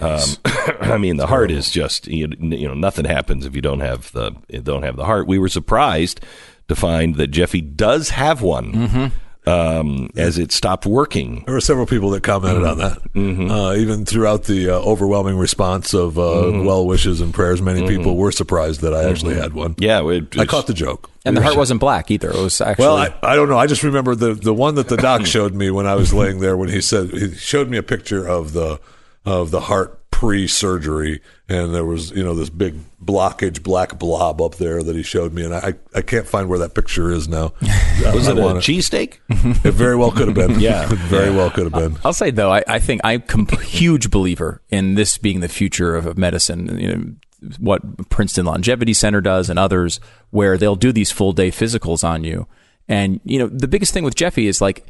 um, 0.00 0.20
I 0.80 0.98
mean, 0.98 1.16
the 1.16 1.26
heart 1.28 1.50
is 1.50 1.70
just 1.70 2.06
you, 2.08 2.28
you 2.40 2.66
know 2.66 2.74
nothing 2.74 3.04
happens 3.04 3.46
if 3.46 3.54
you 3.54 3.62
don't 3.62 3.80
have 3.80 4.10
the 4.12 4.32
don't 4.62 4.82
have 4.82 4.96
the 4.96 5.04
heart. 5.04 5.26
We 5.28 5.38
were 5.38 5.48
surprised 5.48 6.20
to 6.68 6.74
find 6.74 7.16
that 7.16 7.28
Jeffy 7.28 7.60
does 7.60 8.10
have 8.10 8.42
one. 8.42 9.12
Um, 9.46 10.10
as 10.16 10.38
it 10.38 10.52
stopped 10.52 10.84
working, 10.84 11.44
There 11.46 11.54
were 11.54 11.60
several 11.62 11.86
people 11.86 12.10
that 12.10 12.22
commented 12.22 12.62
on 12.64 12.78
that. 12.78 12.98
Mm-hmm. 13.14 13.50
Uh, 13.50 13.72
even 13.74 14.04
throughout 14.04 14.44
the 14.44 14.68
uh, 14.68 14.74
overwhelming 14.74 15.38
response 15.38 15.94
of 15.94 16.18
uh, 16.18 16.22
Mm-hmm. 16.22 16.64
well 16.66 16.86
wishes 16.86 17.20
and 17.22 17.32
prayers, 17.32 17.62
many 17.62 17.86
people 17.88 18.16
were 18.16 18.32
surprised 18.32 18.82
that 18.82 18.92
I 18.94 19.08
actually 19.08 19.36
had 19.36 19.54
one. 19.54 19.74
yeah, 19.78 20.06
it, 20.08 20.38
I 20.38 20.44
caught 20.44 20.66
the 20.66 20.74
joke. 20.74 21.08
And 21.24 21.36
the 21.36 21.42
heart 21.42 21.56
wasn't 21.56 21.80
black 21.80 22.10
either. 22.10 22.30
It 22.30 22.36
was 22.36 22.60
actually. 22.60 22.84
Well, 22.84 22.96
I, 22.96 23.14
I 23.22 23.34
don't 23.36 23.48
know. 23.48 23.58
I 23.58 23.66
just 23.66 23.82
remember 23.82 24.14
the 24.14 24.34
the 24.34 24.54
one 24.54 24.74
that 24.76 24.88
the 24.88 24.96
doc 24.96 25.24
showed 25.34 25.54
me 25.54 25.70
when 25.70 25.86
I 25.86 25.94
was 25.94 26.12
laying 26.14 26.40
there 26.40 26.56
when 26.56 26.68
he 26.68 26.80
said 26.80 27.10
he 27.10 27.34
showed 27.34 27.68
me 27.68 27.76
a 27.78 27.82
picture 27.82 28.26
of 28.26 28.52
the 28.52 28.78
of 29.26 29.50
the 29.50 29.60
heart 29.60 29.99
pre 30.10 30.46
surgery 30.46 31.20
and 31.48 31.74
there 31.74 31.84
was 31.84 32.10
you 32.10 32.22
know 32.22 32.34
this 32.34 32.50
big 32.50 32.74
blockage 33.02 33.62
black 33.62 33.98
blob 33.98 34.42
up 34.42 34.56
there 34.56 34.82
that 34.82 34.94
he 34.94 35.02
showed 35.02 35.32
me 35.32 35.44
and 35.44 35.54
I 35.54 35.74
I 35.94 36.02
can't 36.02 36.26
find 36.26 36.48
where 36.48 36.58
that 36.58 36.74
picture 36.74 37.10
is 37.10 37.26
now. 37.28 37.52
was 37.60 38.28
I 38.28 38.32
it 38.32 38.38
a 38.38 38.42
wanna- 38.42 38.60
cheesesteak? 38.60 39.18
It 39.64 39.72
very 39.72 39.96
well 39.96 40.10
could 40.10 40.28
have 40.28 40.34
been. 40.34 40.60
Yeah. 40.60 40.84
It 40.92 40.98
very 40.98 41.30
well 41.30 41.50
could 41.50 41.64
have 41.64 41.72
been. 41.72 41.98
I'll 42.04 42.12
say 42.12 42.30
though, 42.30 42.52
I, 42.52 42.62
I 42.66 42.78
think 42.78 43.00
I'm 43.04 43.22
a 43.30 43.60
huge 43.60 44.10
believer 44.10 44.60
in 44.68 44.94
this 44.94 45.16
being 45.16 45.40
the 45.40 45.48
future 45.48 45.96
of, 45.96 46.06
of 46.06 46.18
medicine. 46.18 46.78
You 46.78 46.94
know, 46.94 47.48
what 47.58 48.10
Princeton 48.10 48.44
Longevity 48.44 48.92
Center 48.92 49.22
does 49.22 49.48
and 49.48 49.58
others, 49.58 49.98
where 50.30 50.58
they'll 50.58 50.76
do 50.76 50.92
these 50.92 51.10
full 51.10 51.32
day 51.32 51.50
physicals 51.50 52.04
on 52.04 52.24
you. 52.24 52.46
And 52.88 53.20
you 53.24 53.38
know, 53.38 53.46
the 53.46 53.68
biggest 53.68 53.94
thing 53.94 54.04
with 54.04 54.14
Jeffy 54.16 54.46
is 54.48 54.60
like. 54.60 54.86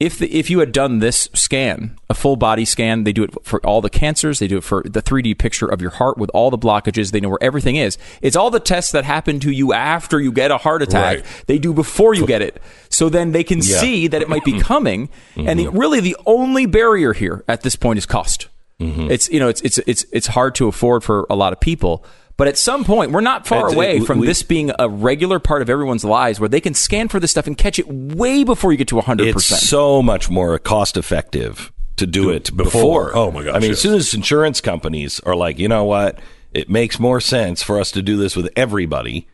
If 0.00 0.18
the, 0.18 0.32
if 0.34 0.48
you 0.48 0.60
had 0.60 0.72
done 0.72 1.00
this 1.00 1.28
scan, 1.34 1.96
a 2.08 2.14
full 2.14 2.36
body 2.36 2.64
scan, 2.64 3.04
they 3.04 3.12
do 3.12 3.22
it 3.22 3.30
for 3.44 3.60
all 3.66 3.82
the 3.82 3.90
cancers. 3.90 4.38
They 4.38 4.48
do 4.48 4.56
it 4.56 4.64
for 4.64 4.82
the 4.82 5.02
3D 5.02 5.36
picture 5.38 5.66
of 5.66 5.82
your 5.82 5.90
heart 5.90 6.16
with 6.16 6.30
all 6.30 6.50
the 6.50 6.56
blockages. 6.56 7.10
They 7.12 7.20
know 7.20 7.28
where 7.28 7.42
everything 7.42 7.76
is. 7.76 7.98
It's 8.22 8.34
all 8.34 8.50
the 8.50 8.60
tests 8.60 8.92
that 8.92 9.04
happen 9.04 9.40
to 9.40 9.50
you 9.50 9.74
after 9.74 10.18
you 10.18 10.32
get 10.32 10.50
a 10.50 10.56
heart 10.56 10.80
attack. 10.80 11.16
Right. 11.18 11.44
They 11.46 11.58
do 11.58 11.74
before 11.74 12.14
you 12.14 12.26
get 12.26 12.40
it, 12.40 12.62
so 12.88 13.10
then 13.10 13.32
they 13.32 13.44
can 13.44 13.58
Yeah. 13.58 13.76
see 13.78 14.06
that 14.08 14.22
it 14.22 14.28
might 14.30 14.44
be 14.44 14.58
coming. 14.60 15.10
And 15.36 15.58
the, 15.60 15.68
really, 15.68 16.00
the 16.00 16.16
only 16.24 16.64
barrier 16.64 17.12
here 17.12 17.44
at 17.46 17.60
this 17.60 17.76
point 17.76 17.98
is 17.98 18.06
cost. 18.06 18.48
Mm-hmm. 18.80 19.10
It's 19.10 19.28
you 19.28 19.38
know 19.38 19.48
it's 19.48 19.60
it's 19.60 19.76
it's 19.86 20.06
it's 20.10 20.28
hard 20.28 20.54
to 20.54 20.66
afford 20.66 21.04
for 21.04 21.26
a 21.28 21.36
lot 21.36 21.52
of 21.52 21.60
people. 21.60 22.02
But 22.40 22.48
at 22.48 22.56
some 22.56 22.84
point, 22.84 23.10
we're 23.10 23.20
not 23.20 23.46
far 23.46 23.58
It's- 23.66 23.74
away 23.74 23.96
it- 23.98 24.06
from 24.06 24.20
we- 24.20 24.26
this 24.26 24.42
being 24.42 24.72
a 24.78 24.88
regular 24.88 25.38
part 25.38 25.60
of 25.60 25.68
everyone's 25.68 26.04
lives, 26.04 26.40
where 26.40 26.48
they 26.48 26.60
can 26.62 26.72
scan 26.72 27.08
for 27.08 27.20
this 27.20 27.30
stuff 27.30 27.46
and 27.46 27.54
catch 27.56 27.78
it 27.78 27.86
way 27.86 28.44
before 28.44 28.72
you 28.72 28.78
get 28.78 28.88
to 28.88 28.96
100. 28.96 29.26
It's 29.26 29.34
percent. 29.34 29.60
so 29.60 30.00
much 30.02 30.30
more 30.30 30.58
cost 30.58 30.96
effective 30.96 31.70
to 31.96 32.06
do 32.06 32.30
it 32.30 32.44
before. 32.56 33.10
before. 33.10 33.12
Oh, 33.14 33.30
my 33.30 33.44
gosh, 33.44 33.56
I 33.56 33.58
mean, 33.58 33.68
yes. 33.68 33.76
as 33.76 33.82
soon 33.82 33.94
as 33.94 34.14
insurance 34.14 34.62
companies 34.62 35.20
are 35.26 35.36
like, 35.36 35.58
you 35.58 35.68
know 35.68 35.84
what, 35.84 36.18
it 36.54 36.70
makes 36.70 36.98
more 36.98 37.20
sense 37.20 37.62
for 37.62 37.78
us 37.78 37.90
to 37.92 38.00
do 38.00 38.16
this 38.16 38.34
with 38.34 38.48
everybody 38.56 39.28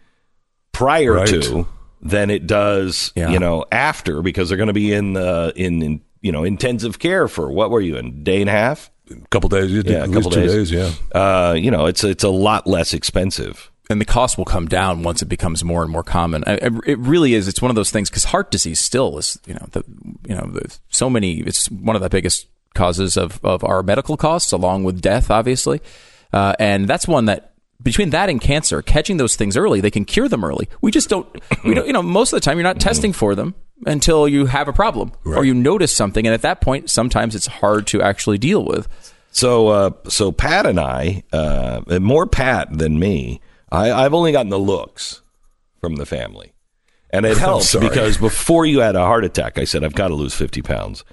prior 0.73 1.13
Right. 1.15 1.29
to 1.29 1.69
than 2.03 2.29
it 2.29 2.49
does, 2.49 3.13
Yeah. 3.15 3.31
you 3.31 3.39
know, 3.39 3.65
after 3.71 4.21
because 4.21 4.49
they're 4.49 4.59
going 4.59 4.67
to 4.67 4.73
be 4.73 4.93
in 4.93 5.13
the 5.13 5.53
in, 5.55 5.81
in 5.81 6.01
you 6.23 6.33
know 6.33 6.43
intensive 6.43 6.99
care 6.99 7.29
for 7.29 7.53
what 7.53 7.71
were 7.71 7.81
you 7.81 7.97
in 7.99 8.25
day 8.25 8.41
and 8.41 8.51
a 8.51 8.53
half? 8.53 8.91
A 9.11 9.29
couple 9.31 9.49
days, 9.49 9.71
you 9.71 9.83
did 9.83 9.93
Yeah, 9.93 9.99
a 9.99 10.07
couple 10.07 10.23
least 10.31 10.33
two 10.33 10.41
days. 10.41 10.71
days. 10.71 10.73
Yeah. 11.15 11.21
Uh, 11.21 11.53
you 11.55 11.71
know, 11.71 11.87
it's 11.87 12.03
it's 12.05 12.25
a 12.25 12.29
lot 12.29 12.67
less 12.67 12.93
expensive. 12.95 13.71
and 13.89 14.01
the 14.01 14.05
cost 14.05 14.37
will 14.37 14.45
come 14.45 14.67
down 14.67 15.05
once 15.05 15.23
it 15.23 15.27
becomes 15.27 15.63
more 15.63 15.83
and 15.85 15.93
more 15.93 16.03
common. 16.03 16.43
I- 16.45 16.55
I- 16.55 16.71
It 16.87 16.99
really 16.99 17.35
is. 17.35 17.47
It's 17.47 17.63
one 17.63 17.71
of 17.71 17.77
those 17.77 17.93
things 17.93 18.11
because 18.11 18.25
heart 18.25 18.51
disease 18.51 18.81
still 18.81 19.17
is, 19.17 19.39
you 19.47 19.55
know, 19.55 19.65
the, 19.71 19.85
you 20.29 20.35
know, 20.35 20.49
the, 20.53 20.77
so 20.89 21.09
many. 21.09 21.39
It's 21.39 21.71
one 21.71 21.95
of 21.95 22.03
the 22.03 22.09
biggest 22.09 22.47
causes 22.75 23.17
of 23.17 23.39
of 23.45 23.63
our 23.63 23.83
medical 23.85 24.17
costs, 24.17 24.51
along 24.53 24.83
with 24.83 25.01
death, 25.01 25.31
obviously. 25.31 25.81
Uh, 26.33 26.55
and 26.59 26.89
that's 26.89 27.07
one 27.07 27.27
that 27.27 27.53
between 27.81 28.11
that 28.11 28.29
and 28.29 28.41
cancer, 28.41 28.83
catching 28.83 29.19
those 29.19 29.37
things 29.37 29.57
early, 29.57 29.81
they 29.81 29.91
can 29.93 30.05
cure 30.05 30.29
them 30.29 30.45
early. 30.45 30.69
We 30.81 30.91
just 30.91 31.09
don't. 31.09 31.29
We 31.65 31.75
don't. 31.75 31.87
You 31.87 31.93
know, 31.93 32.03
most 32.03 32.33
of 32.33 32.39
the 32.39 32.41
time, 32.45 32.57
you're 32.59 32.65
not 32.65 32.81
testing 32.81 33.13
for 33.13 33.37
them 33.37 33.55
until 33.85 34.27
you 34.27 34.47
have 34.47 34.69
a 34.69 34.73
problem 34.73 35.13
or 35.25 35.45
you 35.45 35.53
notice 35.53 35.95
something, 35.95 36.27
and 36.27 36.33
at 36.33 36.43
that 36.43 36.61
point, 36.61 36.91
sometimes 36.91 37.35
it's 37.35 37.47
hard 37.47 37.87
to 37.89 38.01
actually 38.01 38.39
deal 38.39 38.65
with. 38.65 38.89
So, 39.31 39.69
uh, 39.69 39.91
so 40.09 40.33
Pat 40.33 40.65
and 40.65 40.81
I, 40.81 41.23
uh, 41.33 41.83
and 41.89 42.03
more 42.05 42.27
Pat 42.27 42.69
than 42.79 42.99
me, 42.99 43.41
I, 43.71 43.93
I've 43.93 44.15
only 44.15 44.33
gotten 44.33 44.49
the 44.49 44.59
looks 44.59 45.21
from 45.79 45.97
the 45.97 46.07
family, 46.07 46.55
and 47.11 47.27
it 47.27 47.37
helps 47.39 47.77
because 47.77 48.17
before 48.17 48.65
you 48.65 48.81
had 48.81 48.97
a 48.97 49.01
heart 49.01 49.25
attack, 49.25 49.59
I 49.59 49.65
said 49.65 49.85
I've 49.85 49.95
got 49.95 50.09
to 50.09 50.15
lose 50.15 50.35
fifty 50.35 50.63
pounds, 50.63 51.05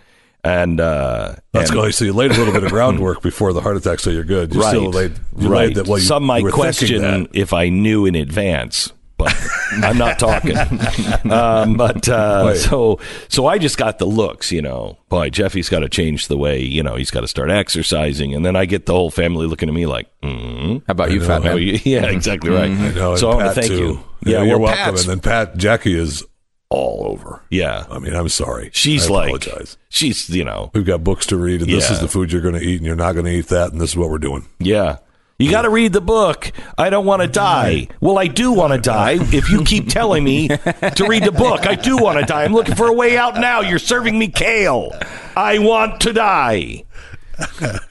and 0.41 0.79
uh, 0.79 1.35
That's 1.51 1.69
and- 1.69 1.79
good. 1.79 1.93
So 1.93 2.05
you 2.05 2.13
laid 2.13 2.31
a 2.31 2.35
little 2.35 2.53
bit 2.53 2.63
of 2.63 2.69
groundwork 2.71 3.21
before 3.21 3.51
the 3.51 3.59
heart 3.59 3.75
attack, 3.75 3.99
so 3.99 4.09
you're 4.09 4.23
good. 4.23 4.53
You 4.53 4.61
right, 4.61 4.69
still 4.69 4.89
laid, 4.89 5.11
you 5.37 5.49
right. 5.49 5.67
laid 5.67 5.75
that. 5.75 5.87
Well, 5.87 5.97
you, 5.97 6.05
Some 6.05 6.23
might 6.23 6.37
you 6.37 6.45
were 6.45 6.51
thinking 6.51 7.01
question 7.01 7.27
if 7.33 7.51
I 7.51 7.67
knew 7.67 8.05
in 8.05 8.15
advance, 8.15 8.93
but 9.17 9.33
I'm 9.71 9.97
not 9.97 10.19
talking. 10.19 10.57
um, 11.31 11.75
but 11.77 12.07
uh, 12.09 12.55
so 12.55 12.99
so 13.29 13.45
I 13.47 13.57
just 13.57 13.77
got 13.77 13.99
the 13.99 14.05
looks, 14.05 14.51
you 14.51 14.61
know. 14.61 14.97
Boy, 15.09 15.29
Jeffy's 15.29 15.69
got 15.69 15.79
to 15.79 15.89
change 15.89 16.27
the 16.27 16.37
way, 16.37 16.59
you 16.61 16.81
know, 16.83 16.95
he's 16.95 17.11
got 17.11 17.21
to 17.21 17.27
start 17.27 17.49
exercising, 17.51 18.33
and 18.33 18.45
then 18.45 18.55
I 18.55 18.65
get 18.65 18.85
the 18.85 18.93
whole 18.93 19.11
family 19.11 19.45
looking 19.47 19.69
at 19.69 19.75
me 19.75 19.85
like, 19.85 20.07
mm 20.21 20.81
How 20.87 20.91
about 20.91 21.11
you, 21.11 21.19
know. 21.19 21.27
fat 21.27 21.43
man? 21.43 21.57
yeah, 21.83 22.05
exactly 22.05 22.49
right. 22.49 22.71
I 22.71 22.91
know, 22.91 23.15
so 23.15 23.29
I 23.31 23.35
want 23.35 23.47
to 23.55 23.61
thank 23.61 23.67
too. 23.71 23.77
you. 23.77 24.03
Yeah, 24.25 24.37
well, 24.39 24.45
you're 24.47 24.57
welcome. 24.59 24.77
Pat's- 24.83 25.01
And 25.03 25.11
then 25.11 25.19
Pat, 25.19 25.57
Jackie 25.57 25.93
is 25.97 26.25
all 26.69 27.05
over. 27.07 27.43
Yeah. 27.51 27.85
I 27.91 27.99
mean, 27.99 28.15
I'm 28.15 28.29
sorry. 28.29 28.71
She's 28.73 29.07
I 29.07 29.13
like, 29.13 29.27
apologize. 29.45 29.77
she's, 29.89 30.27
you 30.29 30.43
know, 30.43 30.71
We've 30.73 30.85
got 30.85 31.03
books 31.03 31.27
to 31.27 31.37
read, 31.37 31.61
and 31.61 31.69
this 31.69 31.91
is 31.91 31.99
the 31.99 32.07
food 32.07 32.31
you're 32.31 32.41
going 32.41 32.55
to 32.55 32.61
eat, 32.61 32.77
and 32.77 32.85
you're 32.85 32.95
not 32.95 33.13
going 33.13 33.25
to 33.25 33.31
eat 33.31 33.47
that, 33.49 33.71
and 33.71 33.79
this 33.79 33.91
is 33.91 33.97
what 33.97 34.09
we're 34.09 34.17
doing. 34.17 34.47
yeah. 34.59 34.97
You 35.43 35.51
got 35.51 35.63
to 35.63 35.69
read 35.69 35.93
the 35.93 36.01
book. 36.01 36.51
I 36.77 36.89
don't 36.89 37.05
want 37.05 37.21
to 37.21 37.27
die. 37.27 37.87
Well, 38.01 38.17
I 38.17 38.27
do 38.27 38.51
want 38.51 38.73
to 38.73 38.79
die 38.79 39.17
if 39.19 39.49
you 39.49 39.63
keep 39.63 39.89
telling 39.89 40.23
me 40.23 40.47
to 40.47 41.05
read 41.07 41.23
the 41.23 41.31
book. 41.31 41.65
I 41.67 41.75
do 41.75 41.97
want 41.97 42.19
to 42.19 42.25
die. 42.25 42.43
I'm 42.43 42.53
looking 42.53 42.75
for 42.75 42.87
a 42.87 42.93
way 42.93 43.17
out 43.17 43.35
now. 43.35 43.61
You're 43.61 43.79
serving 43.79 44.17
me 44.17 44.27
kale. 44.29 44.91
I 45.35 45.59
want 45.59 46.01
to 46.01 46.13
die. 46.13 46.85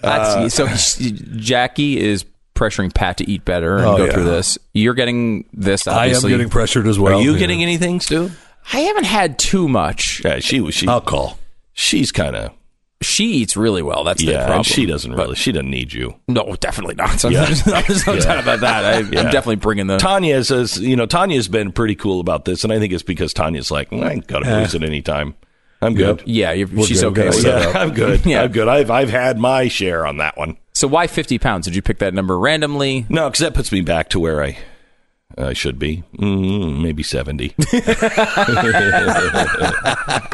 That's, 0.01 0.55
so 0.55 0.67
Jackie 1.37 1.99
is 2.01 2.25
pressuring 2.55 2.95
Pat 2.95 3.19
to 3.19 3.29
eat 3.31 3.45
better 3.45 3.77
and 3.79 3.87
Oh, 3.87 3.97
go 3.97 4.05
yeah. 4.07 4.13
through 4.13 4.25
this. 4.25 4.59
You're 4.73 4.95
getting 4.95 5.45
this. 5.53 5.87
I 5.87 6.07
am 6.07 6.21
getting 6.23 6.49
pressured 6.49 6.87
as 6.87 6.99
well. 6.99 7.19
Are 7.19 7.23
you 7.23 7.33
Yeah. 7.33 7.39
getting 7.39 7.63
anything, 7.63 8.01
Stu? 8.01 8.31
I 8.73 8.81
haven't 8.81 9.05
had 9.05 9.39
too 9.39 9.69
much. 9.69 10.23
Yeah, 10.25 10.39
she 10.39 10.61
was. 10.61 10.75
She, 10.75 10.87
call. 10.87 11.39
she's 11.73 12.13
kind 12.13 12.37
of. 12.37 12.53
She 13.03 13.25
eats 13.27 13.57
really 13.57 13.83
well. 13.83 14.05
That's 14.05 14.21
the 14.25 14.35
problem. 14.35 14.63
she 14.63 14.87
doesn't 14.87 15.15
But- 15.15 15.23
really. 15.25 15.35
She 15.37 15.53
doesn't 15.53 15.71
need 15.71 15.93
you. 15.93 16.15
No, 16.29 16.55
definitely 16.61 16.95
not. 16.95 17.11
So 17.21 17.29
Yeah. 17.29 17.45
There's 17.45 17.67
no, 17.67 17.81
there's 17.83 18.07
no 18.07 18.13
Yeah. 18.15 18.21
doubt 18.21 18.43
about 18.43 18.61
that. 18.61 18.85
I, 18.85 18.99
Yeah. 19.01 19.21
I'm 19.21 19.27
definitely 19.27 19.57
bringing 19.57 19.87
the. 19.87 19.99
Tania 19.99 20.43
says, 20.45 20.79
you 20.81 20.97
know, 20.97 21.07
Tania's 21.07 21.49
been 21.49 21.73
pretty 21.73 21.95
cool 21.95 22.21
about 22.21 22.45
this, 22.45 22.65
and 22.65 22.73
I 22.73 22.79
think 22.79 22.93
it's 22.93 23.03
because 23.03 23.33
Tania's 23.35 23.71
like, 23.71 23.91
"Mm, 23.91 24.05
I 24.05 24.11
ain't 24.13 24.27
got 24.27 24.41
to 24.41 24.49
Eh. 24.49 24.61
booze 24.63 24.75
at 24.75 24.83
any 24.83 25.03
time. 25.03 25.35
I'm 25.81 25.95
good. 25.95 26.23
yeah, 26.27 26.53
you're, 26.53 26.69
she's 26.87 27.01
good. 27.01 27.09
okay 27.19 27.23
We're 27.23 27.27
with 27.31 27.41
set 27.43 27.59
that. 27.59 27.69
up. 27.69 27.75
Yeah, 27.75 27.81
I'm 27.83 27.93
good. 27.93 28.27
Yeah. 28.27 28.43
I'm 28.45 28.53
good. 28.53 28.69
I've 28.69 28.91
I've 28.91 29.11
had 29.11 29.39
my 29.39 29.67
share 29.69 30.07
on 30.07 30.19
that 30.19 30.37
one. 30.37 30.57
So 30.75 30.87
why 30.89 31.07
50 31.09 31.39
pounds? 31.39 31.65
Did 31.67 31.75
you 31.75 31.83
pick 31.83 31.99
that 31.99 32.15
number 32.15 32.39
randomly? 32.39 33.05
No, 33.09 33.29
because 33.29 33.41
that 33.41 33.53
puts 33.55 33.71
me 33.73 33.81
back 33.83 34.09
to 34.11 34.21
where 34.21 34.43
I 34.43 34.57
I 35.39 35.53
should 35.53 35.79
be. 35.79 36.03
Mm, 36.19 36.83
maybe 36.83 37.03
seventy. 37.03 37.51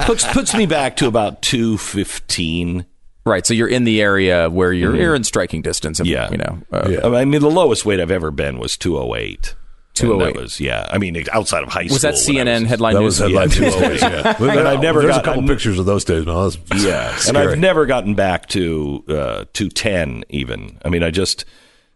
puts 0.06 0.26
puts 0.32 0.54
me 0.54 0.66
back 0.66 0.96
to 0.96 1.06
about 1.06 1.42
two 1.42 1.78
fifteen. 1.78 2.86
Right. 3.24 3.46
So 3.46 3.52
you're 3.52 3.68
in 3.68 3.84
the 3.84 4.00
area 4.00 4.48
where 4.48 4.72
you're, 4.72 4.96
you're 4.96 5.14
in 5.14 5.22
striking 5.24 5.60
distance. 5.60 6.00
Of, 6.00 6.06
Mm-hmm. 6.06 6.12
Yeah. 6.14 6.30
You 6.30 6.36
know. 6.38 6.58
Uh, 6.72 6.88
Yeah. 6.88 7.06
I 7.18 7.24
mean, 7.26 7.42
the 7.42 7.50
lowest 7.50 7.84
weight 7.84 8.00
I've 8.00 8.10
ever 8.10 8.30
been 8.30 8.58
was 8.58 8.76
two 8.76 8.96
oh 8.98 9.14
eight. 9.14 9.54
208. 9.94 10.32
That 10.34 10.40
was 10.40 10.60
yeah. 10.60 10.86
I 10.90 10.98
mean, 10.98 11.22
outside 11.32 11.62
of 11.64 11.68
high 11.70 11.84
school. 11.86 11.96
Was 11.96 12.02
that 12.02 12.14
CNN 12.14 12.60
was- 12.62 12.68
headline 12.70 12.94
That 12.94 13.00
news? 13.00 13.20
was 13.20 13.30
headline 13.30 13.50
Yeah. 13.50 13.60
news 13.60 13.74
always, 13.74 14.00
yeah. 14.02 14.36
And 14.58 14.68
I've 14.68 14.80
never 14.80 15.00
There's 15.02 15.14
got- 15.16 15.22
a 15.22 15.24
couple 15.24 15.40
I'm- 15.40 15.48
pictures 15.48 15.78
of 15.78 15.86
those 15.86 16.04
days, 16.04 16.24
man. 16.24 16.36
That's 16.36 16.84
Yeah, 16.84 17.18
and. 17.28 17.36
I've 17.36 17.58
never 17.58 17.84
gotten 17.84 18.14
back 18.14 18.46
to 18.50 19.04
uh, 19.08 19.44
210 19.54 20.24
even. 20.30 20.78
I 20.84 20.88
mean, 20.88 21.02
I 21.02 21.10
just 21.10 21.44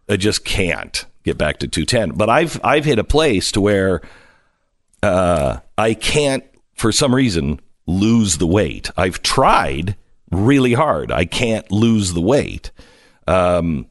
I 0.09 0.17
just 0.17 0.43
can't 0.43 1.05
get 1.23 1.37
back 1.37 1.59
to 1.59 1.67
210. 1.67 2.17
But 2.17 2.29
I've 2.29 2.59
I've 2.63 2.85
hit 2.85 2.99
a 2.99 3.03
place 3.03 3.51
to 3.53 3.61
where 3.61 4.01
uh, 5.01 5.59
I 5.77 5.93
can't 5.93 6.43
for 6.75 6.91
some 6.91 7.13
reason 7.13 7.59
lose 7.85 8.37
the 8.37 8.47
weight. 8.47 8.89
I've 8.97 9.21
tried 9.21 9.95
really 10.31 10.73
hard. 10.73 11.11
I 11.11 11.25
can't 11.25 11.69
lose 11.71 12.13
the 12.13 12.21
weight. 12.21 12.71
Um, 13.27 13.87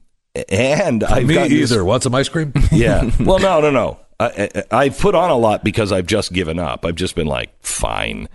and 0.48 1.04
I've 1.04 1.26
Me 1.26 1.34
gotten 1.34 1.50
this- 1.52 1.70
either. 1.70 1.84
Want 1.84 2.02
some 2.02 2.14
ice 2.14 2.28
cream? 2.28 2.52
yeah. 2.72 3.10
Well, 3.20 3.38
no, 3.38 3.60
no, 3.60 3.70
no. 3.70 3.98
I, 4.18 4.48
I, 4.54 4.62
I've 4.84 4.98
put 4.98 5.14
on 5.14 5.30
a 5.30 5.36
lot 5.36 5.62
because 5.64 5.92
I've 5.92 6.06
just 6.06 6.32
given 6.32 6.58
up. 6.58 6.84
I've 6.86 6.94
just 6.94 7.14
been 7.14 7.26
like, 7.26 7.50
fine. 7.62 8.28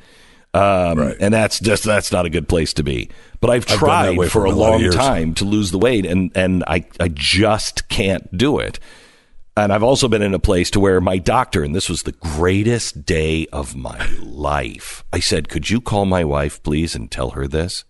Um, 0.58 0.98
Right. 1.00 1.18
And 1.20 1.34
that's 1.34 1.60
just 1.60 1.84
that's 1.84 2.12
not 2.12 2.26
a 2.26 2.30
good 2.30 2.48
place 2.50 2.74
to 2.74 2.84
be. 2.84 3.10
But 3.40 3.50
I've 3.52 3.70
I've 3.72 3.78
tried 3.80 4.16
for 4.16 4.28
for 4.30 4.46
a 4.46 4.50
a 4.50 4.52
long 4.52 4.90
time 4.92 5.34
to 5.36 5.46
lose 5.46 5.72
the 5.72 5.78
weight, 5.78 6.06
and 6.06 6.32
and 6.36 6.64
I 6.68 6.86
I 7.00 7.10
just 7.10 7.88
can't 7.90 8.36
do 8.36 8.60
it. 8.60 8.80
And 9.56 9.74
I've 9.74 9.84
also 9.84 10.08
been 10.08 10.22
in 10.22 10.34
a 10.36 10.40
place 10.40 10.70
to 10.72 10.80
where 10.80 11.02
my 11.02 11.18
doctor, 11.18 11.64
and 11.64 11.76
this 11.76 11.90
was 11.90 12.04
the 12.04 12.12
greatest 12.12 13.06
day 13.06 13.48
of 13.52 13.76
my 13.76 14.08
life. 14.22 15.04
I 15.12 15.20
said, 15.20 15.50
"Could 15.50 15.70
you 15.70 15.82
call 15.82 16.06
my 16.06 16.24
wife, 16.24 16.62
please, 16.64 16.96
and 16.96 17.10
tell 17.10 17.32
her 17.32 17.48
this? 17.48 17.84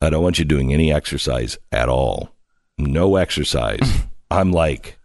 I 0.00 0.10
don't 0.10 0.22
want 0.22 0.38
you 0.38 0.44
doing 0.44 0.72
any 0.74 0.92
exercise 0.92 1.58
at 1.72 1.88
all. 1.88 2.30
No 2.78 3.16
exercise." 3.16 3.80
I'm 4.30 4.52
like, 4.52 4.98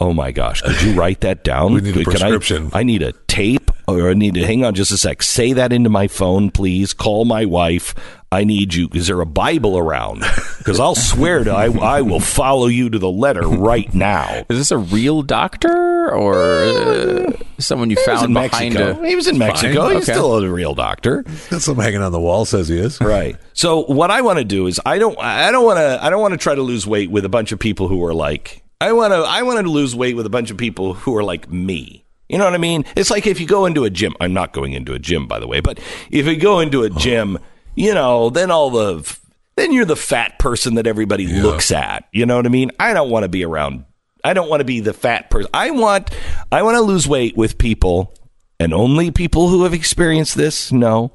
"Oh 0.00 0.12
my 0.12 0.32
gosh, 0.32 0.62
could 0.62 0.82
you 0.82 0.94
write 0.94 1.20
that 1.20 1.44
down? 1.44 1.74
We 1.74 1.80
need 1.80 1.96
a 1.96 2.04
can 2.04 2.14
I- 2.14 2.18
prescription. 2.30 2.70
I 2.72 2.82
need 2.82 3.02
a 3.02 3.12
tape 3.28 3.61
or 4.00 4.10
I 4.10 4.14
need 4.14 4.34
to 4.34 4.44
hang 4.44 4.64
on 4.64 4.74
just 4.74 4.90
a 4.92 4.98
sec. 4.98 5.22
Say 5.22 5.52
that 5.54 5.72
into 5.72 5.90
my 5.90 6.08
phone, 6.08 6.50
please. 6.50 6.92
Call 6.94 7.24
my 7.24 7.44
wife. 7.44 7.94
I 8.30 8.44
need 8.44 8.72
you. 8.74 8.88
Is 8.94 9.08
there 9.08 9.20
a 9.20 9.26
Bible 9.26 9.76
around? 9.78 10.24
Because 10.62 10.78
I'll 10.78 10.94
swear 10.94 11.42
to 11.42 11.50
I, 11.50 11.64
I 11.96 12.02
will 12.02 12.20
follow 12.20 12.68
you 12.68 12.88
to 12.88 12.96
the 13.00 13.10
letter 13.10 13.48
right 13.48 13.92
now. 13.92 14.44
Is 14.48 14.58
this 14.58 14.70
a 14.70 14.78
real 14.78 15.22
doctor 15.22 16.08
or 16.14 16.62
uh, 16.62 17.32
someone 17.58 17.90
you 17.90 17.96
He 17.96 18.00
was 18.08 18.20
found 18.20 18.26
in 18.28 18.32
behind 18.32 18.74
Mexico. 18.74 19.02
a? 19.02 19.08
He 19.08 19.16
was 19.16 19.26
in 19.26 19.38
Mexico. 19.38 19.88
He's 19.88 19.96
Okay. 20.08 20.12
still 20.12 20.36
a 20.38 20.48
real 20.48 20.76
doctor. 20.76 21.24
Got 21.50 21.62
something 21.62 21.82
hanging 21.82 22.00
on 22.02 22.12
the 22.12 22.20
wall. 22.20 22.44
Says 22.44 22.68
he 22.68 22.78
is. 22.78 23.00
Right. 23.00 23.36
So 23.54 23.82
what 23.86 24.12
I 24.12 24.20
want 24.22 24.38
to 24.38 24.44
do 24.44 24.68
is 24.68 24.80
I 24.86 24.98
don't 24.98 25.18
I 25.18 25.50
don't 25.50 25.64
want 25.64 25.78
to 25.78 25.98
I 26.00 26.10
don't 26.10 26.20
want 26.20 26.30
to 26.32 26.38
try 26.38 26.54
to 26.54 26.62
lose 26.62 26.86
weight 26.86 27.10
with 27.10 27.24
a 27.24 27.28
bunch 27.28 27.50
of 27.50 27.58
people 27.58 27.88
who 27.88 28.04
are 28.04 28.14
like 28.14 28.62
I 28.80 28.92
want 28.92 29.12
to 29.12 29.16
I 29.18 29.42
want 29.42 29.58
to 29.66 29.68
lose 29.68 29.96
weight 29.96 30.14
with 30.14 30.26
a 30.26 30.30
bunch 30.30 30.52
of 30.52 30.56
people 30.56 30.94
who 30.94 31.16
are 31.16 31.24
like 31.24 31.50
me. 31.50 32.01
You 32.32 32.38
know 32.38 32.44
what 32.44 32.54
I 32.54 32.58
mean? 32.58 32.86
It's 32.96 33.10
like 33.10 33.26
if 33.26 33.40
you 33.40 33.46
go 33.46 33.66
into 33.66 33.84
a 33.84 33.90
gym. 33.90 34.16
I'm 34.18 34.32
not 34.32 34.54
going 34.54 34.72
into 34.72 34.94
a 34.94 34.98
gym 34.98 35.28
by 35.28 35.38
the 35.38 35.46
way, 35.46 35.60
but 35.60 35.78
if 36.10 36.26
you 36.26 36.36
go 36.36 36.60
into 36.60 36.82
a 36.82 36.86
oh. 36.86 36.98
gym, 36.98 37.38
you 37.76 37.92
know, 37.92 38.30
then 38.30 38.50
all 38.50 38.70
the 38.70 39.18
then 39.56 39.70
you're 39.70 39.84
the 39.84 39.96
fat 39.96 40.38
person 40.38 40.76
that 40.76 40.86
everybody 40.86 41.26
looks 41.26 41.70
at. 41.70 42.08
You 42.10 42.24
know 42.24 42.36
what 42.36 42.46
I 42.46 42.48
mean? 42.48 42.70
I 42.80 42.94
don't 42.94 43.10
want 43.10 43.24
to 43.24 43.28
be 43.28 43.44
around 43.44 43.84
I 44.24 44.32
don't 44.32 44.48
want 44.48 44.60
to 44.60 44.64
be 44.64 44.80
the 44.80 44.94
fat 44.94 45.28
person. 45.28 45.50
I 45.52 45.72
want 45.72 46.10
I 46.50 46.62
want 46.62 46.76
to 46.76 46.80
lose 46.80 47.06
weight 47.06 47.36
with 47.36 47.58
people 47.58 48.14
and 48.58 48.72
only 48.72 49.10
people 49.10 49.48
who 49.48 49.64
have 49.64 49.74
experienced 49.74 50.34
this 50.34 50.72
know 50.72 51.12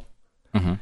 mm-hmm. 0.53 0.76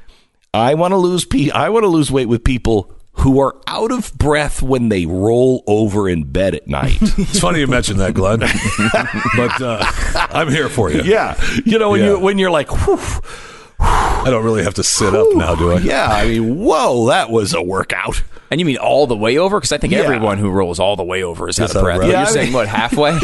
I 0.53 0.73
want 0.73 0.91
to 0.91 0.97
lose 0.97 1.23
pe- 1.23 1.51
I 1.51 1.69
want 1.69 1.83
to 1.83 1.89
lose 1.89 2.11
weight 2.11 2.27
with 2.27 2.43
people 2.43 2.94
who 3.17 3.39
are 3.39 3.55
out 3.67 3.91
of 3.91 4.13
breath 4.17 4.61
when 4.61 4.89
they 4.89 5.05
roll 5.05 5.63
over 5.67 6.07
in 6.09 6.23
bed 6.23 6.55
at 6.55 6.67
night. 6.67 6.97
It's 7.17 7.39
funny 7.39 7.59
you 7.59 7.67
mentioned 7.67 7.99
that, 7.99 8.13
Glenn. 8.13 8.39
but 9.37 9.61
uh, 9.61 9.83
I'm 10.31 10.49
here 10.49 10.69
for 10.69 10.91
you. 10.91 11.01
yeah, 11.03 11.39
you 11.65 11.79
know 11.79 11.91
when 11.91 12.01
Yeah. 12.01 12.07
you 12.11 12.19
when 12.19 12.37
you're 12.37 12.51
like, 12.51 12.69
Whew, 12.85 12.99
I 13.79 14.25
don't 14.29 14.43
really 14.43 14.63
have 14.63 14.73
to 14.75 14.83
sit 14.83 15.13
up 15.13 15.27
now, 15.35 15.55
do 15.55 15.71
I? 15.71 15.79
yeah, 15.79 16.07
I 16.07 16.27
mean, 16.27 16.57
whoa, 16.57 17.07
that 17.07 17.29
was 17.29 17.53
a 17.53 17.61
workout. 17.61 18.23
And 18.51 18.59
you 18.59 18.65
mean 18.65 18.77
all 18.77 19.07
the 19.07 19.17
way 19.17 19.37
over? 19.39 19.57
Because 19.59 19.71
I 19.71 19.77
think 19.79 19.91
Yeah. 19.93 19.99
everyone 19.99 20.37
who 20.37 20.49
rolls 20.51 20.79
all 20.79 20.95
the 20.95 21.03
way 21.03 21.23
over 21.23 21.49
is 21.49 21.59
out 21.59 21.71
Is 21.71 21.75
of 21.75 21.81
breath. 21.83 21.97
breath. 21.97 22.11
Yeah, 22.11 22.19
you're 22.19 22.27
I 22.27 22.31
saying 22.31 22.53
what 22.53 22.67
halfway? 22.67 23.11
like 23.19 23.21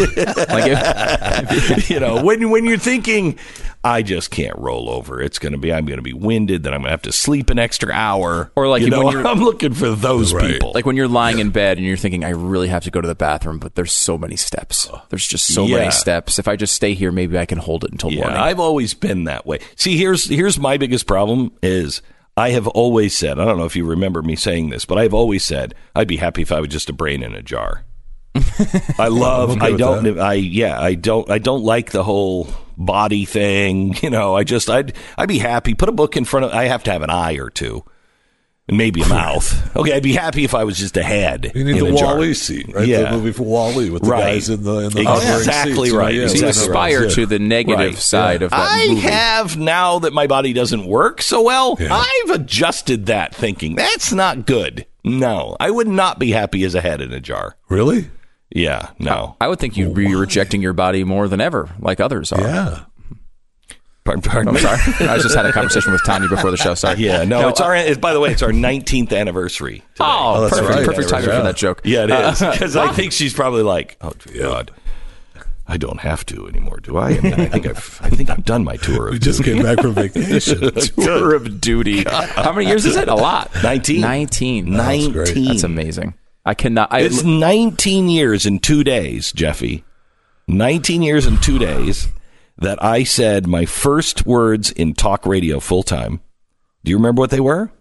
if, 0.68 1.90
you 1.90 2.00
know, 2.00 2.24
when 2.24 2.50
when 2.50 2.66
you're 2.66 2.78
thinking, 2.80 3.38
I 3.84 4.03
just 4.03 4.30
can't 4.30 4.56
roll 4.60 4.90
over. 4.91 5.20
It's 5.20 5.40
going 5.40 5.53
to 5.53 5.58
be 5.58 5.74
I'm 5.74 5.86
going 5.86 5.98
to 5.98 6.03
be 6.03 6.14
winded. 6.14 6.62
Then 6.62 6.74
I'm 6.74 6.82
going 6.82 6.90
to 6.90 6.91
have 6.91 7.02
to 7.03 7.12
sleep 7.12 7.49
an 7.49 7.58
extra 7.58 7.91
hour. 7.91 8.52
Or 8.56 8.68
like 8.68 8.82
you 8.84 8.91
when 8.91 8.99
know, 9.06 9.12
you're- 9.12 9.24
I'm 9.28 9.40
looking 9.40 9.74
for 9.74 9.90
those 9.90 10.34
Right. 10.34 10.52
people. 10.52 10.72
like 10.76 10.86
when 10.86 10.95
you're 10.95 11.08
lying 11.08 11.40
in 11.40 11.49
bed 11.49 11.78
and 11.80 11.88
you're 11.88 11.98
thinking, 11.98 12.24
I 12.24 12.30
really 12.30 12.68
have 12.68 12.84
to 12.84 12.91
go 12.91 13.02
to 13.02 13.08
the 13.08 13.16
bathroom, 13.16 13.58
but 13.58 13.74
there's 13.74 13.91
so 13.91 14.20
many 14.20 14.36
steps. 14.36 14.88
There's 15.10 15.28
just 15.28 15.48
so 15.48 15.66
Yeah. 15.66 15.78
many 15.78 15.91
steps. 15.91 16.38
If 16.38 16.48
I 16.48 16.56
just 16.56 16.76
stay 16.76 16.94
here, 16.94 17.12
maybe 17.12 17.40
I 17.40 17.48
can 17.48 17.58
hold 17.58 17.84
it 17.84 17.91
until 17.91 18.12
Yeah, 18.12 18.22
morning. 18.22 18.38
I've 18.38 18.60
always 18.60 18.94
been 18.94 19.24
that 19.24 19.48
way. 19.48 19.58
See, 19.76 19.98
here's 19.98 20.30
here's 20.30 20.60
my 20.60 20.78
biggest 20.78 21.08
problem 21.08 21.52
is 21.64 22.03
I 22.38 22.52
have 22.52 22.68
always 22.68 23.18
said, 23.18 23.40
I 23.40 23.45
don't 23.45 23.58
know 23.58 23.66
if 23.66 23.76
you 23.76 23.84
remember 23.86 24.22
me 24.22 24.36
saying 24.36 24.70
this, 24.70 24.86
but 24.86 24.98
I've 24.99 25.14
always 25.14 25.44
said 25.44 25.74
I'd 25.95 26.08
be 26.08 26.18
happy 26.18 26.44
if 26.44 26.52
I 26.52 26.60
was 26.60 26.70
just 26.70 26.90
a 26.90 26.94
brain 26.94 27.24
in 27.24 27.34
a 27.34 27.41
jar. 27.41 27.84
I 28.99 29.08
love 29.10 29.62
I 29.62 29.72
don't 29.76 30.03
that. 30.03 30.20
I 30.20 30.34
yeah, 30.34 30.80
I 30.80 30.94
don't 30.95 31.30
I 31.32 31.40
don't 31.40 31.64
like 31.64 31.91
the 31.91 32.03
whole 32.03 32.48
body 32.77 33.26
thing, 33.26 33.95
you 34.02 34.10
know. 34.10 34.35
I 34.35 34.43
just 34.43 34.69
I'd 34.69 34.93
I'd 35.18 35.27
be 35.30 35.39
happy 35.39 35.73
put 35.73 35.89
a 35.89 35.93
book 35.93 36.15
in 36.18 36.26
front 36.26 36.45
of 36.45 36.52
I 36.53 36.65
have 36.65 36.84
to 36.84 36.91
have 36.91 37.02
an 37.02 37.10
eye 37.10 37.35
or 37.38 37.49
two. 37.49 37.84
And 38.68 38.77
maybe 38.77 39.02
a 39.02 39.07
mouth. 39.07 39.69
Okay, 39.76 39.93
I'd 39.93 40.03
be 40.03 40.14
happy 40.14 40.43
if 40.43 40.53
I 40.53 40.64
was 40.65 40.77
just 40.77 40.95
a 40.98 41.03
head. 41.03 41.52
You 41.56 41.64
need 41.64 41.77
in 41.77 41.95
the. 41.95 42.02
WALL-E 42.03 42.34
scene, 42.35 42.72
right? 42.76 42.88
Yeah. 42.88 43.10
The 43.10 43.18
movie 43.18 43.31
for 43.31 43.43
WALL-E 43.43 43.89
with 43.89 44.03
the 44.03 44.10
Right. 44.10 44.34
guys 44.34 44.49
in 44.49 44.64
the 44.64 44.77
in 44.80 44.89
the 44.91 45.02
exactly 45.02 45.88
seats, 45.88 45.95
right. 45.98 46.14
Yeah, 46.14 46.27
so 46.27 46.35
you 46.35 46.48
aspire 46.48 47.03
yeah. 47.06 47.10
to 47.10 47.26
the 47.26 47.39
negative 47.39 47.77
Right. 47.93 47.98
side 47.98 48.41
of 48.43 48.52
that 48.52 48.60
I 48.60 48.88
movie. 48.89 49.02
have 49.02 49.57
now 49.57 49.99
that 49.99 50.14
my 50.14 50.27
body 50.27 50.53
doesn't 50.53 50.85
work 50.85 51.22
so 51.22 51.41
well. 51.41 51.76
Yeah. 51.80 51.95
I've 52.06 52.30
adjusted 52.30 53.07
that 53.07 53.34
thinking 53.34 53.76
that's 53.76 54.14
not 54.14 54.45
good. 54.45 54.85
No, 55.03 55.57
I 55.60 55.72
would 55.72 55.88
not 55.88 56.19
be 56.19 56.31
happy 56.31 56.64
as 56.64 56.76
a 56.76 56.81
head 56.81 57.02
in 57.02 57.11
a 57.14 57.19
jar. 57.19 57.56
Really? 57.69 58.10
Yeah, 58.53 58.90
no. 58.99 59.36
I 59.40 59.48
would 59.48 59.60
think 59.60 59.78
you'd 59.78 59.94
be 59.95 60.14
rejecting 60.14 60.61
your 60.61 60.73
body 60.73 61.03
more 61.03 61.28
than 61.28 61.40
ever, 61.41 61.69
like 61.80 61.99
others 61.99 62.32
are. 62.34 62.41
Yeah. 62.41 62.84
Pardon, 64.03 64.23
pardon 64.23 64.56
I'm 64.56 64.61
sorry. 64.61 64.80
I 65.10 65.18
just 65.19 65.36
had 65.36 65.45
a 65.45 65.53
conversation 65.53 65.91
with 65.91 66.03
Tania 66.03 66.28
before 66.28 66.49
the 66.52 66.57
show. 66.57 66.73
Sorry. 66.73 66.98
Yeah, 66.99 67.23
no, 67.23 67.48
it's 67.49 67.61
uh, 67.61 67.65
our. 67.65 67.76
It's, 67.76 67.99
by 67.99 68.14
the 68.14 68.19
way, 68.19 68.32
it's 68.32 68.41
our 68.41 68.49
19th 68.52 69.15
anniversary. 69.15 69.76
Today. 69.76 69.86
Oh, 69.99 70.41
that's 70.41 70.60
perfect, 70.60 70.76
right. 70.76 70.86
perfect 70.88 71.10
timing 71.10 71.30
Yeah. 71.30 71.38
for 71.38 71.44
that 71.44 71.56
joke. 71.56 71.82
yeah, 71.84 72.03
it 72.06 72.10
is 72.10 72.41
Uh, 72.41 72.52
because 72.52 72.76
I 72.76 72.91
think 72.94 73.11
she's 73.11 73.34
probably 73.34 73.61
like, 73.61 73.98
oh 74.02 74.14
God, 74.40 74.72
I 75.68 75.78
don't 75.78 75.99
have 75.99 76.26
to 76.26 76.48
anymore, 76.48 76.80
do 76.82 76.98
I? 76.98 77.10
I, 77.11 77.19
mean, 77.22 77.34
I 77.36 77.45
think 77.45 77.68
I've. 77.68 77.99
I 78.02 78.10
think 78.10 78.32
I've 78.32 78.44
done 78.44 78.64
my 78.64 78.76
tour. 78.78 79.07
Of 79.07 79.14
We 79.14 79.19
just 79.19 79.44
duty. 79.44 79.53
came 79.53 79.64
back 79.64 79.80
from 79.80 79.94
vacation. 79.95 80.72
Tour 80.95 81.36
of 81.36 81.61
duty. 81.61 82.03
How 82.03 82.52
many 82.53 82.68
years 82.68 82.86
is 82.88 82.98
it? 82.98 83.07
A 83.07 83.15
lot. 83.15 83.52
19. 83.61 84.02
19. 84.02 84.72
That's 84.72 85.07
19. 85.07 85.45
That's 85.45 85.64
amazing. 85.64 86.15
I 86.46 86.54
cannot. 86.54 86.92
I, 86.92 87.02
It's 87.02 87.24
19 87.24 88.10
years 88.10 88.46
in 88.46 88.60
two 88.60 88.84
days, 88.84 89.32
Jeffy. 89.32 89.84
19 90.48 91.02
years 91.02 91.26
in 91.28 91.38
two 91.38 91.60
days 91.60 92.08
that 92.58 92.84
I 92.84 93.04
said 93.04 93.48
my 93.48 93.66
first 93.66 94.26
words 94.26 94.72
in 94.72 94.94
talk 94.94 95.26
radio 95.26 95.60
full 95.60 95.84
time. 95.84 96.20
Do 96.84 96.90
you 96.92 96.98
remember 96.98 97.20
what 97.22 97.30
they 97.30 97.40
were? 97.40 97.72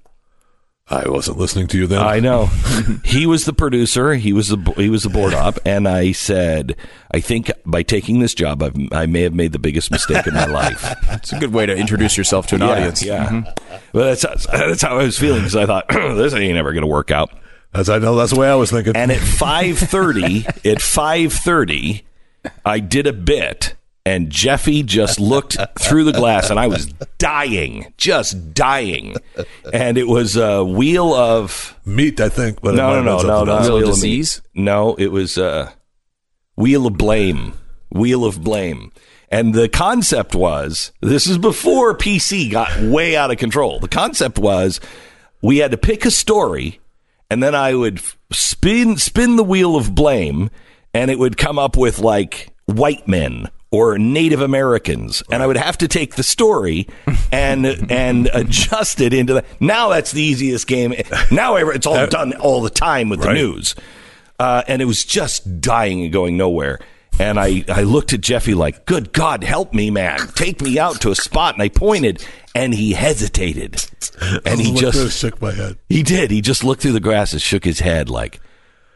I 0.92 1.08
wasn't 1.08 1.38
listening 1.38 1.68
to 1.68 1.78
you 1.78 1.86
then. 1.86 2.00
I 2.02 2.18
know. 2.18 2.46
he 3.04 3.24
was 3.24 3.44
the 3.44 3.52
producer. 3.52 4.14
He 4.14 4.32
was 4.32 4.48
the 4.48 4.56
he 4.76 4.90
was 4.90 5.04
the 5.04 5.08
board 5.08 5.34
op, 5.34 5.58
and 5.64 5.86
I 5.86 6.10
said, 6.10 6.74
I 7.12 7.20
think 7.20 7.50
by 7.64 7.84
taking 7.84 8.18
this 8.18 8.34
job, 8.34 8.60
I've, 8.60 8.74
I 8.90 9.06
may 9.06 9.22
have 9.22 9.32
made 9.32 9.52
the 9.52 9.60
biggest 9.60 9.92
mistake 9.92 10.26
in 10.26 10.34
my 10.34 10.46
life. 10.46 10.84
It's 11.12 11.32
a 11.32 11.38
good 11.38 11.52
way 11.52 11.64
to 11.66 11.76
introduce 11.76 12.16
yourself 12.16 12.46
to 12.48 12.56
an 12.56 12.62
yeah, 12.62 12.68
audience. 12.68 13.02
Yeah, 13.04 13.28
Mhm. 13.28 13.56
but 13.92 14.20
that's 14.20 14.46
that's 14.46 14.82
how 14.82 14.98
I 14.98 15.04
was 15.04 15.16
feeling 15.18 15.40
because 15.40 15.54
I 15.54 15.66
thought 15.66 15.86
this 15.90 16.34
ain't 16.34 16.58
ever 16.58 16.72
going 16.72 16.82
to 16.82 16.86
work 16.88 17.10
out. 17.12 17.30
As 17.72 17.88
I 17.88 17.98
know, 17.98 18.16
that's 18.16 18.32
the 18.32 18.40
way 18.40 18.50
I 18.50 18.54
was 18.56 18.70
thinking. 18.70 18.96
And 18.96 19.12
at 19.12 19.20
five 19.20 19.78
thirty, 19.78 20.44
at 20.64 20.82
five 20.82 21.32
thirty, 21.32 22.04
I 22.64 22.80
did 22.80 23.06
a 23.06 23.12
bit, 23.12 23.74
and 24.04 24.28
Jeffy 24.30 24.82
just 24.82 25.20
looked 25.20 25.56
through 25.78 26.04
the 26.04 26.12
glass, 26.12 26.50
and 26.50 26.58
I 26.58 26.66
was 26.66 26.86
dying, 27.18 27.92
just 27.96 28.54
dying. 28.54 29.14
And 29.72 29.96
it 29.98 30.08
was 30.08 30.36
a 30.36 30.64
wheel 30.64 31.14
of 31.14 31.78
meat, 31.84 32.20
I 32.20 32.28
think. 32.28 32.60
But 32.60 32.74
no, 32.74 33.00
no, 33.00 33.18
no, 33.18 33.22
no, 33.22 33.44
no, 33.44 33.58
no, 33.60 33.74
Wheel 33.76 33.88
of 33.88 33.94
disease? 33.94 34.42
meat. 34.54 34.64
No, 34.64 34.94
it 34.96 35.12
was 35.12 35.38
uh, 35.38 35.70
wheel 36.56 36.86
of 36.86 36.98
blame. 36.98 37.52
Wheel 37.92 38.24
of 38.24 38.42
blame. 38.42 38.90
And 39.32 39.54
the 39.54 39.68
concept 39.68 40.34
was 40.34 40.90
this 41.00 41.28
is 41.28 41.38
before 41.38 41.96
PC 41.96 42.50
got 42.50 42.80
way 42.80 43.16
out 43.16 43.30
of 43.30 43.38
control. 43.38 43.78
The 43.78 43.86
concept 43.88 44.38
was 44.40 44.80
we 45.40 45.58
had 45.58 45.70
to 45.70 45.76
pick 45.76 46.04
a 46.04 46.10
story, 46.10 46.79
and 47.30 47.42
then 47.42 47.54
I 47.54 47.74
would 47.74 48.00
spin 48.32 48.96
spin 48.96 49.36
the 49.36 49.44
wheel 49.44 49.76
of 49.76 49.94
blame, 49.94 50.50
and 50.92 51.10
it 51.10 51.18
would 51.18 51.36
come 51.36 51.58
up 51.58 51.76
with 51.76 51.98
like 51.98 52.52
white 52.66 53.06
men 53.08 53.48
or 53.72 53.98
Native 53.98 54.40
Americans, 54.40 55.22
and 55.30 55.42
I 55.42 55.46
would 55.46 55.56
have 55.56 55.78
to 55.78 55.86
take 55.88 56.16
the 56.16 56.22
story 56.24 56.88
and 57.32 57.64
and 57.90 58.28
adjust 58.32 59.00
it 59.00 59.12
into 59.14 59.34
that. 59.34 59.44
Now 59.60 59.88
that's 59.90 60.12
the 60.12 60.22
easiest 60.22 60.66
game. 60.66 60.92
Now 61.30 61.56
it's 61.56 61.86
all 61.86 62.06
done 62.08 62.32
all 62.34 62.60
the 62.62 62.70
time 62.70 63.08
with 63.08 63.20
the 63.20 63.28
Right. 63.28 63.34
news, 63.36 63.74
uh, 64.38 64.62
and 64.66 64.82
it 64.82 64.86
was 64.86 65.04
just 65.04 65.60
dying 65.60 66.02
and 66.02 66.12
going 66.12 66.36
nowhere. 66.36 66.80
And 67.18 67.38
I, 67.38 67.64
I 67.68 67.82
looked 67.82 68.14
at 68.14 68.22
Jeffy 68.22 68.54
like, 68.54 68.86
good 68.86 69.12
God, 69.12 69.44
help 69.44 69.74
me, 69.74 69.90
man. 69.90 70.18
Take 70.34 70.62
me 70.62 70.78
out 70.78 71.02
to 71.02 71.10
a 71.10 71.14
spot. 71.14 71.54
And 71.54 71.62
I 71.62 71.68
pointed, 71.68 72.24
and 72.54 72.72
he 72.74 72.92
hesitated. 72.94 73.84
And 74.46 74.58
he 74.60 74.72
Looked 74.72 74.84
at 74.84 74.88
it, 74.88 74.92
just, 74.92 75.18
shook 75.18 75.42
my 75.42 75.52
head. 75.52 75.76
he 75.88 76.02
did. 76.02 76.30
He 76.30 76.40
just 76.40 76.64
looked 76.64 76.80
through 76.82 76.92
the 76.92 77.00
grass 77.00 77.32
and 77.32 77.42
shook 77.42 77.64
his 77.64 77.80
head 77.80 78.08
like, 78.08 78.40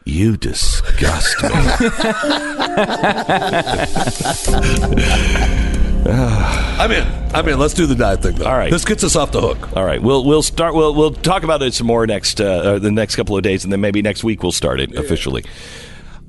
you 0.05 0.37
disgust 0.37 1.43
me. 1.43 1.49
I'm 6.07 6.91
in. 6.91 7.03
I'm 7.33 7.47
in. 7.47 7.57
Let's 7.57 7.73
do 7.73 7.87
the 7.87 7.95
diet 7.95 8.21
thing, 8.21 8.35
though. 8.35 8.45
All 8.45 8.55
right. 8.55 8.69
This 8.71 8.85
gets 8.85 9.03
us 9.03 9.15
off 9.15 9.31
the 9.31 9.41
hook. 9.41 9.75
All 9.75 9.83
right, 9.83 9.99
we'll 10.01 10.23
we'll 10.23 10.43
start. 10.43 10.75
We'll 10.75 10.93
we'll 10.93 11.13
talk 11.13 11.41
about 11.41 11.63
it 11.63 11.73
some 11.73 11.87
more 11.87 12.05
next 12.05 12.39
uh, 12.39 12.45
uh, 12.45 12.79
the 12.79 12.91
next 12.91 13.15
couple 13.15 13.35
of 13.35 13.41
days, 13.41 13.63
and 13.63 13.73
then 13.73 13.81
maybe 13.81 14.03
next 14.03 14.23
week 14.23 14.43
we'll 14.43 14.51
start 14.51 14.79
it 14.79 14.95
officially. 14.95 15.43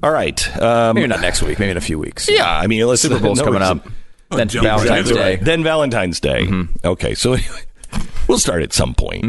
All 0.02 0.10
right. 0.12 0.56
Um, 0.60 0.94
Maybe 0.94 1.06
not 1.06 1.20
next 1.20 1.42
week. 1.42 1.58
Maybe 1.58 1.70
in 1.72 1.76
a 1.76 1.80
few 1.80 1.98
weeks. 1.98 2.28
yeah, 2.28 2.48
I 2.58 2.66
mean, 2.66 2.86
let's 2.86 3.02
Super 3.02 3.18
Bowl's 3.18 3.38
no, 3.38 3.44
coming 3.46 3.62
it's- 3.62 3.78
up. 3.78 3.92
Then 4.28 4.48
Valentine's 4.48 5.12
right 5.12 5.18
Day. 5.18 5.32
into 5.34 5.44
Then 5.44 5.62
Valentine's 5.62 6.18
Day. 6.20 6.48
Okay, 6.84 7.14
so 7.14 7.34
anyway, 7.34 7.60
we'll 8.28 8.40
start 8.40 8.60
at 8.62 8.72
some 8.72 8.92
point. 8.92 9.24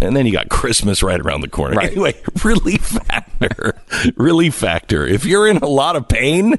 and 0.00 0.16
then 0.16 0.24
you 0.24 0.32
got 0.32 0.48
Christmas 0.48 1.02
right 1.02 1.20
around 1.20 1.42
the 1.42 1.48
corner. 1.48 1.76
Right. 1.76 1.90
Anyway, 1.92 2.14
relief 2.44 2.80
factor. 2.86 3.78
relief 4.16 4.54
factor. 4.54 5.06
If 5.06 5.26
you're 5.26 5.46
in 5.46 5.58
a 5.58 5.66
lot 5.66 5.94
of 5.94 6.08
pain, 6.08 6.54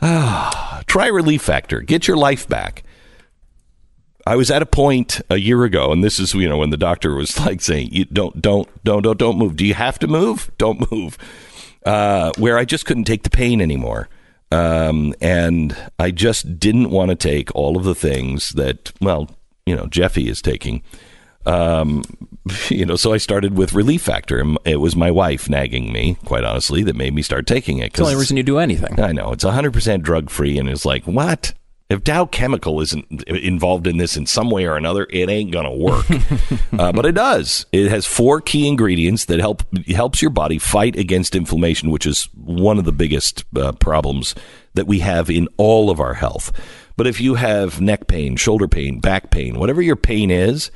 ah, 0.00 0.82
try 0.86 1.08
relief 1.08 1.42
factor. 1.42 1.80
Get 1.80 2.06
your 2.06 2.16
life 2.16 2.48
back. 2.48 2.84
I 4.24 4.36
was 4.36 4.50
at 4.50 4.62
a 4.62 4.66
point 4.66 5.20
a 5.30 5.36
year 5.38 5.64
ago, 5.64 5.90
and 5.90 6.04
this 6.04 6.20
is 6.20 6.32
you 6.34 6.48
know 6.48 6.58
when 6.58 6.70
the 6.70 6.76
doctor 6.76 7.14
was 7.14 7.38
like 7.40 7.60
saying, 7.60 7.88
"You 7.90 8.04
don't, 8.04 8.40
don't, 8.40 8.68
don't, 8.84 9.02
don't, 9.02 9.18
don't 9.18 9.36
move. 9.38 9.56
Do 9.56 9.66
you 9.66 9.74
have 9.74 9.98
to 10.00 10.06
move? 10.06 10.50
Don't 10.58 10.90
move." 10.92 11.18
Uh, 11.84 12.32
where 12.38 12.58
I 12.58 12.64
just 12.64 12.86
couldn't 12.86 13.04
take 13.04 13.22
the 13.22 13.30
pain 13.30 13.60
anymore, 13.60 14.08
um, 14.50 15.14
and 15.20 15.76
I 15.98 16.10
just 16.10 16.58
didn't 16.58 16.90
want 16.90 17.10
to 17.10 17.14
take 17.14 17.54
all 17.54 17.76
of 17.76 17.84
the 17.84 17.94
things 17.94 18.50
that, 18.50 18.92
well, 19.00 19.30
you 19.66 19.76
know, 19.76 19.86
Jeffy 19.86 20.28
is 20.28 20.42
taking. 20.42 20.82
Um, 21.46 22.02
you 22.68 22.84
know, 22.84 22.96
so 22.96 23.12
I 23.12 23.18
started 23.18 23.56
with 23.56 23.72
Relief 23.74 24.02
Factor. 24.02 24.38
and 24.38 24.58
It 24.64 24.76
was 24.76 24.96
my 24.96 25.10
wife 25.10 25.48
nagging 25.48 25.92
me, 25.92 26.16
quite 26.24 26.44
honestly, 26.44 26.82
that 26.82 26.96
made 26.96 27.14
me 27.14 27.22
start 27.22 27.46
taking 27.46 27.78
it. 27.78 27.86
It's 27.86 27.96
the 27.96 28.04
only 28.04 28.16
reason 28.16 28.36
you 28.36 28.42
do 28.42 28.58
anything. 28.58 29.00
I 29.00 29.12
know 29.12 29.32
it's 29.32 29.44
100% 29.44 30.02
drug 30.02 30.30
free, 30.30 30.58
and 30.58 30.68
it's 30.68 30.84
like, 30.84 31.04
what? 31.04 31.54
If 31.90 32.04
Dow 32.04 32.26
Chemical 32.26 32.82
isn't 32.82 33.22
involved 33.24 33.86
in 33.86 33.96
this 33.96 34.18
in 34.18 34.26
some 34.26 34.50
way 34.50 34.66
or 34.66 34.76
another, 34.76 35.06
it 35.08 35.30
ain't 35.30 35.52
gonna 35.52 35.74
work. 35.74 36.04
uh, 36.78 36.92
but 36.92 37.06
it 37.06 37.14
does. 37.14 37.64
It 37.72 37.88
has 37.88 38.04
four 38.04 38.42
key 38.42 38.68
ingredients 38.68 39.24
that 39.24 39.40
help 39.40 39.62
helps 39.86 40.20
your 40.20 40.30
body 40.30 40.58
fight 40.58 40.96
against 40.96 41.34
inflammation, 41.34 41.90
which 41.90 42.04
is 42.04 42.24
one 42.34 42.78
of 42.78 42.84
the 42.84 42.92
biggest 42.92 43.44
uh, 43.56 43.72
problems 43.72 44.34
that 44.74 44.86
we 44.86 44.98
have 44.98 45.30
in 45.30 45.48
all 45.56 45.88
of 45.88 45.98
our 45.98 46.12
health. 46.12 46.52
But 46.98 47.06
if 47.06 47.22
you 47.22 47.36
have 47.36 47.80
neck 47.80 48.06
pain, 48.06 48.36
shoulder 48.36 48.68
pain, 48.68 49.00
back 49.00 49.30
pain, 49.30 49.58
whatever 49.58 49.80
your 49.80 49.96
pain 49.96 50.30
is, 50.30 50.70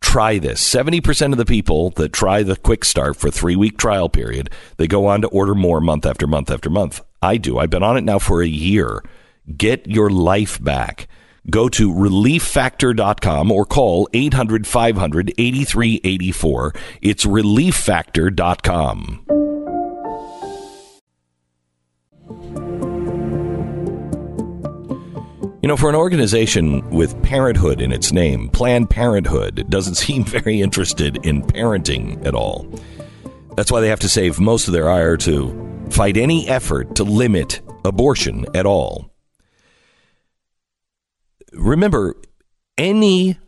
try 0.00 0.40
this. 0.40 0.60
70% 0.68 1.30
of 1.30 1.38
the 1.38 1.44
people 1.44 1.90
that 1.90 2.12
try 2.12 2.42
the 2.42 2.56
quick 2.56 2.84
start 2.84 3.14
for 3.14 3.30
three 3.30 3.54
week 3.54 3.78
trial 3.78 4.08
period, 4.08 4.50
they 4.76 4.88
go 4.88 5.06
on 5.06 5.20
to 5.22 5.28
order 5.28 5.54
more 5.54 5.80
month 5.80 6.04
after 6.04 6.26
month 6.26 6.50
after 6.50 6.68
month. 6.68 7.00
I 7.22 7.36
do. 7.36 7.58
I've 7.58 7.70
been 7.70 7.84
on 7.84 7.96
it 7.96 8.02
now 8.02 8.18
for 8.18 8.42
a 8.42 8.48
year. 8.48 9.04
Get 9.56 9.86
your 9.86 10.10
life 10.10 10.62
back. 10.62 11.08
Go 11.50 11.68
to 11.70 11.92
relieffactor.com 11.92 13.50
or 13.50 13.64
call 13.64 14.08
800 14.12 14.66
500 14.66 15.32
8384. 15.38 16.74
It's 17.00 17.24
relieffactor.com. 17.24 19.24
You 25.60 25.66
know, 25.66 25.76
for 25.76 25.88
an 25.88 25.96
organization 25.96 26.88
with 26.90 27.20
parenthood 27.22 27.80
in 27.80 27.92
its 27.92 28.12
name, 28.12 28.48
Planned 28.48 28.90
Parenthood 28.90 29.68
doesn't 29.68 29.94
seem 29.96 30.24
very 30.24 30.60
interested 30.60 31.24
in 31.26 31.42
parenting 31.42 32.24
at 32.24 32.34
all. 32.34 32.68
That's 33.56 33.72
why 33.72 33.80
they 33.80 33.88
have 33.88 34.00
to 34.00 34.08
save 34.08 34.38
most 34.38 34.68
of 34.68 34.72
their 34.72 34.88
ire 34.88 35.16
to 35.18 35.86
fight 35.90 36.16
any 36.16 36.48
effort 36.48 36.94
to 36.96 37.04
limit 37.04 37.60
abortion 37.84 38.46
at 38.54 38.66
all. 38.66 39.10
Remember, 41.52 42.16
any 42.76 43.38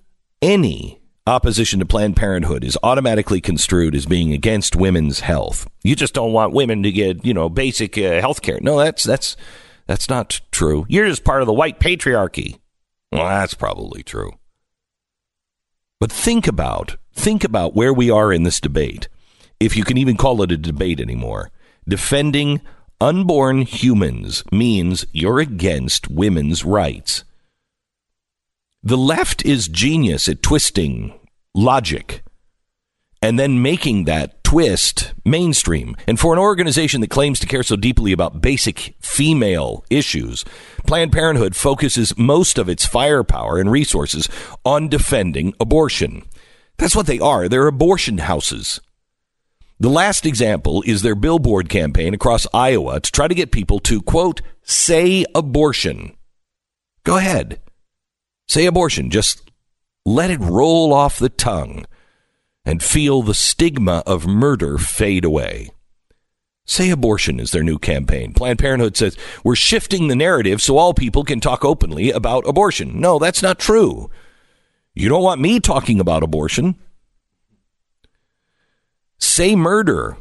any 0.42 1.00
opposition 1.26 1.78
to 1.80 1.86
Planned 1.86 2.16
Parenthood 2.16 2.64
is 2.64 2.78
automatically 2.82 3.40
construed 3.40 3.94
as 3.94 4.06
being 4.06 4.32
against 4.32 4.74
women's 4.74 5.20
health. 5.20 5.68
You 5.84 5.94
just 5.94 6.14
don't 6.14 6.32
want 6.32 6.52
women 6.52 6.82
to 6.82 6.90
get, 6.90 7.24
you 7.24 7.34
know, 7.34 7.48
basic 7.48 7.96
uh, 7.98 8.20
health 8.20 8.42
care. 8.42 8.58
No, 8.60 8.78
that's 8.78 9.04
that's 9.04 9.36
that's 9.86 10.08
not 10.08 10.40
true. 10.50 10.86
You're 10.88 11.06
just 11.06 11.24
part 11.24 11.42
of 11.42 11.46
the 11.46 11.52
white 11.52 11.80
patriarchy. 11.80 12.58
Well, 13.12 13.26
that's 13.26 13.54
probably 13.54 14.02
true. 14.02 14.32
But 15.98 16.12
think 16.12 16.46
about 16.46 16.96
think 17.12 17.44
about 17.44 17.74
where 17.74 17.92
we 17.92 18.10
are 18.10 18.32
in 18.32 18.44
this 18.44 18.60
debate. 18.60 19.08
If 19.58 19.76
you 19.76 19.84
can 19.84 19.98
even 19.98 20.16
call 20.16 20.42
it 20.42 20.52
a 20.52 20.56
debate 20.56 21.00
anymore. 21.00 21.50
Defending 21.86 22.60
unborn 23.00 23.62
humans 23.62 24.44
means 24.52 25.06
you're 25.12 25.40
against 25.40 26.10
women's 26.10 26.64
rights. 26.64 27.24
The 28.82 28.96
left 28.96 29.44
is 29.44 29.68
genius 29.68 30.26
at 30.26 30.42
twisting 30.42 31.12
logic 31.54 32.22
and 33.20 33.38
then 33.38 33.60
making 33.60 34.04
that 34.04 34.42
twist 34.42 35.12
mainstream. 35.22 35.94
And 36.06 36.18
for 36.18 36.32
an 36.32 36.38
organization 36.38 37.02
that 37.02 37.10
claims 37.10 37.38
to 37.40 37.46
care 37.46 37.62
so 37.62 37.76
deeply 37.76 38.12
about 38.12 38.40
basic 38.40 38.94
female 39.00 39.84
issues, 39.90 40.46
Planned 40.86 41.12
Parenthood 41.12 41.54
focuses 41.54 42.16
most 42.16 42.56
of 42.56 42.70
its 42.70 42.86
firepower 42.86 43.58
and 43.58 43.70
resources 43.70 44.28
on 44.64 44.88
defending 44.88 45.52
abortion. 45.60 46.22
That's 46.78 46.96
what 46.96 47.06
they 47.06 47.20
are. 47.20 47.48
They're 47.48 47.66
abortion 47.66 48.18
houses. 48.18 48.80
The 49.78 49.90
last 49.90 50.24
example 50.24 50.82
is 50.86 51.02
their 51.02 51.14
billboard 51.14 51.68
campaign 51.68 52.14
across 52.14 52.46
Iowa 52.54 53.00
to 53.00 53.12
try 53.12 53.28
to 53.28 53.34
get 53.34 53.52
people 53.52 53.78
to, 53.80 54.00
quote, 54.00 54.40
say 54.62 55.26
abortion. 55.34 56.16
Go 57.04 57.18
ahead. 57.18 57.60
Say 58.50 58.66
abortion. 58.66 59.10
Just 59.10 59.48
let 60.04 60.28
it 60.28 60.40
roll 60.40 60.92
off 60.92 61.20
the 61.20 61.28
tongue 61.28 61.86
and 62.64 62.82
feel 62.82 63.22
the 63.22 63.32
stigma 63.32 64.02
of 64.08 64.26
murder 64.26 64.76
fade 64.76 65.24
away. 65.24 65.70
Say 66.64 66.90
abortion 66.90 67.38
is 67.38 67.52
their 67.52 67.62
new 67.62 67.78
campaign. 67.78 68.32
Planned 68.32 68.58
Parenthood 68.58 68.96
says 68.96 69.16
we're 69.44 69.54
shifting 69.54 70.08
the 70.08 70.16
narrative 70.16 70.60
so 70.60 70.78
all 70.78 70.94
people 70.94 71.22
can 71.22 71.38
talk 71.38 71.64
openly 71.64 72.10
about 72.10 72.44
abortion. 72.44 73.00
No, 73.00 73.20
that's 73.20 73.40
not 73.40 73.60
true. 73.60 74.10
You 74.94 75.08
don't 75.08 75.22
want 75.22 75.40
me 75.40 75.60
talking 75.60 76.00
about 76.00 76.24
abortion. 76.24 76.74
Say 79.16 79.54
murder. 79.54 80.16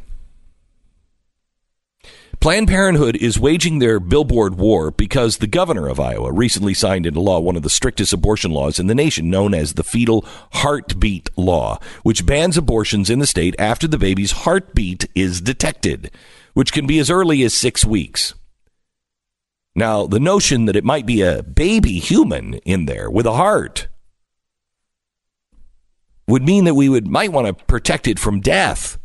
Planned 2.42 2.70
Parenthood 2.70 3.18
is 3.18 3.38
waging 3.38 3.80
their 3.80 4.00
billboard 4.00 4.56
war 4.56 4.92
because 4.92 5.38
the 5.38 5.48
governor 5.48 5.90
of 5.90 6.00
Iowa 6.00 6.32
recently 6.32 6.74
signed 6.74 7.06
into 7.06 7.20
law 7.20 7.42
one 7.42 7.58
of 7.58 7.64
the 7.64 7.70
strictest 7.70 8.14
abortion 8.14 8.52
laws 8.52 8.80
in 8.80 8.88
the 8.88 8.96
nation, 8.96 9.30
known 9.30 9.54
as 9.54 9.74
the 9.74 9.84
Fetal 9.84 10.26
Heartbeat 10.54 11.30
Law, 11.36 11.80
which 12.04 12.26
bans 12.26 12.56
abortions 12.56 13.10
in 13.10 13.20
the 13.20 13.28
state 13.28 13.56
after 13.60 13.90
the 13.90 13.98
baby's 13.98 14.32
heartbeat 14.32 15.06
is 15.14 15.42
detected, 15.42 16.12
which 16.54 16.72
can 16.72 16.88
be 16.88 16.98
as 16.98 17.10
early 17.10 17.44
as 17.44 17.54
six 17.54 17.84
weeks. 17.84 18.34
Now, 19.76 20.08
the 20.08 20.22
notion 20.22 20.64
that 20.64 20.78
it 20.78 20.86
might 20.86 21.06
be 21.06 21.22
a 21.22 21.44
baby 21.44 22.00
human 22.00 22.54
in 22.60 22.86
there 22.86 23.10
with 23.10 23.26
a 23.26 23.34
heart 23.34 23.90
would 26.26 26.44
mean 26.44 26.64
that 26.64 26.76
we 26.76 26.88
would 26.88 27.06
might 27.06 27.34
want 27.34 27.48
to 27.48 27.66
protect 27.66 28.08
it 28.08 28.18
from 28.18 28.40
death. 28.40 28.98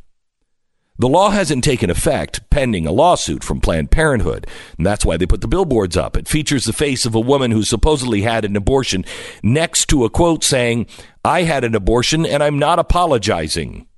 The 0.97 1.09
law 1.09 1.31
hasn't 1.31 1.65
taken 1.65 1.91
effect 1.91 2.49
pending 2.51 2.87
a 2.87 2.93
lawsuit 2.93 3.43
from 3.43 3.61
Planned 3.61 3.91
Parenthood. 3.91 4.47
And 4.77 4.87
that's 4.87 5.05
why 5.05 5.17
they 5.17 5.27
put 5.27 5.41
the 5.41 5.49
billboards 5.49 5.97
up. 5.97 6.17
It 6.17 6.29
features 6.29 6.65
the 6.65 6.73
face 6.73 7.05
of 7.05 7.17
a 7.17 7.21
woman 7.21 7.51
who 7.51 7.65
supposedly 7.65 8.23
had 8.23 8.45
an 8.45 8.55
abortion 8.55 9.05
next 9.43 9.87
to 9.87 10.05
a 10.05 10.11
quote 10.11 10.45
saying, 10.45 10.87
I 11.25 11.43
had 11.43 11.65
an 11.65 11.75
abortion 11.75 12.25
and 12.25 12.45
I'm 12.45 12.61
not 12.61 12.79
apologizing. 12.79 13.89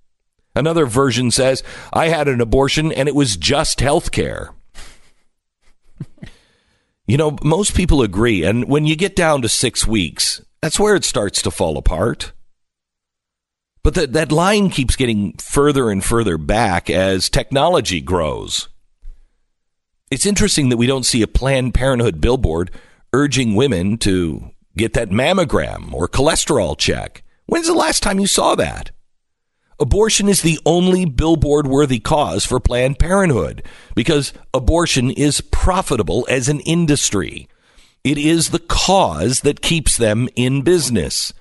Another 0.54 0.86
version 0.86 1.30
says, 1.30 1.62
I 1.92 2.08
had 2.08 2.28
an 2.28 2.40
abortion 2.40 2.90
and 2.90 3.10
it 3.10 3.14
was 3.14 3.36
just 3.36 3.80
health 3.80 4.10
care. 4.10 4.54
you 7.06 7.18
know, 7.18 7.36
most 7.44 7.74
people 7.74 8.00
agree. 8.00 8.42
And 8.42 8.70
when 8.70 8.86
you 8.86 8.96
get 8.96 9.14
down 9.14 9.42
to 9.42 9.50
six 9.50 9.86
weeks, 9.86 10.40
that's 10.62 10.80
where 10.80 10.96
it 10.96 11.04
starts 11.04 11.42
to 11.42 11.50
fall 11.50 11.76
apart. 11.76 12.32
But 13.86 13.94
that, 13.94 14.14
that 14.14 14.32
line 14.32 14.68
keeps 14.70 14.96
getting 14.96 15.34
further 15.34 15.90
and 15.90 16.04
further 16.04 16.38
back 16.38 16.90
as 16.90 17.30
technology 17.30 18.00
grows. 18.00 18.68
It's 20.10 20.26
interesting 20.26 20.70
that 20.70 20.76
we 20.76 20.88
don't 20.88 21.06
see 21.06 21.22
a 21.22 21.28
Planned 21.28 21.72
Parenthood 21.72 22.20
billboard 22.20 22.72
urging 23.12 23.54
women 23.54 23.96
to 23.98 24.50
get 24.76 24.94
that 24.94 25.10
mammogram 25.10 25.92
or 25.92 26.08
cholesterol 26.08 26.76
check. 26.76 27.22
When's 27.46 27.68
the 27.68 27.74
last 27.74 28.02
time 28.02 28.18
you 28.18 28.26
saw 28.26 28.56
that? 28.56 28.90
Abortion 29.78 30.28
is 30.28 30.42
the 30.42 30.58
only 30.66 31.04
billboard 31.04 31.68
worthy 31.68 32.00
cause 32.00 32.44
for 32.44 32.58
Planned 32.58 32.98
Parenthood 32.98 33.62
because 33.94 34.32
abortion 34.52 35.12
is 35.12 35.40
profitable 35.40 36.26
as 36.28 36.48
an 36.48 36.58
industry. 36.58 37.48
It 38.02 38.18
is 38.18 38.50
the 38.50 38.58
cause 38.58 39.42
that 39.42 39.62
keeps 39.62 39.96
them 39.96 40.28
in 40.34 40.62
business. 40.62 41.32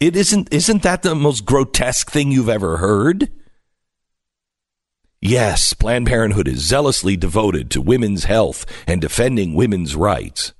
It 0.00 0.16
isn't 0.16 0.52
isn't 0.52 0.82
that 0.82 1.02
the 1.02 1.14
most 1.14 1.44
grotesque 1.44 2.10
thing 2.10 2.32
you've 2.32 2.48
ever 2.48 2.78
heard? 2.78 3.30
Yes, 5.20 5.72
Planned 5.72 6.06
Parenthood 6.06 6.48
is 6.48 6.66
zealously 6.66 7.16
devoted 7.16 7.70
to 7.70 7.80
women's 7.80 8.24
health 8.24 8.66
and 8.86 9.00
defending 9.00 9.54
women's 9.54 9.96
rights. 9.96 10.52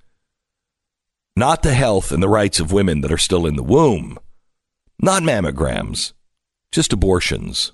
Not 1.36 1.62
the 1.62 1.74
health 1.74 2.12
and 2.12 2.22
the 2.22 2.28
rights 2.28 2.60
of 2.60 2.72
women 2.72 3.02
that 3.02 3.12
are 3.12 3.18
still 3.18 3.44
in 3.44 3.56
the 3.56 3.62
womb. 3.62 4.18
Not 4.98 5.22
mammograms, 5.22 6.14
just 6.72 6.92
abortions. 6.92 7.72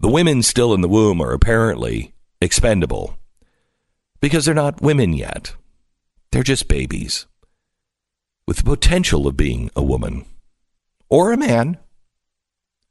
The 0.00 0.10
women 0.10 0.42
still 0.42 0.74
in 0.74 0.82
the 0.82 0.88
womb 0.88 1.22
are 1.22 1.32
apparently 1.32 2.12
expendable 2.40 3.16
because 4.20 4.44
they're 4.44 4.54
not 4.54 4.82
women 4.82 5.14
yet. 5.14 5.54
They're 6.32 6.42
just 6.42 6.68
babies 6.68 7.26
with 8.46 8.58
the 8.58 8.64
potential 8.64 9.26
of 9.26 9.36
being 9.36 9.70
a 9.76 9.82
woman 9.82 10.26
or 11.12 11.32
a 11.32 11.36
man 11.36 11.76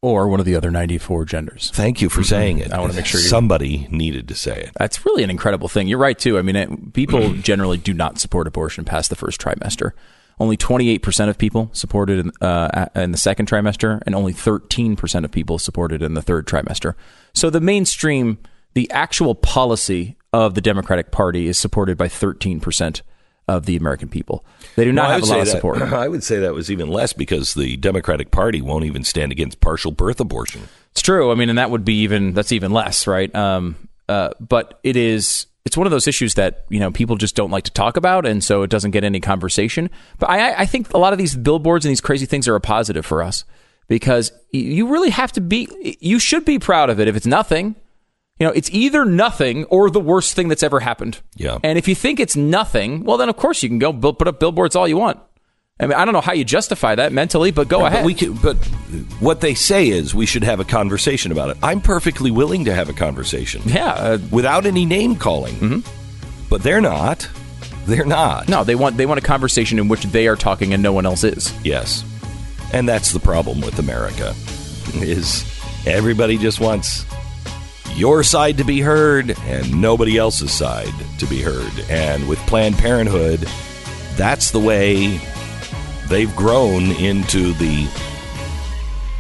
or 0.04 0.28
one 0.28 0.40
of 0.40 0.46
the 0.46 0.56
other 0.56 0.70
94 0.72 1.26
genders. 1.26 1.72
Thank 1.74 2.02
you 2.02 2.10
for 2.10 2.24
saying 2.24 2.60
it. 2.60 2.72
I 2.72 2.80
want 2.80 2.92
to 2.92 2.98
make 2.98 3.06
sure 3.06 3.20
you- 3.20 3.28
somebody 3.28 3.88
needed 3.92 4.28
to 4.30 4.36
say 4.36 4.60
it. 4.62 4.72
That's 4.78 5.06
really 5.06 5.24
an 5.24 5.30
incredible 5.30 5.68
thing. 5.68 5.88
You're 5.88 6.00
right 6.00 6.18
too. 6.18 6.38
I 6.38 6.42
mean, 6.42 6.56
it, 6.56 6.94
people 6.94 7.34
generally 7.42 7.78
do 7.78 7.94
not 7.94 8.20
support 8.20 8.48
abortion 8.48 8.86
past 8.86 9.10
the 9.10 9.16
first 9.16 9.42
trimester. 9.42 9.92
Only 10.40 10.58
28% 10.58 11.30
of 11.30 11.38
people 11.38 11.70
supported 11.74 12.20
in, 12.20 12.32
uh, 12.42 12.88
in 12.96 13.12
the 13.12 13.18
second 13.18 13.48
trimester, 13.48 14.02
and 14.06 14.16
only 14.16 14.34
13% 14.34 15.24
of 15.24 15.32
people 15.32 15.60
supported 15.60 16.02
in 16.02 16.16
the 16.16 16.22
third 16.22 16.48
trimester. 16.48 16.96
So 17.34 17.50
the 17.52 17.62
mainstream, 17.62 18.40
the 18.74 18.90
actual 18.92 19.36
policy 19.36 20.16
of 20.34 20.56
the 20.56 20.62
Democratic 20.62 21.12
Party 21.12 21.48
is 21.48 21.60
supported 21.60 21.96
by 21.96 22.08
13% 22.08 23.02
of 23.48 23.66
the 23.66 23.76
American 23.76 24.08
people. 24.10 24.46
They 24.76 24.86
do 24.86 24.92
not 24.92 25.04
Well, 25.04 25.12
have 25.12 25.24
a 25.24 25.26
lot 25.26 25.40
of 25.40 25.46
that- 25.46 25.52
support. 25.52 25.82
I 25.94 26.08
would 26.08 26.24
say 26.24 26.40
that 26.40 26.54
was 26.54 26.72
even 26.72 26.88
less 26.90 27.12
because 27.14 27.54
the 27.54 27.76
Democratic 27.78 28.32
Party 28.32 28.62
won't 28.62 28.86
even 28.86 29.04
stand 29.04 29.32
against 29.32 29.60
partial 29.62 29.92
birth 29.92 30.20
abortion. 30.20 30.70
It's 30.92 31.02
true. 31.02 31.32
I 31.32 31.36
mean, 31.36 31.50
and 31.50 31.58
that 31.58 31.70
would 31.72 31.84
be 31.86 32.02
even 32.02 32.34
that's 32.34 32.52
even 32.52 32.72
less, 32.72 33.08
right? 33.08 33.34
Um, 33.36 33.88
uh, 34.10 34.32
but 34.40 34.80
it 34.84 34.96
is. 34.96 35.48
It's 35.64 35.78
one 35.78 35.86
of 35.86 35.92
those 35.92 36.08
issues 36.08 36.34
that 36.36 36.66
you 36.70 36.80
know 36.80 36.92
people 36.92 37.16
just 37.18 37.36
don't 37.36 37.52
like 37.52 37.66
to 37.66 37.72
talk 37.72 37.96
about, 37.96 38.26
and 38.26 38.44
so 38.44 38.64
it 38.64 38.70
doesn't 38.70 38.92
get 38.92 39.04
any 39.04 39.20
conversation. 39.20 39.90
But 40.20 40.30
I, 40.30 40.62
I 40.62 40.66
think 40.66 40.92
a 40.94 40.98
lot 40.98 41.14
of 41.14 41.20
these 41.20 41.36
billboards 41.36 41.86
and 41.86 41.92
these 41.92 42.02
crazy 42.02 42.26
things 42.26 42.48
are 42.48 42.56
a 42.56 42.60
positive 42.62 43.06
for 43.06 43.22
us 43.22 43.46
because 43.88 44.32
you 44.52 44.88
really 44.88 45.12
have 45.12 45.32
to 45.34 45.42
be. 45.42 45.98
You 46.02 46.18
should 46.20 46.46
be 46.46 46.58
proud 46.60 46.90
of 46.90 47.00
it. 47.00 47.08
If 47.08 47.16
it's 47.16 47.28
nothing, 47.28 47.76
you 48.42 48.48
know, 48.48 48.54
it's 48.54 48.72
either 48.72 49.06
nothing 49.06 49.66
or 49.66 49.92
the 49.92 50.00
worst 50.00 50.36
thing 50.36 50.48
that's 50.48 50.64
ever 50.64 50.80
happened. 50.80 51.20
Yeah. 51.36 51.60
And 51.64 51.78
if 51.78 51.88
you 51.88 51.94
think 51.94 52.20
it's 52.20 52.36
nothing, 52.36 53.04
well, 53.04 53.18
then 53.18 53.30
of 53.30 53.38
course 53.38 53.62
you 53.62 53.70
can 53.70 53.78
go 53.78 53.94
build, 53.94 54.18
put 54.18 54.28
up 54.28 54.40
billboards 54.40 54.76
all 54.76 54.88
you 54.88 54.98
want. 54.98 55.20
I 55.80 55.86
mean, 55.86 55.94
I 55.94 56.06
don't 56.06 56.16
know 56.16 56.22
how 56.22 56.34
you 56.34 56.44
justify 56.44 56.96
that 56.96 57.14
mentally, 57.14 57.52
but 57.52 57.68
go 57.68 57.82
Yeah, 57.82 57.88
ahead. 57.88 58.00
But, 58.00 58.06
we 58.08 58.14
can, 58.16 58.34
but 58.34 58.56
what 59.20 59.42
they 59.42 59.54
say 59.54 59.90
is 59.90 60.16
we 60.16 60.26
should 60.26 60.44
have 60.44 60.60
a 60.60 60.64
conversation 60.64 61.32
about 61.32 61.52
it. 61.52 61.58
I'm 61.62 61.82
perfectly 61.82 62.32
willing 62.32 62.66
to 62.66 62.74
have 62.74 62.90
a 62.90 62.94
conversation. 62.94 63.62
Yeah. 63.66 63.94
Uh, 63.94 64.18
without 64.32 64.66
any 64.66 64.86
name 64.86 65.18
calling. 65.18 65.84
But 66.50 66.64
they're 66.64 66.82
not. 66.82 67.30
They're 67.86 68.06
not. 68.06 68.50
No, 68.50 68.64
they 68.64 68.74
want 68.74 68.98
they 68.98 69.06
want 69.06 69.20
a 69.20 69.24
conversation 69.24 69.78
in 69.78 69.88
which 69.88 70.02
they 70.06 70.28
are 70.28 70.36
talking 70.36 70.74
and 70.74 70.82
no 70.82 70.94
one 70.94 71.06
else 71.06 71.24
is. 71.24 71.54
Yes. 71.64 72.04
And 72.74 72.90
that's 72.90 73.12
the 73.12 73.20
problem 73.20 73.62
with 73.62 73.78
America. 73.78 74.34
Is 74.96 75.46
everybody 75.86 76.40
just 76.40 76.60
wants 76.60 77.06
your 77.96 78.24
side 78.24 78.58
to 78.58 78.64
be 78.64 78.80
heard 78.82 79.38
and 79.42 79.82
nobody 79.82 80.18
else's 80.18 80.52
side 80.52 80.94
to 81.20 81.26
be 81.26 81.42
heard. 81.42 81.72
And 81.90 82.28
with 82.28 82.40
Planned 82.40 82.78
Parenthood, 82.78 83.48
that's 84.16 84.52
the 84.52 84.60
way 84.60 85.20
they've 86.10 86.36
grown 86.36 86.92
into 86.92 87.54
the 87.54 87.88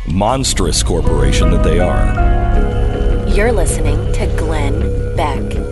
monstrous 0.08 0.84
corporation 0.84 1.52
that 1.52 1.64
they 1.64 1.80
are. 1.80 3.28
You're 3.30 3.52
listening 3.52 4.12
to 4.14 4.28
Glenn 4.38 5.16
Beck. 5.16 5.71